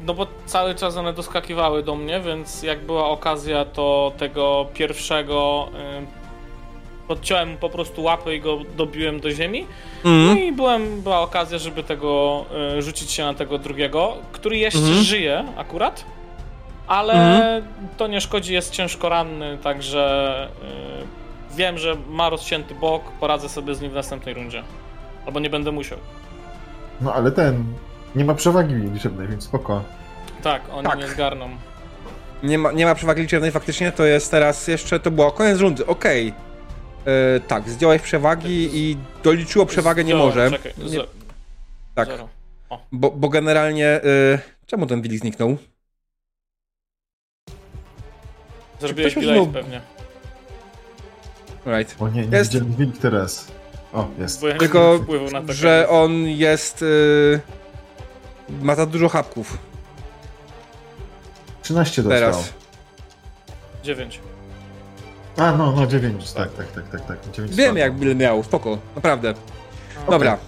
[0.00, 5.68] no bo cały czas one doskakiwały do mnie, więc jak była okazja, to tego pierwszego
[6.02, 6.27] y,
[7.08, 9.66] podciąłem po prostu łapy i go dobiłem do ziemi.
[10.04, 10.26] Mm.
[10.26, 12.44] No i byłem, była okazja, żeby tego
[12.78, 15.02] y, rzucić się na tego drugiego, który jeszcze mm.
[15.02, 16.04] żyje akurat
[16.88, 17.62] ale mhm.
[17.96, 20.48] to nie szkodzi, jest ciężko ranny, także
[21.50, 24.62] yy, wiem, że ma rozcięty bok, poradzę sobie z nim w następnej rundzie.
[25.26, 25.98] Albo nie będę musiał.
[27.00, 27.64] No ale ten,
[28.14, 29.82] nie ma przewagi liczebnej, więc spoko.
[30.42, 30.98] Tak, oni tak.
[30.98, 31.48] nie zgarną.
[32.42, 35.86] Nie ma, nie ma przewagi liczebnej, faktycznie to jest teraz jeszcze, to było koniec rundy,
[35.86, 36.28] okej.
[36.28, 36.47] Okay.
[37.06, 40.50] Yy, tak, zdjąłeś przewagi i doliczyło przewagę nie może.
[40.50, 41.00] Czekaj, nie,
[41.94, 42.08] tak,
[42.92, 45.56] bo, bo generalnie, yy, czemu ten Willi zniknął?
[48.80, 49.80] Zrobiłeś delay pewnie.
[51.66, 51.96] Right.
[52.02, 52.52] O nie, nie jest...
[52.52, 53.48] widziałem wilk teraz.
[53.92, 54.42] O, jest.
[54.42, 55.00] Ja Tylko,
[55.48, 56.82] że on jest...
[56.82, 57.40] Yy,
[58.62, 59.58] ma za dużo chapków.
[61.62, 62.20] 13 dostał.
[62.20, 62.52] Teraz.
[63.82, 64.20] 9.
[65.38, 67.18] A, no, no, 9, tak, tak, tak, tak, tak.
[67.32, 69.30] 9 Wiem, jak ile miał, spoko, naprawdę.
[69.30, 70.10] Okay.
[70.10, 70.38] Dobra.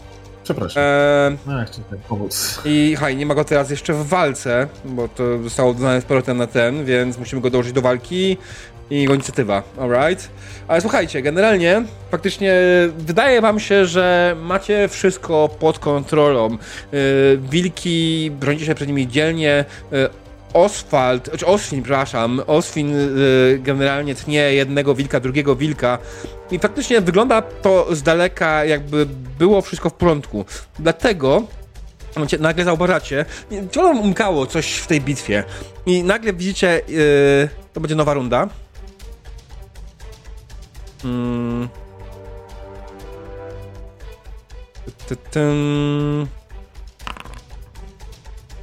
[0.44, 0.82] Przepraszam.
[0.82, 2.60] Eee, no, ja chciałem pomóc.
[2.64, 6.36] I haj, nie ma go teraz jeszcze w walce, bo to zostało dodane z powrotem
[6.36, 8.36] na ten, więc musimy go dołożyć do walki
[8.90, 10.30] i jego inicjatywa, alright?
[10.68, 12.54] Ale słuchajcie, generalnie faktycznie
[12.98, 16.50] wydaje wam się, że macie wszystko pod kontrolą.
[16.50, 16.98] Yy,
[17.50, 20.08] wilki, bronicie się przed nimi dzielnie, yy,
[20.52, 25.98] Oswald, czy Oswin, przepraszam, Oswin y, generalnie tnie jednego wilka, drugiego wilka
[26.50, 29.06] i faktycznie wygląda to z daleka jakby
[29.38, 30.44] było wszystko w porządku.
[30.78, 31.42] Dlatego
[32.40, 33.24] nagle zauważacie,
[33.70, 35.44] czy wam umkało coś w tej bitwie
[35.86, 38.48] i nagle widzicie, y, to będzie nowa runda.
[41.04, 41.68] Mm.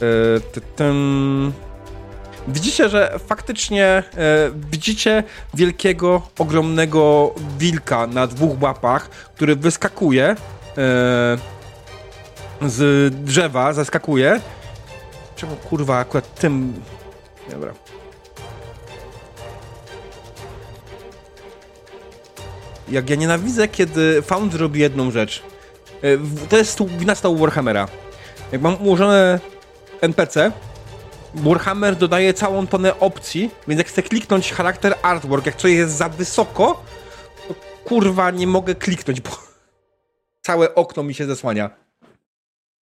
[0.01, 0.39] E,
[2.47, 4.03] widzicie, że faktycznie e,
[4.71, 10.35] widzicie wielkiego, ogromnego wilka na dwóch łapach, który wyskakuje e,
[12.65, 14.41] z drzewa, zaskakuje.
[15.35, 16.73] Czemu kurwa akurat tym...
[17.51, 17.73] Dobra.
[22.89, 25.43] Jak ja nienawidzę, kiedy Found robi jedną rzecz.
[26.49, 27.87] To jest wina stału Warhammera.
[28.51, 29.39] Jak mam ułożone
[30.01, 30.51] NPC,
[31.37, 36.09] Warhammer dodaje całą tonę opcji, więc jak chcę kliknąć charakter artwork, jak coś jest za
[36.09, 36.83] wysoko,
[37.47, 39.29] to kurwa nie mogę kliknąć, bo
[40.47, 41.69] całe okno mi się zasłania.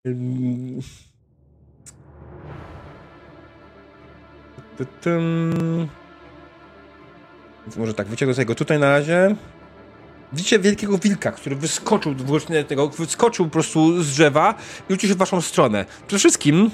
[0.05, 0.85] Więc
[7.77, 9.37] może tak, wyciągnę sobie go tutaj na razie.
[10.33, 12.15] Widzicie wielkiego wilka, który wyskoczył
[12.69, 14.55] tego, wyskoczył po prostu z drzewa
[14.91, 15.85] i uciekł w waszą stronę.
[16.07, 16.71] Przede wszystkim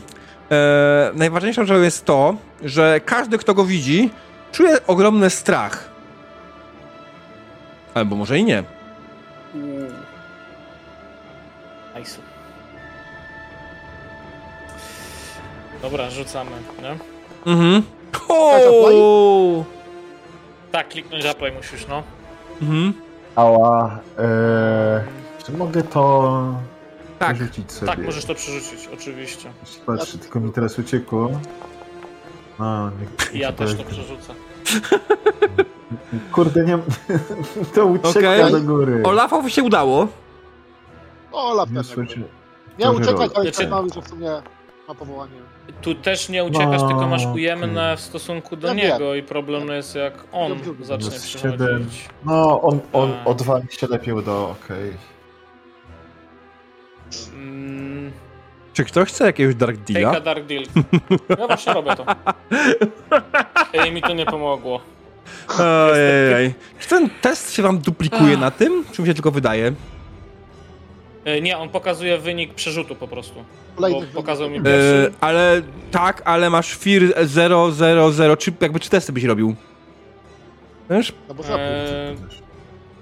[0.50, 4.10] e, najważniejszą rzeczą jest to, że każdy, kto go widzi,
[4.52, 5.90] czuje ogromny strach.
[7.94, 8.64] Albo może i nie.
[11.98, 12.18] Nice.
[15.82, 16.50] Dobra, rzucamy,
[16.82, 16.96] nie?
[17.52, 17.82] Mhm.
[20.72, 22.02] Tak, kliknąć apply musisz, no.
[22.62, 22.92] Mhm.
[23.36, 23.98] Ała.
[24.18, 24.24] Eee,
[25.44, 26.54] czy mogę to
[27.20, 27.36] tak.
[27.36, 27.92] przerzucić sobie?
[27.92, 29.52] Tak, możesz to przerzucić, oczywiście.
[29.86, 31.30] Patrzę, tylko mi teraz uciekło.
[32.58, 34.34] No, nie, ja też to przerzucę.
[36.32, 36.78] Kurde, nie...
[37.74, 38.50] to ucieka okay.
[38.50, 39.02] do góry.
[39.04, 40.08] Olafowi się udało.
[41.32, 41.96] Olaf też.
[42.78, 44.30] Miał uciekać, ale tak mały, że w sumie
[44.88, 45.32] ma powołanie.
[45.82, 49.16] Tu też nie uciekasz, no, tylko masz ujemne w stosunku do ja niego wiem.
[49.16, 52.08] i problem jest jak on zacznie przychodzić.
[52.24, 53.24] No, on, on A.
[53.24, 54.88] o dwa mi się lepiej udało, okej.
[54.88, 55.19] Okay.
[57.34, 58.12] Mm.
[58.72, 60.08] Czy ktoś chce jakiegoś Dark Deala?
[60.08, 60.64] Take a Dark Deal.
[61.38, 62.06] Ja właśnie robię to.
[63.82, 64.80] Ej, mi to nie pomogło.
[65.58, 66.54] Ojej.
[66.80, 68.84] Czy ten test się wam duplikuje na tym?
[68.92, 69.72] Czy mi się tylko wydaje?
[71.24, 73.44] E, nie, on pokazuje wynik przerzutu po prostu.
[73.76, 75.12] Bo pokazał mi e, pierwszy.
[75.20, 79.54] ale tak, ale masz FIR 000, czy jakby czy testy byś robił?
[80.90, 81.12] Wiesz?
[81.28, 82.16] No bo eee,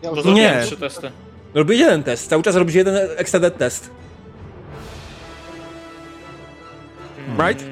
[0.02, 0.62] ja nie.
[0.64, 1.10] trzy testy.
[1.54, 3.90] Robisz jeden test, cały czas robisz jeden extended test.
[7.16, 7.48] Hmm.
[7.48, 7.64] Right?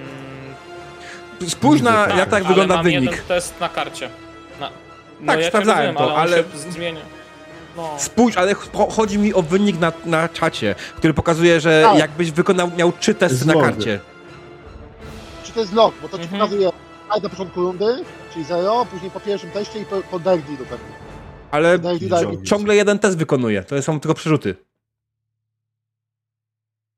[1.48, 3.10] Spójrz na tak, jak tak wygląda mam wynik.
[3.10, 4.10] jeden test na karcie.
[4.60, 4.70] Na,
[5.20, 6.36] no tak, ja sprawdzałem to, ale...
[6.36, 6.44] ale...
[7.76, 7.94] No.
[7.98, 8.54] Spójrz, ale
[8.90, 11.98] chodzi mi o wynik na, na czacie, który pokazuje, że tak.
[11.98, 14.00] jakbyś wykonał, miał trzy testy na karcie.
[15.44, 16.40] Czy to jest log, bo to ci mhm.
[16.40, 16.70] pokazuje
[17.22, 21.06] na początku rundy, czyli 0, później po pierwszym teście i po, po do pewnie.
[21.50, 21.78] Ale
[22.44, 24.54] ciągle jeden test wykonuje, to są tylko przerzuty.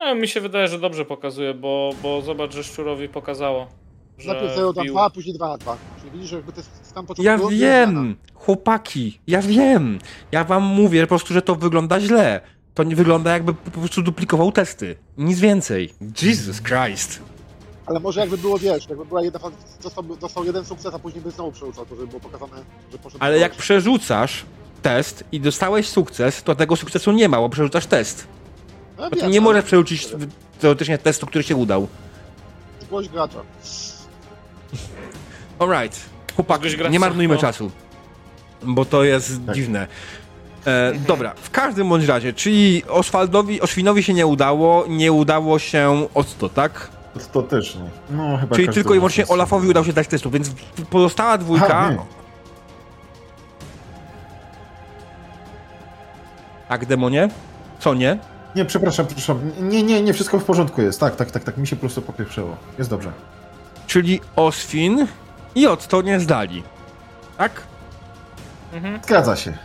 [0.00, 3.68] No, mi się wydaje, że dobrze pokazuje, bo, bo zobacz, że Szczurowi pokazało.
[4.18, 5.76] Że Najpierw 0 na 2, później 2 na 2.
[5.98, 9.98] Czyli widzisz, że jakby to jest tam początku Ja wiem, chłopaki, ja wiem.
[10.32, 12.40] Ja wam mówię po prostu, że to wygląda źle.
[12.74, 14.96] To nie wygląda jakby po prostu duplikował testy.
[15.18, 15.90] Nic więcej.
[16.22, 17.22] Jesus Christ.
[17.88, 19.40] Ale może jakby było, wiesz, jakby była jedna
[19.82, 23.24] dostał, dostał jeden sukces, a później by znowu przerzucał, to żeby było pokazane, że poszedł...
[23.24, 24.44] Ale jak przerzucasz
[24.82, 28.26] test i dostałeś sukces, to tego sukcesu nie ma, bo przerzucasz test.
[28.98, 30.08] No, wiem, nie możesz przerzucić
[30.60, 31.88] teoretycznie testu, który się udał.
[32.80, 33.38] Zgłoś gracza.
[35.58, 36.00] Alright.
[36.36, 37.40] Chłopak, nie marnujmy no.
[37.40, 37.70] czasu.
[38.62, 39.54] Bo to jest tak.
[39.54, 39.86] dziwne.
[40.66, 46.08] E, dobra, w każdym bądź razie, czyli Oswaldowi, Oświnowi się nie udało, nie udało się
[46.14, 46.97] Octo, tak?
[47.26, 48.16] To też nie.
[48.16, 50.50] No, chyba czyli tylko i wyłącznie Olafowi udało się dać testu, więc
[50.90, 51.90] pozostała dwójka...
[56.68, 57.28] tak, demonie?
[57.78, 58.18] Co nie?
[58.56, 59.50] Nie, przepraszam, przepraszam.
[59.60, 61.00] Nie, nie, nie, wszystko w porządku jest.
[61.00, 61.56] Tak, tak, tak, tak.
[61.56, 62.56] Mi się po prostu popieprzyło.
[62.78, 63.12] Jest dobrze.
[63.86, 65.06] Czyli Oswin
[65.54, 66.62] i Otto nie zdali.
[67.38, 67.62] Tak?
[68.72, 69.00] Mhm.
[69.02, 69.58] Zgadza się.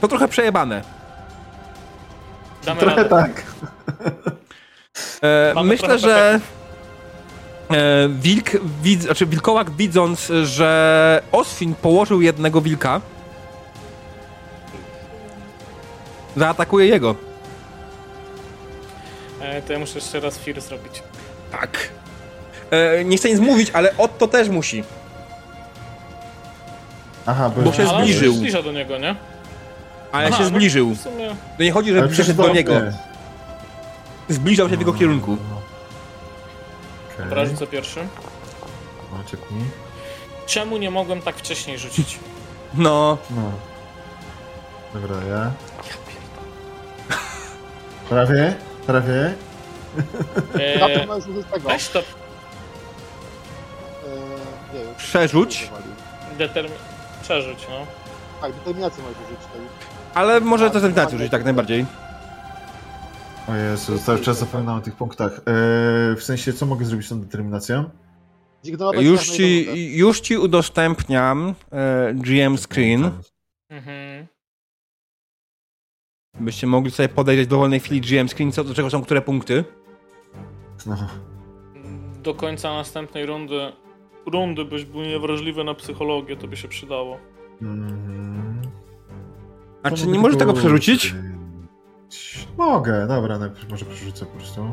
[0.00, 0.82] To trochę przejebane.
[2.64, 3.08] Damy trochę radę.
[3.08, 3.42] tak.
[5.22, 6.40] E, myślę, że
[7.70, 8.50] e, wilk,
[8.82, 13.00] widz, znaczy wilkołak widząc, że Oswin położył jednego wilka,
[16.36, 17.14] zaatakuje jego.
[19.40, 21.02] E, to ja muszę jeszcze raz fir zrobić.
[21.52, 21.88] Tak.
[22.70, 24.84] E, nie chcę nic mówić, ale Otto też musi.
[27.26, 28.34] Aha, bo, bo się ale zbliżył.
[28.34, 29.14] zbliża do niego, nie?
[30.12, 30.90] Ale Aha, się no zbliżył.
[30.94, 31.28] w sumie...
[31.58, 32.72] To nie chodzi, że Ale przyszedł do niego.
[32.80, 32.92] nie.
[34.32, 35.32] Zbliżał się w jego kierunku.
[37.14, 37.24] Okej.
[37.28, 38.00] Dobra, rzucę pierwszy.
[39.12, 39.64] O, ciepnij.
[40.46, 42.18] Czemu nie mogłem tak wcześniej rzucić?
[42.74, 43.18] No.
[43.30, 43.52] No.
[44.94, 45.50] Dobra, ja.
[48.08, 48.54] Prawie,
[48.86, 49.34] prawie.
[50.60, 51.06] Eee,
[51.64, 52.04] weź to Eee,
[54.74, 54.94] nie wiem.
[54.96, 55.70] Przerzuć.
[56.38, 56.72] determin...
[57.22, 57.86] Przerzuć, no.
[58.40, 59.60] Tak, determinację możesz użyć tej.
[60.14, 61.86] Ale może to determinację użyć, tak najbardziej.
[63.52, 65.32] O Jezu, cały czas zapominam o tych punktach.
[65.32, 67.90] Eee, w sensie, co mogę zrobić z tą determinacją?
[69.00, 73.10] Już ci, jedną już ci udostępniam e, GM screen,
[73.70, 74.26] Mhm.
[76.40, 79.64] byście mogli sobie podejrzeć w dowolnej chwili GM screen, co do czego są które punkty.
[80.86, 80.96] No.
[82.22, 83.72] Do końca następnej rundy
[84.32, 87.18] rundy byś był niewrażliwy na psychologię, to by się przydało.
[87.62, 88.60] Mm.
[89.82, 91.14] A czy nie możesz tego przerzucić?
[92.56, 94.66] Mogę, dobra, najpierw może przerzucę po prostu.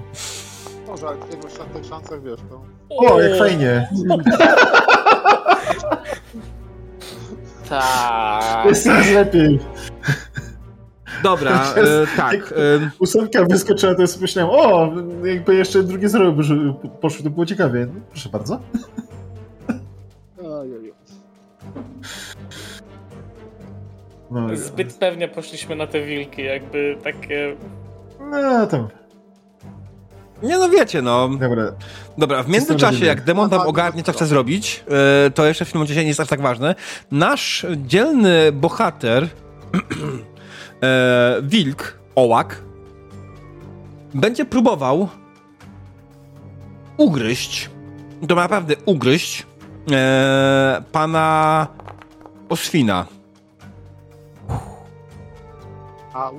[0.87, 2.61] Może, ale w jego szan- tych szansach wiesz, to...
[2.89, 3.89] O, jak fajnie!
[7.69, 8.65] Tak.
[8.65, 9.59] Jest coraz lepiej.
[11.23, 12.35] Dobra, e, tak.
[12.35, 14.91] E, Ósemka wyskoczyła, to sobie myślałem, o,
[15.27, 16.55] jakby jeszcze drugie zero by że
[17.01, 17.87] poszło, to było ciekawie.
[17.93, 18.59] No, proszę bardzo.
[20.43, 20.93] Ojej.
[24.31, 27.55] No, Zbyt pewnie poszliśmy na te wilki, jakby takie...
[28.31, 28.87] no tam,
[30.43, 31.29] nie no wiecie, no.
[31.29, 31.71] dobra.
[32.17, 34.83] Dobra, w międzyczasie, jak demon tam ogarnie, co chce zrobić,
[35.25, 36.75] e, to jeszcze w tym momencie nie jest aż tak ważne.
[37.11, 39.27] Nasz dzielny bohater,
[40.83, 42.61] e, wilk, ołak,
[44.13, 45.09] będzie próbował
[46.97, 47.69] ugryźć,
[48.27, 49.45] to naprawdę ugryźć,
[49.91, 51.67] e, pana
[52.49, 53.05] Oswina.
[56.13, 56.33] Au.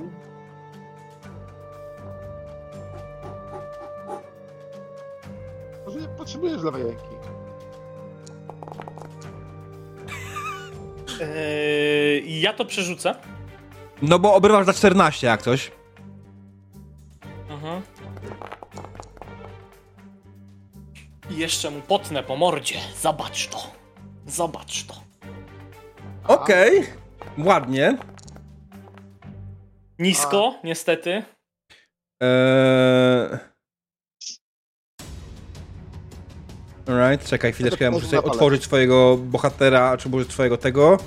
[5.85, 7.01] Może nie potrzebujesz lewej ręki.
[11.21, 13.15] Eee, ja to przerzucę.
[14.01, 15.71] No bo obrywasz za 14 jak coś.
[17.49, 17.81] Mhm.
[21.29, 22.75] I jeszcze mu potnę po mordzie.
[23.01, 23.57] Zobacz to.
[24.27, 24.93] Zobacz to.
[26.27, 26.83] Okej,
[27.37, 27.97] ładnie.
[29.99, 31.23] Nisko, niestety.
[32.21, 33.37] Eee...
[36.87, 40.97] Alright, czekaj chwileczkę, ja muszę sobie otworzyć swojego bohatera, czy może swojego tego,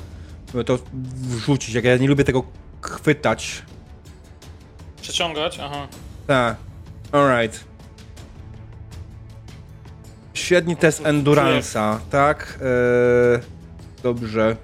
[0.53, 0.79] żeby to
[1.29, 2.45] wrzucić, jak ja nie lubię tego
[2.83, 3.63] chwytać.
[5.03, 5.89] Przeciągać, aha.
[6.27, 6.57] Tak,
[7.13, 7.65] alright.
[10.35, 12.59] Średni test Endurance'a, tak?
[12.61, 13.41] Eee...
[14.03, 14.57] Dobrze.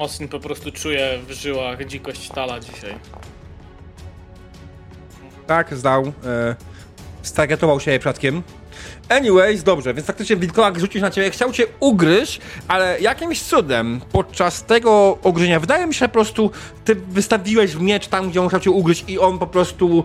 [0.00, 2.94] Austin po prostu czuje w żyłach dzikość tala dzisiaj.
[5.46, 6.12] Tak, zdał.
[6.24, 6.54] E,
[7.22, 8.42] stargetował się jej przypadkiem.
[9.08, 14.64] Anyways, dobrze, więc faktycznie wilkołak rzucił na ciebie, chciał cię ugryźć, ale jakimś cudem podczas
[14.64, 16.50] tego ugryzienia, wydaje mi się, po prostu
[16.84, 20.04] ty wystawiłeś miecz tam, gdzie on chciał cię ugryźć i on po prostu...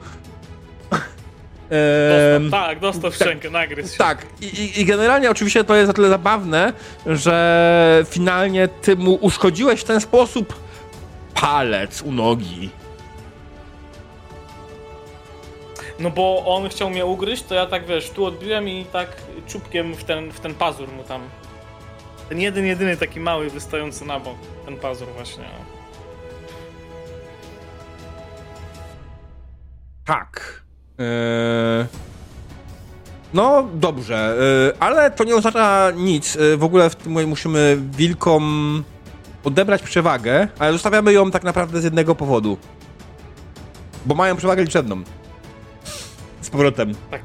[1.69, 3.27] Dostał, Em, tak, dostał w tak.
[3.27, 3.97] szczękę, nagryzł się.
[3.97, 6.73] tak, i, i, generalnie oczywiście to jest o tyle zabawne,
[7.05, 10.59] że finalnie ty mu uszkodziłeś w ten sposób
[11.41, 12.69] palec u nogi.
[15.99, 19.07] No bo on chciał mnie ugryźć, to ja tak wiesz, tu odbiłem i tak
[19.47, 21.21] czubkiem w ten, w ten pazur mu tam.
[22.29, 24.37] Ten jeden, jedyny taki mały, wystający na bok.
[24.65, 25.43] Ten pazur właśnie.
[30.05, 30.64] Tak.
[30.99, 31.85] Eee,
[33.33, 36.35] No dobrze, eee, ale to nie oznacza nic.
[36.35, 38.83] Eee, W ogóle w tym momencie musimy wilkom
[39.43, 42.57] odebrać przewagę, ale zostawiamy ją tak naprawdę z jednego powodu.
[44.05, 45.01] Bo mają przewagę liczebną.
[46.41, 46.95] Z powrotem.
[47.11, 47.21] Tak,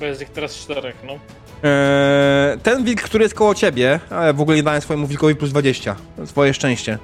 [0.00, 1.12] bo jest ich teraz czterech, no.
[1.12, 5.50] Eee, Ten wilk, który jest koło ciebie, ale w ogóle nie dałem swojemu wilkowi plus
[5.50, 5.96] 20.
[6.24, 6.98] Swoje szczęście.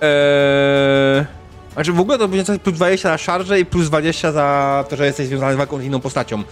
[0.00, 1.24] Eee,
[1.72, 4.96] znaczy w ogóle to będzie coś plus 20 na szarże i plus 20 za to,
[4.96, 6.42] że jesteś związany z walką z inną postacią.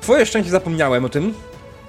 [0.00, 1.34] Twoje szczęście zapomniałem o tym.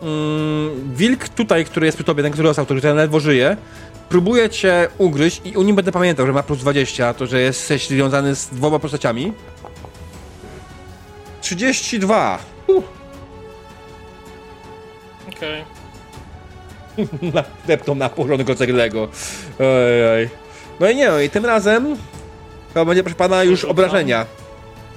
[0.02, 3.58] Mm, wilk tutaj, który jest przy tobie, ten, który został, który ten ledwo żyje,
[4.10, 7.88] próbuje cię ugryźć i u nim będę pamiętał, że ma plus 20, to, że jesteś
[7.88, 9.34] związany z dwoma postaciami.
[11.42, 12.40] 32.
[12.68, 12.84] Uh,
[15.36, 15.64] Okej.
[17.68, 19.08] Deptą na porządek Lego.
[19.60, 20.45] Ojej.
[20.80, 21.98] No i nie, no i tym razem
[22.74, 23.72] To będzie, proszę pana, już Rzucam.
[23.72, 24.26] obrażenia.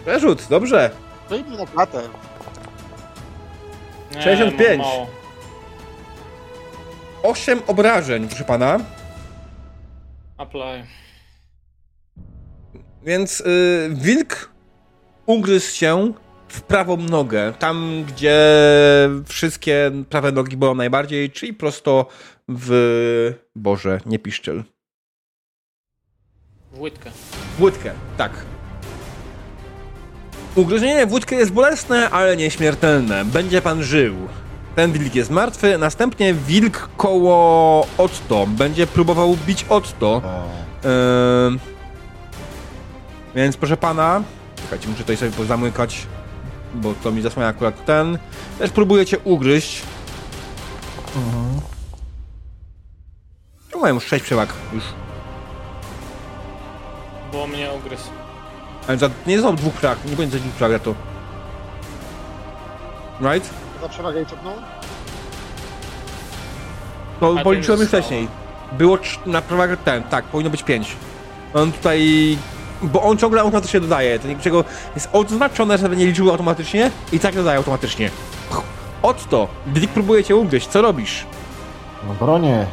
[0.05, 0.91] Przerzut, dobrze.
[1.29, 2.03] Wyjmij na klatę.
[4.15, 4.69] Nie, 65.
[4.79, 5.07] mam mało.
[7.23, 8.79] 8 obrażeń, proszę pana.
[10.39, 10.85] Apply.
[13.05, 14.51] Więc y, wilk
[15.27, 16.13] ugryzł się
[16.49, 18.39] w prawą nogę, tam gdzie
[19.27, 22.07] wszystkie prawe nogi bolą najbardziej, czyli prosto
[22.49, 23.35] w...
[23.57, 24.65] Boże, nie piszczel.
[26.73, 27.11] W łydkę.
[27.59, 28.33] W łydkę, tak.
[30.55, 33.25] Ugryzienie w łydkę jest bolesne, ale nieśmiertelne.
[33.25, 34.15] Będzie pan żył.
[34.77, 38.47] Ten wilk jest martwy, następnie wilk koło Otto.
[38.47, 40.23] Będzie próbował bić Otto.
[43.35, 44.23] Więc proszę pana,
[44.57, 46.07] czekajcie, muszę tutaj sobie zamykać,
[46.75, 48.19] bo to mi zasłania akurat ten.
[48.59, 49.83] Też próbujecie ugryźć.
[51.17, 51.61] Mhm.
[53.71, 54.85] Tu mają 6 przewag już.
[57.33, 58.11] Bo mnie ugryzł.
[58.89, 60.95] Ale za, nie są dwóch przewag, nie będzie dwóch przewag za to.
[63.21, 63.51] Right?
[63.83, 64.53] Za przewagę i.
[67.21, 68.29] To A policzyłem to już wcześniej.
[68.73, 70.97] Było trz- na przewagę ten, tak, powinno być 5.
[71.55, 72.39] On tutaj...
[72.83, 77.35] Bo on ciągle automatycznie dodaje, to niczego jest odznaczone, żeby nie liczyły automatycznie i tak
[77.35, 78.11] dodaje automatycznie.
[79.03, 81.27] Otto, Dick próbuje cię ugryźć, co robisz?
[82.09, 82.67] No bronię.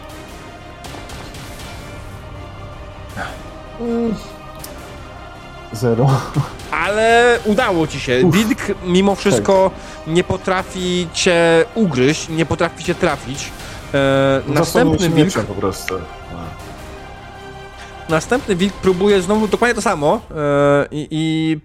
[3.79, 4.15] Mm.
[5.75, 6.07] Zero.
[6.71, 8.21] Ale udało ci się.
[8.25, 8.35] Uff.
[8.35, 9.71] Wilk mimo wszystko
[10.07, 13.51] nie potrafi cię ugryźć, nie potrafi cię trafić.
[13.93, 15.95] E, następny wilk, po prostu.
[18.09, 21.57] Następny wilk próbuje znowu dokładnie to samo e, i, i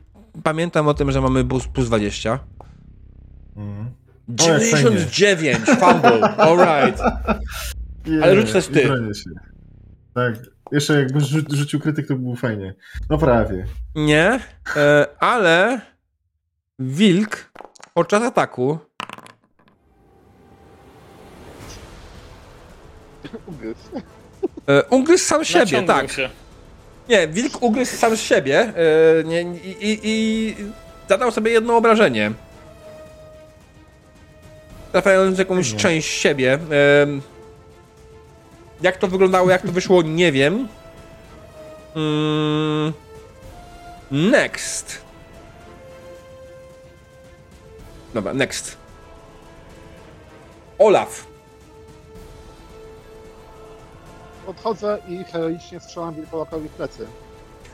[0.42, 2.38] pamiętam o tym, że mamy plus, plus 20.
[3.56, 3.90] Mhm.
[4.40, 7.02] O, jak 99, fumble, alright.
[8.22, 8.88] Ale rzuć też ty.
[10.14, 10.34] Tak.
[10.72, 12.74] Jeszcze jakby rzu rzucił krytyk, to by było fajnie.
[13.10, 13.66] No prawie.
[13.94, 14.40] Nie,
[14.76, 15.80] e, ale
[16.78, 17.52] wilk
[17.94, 18.78] podczas ataku
[23.46, 23.78] Ugryzł.
[24.68, 26.10] e, ugryzł sam siebie, Naciągnął tak.
[26.12, 26.28] się.
[27.08, 30.54] Nie, wilk ugryzł sam siebie e, nie, i, i, i
[31.08, 32.32] zadał sobie jedno obrażenie.
[34.92, 35.78] Trafiając w jakąś Nie.
[35.78, 36.52] część siebie.
[37.02, 37.22] Em,
[38.82, 40.68] jak to wyglądało, jak to wyszło, nie wiem.
[41.96, 42.92] Mm,
[44.10, 45.00] next.
[48.14, 48.76] Dobra, next.
[50.78, 51.26] Olaf.
[54.46, 57.06] Odchodzę i heroicznie strzelam wilkołakowi w plecy.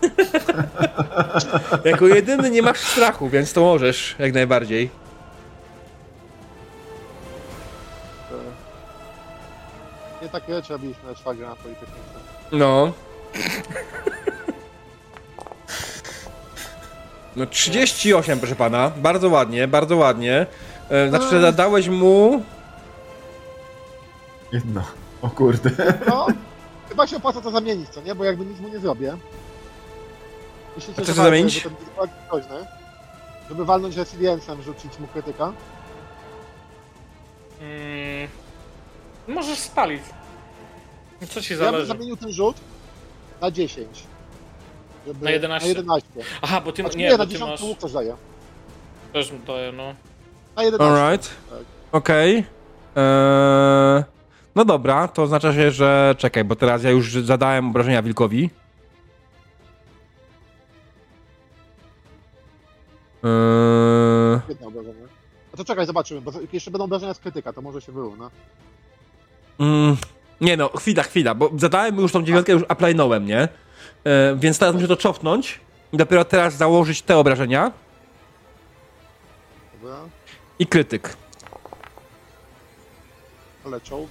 [1.85, 4.91] Jako jedyny nie masz strachu, więc to możesz, jak najbardziej.
[10.23, 12.01] Nie takie rzeczy robiliśmy na szwagra na Politechnice.
[12.53, 12.93] No.
[17.37, 18.91] No 38, proszę pana.
[18.97, 20.47] Bardzo ładnie, bardzo ładnie.
[20.91, 22.43] E, Znaczy, że dałeś mu...
[24.53, 24.83] Jedno.
[25.23, 25.71] O kurde.
[26.09, 26.27] No,
[26.89, 28.15] chyba się opłaca to zamienić, co nie?
[28.15, 29.17] Bo jakby nic mu nie zrobię.
[30.77, 31.55] Myślicie, A co że to zamienić?
[31.55, 32.67] że ten wilkołak jest groźny?
[33.49, 35.53] Żeby walnąć resilience'em, rzucić mu krytyka.
[37.61, 38.29] Mm,
[39.29, 40.03] możesz spalić.
[41.29, 41.87] Co ci Ja bym zależy?
[41.87, 42.57] zamienił ten rzut
[43.41, 43.89] na 10.
[45.07, 45.67] Żeby, Na 11?
[45.69, 46.09] Na 11.
[46.43, 47.63] Aha, bo ty, Znaczy, nie, nie, bo na ty 10 masz...
[47.63, 48.17] łuk też daje.
[49.13, 49.95] Też mi daje, no.
[50.57, 50.95] Na 11.
[50.95, 51.31] Alright.
[51.51, 51.59] Tak.
[51.93, 52.37] Okej.
[52.97, 54.05] Eee,
[54.55, 56.15] No dobra, to oznacza się, że...
[56.19, 58.51] Czekaj, bo teraz ja już zadałem obrażenia wilkowi.
[63.25, 65.07] Eee, Jedno obrażenie.
[65.55, 68.31] A to czekaj, zobaczymy, bo jeszcze będą obrażenia z krytyka, to może się wyrówna.
[69.61, 69.97] Mm,
[70.41, 73.41] nie no, chwila, chwila, bo zadałem już tą dziewiątkę, już aplainąłem, nie?
[73.41, 73.49] E,
[74.37, 75.61] więc teraz muszę to cofnąć
[75.93, 77.73] i dopiero teraz założyć te obrażenia
[79.73, 79.97] Dobra.
[80.59, 81.17] i krytyk.
[83.67, 84.11] Ale czołg.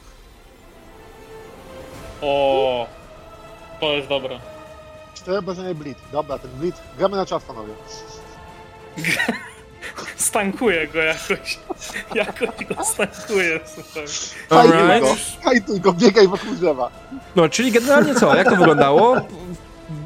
[2.21, 2.87] O,
[3.79, 4.39] to jest dobre.
[5.13, 5.97] Cztery obrażenia i bleed.
[6.11, 6.81] Dobra, ten bleed.
[6.97, 7.73] Gramy na czas, panowie.
[10.15, 11.59] Stankuję go jakoś.
[12.15, 14.05] Jakoś go stankuję, słuchaj.
[14.49, 16.89] Hajtuj go, hajtuj go, biegaj wokół drzewa.
[17.35, 18.35] No, czyli generalnie co?
[18.35, 19.15] Jak to wyglądało?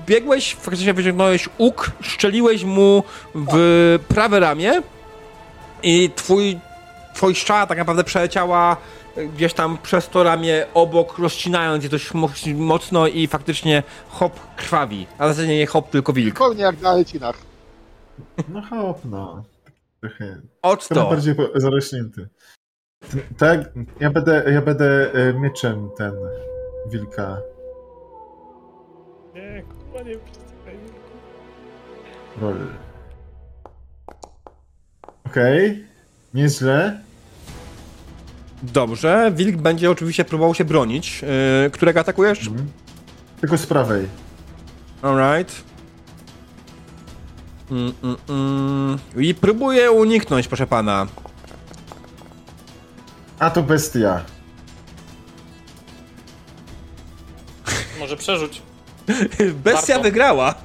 [0.05, 3.03] Biegłeś, faktycznie wyciągnąłeś łuk, szczeliłeś mu
[3.35, 4.81] w prawe ramię
[5.83, 6.59] i twój,
[7.15, 8.77] twój strzała tak naprawdę przeleciała
[9.35, 15.07] gdzieś tam przez to ramię obok, rozcinając je dość mo- mocno i faktycznie hop krwawi.
[15.17, 16.33] A w zasadzie nie hop, tylko wilk.
[16.37, 17.37] Zupełnie jak na lecinach.
[18.49, 19.43] No hop, no.
[20.01, 20.41] Trochę.
[20.61, 21.09] Od Trochę to.
[21.09, 22.29] bardziej zarośnięty.
[23.37, 23.59] Tak,
[23.99, 26.13] ja będę, ja będę e, mieczem ten
[26.91, 27.41] wilka.
[29.33, 30.77] Nie, kurwa, nie przestawaj.
[32.41, 32.67] Roll.
[35.25, 35.71] Okej.
[35.71, 35.83] Okay.
[36.33, 36.99] Nieźle.
[38.63, 39.31] Dobrze.
[39.35, 41.21] Wilk będzie oczywiście próbował się bronić.
[41.63, 42.47] Yy, którego atakujesz?
[42.47, 42.71] Mhm.
[43.41, 44.07] Tylko z prawej.
[45.01, 45.68] Alright.
[47.71, 48.99] Mm, mm, mm.
[49.17, 51.07] I próbuje uniknąć, proszę pana.
[53.39, 54.25] A to bestia.
[57.99, 58.61] Może przerzuć.
[59.63, 60.03] bestia Warto.
[60.03, 60.55] wygrała.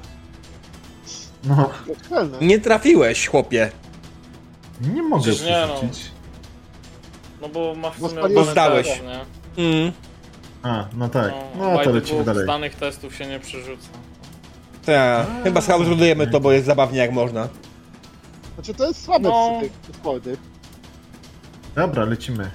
[1.43, 1.69] No.
[2.41, 3.71] Nie trafiłeś, chłopie.
[4.81, 5.81] Nie mogę Przecież nie, no.
[7.41, 9.01] No bo ma w sumie Bo zdałeś.
[9.57, 9.91] Mm.
[10.63, 11.33] A, no tak.
[11.57, 12.43] No, no to lecimy dalej.
[12.43, 13.87] Z danych testów się nie przerzuca.
[14.85, 17.47] Tak, chyba zrealizujemy to, bo jest zabawnie jak można.
[18.55, 19.59] Znaczy to jest słabe no.
[19.59, 20.39] przy tych
[21.75, 22.51] Dobra, lecimy.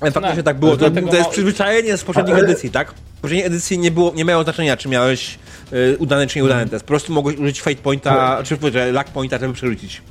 [0.00, 0.76] Ale faktycznie tak było.
[0.76, 2.44] To, to jest przyzwyczajenie z poprzednich Ale...
[2.44, 2.92] edycji, tak?
[2.92, 5.38] W poprzedniej edycji nie, było, nie miało znaczenia, czy miałeś
[5.72, 6.70] y, udany, czy nieudany mm.
[6.70, 6.84] test.
[6.84, 8.58] Po prostu mogłeś użyć fate pointa, czy
[8.92, 10.02] luck pointa, żeby przerzucić.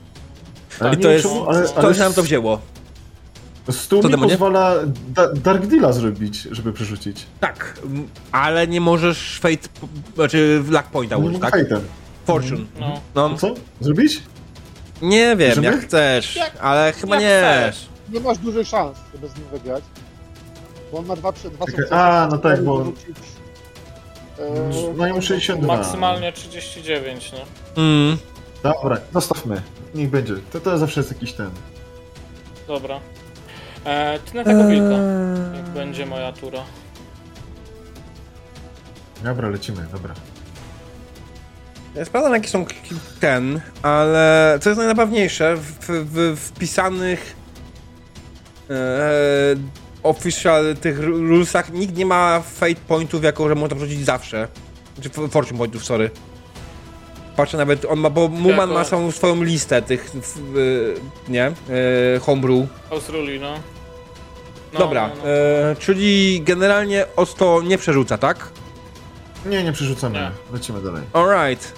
[0.79, 1.27] Ale I to jest.
[1.47, 1.67] Ale, ale...
[1.67, 2.61] To się nam to wzięło.
[3.71, 4.75] Stu mi pozwala
[5.07, 7.25] da Dark Deala zrobić, żeby przerzucić.
[7.39, 7.79] Tak,
[8.31, 9.69] ale nie możesz Fate,
[10.15, 11.53] znaczy Luck Pointa użyć, tak?
[11.55, 11.79] Fate'em.
[12.25, 12.65] Fortune.
[12.79, 13.01] No.
[13.15, 13.37] no.
[13.37, 13.53] Co?
[13.81, 14.21] Zrobić?
[15.01, 15.67] Nie wiem, Żeby?
[15.67, 17.61] jak chcesz, jak, ale chyba jak nie.
[17.71, 17.87] Chcesz.
[18.13, 19.83] Nie masz dużej szans, żeby z nim wygrać.
[20.91, 21.93] Bo on ma dwa, dwa sukcesy.
[21.93, 22.85] A, no tak, bo...
[24.97, 25.77] no i mu 62.
[25.77, 27.83] Maksymalnie 39, no.
[27.83, 28.17] Mm.
[28.63, 29.61] Dobra, zostawmy.
[29.95, 30.33] Niech będzie.
[30.51, 31.49] To, to zawsze jest jakiś ten.
[32.67, 32.99] Dobra.
[33.87, 35.55] E, ty na tego wilka, eee.
[35.55, 36.59] jak będzie moja tura.
[39.23, 40.13] Dobra, lecimy, dobra.
[41.95, 42.65] Ja sprawdzam jakie są
[43.19, 47.35] ten, ale co jest najnapewniejsze, w, w wpisanych
[48.69, 48.75] e,
[50.03, 54.47] official tych rulesach nikt nie ma fate pointów jako, że można wrzucić zawsze.
[55.01, 56.09] Czy znaczy fortune pointów, sorry.
[57.35, 60.11] Patrzę nawet, on ma, bo Muman ma samą swoją listę tych,
[61.29, 62.67] nie, e, homebrew.
[62.89, 63.76] House Ruli, no.
[64.73, 65.29] No, Dobra, no, no.
[65.29, 68.49] E, czyli generalnie Osto nie przerzuca, tak?
[69.45, 70.19] Nie, nie przerzucamy.
[70.19, 70.31] Nie.
[70.53, 71.03] Lecimy dalej.
[71.13, 71.73] Alright.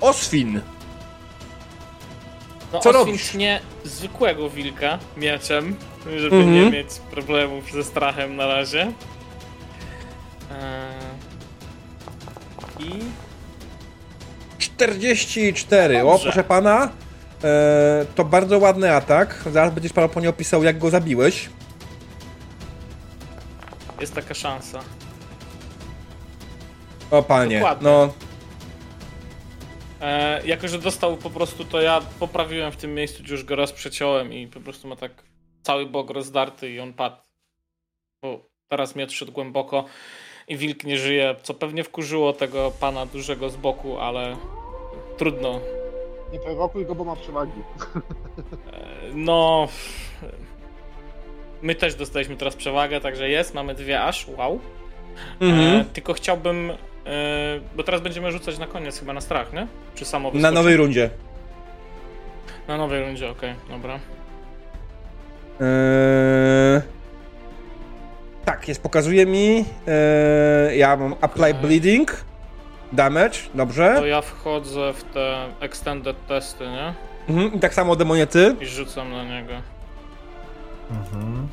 [0.00, 0.60] Oswin.
[2.72, 3.34] No, Co Oswin robisz?
[3.34, 5.76] nie zwykłego wilka mieczem,
[6.16, 6.52] żeby -hmm.
[6.52, 6.72] nie mhm.
[6.72, 8.92] mieć problemów ze strachem na razie.
[10.50, 11.12] Eee...
[12.78, 12.92] I...
[14.58, 16.02] 44.
[16.02, 16.88] O, proszę pana.
[17.44, 19.44] Eee, to bardzo ładny atak.
[19.52, 21.48] Zaraz będziesz pan po nie opisał, jak go zabiłeś.
[24.00, 24.80] Jest taka szansa.
[27.10, 27.88] O panie, Dokładnie.
[27.90, 28.12] no.
[30.00, 33.56] E, jako, że dostał po prostu, to ja poprawiłem w tym miejscu, gdzie już go
[33.56, 35.12] raz przeciąłem i po prostu ma tak
[35.62, 37.16] cały bok rozdarty i on padł.
[38.22, 39.84] Bo teraz miecz szedł głęboko
[40.48, 44.36] i wilk nie żyje, co pewnie wkurzyło tego pana dużego z boku, ale
[45.18, 45.60] trudno.
[46.32, 47.62] Nie prowokuj go, bo ma przewagi.
[48.72, 49.68] E, no,
[51.62, 54.60] My też dostaliśmy teraz przewagę, także jest, mamy dwie aż, wow.
[55.40, 55.80] Mhm.
[55.80, 56.74] E, tylko chciałbym, e,
[57.76, 59.66] bo teraz będziemy rzucać na koniec chyba na strach, nie?
[59.94, 60.42] Czy samo wyskoczy?
[60.42, 61.10] Na nowej rundzie.
[62.68, 63.94] Na nowej rundzie, okej, okay, dobra.
[65.60, 67.02] Eee...
[68.44, 69.64] Tak, jest, pokazuje mi.
[69.86, 71.54] Eee, ja mam apply okay.
[71.54, 72.24] bleeding,
[72.92, 73.94] damage, dobrze.
[73.96, 76.94] To ja wchodzę w te extended testy, nie?
[77.28, 78.56] Mhm, i tak samo demoniety.
[78.60, 79.52] I rzucam na niego.
[80.90, 81.48] Mhm.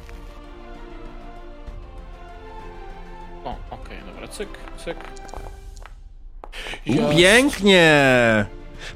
[3.44, 4.98] O, okej, okay, dobra, cyk, cyk.
[6.88, 7.16] Yes.
[7.16, 8.46] Pięknie!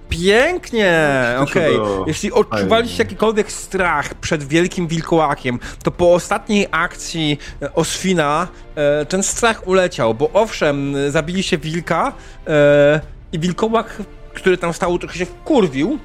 [0.09, 0.93] Pięknie!
[1.39, 1.77] Okej.
[1.77, 2.03] Okay.
[2.07, 9.23] Jeśli odczuwaliście jakikolwiek strach przed wielkim wilkołakiem, to po ostatniej akcji e, Oswina e, ten
[9.23, 12.13] strach uleciał, bo owszem, zabiliście wilka
[12.47, 14.01] e, i wilkołak,
[14.33, 15.99] który tam stał, trochę się wkurwił,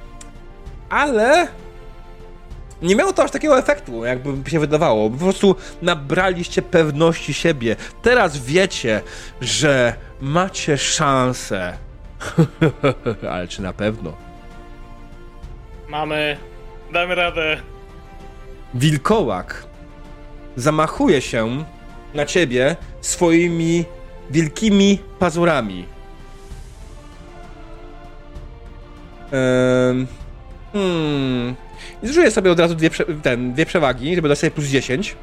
[0.90, 1.48] ale
[2.82, 5.10] nie miało to aż takiego efektu, jakby się wydawało.
[5.10, 7.76] Po prostu nabraliście pewności siebie.
[8.02, 9.00] Teraz wiecie,
[9.40, 11.78] że macie szansę.
[13.30, 14.12] Ale czy na pewno?
[15.88, 16.36] Mamy.
[16.92, 17.56] Damy radę.
[18.74, 19.66] Wilkołak
[20.56, 21.64] zamachuje się
[22.14, 23.84] na ciebie swoimi
[24.30, 25.84] wielkimi pazurami.
[29.32, 30.06] Um,
[30.72, 31.67] hmm.
[32.02, 32.90] I zużyję sobie od razu dwie,
[33.22, 35.16] ten, dwie przewagi, żeby dać sobie plus 10.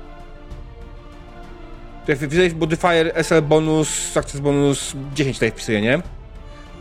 [2.06, 6.02] Tutaj modifier SL bonus, success bonus 10 tutaj wpisuję, nie?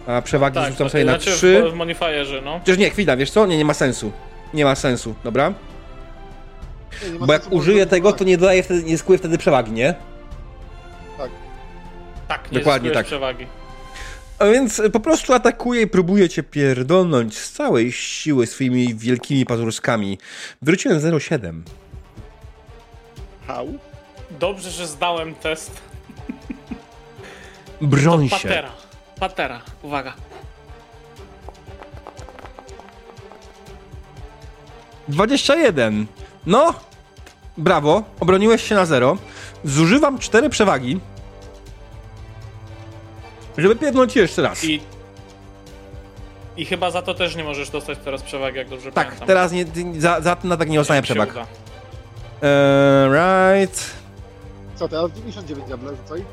[0.07, 1.63] A przewagi tak, rzucam sobie znaczy na 3.
[1.71, 2.59] w modifierze, no.
[2.59, 3.47] Chociaż nie, chwila, wiesz co?
[3.47, 4.13] Nie, nie ma sensu.
[4.55, 5.53] Nie ma sensu, dobra?
[7.05, 9.95] Nie, nie Bo jak użyję tego, to nie dodaję wtedy, nie skłuję wtedy przewagi, nie?
[11.19, 11.31] Tak.
[12.29, 13.07] Tak, nie Dokładnie tak.
[13.07, 13.47] przewagi.
[14.45, 20.19] A więc po prostu atakuje i próbuje cię pierdolnąć z całej siły swoimi wielkimi pazurskami.
[20.63, 21.61] Wróciłem 0,7.
[23.47, 23.69] Hał?
[24.41, 25.71] Dobrze, że zdałem test.
[27.81, 28.37] Broń się.
[28.37, 28.71] Patera.
[29.21, 29.61] Patera.
[29.83, 30.15] Uwaga.
[35.09, 36.07] 21.
[36.47, 36.75] No,
[37.57, 39.17] brawo, obroniłeś się na zero.
[39.65, 41.01] Zużywam cztery przewagi,
[43.59, 44.65] żeby pierdnąć jeszcze raz.
[44.65, 44.81] I,
[46.57, 49.27] I chyba za to też nie możesz dostać teraz przewagi, jak dobrze tak, pamiętam.
[49.29, 49.65] teraz nie,
[49.99, 51.37] za, za ten atak nie dostanie przewag.
[51.37, 53.91] Eee, right.
[54.75, 55.11] Co teraz?
[55.13, 56.25] 99 diable, rzucaj.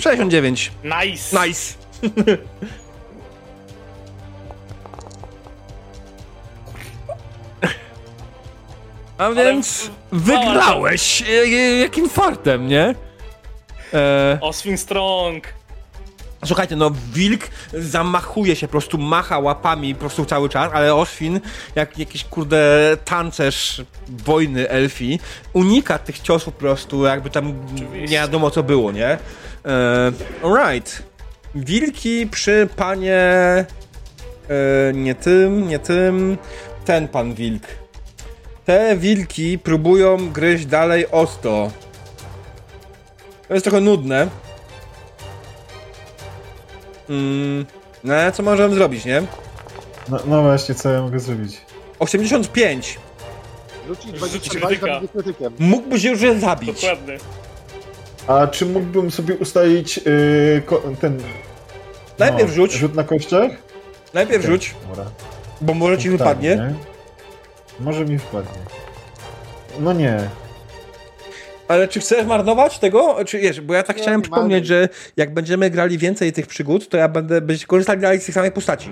[0.00, 0.72] 69.
[0.84, 1.46] Nice!
[1.46, 1.74] Nice.
[9.18, 11.22] A więc wygrałeś.
[11.22, 12.94] E, e, Jakim fartem, nie?
[13.92, 15.44] Eee, Oswin Strong!
[16.44, 21.40] Słuchajcie, no wilk zamachuje się, po prostu macha łapami po prostu cały czas, ale Oswin,
[21.74, 25.20] jak jakiś kurde tancerz wojny elfi,
[25.52, 28.00] unika tych ciosów po prostu, jakby tam Oczywiście.
[28.00, 29.06] nie wiadomo co było, nie?
[29.08, 31.02] E, alright.
[31.54, 33.14] Wilki przy panie...
[34.50, 36.38] E, nie tym, nie tym...
[36.84, 37.62] Ten pan wilk.
[38.64, 41.70] Te wilki próbują gryźć dalej osto.
[43.48, 44.28] To jest trochę nudne.
[47.08, 47.66] Mm,
[48.04, 49.22] no ale co możemy zrobić, nie?
[50.08, 51.60] No, no właśnie, co ja mogę zrobić?
[51.98, 52.98] 85.
[53.88, 54.98] Rzucić Rzuć 22 krytyka.
[54.98, 55.52] i krytykiem.
[55.58, 56.80] Mógłby się już zabić.
[56.82, 57.18] Dokładnie.
[58.26, 61.22] A czy mógłbym sobie ustalić yy, ko- ten...
[62.18, 62.72] Najpierw rzuć.
[62.72, 63.50] Rzut na kościach?
[64.14, 65.04] Najpierw rzuć, Dobra.
[65.60, 66.56] bo może ci Tak, wypadnie.
[66.56, 66.74] nie?
[67.80, 68.60] Może mi wypadnie.
[69.80, 70.30] No nie.
[71.68, 73.16] Ale czy chcesz marnować tego?
[73.26, 74.82] Czy wiesz, bo ja tak Nie, chciałem nie przypomnieć, marnuj.
[74.82, 78.34] że jak będziemy grali więcej tych przygód, to ja będę będziecie korzystali dalej z tych
[78.34, 78.90] samych postaci.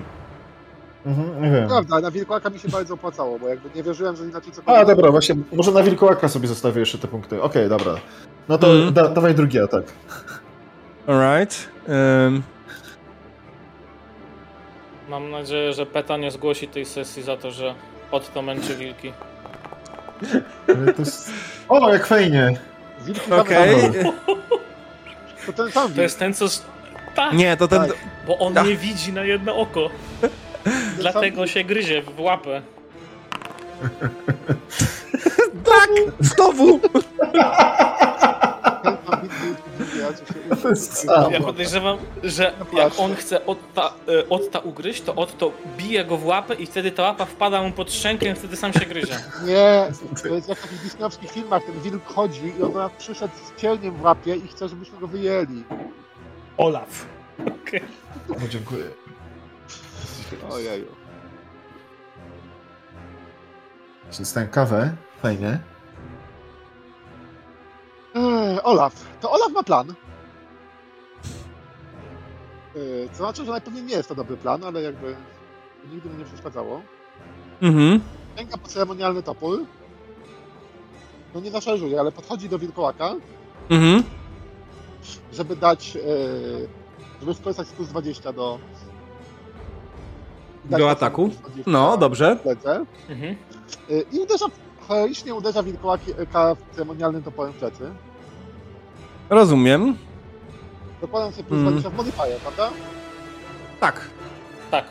[1.05, 1.67] Mhm, nie wiem.
[1.67, 4.83] Prawda, na wilkołaka mi się bardzo opłacało, bo jakby nie wierzyłem, że inaczej cokolwiek...
[4.83, 7.41] A, dobra, właśnie, może na wilkołaka sobie zostawię jeszcze te punkty.
[7.41, 7.95] Okej, dobra.
[8.49, 8.93] No to Mhm.
[8.93, 9.83] da, dawaj drugi atak.
[11.07, 11.69] Alright.
[11.87, 12.43] Um,
[15.09, 17.75] Mam nadzieję, że PETA nie zgłosi tej sesji za to, że
[18.11, 19.13] Otto męczy wilki.
[20.99, 21.31] Jest...
[21.69, 22.53] O, jak fajnie!
[23.31, 23.89] Okej.
[23.89, 24.13] okay.
[25.45, 26.45] To ten sam To jest ten, co...
[27.15, 27.81] Tak, Nie, to ten...
[27.81, 27.97] Tak.
[28.27, 28.65] bo on Ach.
[28.65, 29.89] nie widzi na jedno oko.
[30.21, 30.29] Ten
[30.99, 32.61] Dlatego sam się gryzie w łapę.
[35.65, 35.89] Tak!
[36.19, 36.79] Znowu!
[40.63, 41.31] Co się.
[41.31, 46.25] Ja podejrzewam, że jak on chce Otta, e, Otta ugryźć, to Otto bije go w
[46.25, 49.19] łapę i wtedy ta łapa wpada mu pod szczękę i wtedy sam się gryzie.
[49.45, 49.87] Nie,
[50.23, 53.33] to jest jak w takich disneyowskich filmach, ten wilk chodzi i on do nas przyszedł
[53.35, 55.63] z cielniem w łapie i chce, żebyśmy go wyjęli.
[56.57, 57.05] Olaf.
[57.39, 57.83] Okej.
[58.29, 58.85] O, dziękuję.
[60.49, 60.87] Ojeju.
[64.19, 64.95] Dostałem kawę.
[65.21, 65.59] Fajnie.
[68.15, 68.93] Eee, Olaf.
[69.21, 69.87] To Olaf ma plan.
[72.75, 75.15] Eee, Co znaczy, że najpewniej nie jest to dobry plan, ale jakby
[75.91, 76.81] nigdy mu nie przeszkadzało.
[77.61, 77.99] Mhm.
[78.37, 79.65] Sięga po ceremonialny topór.
[81.33, 83.13] No nie zaszarżuje, ale podchodzi do wilkołaka,
[83.69, 84.03] Mhm.
[85.33, 86.67] żeby dać, eee,
[87.19, 88.59] żeby skorzystać z plus 20 do...
[90.65, 91.25] dać Do ataku?
[91.29, 92.37] plus 20 No, dobrze.
[93.09, 93.35] Mhm.
[93.89, 94.45] Eee, I uderza,
[94.87, 97.91] heroicznie uderza wilkołaka ceremonialnym toporem w plecy.
[99.29, 99.97] Rozumiem.
[101.01, 101.71] Dokładam sobie plus Mm.
[101.73, 102.69] 20 w modifier, prawda?
[103.79, 104.01] Tak.
[104.71, 104.85] Tak.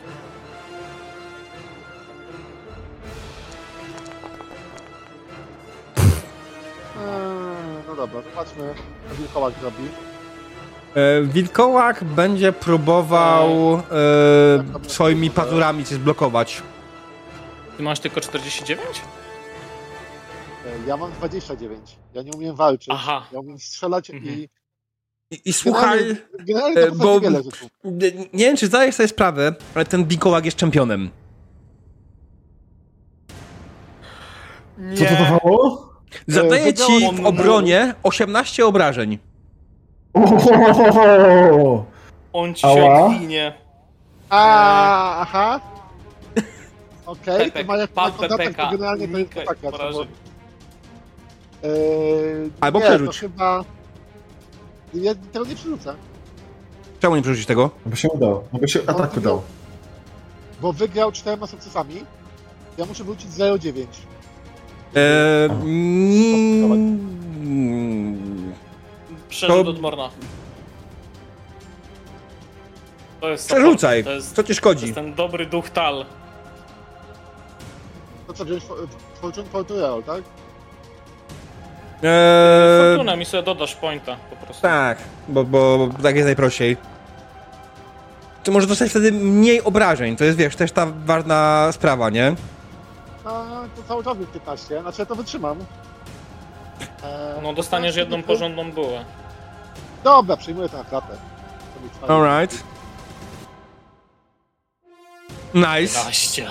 [5.97, 8.73] Eee, no dobra, zobaczmy,
[9.09, 9.83] co wilkołak zrobi.
[10.95, 13.81] E, wilkołak będzie próbował
[14.85, 16.61] e, swoimi pazurami cię zblokować.
[17.77, 18.81] Ty masz tylko 49?
[20.65, 21.95] Eee, Ja mam 29.
[22.13, 22.87] Ja nie umiem walczyć.
[22.91, 23.27] Aha.
[23.31, 24.33] Ja umiem strzelać Mhm.
[24.39, 24.49] i...
[25.31, 27.19] I, i słuchaj, Generalnie, generalnie e, to bo-
[27.91, 31.09] nie, nie wiem czy zdajesz sobie sprawę, ale ten wilkołak jest czempionem.
[34.95, 35.89] Co to dawało?
[36.27, 39.17] Zadaje ci w obronie 18 obrażeń.
[40.13, 41.85] Ohohoho!
[42.33, 42.75] On ci Ała.
[42.75, 43.53] się odwinie.
[44.29, 45.59] A, aha.
[47.05, 48.27] Okej, to Pepek, ma jak ma to
[48.71, 49.71] generalnie to jest taka.
[52.61, 53.07] Albo nie, przerzuć.
[53.07, 53.63] To chyba...
[54.93, 55.95] Ja tego nie przerzucę,
[56.99, 57.69] Czemu nie przerzucić tego?
[57.85, 58.43] No bo się udało.
[58.53, 59.41] No bo się atak udał.
[60.61, 62.03] bo wygrał czterema sukcesami.
[62.77, 63.85] Ja muszę wrócić 0,9.
[64.95, 66.99] E, mm,
[69.29, 70.09] Przerzut To- od Morna.
[73.21, 74.83] To jest Przerzucaj, to jest, co ci to szkodzi?
[74.85, 76.05] jest ten dobry duch Tal.
[78.27, 78.87] To co wziąć fo-
[79.21, 80.23] Fortune Fortune, tak?
[82.03, 84.61] Eee, Fortuna mi sobie dodasz pointa po prostu.
[84.61, 86.77] tak, bo, bo tak jest najprościej.
[88.43, 92.35] To może dostać wtedy mniej obrażeń, to jest, wiesz, też ta ważna sprawa, nie?
[93.25, 95.57] No, to cały czas jest 15, znaczy ja to wytrzymam.
[95.59, 99.05] Eee, No dostaniesz jedną porządną bułę.
[100.03, 101.01] Dobra, przyjmuję tę trwa.
[102.07, 102.63] Alright.
[105.53, 105.95] Nice.
[105.99, 106.45] 15.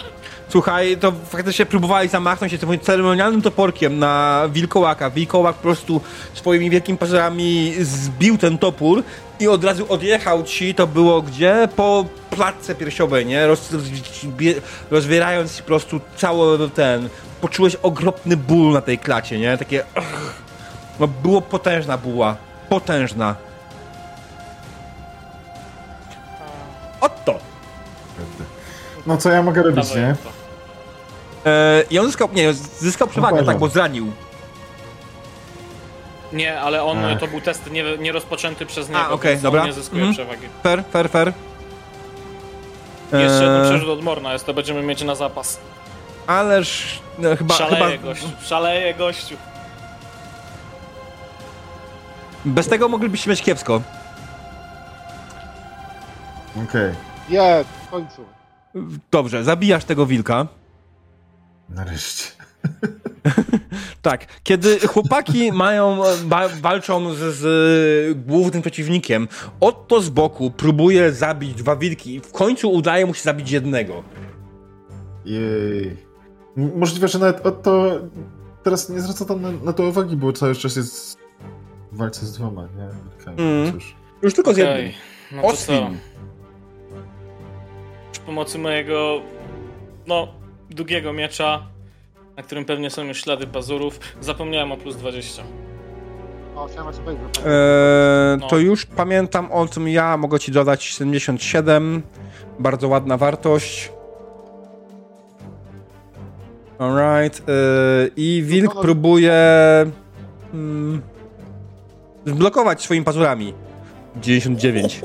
[0.55, 5.11] Słuchaj, to faktycznie próbowali zamachnąć się tym ceremonialnym toporkiem na wilkołaka.
[5.11, 6.01] Wilkołak po prostu
[6.35, 9.03] swoimi wielkimi pazurami zbił ten topór
[9.41, 11.69] i od razu odjechał ci, to było gdzie?
[11.77, 13.47] Po klatce piersiowej, nie?
[13.47, 13.69] Roz,
[14.91, 17.09] rozwierając po prostu cały ten...
[17.41, 19.59] Poczułeś okropny ból na tej klacie, nie?
[19.59, 19.85] Takie...
[19.97, 20.35] ugh.
[21.01, 22.37] No, było potężna buła.
[22.69, 23.35] Potężna.
[27.01, 27.39] Oto!
[29.07, 30.17] No co ja mogę robić, Dawaj nie?
[30.25, 30.34] to.
[31.47, 34.13] E, I on zyskał, nie, zyskał przewagę, No, tak, bo zranił.
[36.33, 37.21] Nie, ale on, Ech.
[37.21, 39.61] to był test nie, nie rozpoczęty przez niego, okej, więc dobra.
[39.61, 40.15] on nie zyskuje Mhm.
[40.27, 40.49] przewagi.
[40.63, 41.33] Fair, fair, fair.
[43.13, 45.61] Jeszcze jeden Eee, przerzut od Morna jest, to będziemy mieć na zapas.
[46.27, 49.37] Ależ no, chyba, Szaleje chyba gościu, szaleje gościu.
[52.45, 53.81] bez tego moglibyście mieć kiepsko.
[56.69, 56.95] Okej.
[57.29, 58.25] Jest, w końcu.
[59.11, 60.47] Dobrze, zabijasz tego wilka.
[61.69, 62.25] Nareszcie.
[64.03, 69.29] Tak, kiedy chłopaki mają, wa- walczą z, z głównym przeciwnikiem,
[69.61, 74.03] Otto z boku próbuje zabić dwa wilki i w końcu udaje mu się zabić jednego.
[75.25, 75.97] Jej.
[76.57, 78.01] Możliwe, że nawet od to
[78.63, 81.19] teraz nie zwraca tam na, na to uwagi, bo cały czas jest
[81.93, 82.89] w walce z dwoma, nie?
[83.33, 83.73] Okej, Mm.
[83.73, 83.95] Cóż.
[84.23, 84.93] Już tylko z jednym.
[85.33, 85.43] No.
[88.13, 89.21] Przy pomocy mojego,
[90.07, 90.29] no,
[90.75, 91.63] długiego miecza,
[92.37, 95.43] na którym pewnie są już ślady pazurów, zapomniałem o plus 20.
[96.57, 97.39] O, chciałem was powiedzieć.
[97.39, 97.45] Eee,
[98.41, 98.47] No.
[98.49, 102.03] To już pamiętam o tym ja, mogę ci dodać 77.
[102.59, 103.93] Bardzo ładna wartość.
[106.79, 107.43] Alright.
[107.49, 109.33] Eee, I wilk no- próbuje
[110.55, 111.03] mm,
[112.27, 113.55] zblokować swoimi pazurami.
[114.17, 115.03] 99.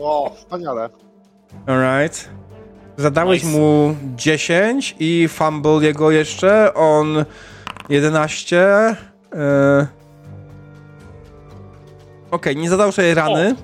[0.00, 0.88] O, wspaniale.
[1.66, 2.28] Alright.
[2.96, 3.58] Zadałeś Nice.
[3.58, 6.74] mu 10 i fumble jego jeszcze.
[6.74, 7.24] On
[7.88, 8.66] 11.
[9.32, 9.86] Eee...
[12.30, 13.54] Okej, nie zadał sobie rany.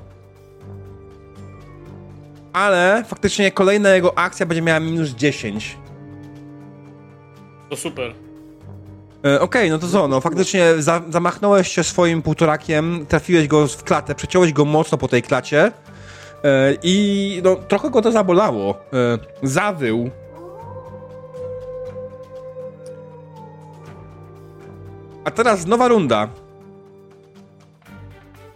[2.52, 5.76] Ale faktycznie kolejna jego akcja będzie miała minus 10.
[7.70, 8.14] To super.
[9.24, 13.84] E, Okej, no to co, no faktycznie za, zamachnąłeś się swoim półtorakiem, trafiłeś go w
[13.84, 15.72] klatę, przeciąłeś go mocno po tej klacie e,
[16.82, 18.74] i no trochę go to zabolało.
[18.92, 20.10] E, zawył.
[25.24, 26.28] A teraz nowa runda.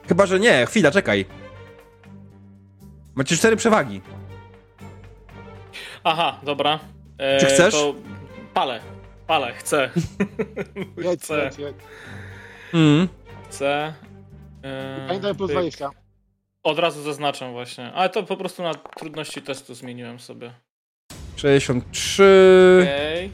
[0.09, 1.25] Chyba, że nie, chwila, czekaj.
[3.15, 4.01] Macie cztery przewagi.
[6.05, 6.79] Aha, dobra.
[7.19, 7.75] E, Czy chcesz?
[7.75, 7.95] To
[8.55, 8.81] palę,
[9.27, 9.91] palę, chcę.
[11.17, 11.77] Chcę, jedź, jedź.
[12.75, 13.09] Mm.
[13.49, 13.95] chcę.
[14.63, 15.59] E, Pamiętaj plus pyk.
[15.61, 15.91] 20.
[16.65, 17.93] Od razu zaznaczam właśnie.
[17.93, 20.53] Ale to po prostu na trudności testu zmieniłem sobie.
[21.37, 22.83] 63.
[22.83, 23.31] Okej.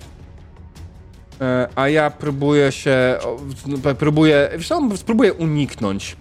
[1.41, 3.19] E, A ja próbuję się.
[3.25, 4.51] o, w- Próbuję.
[4.57, 6.17] Wiesz co, spróbuję uniknąć.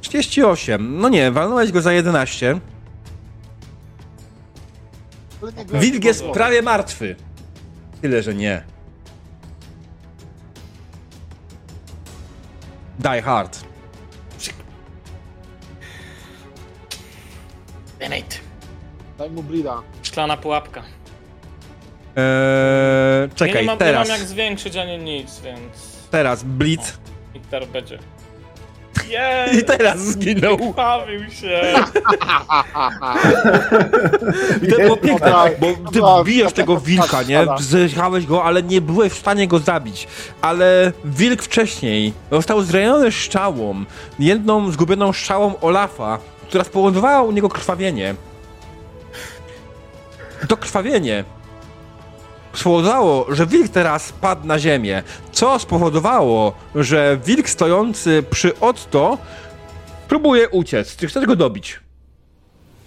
[0.00, 0.98] 38.
[0.98, 2.60] No nie, walnąłeś go za 11.
[5.42, 7.16] Ale nie grałem Wilk jest prawie martwy.
[8.02, 8.62] Tyle, że nie.
[13.02, 13.64] Die hard.
[18.00, 18.36] Donate.
[19.18, 19.82] Daj mu blida.
[20.02, 20.82] Szklana pułapka.
[22.16, 22.22] Eee,
[23.22, 24.08] Ja czekaj, nie, mam, teraz.
[24.08, 25.96] nie mam jak zwiększyć ani nic, więc...
[26.10, 26.98] Teraz Blitz.
[27.34, 27.98] I teraz będzie.
[29.58, 30.58] I teraz zginął.
[30.76, 31.60] Bawił się!
[34.62, 37.46] I to było piękne, bo ty bijesz tego wilka, nie?
[37.60, 40.08] Zjechałeś go, ale nie byłeś w stanie go zabić.
[40.42, 43.84] Ale wilk wcześniej został zraniony szczałą,
[44.18, 48.14] jedną zgubioną szczałą Olafa, która spowodowała u niego krwawienie.
[50.48, 51.24] To krwawienie
[52.52, 59.18] spowodowało, że wilk teraz padł na ziemię, co spowodowało, że wilk stojący przy Otto
[60.08, 60.96] próbuje uciec.
[60.96, 61.80] Czy chcesz go dobić?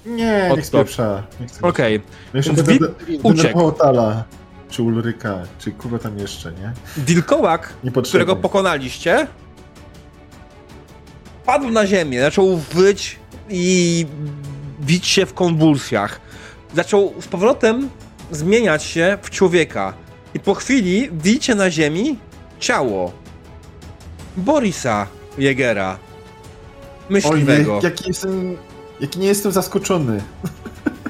[0.05, 1.23] Nie, Od niech spieprza.
[1.61, 2.01] Okej.
[2.33, 2.91] Więc będę wilk
[3.23, 3.71] uciekł.
[3.71, 4.23] Tala,
[4.69, 6.73] czy Ulryka, czy kogo tam jeszcze, nie?
[6.97, 9.27] Wilkołak, którego pokonaliście,
[11.45, 13.19] padł na ziemię, zaczął wyć
[13.49, 14.05] i
[14.81, 16.19] bić się w konwulsjach.
[16.75, 17.89] Zaczął z powrotem
[18.35, 19.93] zmieniać się w człowieka.
[20.33, 22.17] I po chwili widzicie na ziemi
[22.59, 23.11] ciało
[24.37, 25.97] Borisa Jegera.
[27.09, 27.71] Myśliwego.
[27.71, 28.57] Ojej, jaki jestem...
[28.99, 30.21] Jaki nie jestem zaskoczony.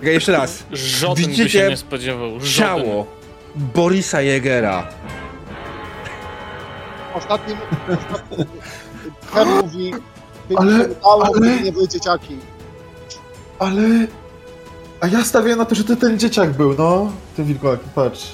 [0.04, 0.64] Jeszcze raz.
[0.72, 2.40] Żaden Widzicie by się nie spodziewał.
[2.40, 2.84] Żaden.
[2.84, 3.08] Ciało
[3.56, 4.88] Borisa Jegera.
[7.14, 7.58] Ostatnim,
[7.90, 8.48] ostatnim
[9.34, 9.94] Hem mówi,
[10.56, 11.62] ale, ale...
[11.62, 12.38] nie były dzieciaki.
[13.60, 13.82] Ale...
[15.04, 17.12] A ja stawiam na to, że to ten dzieciak był, no.
[17.36, 18.32] Ten wilkołak, patrz.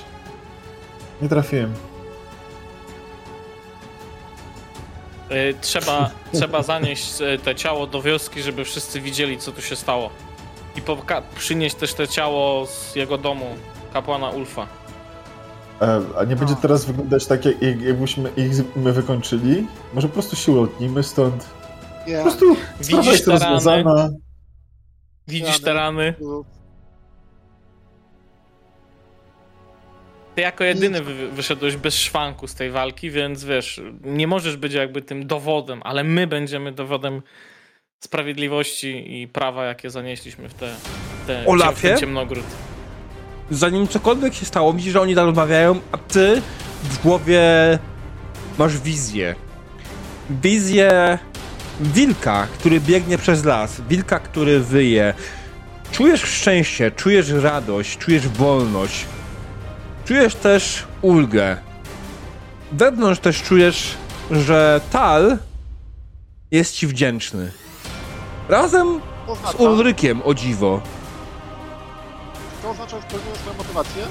[1.22, 1.74] Nie trafiłem.
[5.32, 9.76] Y, trzeba, trzeba zanieść y, te ciało do wioski, żeby wszyscy widzieli, co tu się
[9.76, 10.10] stało.
[10.76, 10.82] I
[11.36, 13.46] przynieść też te ciało z jego domu,
[13.94, 14.68] kapłana Ulfa.
[15.82, 19.68] E, a nie będzie teraz wyglądać tak, jak, jakbyśmy ich my wykończyli?
[19.94, 21.46] Może po prostu się ulotnimy stąd?
[22.08, 22.18] Nie.
[22.18, 23.84] Po prostu Widzisz te rany?
[25.28, 26.14] Widzisz te rany?
[30.40, 34.74] Ty jako jedyny wy wyszedłeś bez szwanku z tej walki, więc wiesz, nie możesz być
[34.74, 37.22] jakby tym dowodem, ale my będziemy dowodem
[38.00, 40.76] sprawiedliwości i prawa, jakie zanieśliśmy w te,
[41.28, 41.96] te Olafie?
[42.00, 42.46] ciemnogród.
[43.52, 46.42] Zanim cokolwiek się stało, widzisz, że oni rozmawiają, a ty
[46.84, 47.42] w głowie
[48.58, 49.36] masz wizję.
[50.30, 51.20] Wizję
[51.80, 55.14] wilka, który biegnie przez las, wilka, który wyje.
[55.92, 59.06] Czujesz szczęście, czujesz radość, czujesz wolność.
[60.10, 61.58] Czujesz też ulgę.
[62.72, 63.96] Wewnątrz też czujesz,
[64.32, 65.38] że Tal
[66.52, 67.52] jest ci wdzięczny.
[68.48, 69.02] Razem
[69.52, 70.82] z Ulrykiem, o dziwo.
[72.62, 74.04] To oznacza, że spełniłem swoją motywację,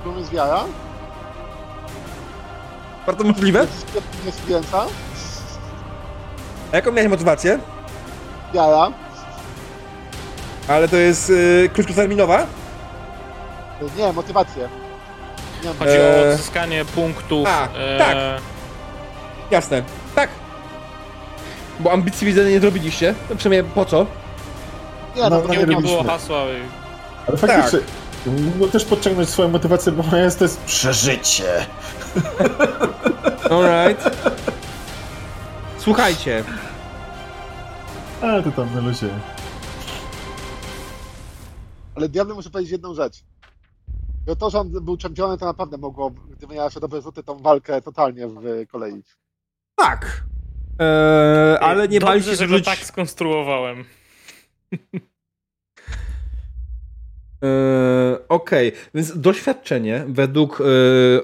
[0.00, 0.64] którą jest wiara.
[3.06, 3.66] Bardzo możliwe.
[4.26, 4.86] Jest więca.
[6.72, 7.58] A jaką miałeś motywację?
[8.54, 8.92] Wiara.
[10.68, 12.46] Ale to jest yy, krótkoterminowa?
[13.96, 14.81] Nie, motywację.
[15.78, 16.24] Chodzi eee...
[16.24, 17.48] o odzyskanie punktów.
[17.48, 17.98] A, e...
[17.98, 18.16] tak.
[19.50, 19.82] Jasne.
[20.14, 20.30] Tak.
[21.80, 23.14] Bo ambicji widzę nie zrobiliście.
[23.30, 24.06] No przynajmniej po co?
[25.16, 26.42] Nie, no, no nie, nie było hasła.
[27.28, 27.88] Ale faktycznie, tak.
[28.26, 31.66] mógłbym też podciągnąć swoją motywację, bo moja jest to jest przeżycie.
[33.50, 34.10] Alright.
[35.78, 36.44] Słuchajcie.
[38.22, 39.08] Ale to tam na luzie.
[41.94, 43.24] Ale Diablo muszę powiedzieć jedną rzecz.
[44.26, 47.38] No to, że on był czempionem, to naprawdę mogło, gdyby miała się dobre rzuty, tą
[47.38, 49.02] walkę totalnie w kolei.
[49.76, 50.24] Tak.
[50.78, 53.84] Eee, ale nie bali się że go tak skonstruowałem.
[57.42, 57.92] Eee,
[58.28, 58.80] Okej, okay.
[58.94, 60.64] więc doświadczenie według e,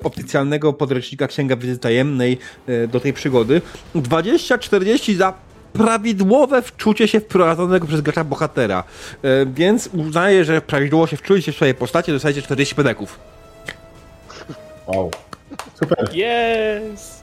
[0.00, 3.62] oficjalnego podręcznika Księga Wiedzy Tajemnej e, do tej przygody
[3.94, 5.47] 20-40 za
[5.78, 8.84] prawidłowe wczucie się wprowadzonego przez gracza bohatera.
[9.22, 13.18] E, więc uznaję, że prawidłowo się wczuliście w swojej postaci, dostajecie 40 pedeków.
[14.86, 15.10] Wow.
[15.74, 16.10] Super.
[16.12, 17.22] Yes!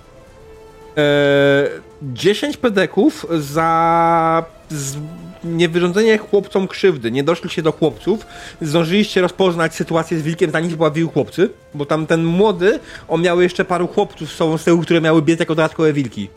[0.98, 1.70] E,
[2.02, 4.98] 10 pedeków za z,
[5.44, 7.12] niewyrządzenie chłopcom krzywdy.
[7.12, 8.26] Nie doszliście do chłopców.
[8.62, 13.66] Zdążyliście rozpoznać sytuację z wilkiem, zanim pojawiły chłopcy, bo tam ten młody, on miał jeszcze
[13.66, 16.30] paru chłopców z sobą z tyłu, które miały biec jako dodatkowe wilki.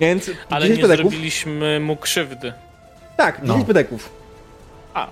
[0.00, 0.96] Więc Ale nie pedeków.
[0.96, 2.52] zrobiliśmy mu krzywdy.
[3.16, 3.64] Tak, 10 no.
[3.64, 4.10] pedeków.
[4.94, 5.08] A.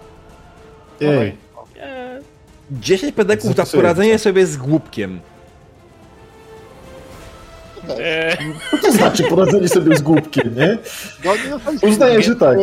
[1.01, 1.37] Ej.
[2.71, 5.21] 10 pedeków za poradzenie sobie z głupkiem.
[7.99, 8.37] Eee.
[8.71, 10.79] Co to znaczy poradzenie sobie z głupkiem, nie?
[11.25, 11.35] No,
[11.83, 12.59] nie Uznaję, że tak.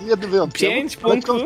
[0.00, 0.70] Jednym wyjątkiem.
[0.70, 1.42] 5 punktów.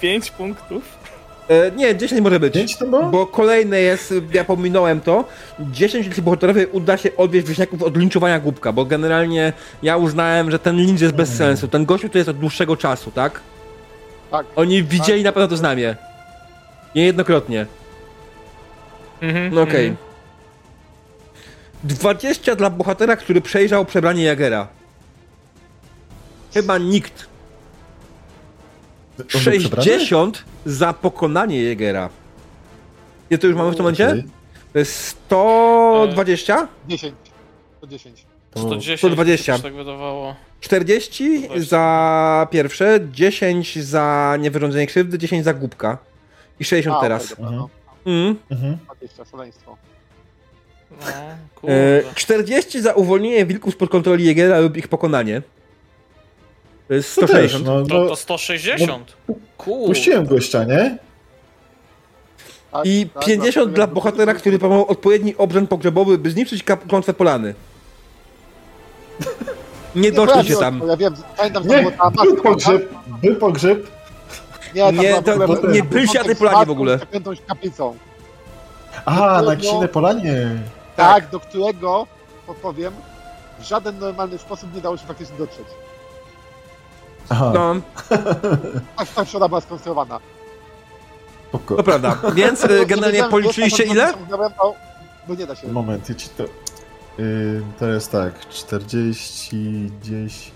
[0.00, 1.01] 5 punktów.
[1.48, 2.54] E, nie, 10 może być.
[2.54, 3.02] 5 to było?
[3.02, 5.24] Bo kolejne jest, ja pominąłem to,
[5.60, 10.58] 10, jeśli bohaterowie uda się odwieźć wieśniaków od linczowania głupka, bo generalnie ja uznałem, że
[10.58, 11.38] ten lincz jest bez mm.
[11.38, 11.68] sensu.
[11.68, 13.40] Ten gościu tu jest od dłuższego czasu, tak?
[14.30, 14.46] Tak.
[14.56, 15.24] Oni widzieli tak.
[15.24, 15.96] na pewno to znamie.
[16.94, 17.66] Niejednokrotnie.
[19.22, 19.72] Mhm, no okej.
[19.72, 19.84] Okay.
[19.84, 20.12] Mhm.
[21.84, 24.68] 20 dla bohatera, który przejrzał przebranie Jagera.
[26.54, 27.31] Chyba nikt
[29.28, 32.08] 60 za pokonanie Jegera.
[33.30, 34.24] Ile to już mamy w tym momencie?
[34.72, 36.68] To jest 120?
[36.88, 37.14] 10.
[37.78, 38.26] 110.
[38.56, 39.00] 110.
[39.00, 39.58] 120.
[39.58, 40.36] tak wydawało.
[40.60, 41.68] 40 20.
[41.68, 45.98] za pierwsze, 10 za niewyrządzenie krzywdy, 10 za głupka.
[46.60, 47.38] I 60 A, teraz.
[47.40, 47.66] Mhm.
[48.06, 48.36] Mm.
[48.50, 48.78] Mhm.
[48.98, 49.76] 20, szaleństwo.
[51.62, 55.42] No, e, 40 za uwolnienie wilków spod kontroli Jegera lub ich pokonanie.
[56.92, 57.64] To jest 160.
[57.64, 59.16] No, no, to, to 160.
[59.28, 59.34] No,
[59.86, 60.98] Puściłem gościa, nie?
[62.72, 67.14] Tak, I tak, 50 tak, dla bohatera, który pomał odpowiedni obrzęd pogrzebowy, by zniszczyć klątwę
[67.14, 67.54] polany.
[69.96, 70.82] Nie doszło się tam.
[70.88, 73.86] Ja wiem, pamiętam, nie, było tam był pogrzeb, był pogrzeb.
[74.74, 75.36] Nie, nie, to,
[75.68, 75.82] nie
[76.14, 76.98] na tej polanie w ogóle.
[76.98, 77.96] Z kaplicą.
[79.04, 80.48] A, na Księnej Polanie.
[80.96, 82.06] Tak, tak, do którego,
[82.62, 82.92] powiem,
[83.58, 85.66] w żaden normalny sposób nie dało się faktycznie dotrzeć.
[87.28, 87.52] Aha.
[87.54, 87.74] No.
[88.96, 90.20] Tak ta środa była skonstruowana.
[91.48, 91.76] Spoko.
[91.76, 92.18] To prawda.
[92.34, 94.12] Więc y, generalnie policzyliście ile?
[95.28, 95.68] Bo nie da się.
[95.68, 96.42] Moment, ja ci to...
[97.18, 100.52] Yy, to jest tak, 40, 10,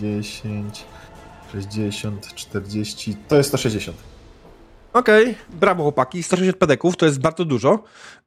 [0.00, 0.84] 10,
[1.52, 3.96] 60, 40, to jest 160.
[4.92, 5.34] Okej, okay.
[5.60, 7.78] brawo chłopaki, 160 pedeków to jest bardzo dużo.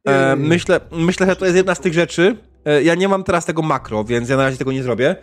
[0.06, 2.38] E, myślę, myślę, że to jest jedna z tych rzeczy.
[2.66, 5.16] E, ja nie mam teraz tego makro, więc ja na razie tego nie zrobię.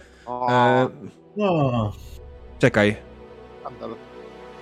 [0.49, 0.89] E,
[1.37, 1.93] no.
[2.59, 2.97] Czekaj.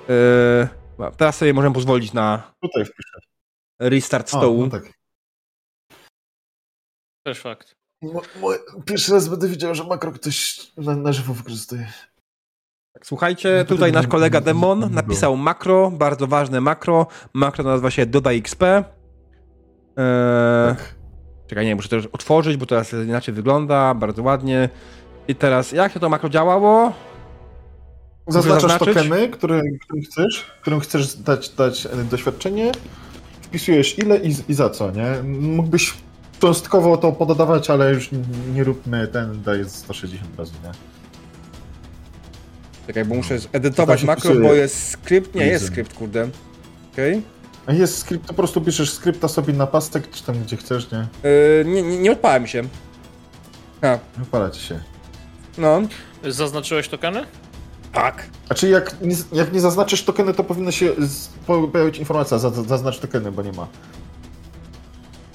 [0.08, 0.68] E,
[1.16, 2.52] teraz sobie możemy pozwolić na.
[2.62, 3.18] Tutaj wpiszę.
[3.80, 4.62] Restart stołu.
[4.62, 4.92] no tak.
[7.26, 7.74] Też fakt.
[8.84, 11.92] pierwszy raz będę widział, że makro ktoś na, na żywo wykorzystuje.
[12.92, 17.06] Tak, słuchajcie, tutaj nasz kolega Demon napisał makro, bardzo ważne makro.
[17.32, 18.62] Makro nazywa się Doda XP.
[18.62, 18.84] Eee,
[20.68, 20.94] tak.
[21.46, 24.68] Czekaj, nie, muszę to już otworzyć, bo teraz inaczej wygląda, bardzo ładnie.
[25.28, 26.92] I teraz, jak się to makro działało?
[28.26, 32.72] Zaznaczasz tokeny, które, którym chcesz, którym chcesz dać, dać doświadczenie,
[33.42, 35.22] wpisujesz ile i, i za co, nie?
[35.38, 35.94] Mógłbyś
[36.40, 38.10] cząstkowo to pododawać, ale już
[38.54, 40.70] nie róbmy ten, daje 160 razy, nie?
[42.86, 45.34] Czekaj, bo muszę edytować makro, bo jest skrypt.
[45.34, 46.28] Nie, jest skrypt, kurde.
[46.92, 47.22] Okej.
[47.64, 47.76] Okay.
[47.76, 51.06] Jest skrypt, to po prostu piszesz skrypta sobie na pastek, czy tam gdzie chcesz, nie?
[51.22, 52.62] Yy, nie, nie, nie odpalałem się.
[53.82, 53.98] A.
[54.22, 54.80] Odpala ci się.
[55.58, 55.82] No.
[56.24, 57.26] Zaznaczyłeś tokeny?
[57.96, 58.26] Tak.
[58.48, 58.96] A czy jak,
[59.32, 60.92] jak nie zaznaczysz tokeny, to powinna się
[61.72, 63.66] pojawić informacja, zaznacz tokeny, bo nie ma.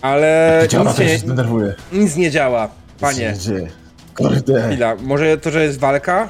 [0.01, 1.75] Ale jak działa, nic, nie, się denerwuje.
[1.91, 3.29] nic nie działa, panie.
[3.29, 3.69] Nic nie dzieje.
[4.15, 4.67] Kurde.
[4.67, 6.29] Chwila, może to, że jest walka?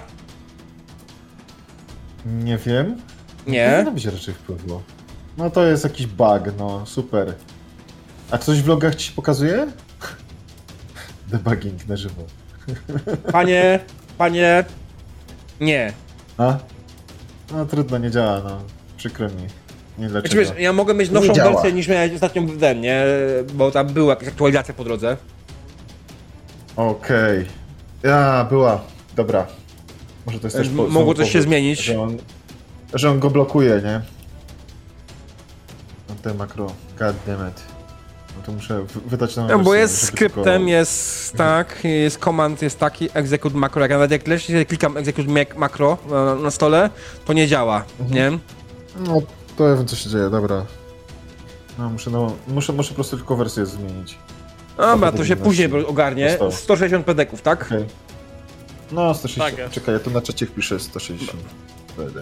[2.26, 2.98] Nie wiem.
[3.48, 3.70] Nie?
[3.72, 4.82] Powinno być raczej wpływu.
[5.38, 7.34] No to jest jakiś bug, no super.
[8.32, 9.68] A coś w logach ci się pokazuje?
[11.32, 12.24] Debugging na żywo.
[13.32, 13.80] Panie,
[14.18, 14.66] panie,
[15.62, 15.94] nie.
[16.38, 16.58] A?
[17.52, 18.62] No trudno, nie działa, no.
[18.98, 19.48] Przykro mi.
[19.98, 20.56] Nie znaczy, dlaczego.
[20.56, 23.04] Wiesz, ja mogę mieć nowszą wersję niż miałem ostatnią w den, nie?
[23.54, 25.18] Bo tam była jakaś aktualizacja po drodze.
[26.76, 27.40] Okej.
[27.40, 27.46] Okay.
[28.04, 28.82] Ja, była.
[29.16, 29.48] Dobra.
[30.26, 31.84] Może to jest też po, Mogło coś się zmienić.
[31.84, 32.18] Że on,
[32.94, 34.02] że on go blokuje, nie?
[36.10, 36.66] No te makro.
[37.00, 37.71] God damn it.
[38.38, 40.70] No to muszę wydać na no, Bo jest skryptem, tylko...
[40.70, 43.82] jest tak, jest command, jest taki, execute makro.
[43.82, 46.90] Jak nawet jak leży, klikam execute makro na, na, stole,
[47.26, 48.12] to nie działa, mhm.
[48.16, 48.40] nie?
[49.08, 49.22] No,
[49.58, 50.66] to ja wiem co się dzieje, dobra.
[51.80, 54.18] No, muszę, no, muszę, muszę po prostu tylko wersję zmienić.
[54.78, 56.38] Dobra, to się później ogarnie.
[56.52, 57.66] 160 pedeków, tak?
[57.66, 57.86] Okay.
[58.92, 59.56] No, 160.
[59.56, 61.44] Tak Czekaj, ja tu na czacie wpiszę 160.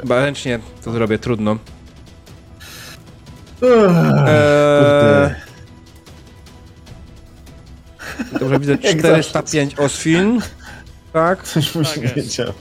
[0.01, 1.57] Chyba ręcznie to zrobię, trudno.
[3.61, 5.48] Eee...
[8.39, 10.41] Dobrze, widzę 405 Osfin.
[11.13, 11.43] Tak?
[11.43, 12.55] Coś musi tak nie działać.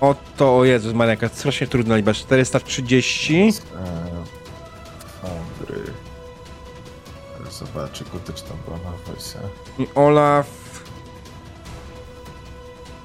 [0.00, 2.14] Oto, o Jezus Maria, jaka strasznie trudna liczba.
[2.14, 3.52] 430.
[5.22, 5.82] Fandry.
[7.50, 9.40] Zobaczę, tam była nowa wersja.
[9.78, 10.46] I Olaf.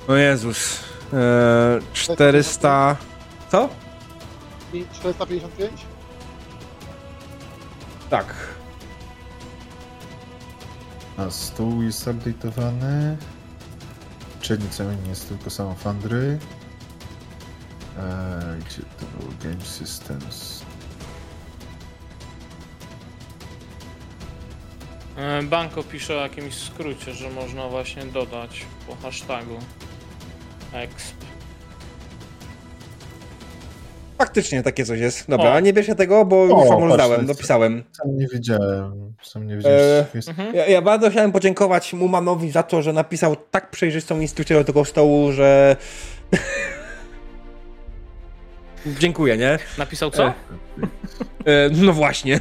[0.08, 0.80] O Jezus.
[1.14, 2.96] Eee, 400.
[3.52, 3.70] Co?
[4.94, 5.72] 455?
[8.10, 8.53] Tak.
[11.18, 13.16] A stół jest update'owany.
[14.72, 16.40] Co nie jest tylko samo Fandry.
[17.98, 19.32] Eee, gdzie to było?
[19.44, 20.64] Game Systems.
[25.18, 29.60] E, Banko pisze o jakimś skrócie, że można właśnie dodać po hashtagu
[30.74, 31.33] exp.
[34.24, 35.30] Faktycznie takie coś jest.
[35.30, 35.54] Dobra, o.
[35.54, 37.84] a nie wiesz tego, bo o, już wam rozdałem, dopisałem.
[37.92, 39.14] Sam nie wiedziałem.
[39.24, 39.80] Sam nie wiedziałem.
[39.80, 40.30] E, jest...
[40.30, 40.56] Mhm.
[40.56, 44.86] ja, ja, bardzo chciałem podziękować Mumanowi za to, że napisał tak przejrzystą instrukcję do tego
[44.86, 45.76] stołu, że...
[49.00, 49.60] Dziękuję, nie?
[49.78, 50.28] Napisał co?
[50.28, 50.34] E,
[51.46, 52.40] e, no właśnie.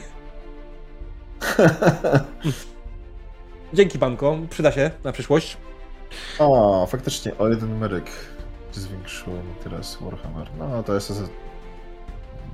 [3.74, 4.38] Dzięki, Banko.
[4.50, 5.56] Przyda się na przyszłość.
[6.38, 8.10] O, faktycznie, o jeden numerek
[8.72, 10.48] zwiększyło mi teraz Warhammer.
[10.58, 11.12] No, to jest...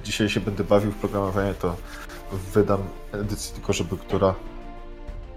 [0.04, 1.76] Dzisiaj się będę bawił w programowanie, to
[2.54, 2.80] wydam
[3.12, 4.34] edycję tylko, żeby która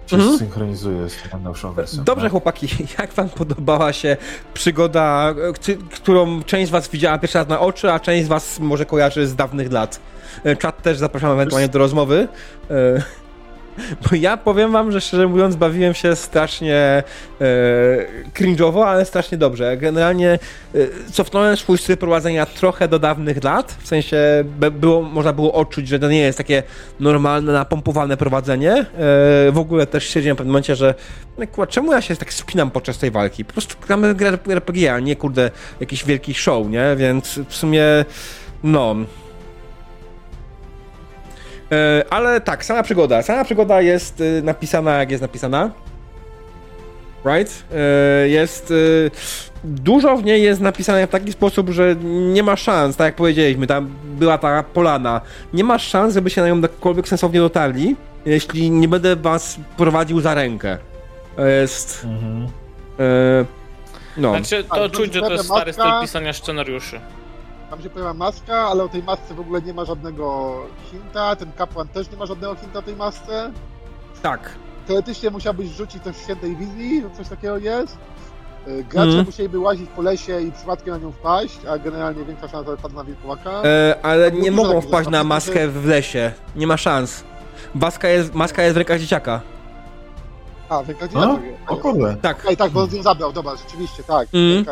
[0.08, 0.38] się mhm.
[0.38, 2.04] synchronizuje z tą najnowszą wersją.
[2.04, 2.30] Dobrze, no.
[2.30, 2.68] chłopaki,
[3.00, 4.18] jak wam podobała się
[4.54, 5.34] przygoda,
[5.94, 9.28] którą część z was widziała pierwszy raz na oczy, a część z was może kojarzy
[9.28, 10.00] z dawnych lat?
[10.44, 12.28] E, czat też zapraszam ewentualnie do rozmowy.
[13.78, 17.04] Bo ja powiem wam, że szczerze mówiąc bawiłem się strasznie
[17.42, 19.78] e, ale strasznie dobrze.
[19.78, 20.40] Generalnie
[20.76, 20.78] e,
[21.12, 24.18] cofnąłem swój styl prowadzenia trochę do dawnych lat, w sensie
[24.72, 26.64] było, można było odczuć, że to nie jest takie
[27.00, 28.74] normalne, napompowane prowadzenie.
[28.74, 28.86] E,
[29.52, 30.94] w ogóle też stwierdziłem w pewnym momencie, że
[31.38, 33.46] no, kurwa, czemu ja się tak spinam podczas tej walki?
[33.46, 36.96] Po prostu gramy grę RPG, a nie kurde jakiś wielki show, nie?
[36.98, 37.84] Więc w sumie
[38.64, 38.96] no
[42.10, 43.22] ale tak, sama przygoda.
[43.22, 45.72] Sama przygoda jest e, napisana jak jest napisana.
[47.26, 47.64] Right?
[47.74, 48.74] E, jest.
[49.64, 53.68] Dużo w niej jest napisane w taki sposób, że nie ma szans, tak jak powiedzieliśmy,
[53.68, 55.22] tam była ta polana.
[55.54, 60.22] Nie ma szans, żeby się na nią jakkolwiek sensownie dotarli, jeśli nie będę was prowadził
[60.22, 60.78] za rękę.
[61.62, 62.04] Jest.
[62.06, 62.48] Mhm.
[64.18, 64.30] no.
[64.30, 67.00] Znaczy, to tak, czuć, że to jest stary styl pisania scenariuszy.
[67.72, 70.56] Tam się pojawia maska, ale o tej masce w ogóle nie ma żadnego
[70.92, 71.36] hinta.
[71.36, 73.52] Ten kapłan też nie ma żadnego hinta o tej masce.
[74.22, 74.52] Tak.
[74.88, 77.98] Teoretycznie musiałbyś rzucić coś w świętej wizji, coś takiego jest.
[78.68, 79.26] E, gracze mm.
[79.26, 83.04] musieliby łazić po lesie i przypadkiem na nią wpaść, a generalnie większa szansa wypada na
[83.04, 83.52] wilkołaka.
[83.64, 86.32] E, ale nie mogą wpaść na maskę w lesie.
[86.56, 87.24] Nie ma szans.
[87.76, 89.42] Maska jest, maska jest w rękach dzieciaka.
[90.70, 91.40] A, w rękach dzieciaka.
[91.68, 92.16] O kurde.
[92.22, 92.46] Tak.
[92.50, 94.28] Ej, tak, bo on ją zabrał, dobra, rzeczywiście, tak.
[94.34, 94.66] Mm.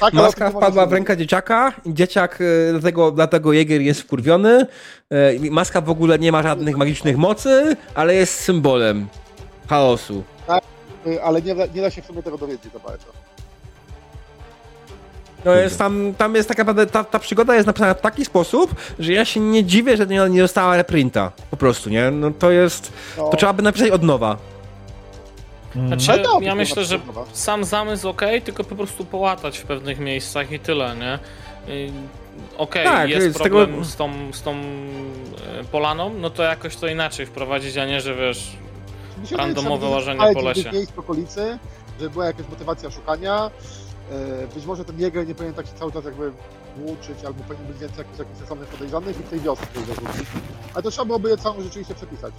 [0.00, 4.66] Tak, Maska wpadła w rękę dzieciaka, dzieciak, e, dlatego, dlatego Jäger jest wkurwiony.
[5.10, 9.06] E, maska w ogóle nie ma żadnych magicznych mocy, ale jest symbolem
[9.68, 10.24] chaosu.
[10.46, 10.64] Tak,
[11.06, 13.06] e, ale nie, nie da się w sumie tego dowiedzieć za bardzo.
[15.44, 18.74] No jest tam, tam jest tak naprawdę, ta, ta przygoda jest napisana w taki sposób,
[18.98, 21.32] że ja się nie dziwię, że nie, nie dostała reprinta.
[21.50, 22.10] Po prostu, nie?
[22.10, 23.28] No to jest, no.
[23.28, 24.36] to trzeba by napisać od nowa.
[25.76, 26.00] Mm.
[26.00, 27.00] Znaczy, ja myślę, że
[27.32, 31.18] sam zamysł ok, tylko po prostu połatać w pewnych miejscach i tyle, nie?
[32.58, 33.84] Okej, okay, tak, jest problem tego...
[33.84, 38.14] z, tą, z tą e, polaną, no to jakoś to inaczej wprowadzić, a nie, że
[38.14, 38.56] wiesz,
[39.36, 40.72] randomowe łożenie po lesie.
[40.72, 41.58] miejsc w okolicy,
[41.98, 43.50] żeby była jakaś motywacja szukania.
[44.10, 46.32] E, być może ten Jäger nie powinien tak się cały czas jakby
[46.76, 50.28] włóczyć, albo powinien być więcej jakichś, jakichś sensownych podejrzanych i w tej wiosce zarzucić.
[50.74, 52.34] Ale to trzeba byłoby je całą rzeczywiście przepisać.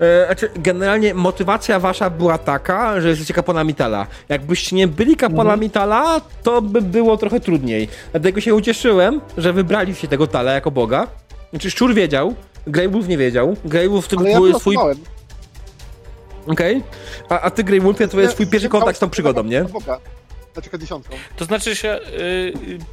[0.00, 4.06] E, znaczy, generalnie motywacja wasza była taka, że jesteście kapłanami Tala.
[4.28, 5.70] Jakbyście nie byli kapłanami mhm.
[5.70, 7.88] Tala, to by było trochę trudniej.
[8.12, 11.06] Dlatego się ucieszyłem, że wybraliście tego Tala jako boga.
[11.50, 12.34] Znaczy, Szczur wiedział,
[12.66, 13.56] Greywolf nie wiedział.
[13.64, 14.76] Greywolf w tym ja swój...
[16.46, 16.76] Okej.
[16.76, 16.82] Okay.
[17.28, 19.64] A, a ty, Greywolfie, to jest twój pierwszy kontakt z tą przygodą, nie?
[19.64, 20.00] Boga
[20.58, 21.16] zaczeka dziesiątką.
[21.36, 22.00] To znaczy się,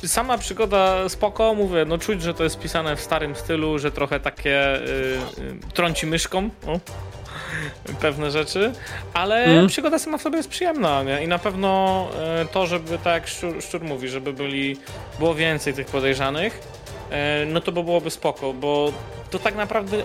[0.04, 3.92] y, sama przygoda spoko, mówię, no czuć, że to jest pisane w starym stylu, że
[3.92, 6.80] trochę takie y, y, trąci myszką, o,
[8.06, 8.74] pewne rzeczy,
[9.14, 9.68] ale mm.
[9.68, 11.24] przygoda sama w sobie jest przyjemna, nie?
[11.24, 12.08] I na pewno
[12.44, 14.78] y, to, żeby, tak jak Szczur, Szczur mówi, żeby byli,
[15.20, 16.60] było więcej tych podejrzanych,
[17.44, 18.94] y, no to by byłoby spoko, bo
[19.32, 19.98] to tak naprawdę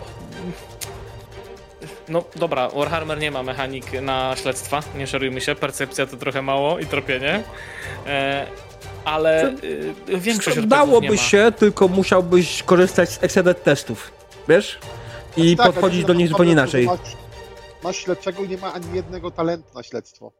[2.11, 6.79] no dobra, Warhammer nie ma mechanik na śledztwa, nie szarujmy się, percepcja to trochę mało
[6.79, 7.45] i tropienie.
[8.07, 8.47] E,
[9.05, 14.13] ale y, większość Dałoby się, tylko musiałbyś korzystać z exceded testów,
[14.49, 14.79] wiesz?
[15.37, 16.87] I tak, podchodzić do nich zupełnie inaczej.
[16.87, 17.17] Masz,
[17.83, 20.33] masz śledczego i nie ma ani jednego talentu na śledztwo.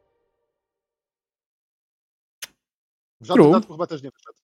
[3.21, 4.40] W żadnym dodatku chyba też nie wyszedł.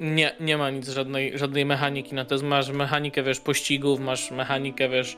[0.00, 2.36] Nie, nie ma nic, żadnej, żadnej mechaniki na to.
[2.42, 5.16] Masz mechanikę, wiesz, pościgów, masz mechanikę, wiesz,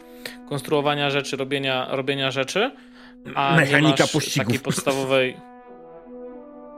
[0.49, 2.71] konstruowania rzeczy, robienia, robienia rzeczy,
[3.35, 4.47] a Mechanika nie masz pościgów.
[4.47, 5.37] takiej podstawowej...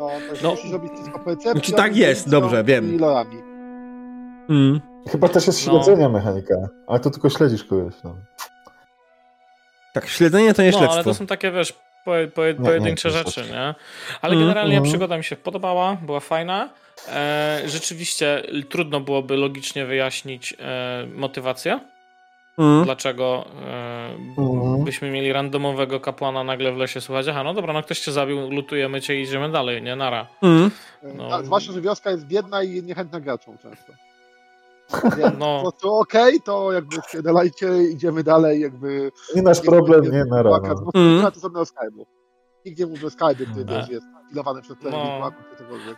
[0.01, 0.51] No, to no.
[0.51, 1.53] musisz robić tylko percepcję.
[1.53, 2.99] Znaczy tak jest, dobrze, wiem.
[4.51, 4.81] Mm.
[5.11, 6.09] Chyba też jest śledzenia no.
[6.09, 6.55] mechanika,
[6.87, 8.17] ale to tylko śledzisz kogoś, no.
[9.93, 10.95] Tak, śledzenie to nie no, śledztwo.
[10.95, 13.75] ale to są takie, wiesz, po, po, pojedyncze nie, rzeczy, nie?
[14.23, 14.89] Ale mm, generalnie mm.
[14.89, 16.69] przygoda mi się podobała, była fajna.
[17.09, 21.81] E, rzeczywiście trudno byłoby logicznie wyjaśnić e, motywację.
[22.59, 22.85] Mm.
[22.85, 24.85] Dlaczego e, mm.
[24.85, 28.51] byśmy mieli randomowego kapłana nagle w lesie słuchać, aha, no dobra, no ktoś cię zabił,
[28.51, 29.97] lutujemy cię i idziemy dalej, nie?
[29.97, 30.27] Nara.
[30.43, 30.71] Mm.
[31.03, 31.31] No.
[31.31, 33.93] Tak, zwłaszcza, że wioska jest biedna i niechętna graczom często.
[35.17, 35.57] Więc no.
[35.57, 39.13] po prostu okej, okay, to jakby spiedalajcie, idziemy dalej, jakby...
[39.35, 40.51] Nie nasz problem, nie, nara.
[40.51, 40.91] No.
[40.95, 41.33] Mm.
[41.33, 42.05] To sobie na Skype'u.
[42.67, 45.31] Nikt nie mówi o Skype'ie, który wiesz, jest pilowany przez tle no.
[45.51, 45.97] czy cokolwiek.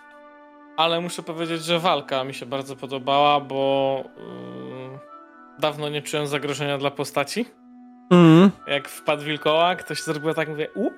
[0.77, 4.99] Ale muszę powiedzieć, że walka mi się bardzo podobała, bo yy,
[5.59, 7.47] dawno nie czułem zagrożenia dla postaci.
[8.11, 8.51] Mm.
[8.67, 10.91] Jak wpadł wilkołak, to się zrobiło tak, mówię, u,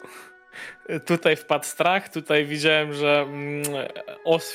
[1.06, 3.26] tutaj wpadł strach, tutaj widziałem, że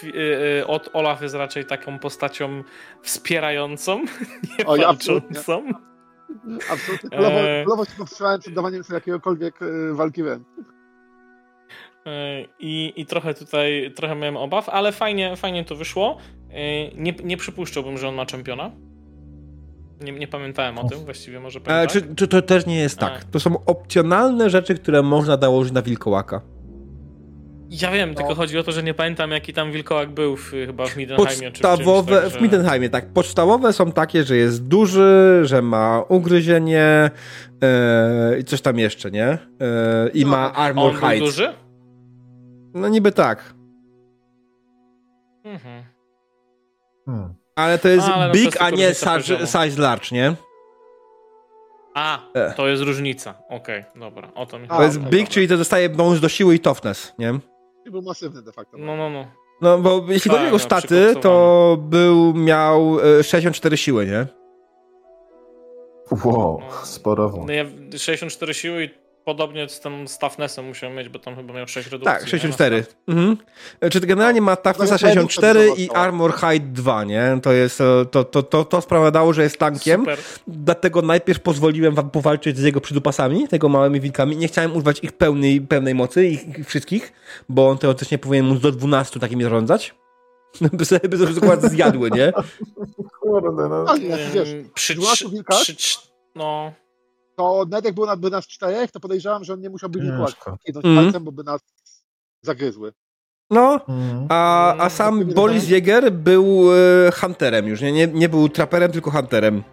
[0.03, 2.63] yy, od Olaf jest raczej taką postacią
[3.01, 4.03] wspierającą,
[4.59, 5.69] nie o, walczącą.
[6.69, 7.09] Absolutnie.
[7.09, 9.59] Celowo, się powstrzymałem przed dawaniem sobie jakiegokolwiek
[9.93, 10.43] walki wręcz.
[12.05, 16.17] E, I, I trochę tutaj trochę miałem obaw, ale fajnie, fajnie to wyszło.
[16.49, 18.71] E, nie, nie przypuszczałbym, że on ma czempiona.
[20.03, 23.23] Nie, nie pamiętałem o tym, właściwie może e, czy, czy to też nie jest tak?
[23.23, 26.41] To są opcjonalne rzeczy, które można nałożyć na wilkołaka.
[27.71, 28.15] Ja wiem, no.
[28.15, 31.51] tylko chodzi o to, że nie pamiętam jaki tam wilkołak był w, chyba w Middenheimie.
[31.51, 32.39] Podstawowe, czy, tak, że...
[32.39, 33.05] w Middenheimie, tak.
[33.13, 37.11] Podstawowe są takie, że jest duży, że ma ugryzienie
[37.63, 39.27] e, i coś tam jeszcze, nie?
[39.27, 39.37] E,
[40.13, 41.25] I no, ma armor on height.
[41.25, 41.53] duży?
[42.73, 43.53] No niby tak.
[45.43, 45.83] Mhm.
[47.05, 47.40] Hmm.
[47.55, 50.35] Ale to jest a, no big, a nie size, size large, nie?
[51.93, 52.53] A, e.
[52.53, 53.35] to jest różnica.
[53.49, 54.77] Okej, okay, dobra, o to mi chodzi.
[54.77, 55.33] To jest big, dobra.
[55.33, 57.39] czyli to dostaje bonus do siły i toughness, nie?
[57.85, 58.77] I był masywny de facto.
[58.77, 59.25] No, no, no.
[59.61, 64.05] No, bo jeśli chodzi o jego tak, no, staty, to był, miał 64 e, siły,
[64.05, 64.27] nie?
[66.25, 67.33] Wow, no, sporo.
[67.47, 67.65] No ja
[67.97, 68.89] 64 siły i
[69.25, 72.19] Podobnie z tym z toughnessem musiał mieć, bo tam chyba miał 6 redukcji.
[72.19, 72.85] Tak, 64.
[73.07, 73.37] Mhm.
[73.91, 77.39] Czy generalnie ma toughnessa 64 i armor height 2, nie?
[77.43, 80.01] To jest, e, to, to, to, to sprawiało, że jest tankiem.
[80.01, 80.19] Super.
[80.47, 84.37] Dlatego najpierw pozwoliłem wam powalczyć z jego przydupasami, tego małymi wilkami.
[84.37, 87.13] Nie chciałem używać ich pełnej, pełnej mocy, ich, ich wszystkich,
[87.49, 89.95] bo on teoretycznie powinien móc do 12 takimi zarządzać.
[90.73, 92.33] By sobie by dokładnie zjadły, nie?
[93.21, 93.85] Kurde, no.
[93.87, 93.99] Ale,
[94.33, 95.97] wiesz, przy, przy, przy,
[96.35, 96.73] no
[97.41, 101.03] to nawet jak były nas czterech, to podejrzewam, że on nie musiałby wilkołać kinąć mm.
[101.03, 101.61] palcem, bo by nas
[102.41, 102.93] zagryzły.
[103.49, 104.25] No, mm.
[104.29, 106.69] a, a sam Boris Jäger był
[107.07, 109.63] e, hunterem już, nie, nie, nie był traperem, tylko hunterem.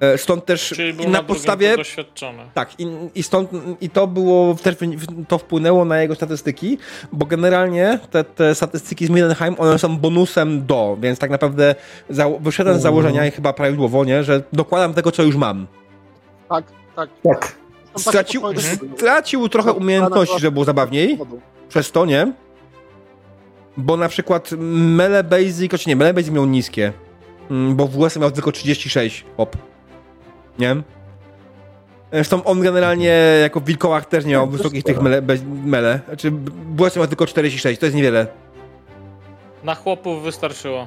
[0.00, 1.76] E, stąd też Czyli na podstawie.
[1.76, 2.42] Doświadczony.
[2.54, 3.50] Tak, i, i stąd
[3.80, 4.76] i to było też
[5.28, 6.78] to wpłynęło na jego statystyki,
[7.12, 11.74] bo generalnie te, te statystyki z Middenheim one są bonusem do, więc tak naprawdę
[12.10, 15.66] za, wyszedłem z założenia i chyba prawidłowo, nie, że dokładam tego, co już mam.
[16.48, 16.64] Tak,
[16.96, 17.10] tak.
[17.22, 17.56] Tak.
[17.96, 18.42] Stracił,
[18.96, 21.18] stracił trochę umiejętności, żeby było zabawniej.
[21.68, 22.32] Przez to, nie?
[23.76, 26.92] Bo na przykład Mele Basic, choć nie, Mele Basic miał niskie.
[27.50, 29.56] Mm, bo w US miał tylko 36 hop.
[30.58, 30.76] Nie?
[32.12, 35.22] Zresztą on generalnie jako w wilkołach też nie miał wysokich tych mele,
[35.64, 36.00] mele.
[36.06, 36.30] Znaczy
[36.76, 38.26] w US miał tylko 46, to jest niewiele.
[39.64, 40.86] Na chłopów wystarczyło.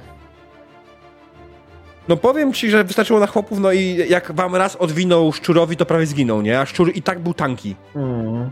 [2.09, 5.85] No powiem ci, że wystarczyło na chłopów, no i jak wam raz odwinął szczurowi, to
[5.85, 6.59] prawie zginął, nie?
[6.59, 7.75] A szczur i tak był tanki.
[7.95, 8.49] Mm.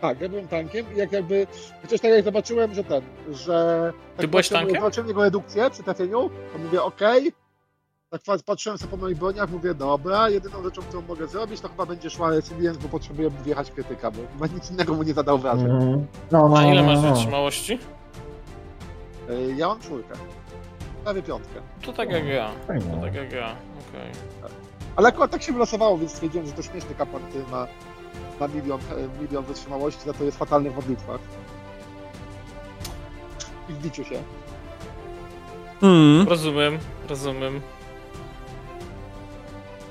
[0.00, 1.46] Tak, ja byłem tankiem i jak jakby,
[1.82, 3.02] chociaż tak jak zobaczyłem, że ten,
[3.32, 3.92] że...
[4.16, 4.74] Ty byłeś tankiem?
[4.74, 7.32] Zobaczyłem jego redukcję przy trafieniu, to mówię okej,
[8.08, 8.20] okay.
[8.26, 11.86] tak patrzyłem sobie po moich broniach, mówię dobra, jedyną rzeczą, którą mogę zrobić, to chyba
[11.86, 15.70] będzie szła Resilience, bo potrzebuję wjechać krytyka, bo nic innego mu nie zadał wrażeń.
[15.70, 16.06] Mm.
[16.30, 17.14] No, no, A ile no, masz no.
[17.14, 17.78] wytrzymałości?
[19.30, 20.14] Y, ja mam czwórkę.
[21.04, 21.60] Prawie piątkę.
[21.82, 22.50] To tak jak ja.
[22.66, 23.56] To tak jak ja,
[23.88, 24.10] okej.
[24.40, 24.50] Okay.
[24.96, 27.66] Ale akurat tak się wylosowało, więc stwierdziłem, że to śmieszny kapłan, który ma,
[28.40, 31.20] ma milion, e, milion wytrzymałości, za to jest fatalny w modlitwach.
[33.68, 34.22] I w biciu się.
[35.82, 36.28] Mm.
[36.28, 37.60] Rozumiem, rozumiem.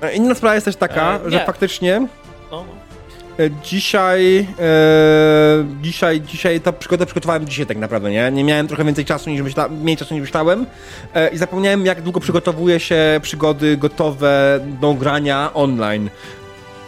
[0.02, 2.06] E, inna sprawa jest też taka, e, że faktycznie
[2.50, 2.60] no.
[2.60, 2.89] E,
[3.62, 8.30] dzisiaj, e, dzisiaj, dzisiaj ta przygodę przygotowałem dzisiaj tak naprawdę, nie?
[8.30, 10.66] Nie miałem trochę więcej czasu niż myślałem, mniej czasu niż myślałem
[11.14, 16.10] e, i zapomniałem jak długo przygotowuje się przygody gotowe do grania online.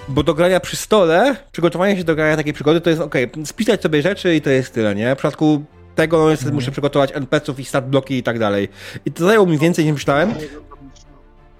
[0.09, 3.15] Bo do grania przy stole, przygotowanie się do grania takiej przygody to jest ok,
[3.45, 5.15] spisać sobie rzeczy i to jest tyle, nie?
[5.15, 5.65] W przypadku
[5.95, 8.69] tego no, niestety muszę przygotować NPC-ów i start bloki i tak dalej.
[9.07, 10.35] I to zajęło mi więcej niż myślałem.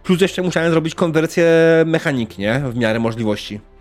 [0.05, 1.47] Plus jeszcze musiałem zrobić konwersję
[1.87, 2.63] mechanik, nie?
[2.71, 3.72] W miarę możliwości.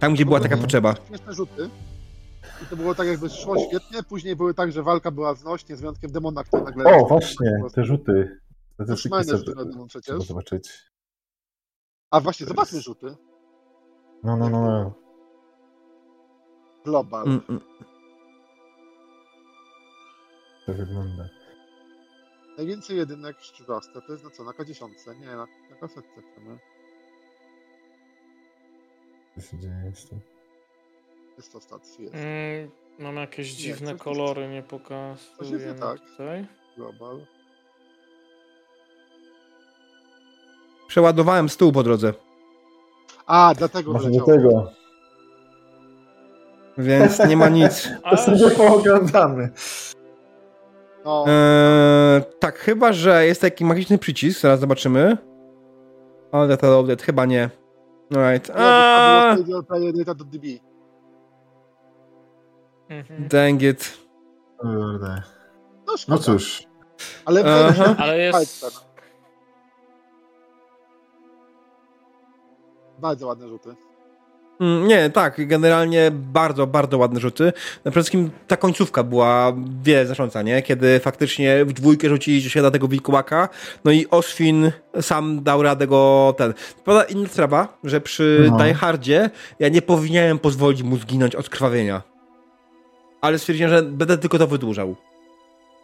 [0.00, 0.62] Tam, gdzie była taka mhm.
[0.62, 0.94] potrzeba.
[1.08, 1.70] Śmieszne rzuty.
[2.62, 4.02] I to było tak, jakby szło świetnie.
[4.02, 6.84] Później były tak, że walka była znośnie, z wyjątkiem demona, który nagle...
[6.84, 8.40] O, właśnie, te rzuty.
[8.76, 10.22] Te sobie, demon przecież.
[10.22, 10.90] zobaczyć.
[12.10, 13.16] A właśnie, zobaczmy rzuty.
[14.24, 14.60] No, no, no.
[14.60, 14.94] no.
[16.84, 17.26] Global.
[17.26, 17.60] Mm, mm.
[20.66, 21.28] To wygląda.
[22.56, 24.44] Najwięcej jedynek szczurowska to jest na co?
[24.44, 25.20] Na K10?
[25.20, 26.58] Nie, na, na kasetce chcemy.
[29.34, 29.92] Co się dzieje?
[31.36, 32.14] Jest to stacji, jest.
[32.14, 36.00] Mm, mam jakieś nie, dziwne kolory, nie pokazuję nie tak.
[36.00, 36.46] tutaj.
[36.76, 37.26] Global.
[40.88, 42.14] Przeładowałem stół po drodze.
[43.26, 44.70] A, dlatego Może do tego.
[46.78, 47.88] Więc nie ma nic.
[48.10, 49.50] To sobie pooglądamy.
[51.04, 51.24] No.
[51.28, 55.16] Eee, tak, chyba, że jest taki magiczny przycisk, zaraz zobaczymy.
[56.32, 57.50] Ale to chyba nie.
[58.10, 58.50] Right.
[58.54, 59.36] A...
[60.14, 60.60] do DB.
[62.88, 63.28] Mhm.
[63.28, 63.98] Dang it.
[64.58, 65.22] Kurde.
[65.86, 66.62] No, no cóż.
[67.24, 67.94] Ale, uh-huh.
[67.98, 68.66] ale jest...
[72.98, 73.76] Bardzo ładne rzuty.
[74.60, 77.44] Mm, nie, tak, generalnie bardzo, bardzo ładne rzuty.
[77.84, 80.62] Na przede wszystkim ta końcówka była wiele znacząca, nie?
[80.62, 83.48] Kiedy faktycznie w dwójkę rzucili się na tego wilkołaka,
[83.84, 86.54] no i Oświn sam dał radę go ten.
[86.84, 88.56] Prawda, inna sprawa, że przy no.
[88.56, 92.02] Die Hardzie ja nie powinienem pozwolić mu zginąć od krwawienia.
[93.20, 94.96] Ale stwierdziłem, że będę tylko to wydłużał.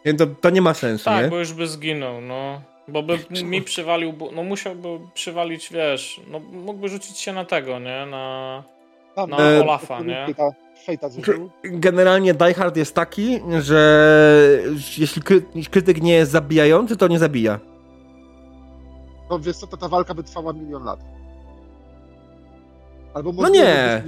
[0.05, 1.29] Więc to, to nie ma sensu, tak, nie?
[1.29, 2.61] bo już by zginął, no.
[2.87, 8.05] Bo by mi przywalił, no musiałby przywalić, wiesz, no mógłby rzucić się na tego, nie?
[8.05, 8.63] Na,
[9.15, 10.25] Tam, na e, Olafa, nie?
[11.63, 14.09] Generalnie Die Hard jest taki, że
[14.97, 15.21] jeśli
[15.71, 17.59] krytyk nie jest zabijający, to nie zabija.
[19.29, 20.99] No wiesz co, to ta walka by trwała milion lat.
[23.13, 24.03] Albo no nie,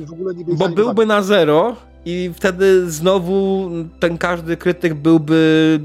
[0.47, 1.75] nie bo byłby na zero
[2.05, 5.79] i wtedy znowu ten każdy krytyk byłby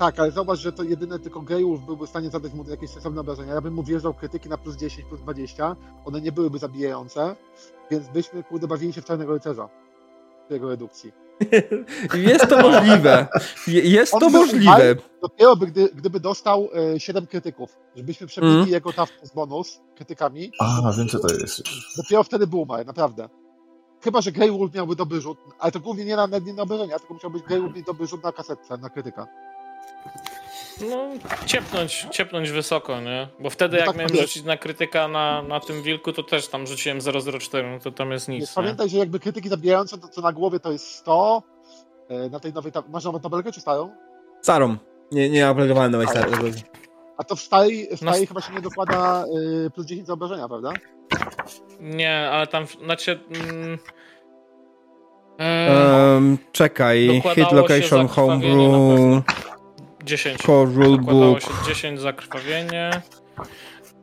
[0.00, 3.20] tak, ale zauważ, że to jedyne tylko Gejów byłby w stanie zadać mu jakieś sensowne
[3.20, 3.54] obrażenia.
[3.54, 7.36] Ja bym mu wjeżdżał krytyki na plus 10, plus 20, one nie byłyby zabijające,
[7.90, 9.68] więc byśmy, kurde, bawili się w Czarnego Rycerza
[10.48, 11.12] w jego redukcji.
[12.14, 13.26] Jest to możliwe.
[13.66, 14.96] Jest On to możliwe.
[15.22, 18.68] Dopiero by, gdy, gdyby dostał e, 7 krytyków, żebyśmy przebili mm.
[18.68, 18.90] jego
[19.22, 20.52] z bonus krytykami.
[20.60, 21.62] A, wiem co to jest.
[21.96, 23.28] Dopiero wtedy był umarł, naprawdę.
[24.00, 26.98] Chyba, że Grey Wolf miałby dobry rzut, ale to głównie nie na, nie na obrażenia,
[26.98, 29.26] tylko musiał być Grey Wolf mieć dobry rzut na kasetce, na krytyka.
[30.90, 31.08] No,
[31.46, 33.28] ciepnąć, ciepnąć wysoko, nie?
[33.40, 36.48] Bo wtedy no jak tak, miałem rzucić na krytyka na, na tym wilku, to też
[36.48, 36.98] tam rzuciłem
[37.40, 38.52] 004, no to tam jest nic.
[38.52, 41.42] Pamiętaj, że jakby krytyki zabijające, to co na głowie to jest 100.
[42.08, 43.90] E, na tej nowej, masz nową tabelkę czy starą?
[44.42, 44.76] Starą.
[45.12, 46.34] Nie, nie aplikowałem nowej starej.
[47.16, 48.26] A to w starej, w starej no.
[48.26, 49.24] chyba się nie dokłada
[49.66, 50.72] y, plus 10 zaobrażenia, prawda?
[51.80, 53.20] Nie, ale tam, znaczy...
[53.30, 53.78] Mm,
[56.14, 59.22] um, czekaj, hit location homebrew.
[60.10, 60.42] 10.
[60.42, 61.40] Core rulebook.
[61.40, 62.90] się 10 zakrwawienie.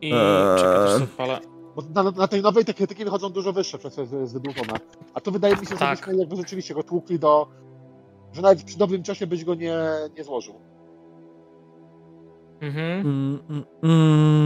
[0.02, 0.58] I eee.
[0.58, 1.38] czekaj,
[1.76, 4.80] Bo na, na, tej nowej te krytyki wychodzą dużo wyższe, przez co jest, jest wydłużone.
[5.14, 6.00] A to wydaje mi się, że tak.
[6.00, 7.48] byśmy jakby rzeczywiście go tłukli do...
[8.34, 9.78] że nawet przy dobrym czasie byś go nie,
[10.18, 10.56] nie złożył.
[12.62, 13.02] Mhm.
[13.02, 14.38] Mm, mm, mm.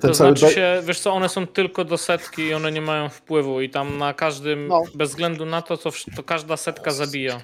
[0.00, 3.60] To znaczy się, wiesz co, one są tylko do setki i one nie mają wpływu
[3.60, 4.82] i tam na każdym, no.
[4.94, 7.40] bez względu na to, co, to każda setka zabija.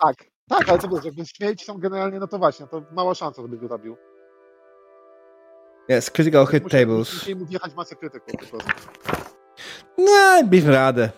[0.00, 3.42] Tak, tak, ale co wiesz, jakby śmierci są generalnie, no to właśnie, to mała szansa,
[3.42, 3.96] żeby go zabił.
[5.98, 7.14] Yes, critical hit musi, tables.
[7.14, 8.70] Musi mu wjechać masę krytyków po prostu.
[9.98, 11.10] No, byśmy radę.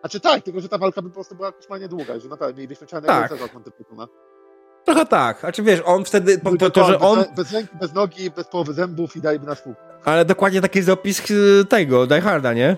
[0.00, 2.86] Znaczy tak, tylko że ta walka by po prostu była koszmarnie długa, że naprawdę mielibyśmy
[2.86, 3.30] czarnego tak.
[3.30, 4.10] rycerza od
[4.84, 5.40] Trochę tak.
[5.40, 7.18] Znaczy wiesz, on wtedy, po, to, to, że on...
[7.18, 9.74] Bez, bez ręki, bez nogi, bez połowy zębów i dajmy na swój.
[10.04, 12.76] Ale dokładnie taki jest opis y, tego, Die Harda, nie?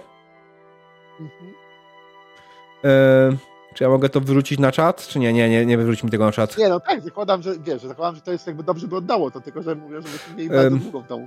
[1.20, 1.54] Mhm.
[2.84, 5.06] E czy ja mogę to wyrzucić na czat?
[5.06, 6.58] Czy nie, nie, nie, nie wyrzuć mi tego na czat?
[6.58, 9.40] Nie, no tak, zakładam, że wiesz, zakładam, że to jest jakby dobrze by oddało to,
[9.40, 11.26] tylko że mówię, że byśmy mieli bardzo um, długą tą.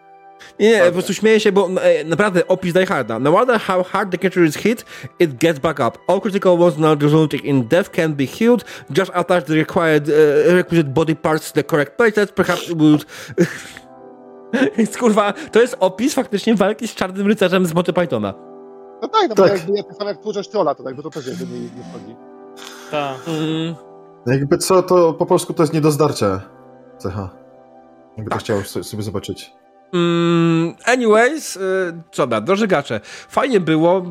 [0.60, 3.20] Nie, nie, po prostu śmieję się, bo e, naprawdę opis Die Harda.
[3.20, 4.86] No matter how hard the creature is hit,
[5.20, 5.98] it gets back up.
[6.08, 8.66] All critical wounds not resulting in death can be healed.
[8.98, 12.32] Just attach the required uh, requisite body parts to the correct places.
[12.32, 13.06] Perhaps it would...
[15.00, 18.34] Kurwa, to jest opis faktycznie walki z czarnym rycerzem z Monty Pythona.
[19.02, 19.38] No tak, no tak.
[19.38, 22.16] bo jakby tak samo jak tłuczesz trolla, to jakby to też jakby nie, nie wchodzi.
[22.96, 23.28] Tak.
[23.28, 23.76] Mm.
[24.28, 26.42] Jakby co, to po polsku to jest nie do zdarcia
[26.98, 27.30] cecha.
[28.18, 28.40] Jakby tak.
[28.40, 29.52] to chciał sobie zobaczyć.
[29.94, 31.60] Mm, anyways, y,
[32.12, 33.00] co da, drożygacze.
[33.30, 34.02] Fajnie było,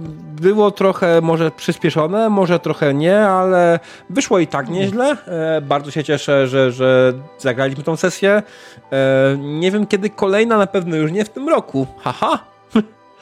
[0.41, 3.81] było trochę może przyspieszone, może trochę nie, ale
[4.11, 5.17] wyszło i tak nieźle.
[5.27, 8.43] E, bardzo się cieszę, że, że zagraliśmy tą sesję.
[8.93, 11.87] E, nie wiem kiedy kolejna, na pewno już nie w tym roku.
[12.03, 12.39] Haha.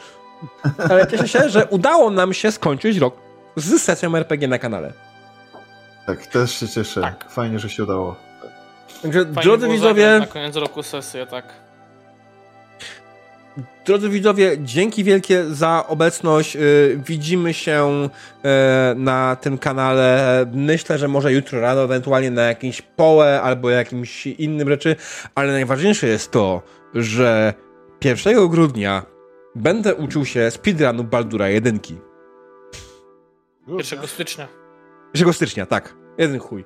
[0.90, 3.14] ale cieszę się, że udało nam się skończyć rok
[3.56, 5.11] z sesją RPG na kanale.
[6.06, 7.00] Tak, też się cieszę.
[7.00, 7.30] Tak.
[7.30, 8.16] Fajnie, że się udało.
[9.02, 10.18] Także, Fajnie drodzy widzowie.
[10.20, 11.44] Na koniec roku sesję, tak.
[13.86, 16.54] Drodzy widzowie, dzięki wielkie za obecność.
[16.54, 18.08] Yy, widzimy się
[18.44, 18.50] yy,
[18.96, 20.46] na tym kanale.
[20.52, 24.96] Myślę, że może jutro rano, ewentualnie na jakimś połę albo jakimś innym rzeczy,
[25.34, 26.62] ale najważniejsze jest to,
[26.94, 27.54] że
[28.04, 29.02] 1 grudnia
[29.54, 31.78] będę uczył się speedrunu Baldura 1.
[33.68, 34.61] 1 stycznia.
[35.14, 35.94] 1 stycznia, tak.
[36.18, 36.64] Jeden chuj.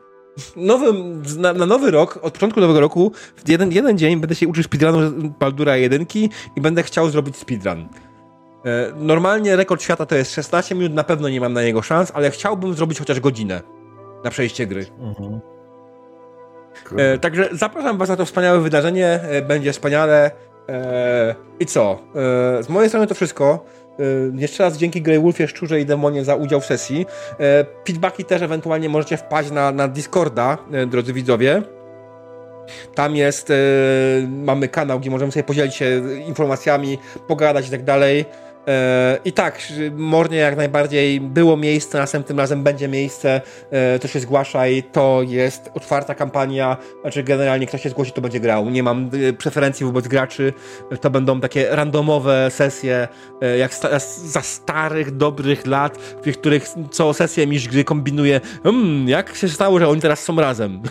[0.57, 0.93] Nowy,
[1.39, 4.63] na, na, nowy rok, od początku nowego roku, w jeden, jeden dzień będę się uczył
[4.63, 6.07] speedrunu Baldura 1
[6.57, 7.89] i będę chciał zrobić speedrun.
[8.67, 12.13] E, normalnie rekord świata to jest 16 minut, na pewno nie mam na niego szans,
[12.15, 13.63] ale chciałbym zrobić chociaż godzinę
[14.25, 14.87] na przejście gry.
[15.01, 15.41] Mhm.
[16.97, 20.31] E, także zapraszam Was na to wspaniałe wydarzenie, e, będzie wspaniale.
[21.61, 21.99] I co?
[22.61, 23.65] Z mojej strony to wszystko.
[24.01, 27.07] Y, jeszcze raz dzięki Grey Wolfie, Szczurze i Demonie za udział w sesji.
[27.33, 31.63] Y, feedbacki też ewentualnie możecie wpaść na, na Discorda, y, drodzy widzowie.
[32.95, 33.53] Tam jest,
[34.29, 38.25] mamy kanał, gdzie możemy sobie podzielić się informacjami, pogadać i tak dalej.
[38.67, 39.63] E, I tak,
[39.97, 45.71] mornie jak najbardziej było miejsce, następnym razem będzie miejsce, e, to się zgłaszaj, to jest
[45.75, 48.71] otwarta kampania, znaczy generalnie ktoś się zgłosi, to będzie grał.
[48.71, 50.53] Nie mam e, preferencji wobec graczy,
[51.01, 53.09] to będą takie randomowe sesje,
[53.59, 53.75] jak
[54.25, 59.79] za starych, dobrych lat, w których co sesję miś gry kombinuje, hmm, jak się stało,
[59.79, 60.83] że oni teraz są razem.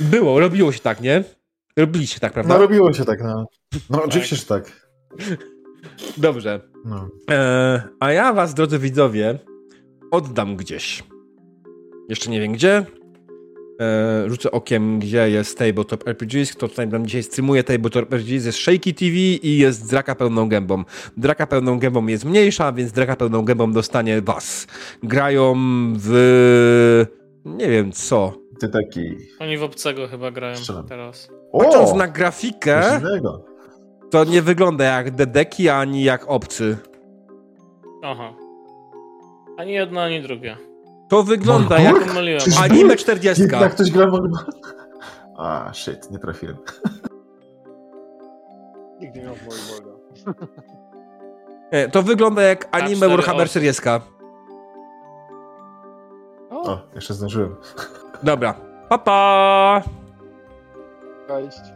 [0.00, 1.24] Było, robiło się tak, nie?
[1.78, 2.54] Robiliście tak, prawda?
[2.54, 3.46] No robiło się tak, no.
[3.90, 4.06] No tak.
[4.06, 4.88] oczywiście, że tak.
[6.16, 6.60] Dobrze.
[6.84, 7.08] No.
[7.30, 9.38] E, a ja was, drodzy widzowie,
[10.10, 11.04] oddam gdzieś.
[12.08, 12.86] Jeszcze nie wiem gdzie.
[13.80, 16.52] E, rzucę okiem, gdzie jest Tabletop RPGs.
[16.52, 20.84] Kto tutaj nam dzisiaj streamuje Tabletop RPGs jest Shaky TV i jest Draka pełną gębą.
[21.16, 24.66] Draka pełną gębą jest mniejsza, więc Draka pełną gębą dostanie was.
[25.02, 25.54] Grają
[25.96, 27.06] w...
[27.44, 28.43] nie wiem co.
[28.64, 29.16] Ty taki...
[29.40, 30.86] Oni w obcego chyba grają Strzelam.
[30.88, 31.28] teraz.
[31.52, 33.00] Patrząc na grafikę,
[34.10, 36.76] to nie wygląda jak Dedeki, ani jak obcy.
[38.02, 38.32] Aha.
[39.58, 40.56] Ani jedno, ani drugie.
[41.08, 42.40] To wygląda jak Pomyliłem.
[42.62, 43.44] anime 40.
[43.60, 44.18] Jak ktoś gra w
[45.36, 46.56] A, shit, nie trafiłem.
[49.00, 49.98] Nigdy nie miał Morgana.
[51.92, 53.82] To wygląda jak anime Warhammer 40.
[56.50, 57.56] O, jeszcze zdążyłem.
[58.24, 58.54] Dobra.
[58.88, 59.82] Pa, pa!
[61.28, 61.73] Cześć.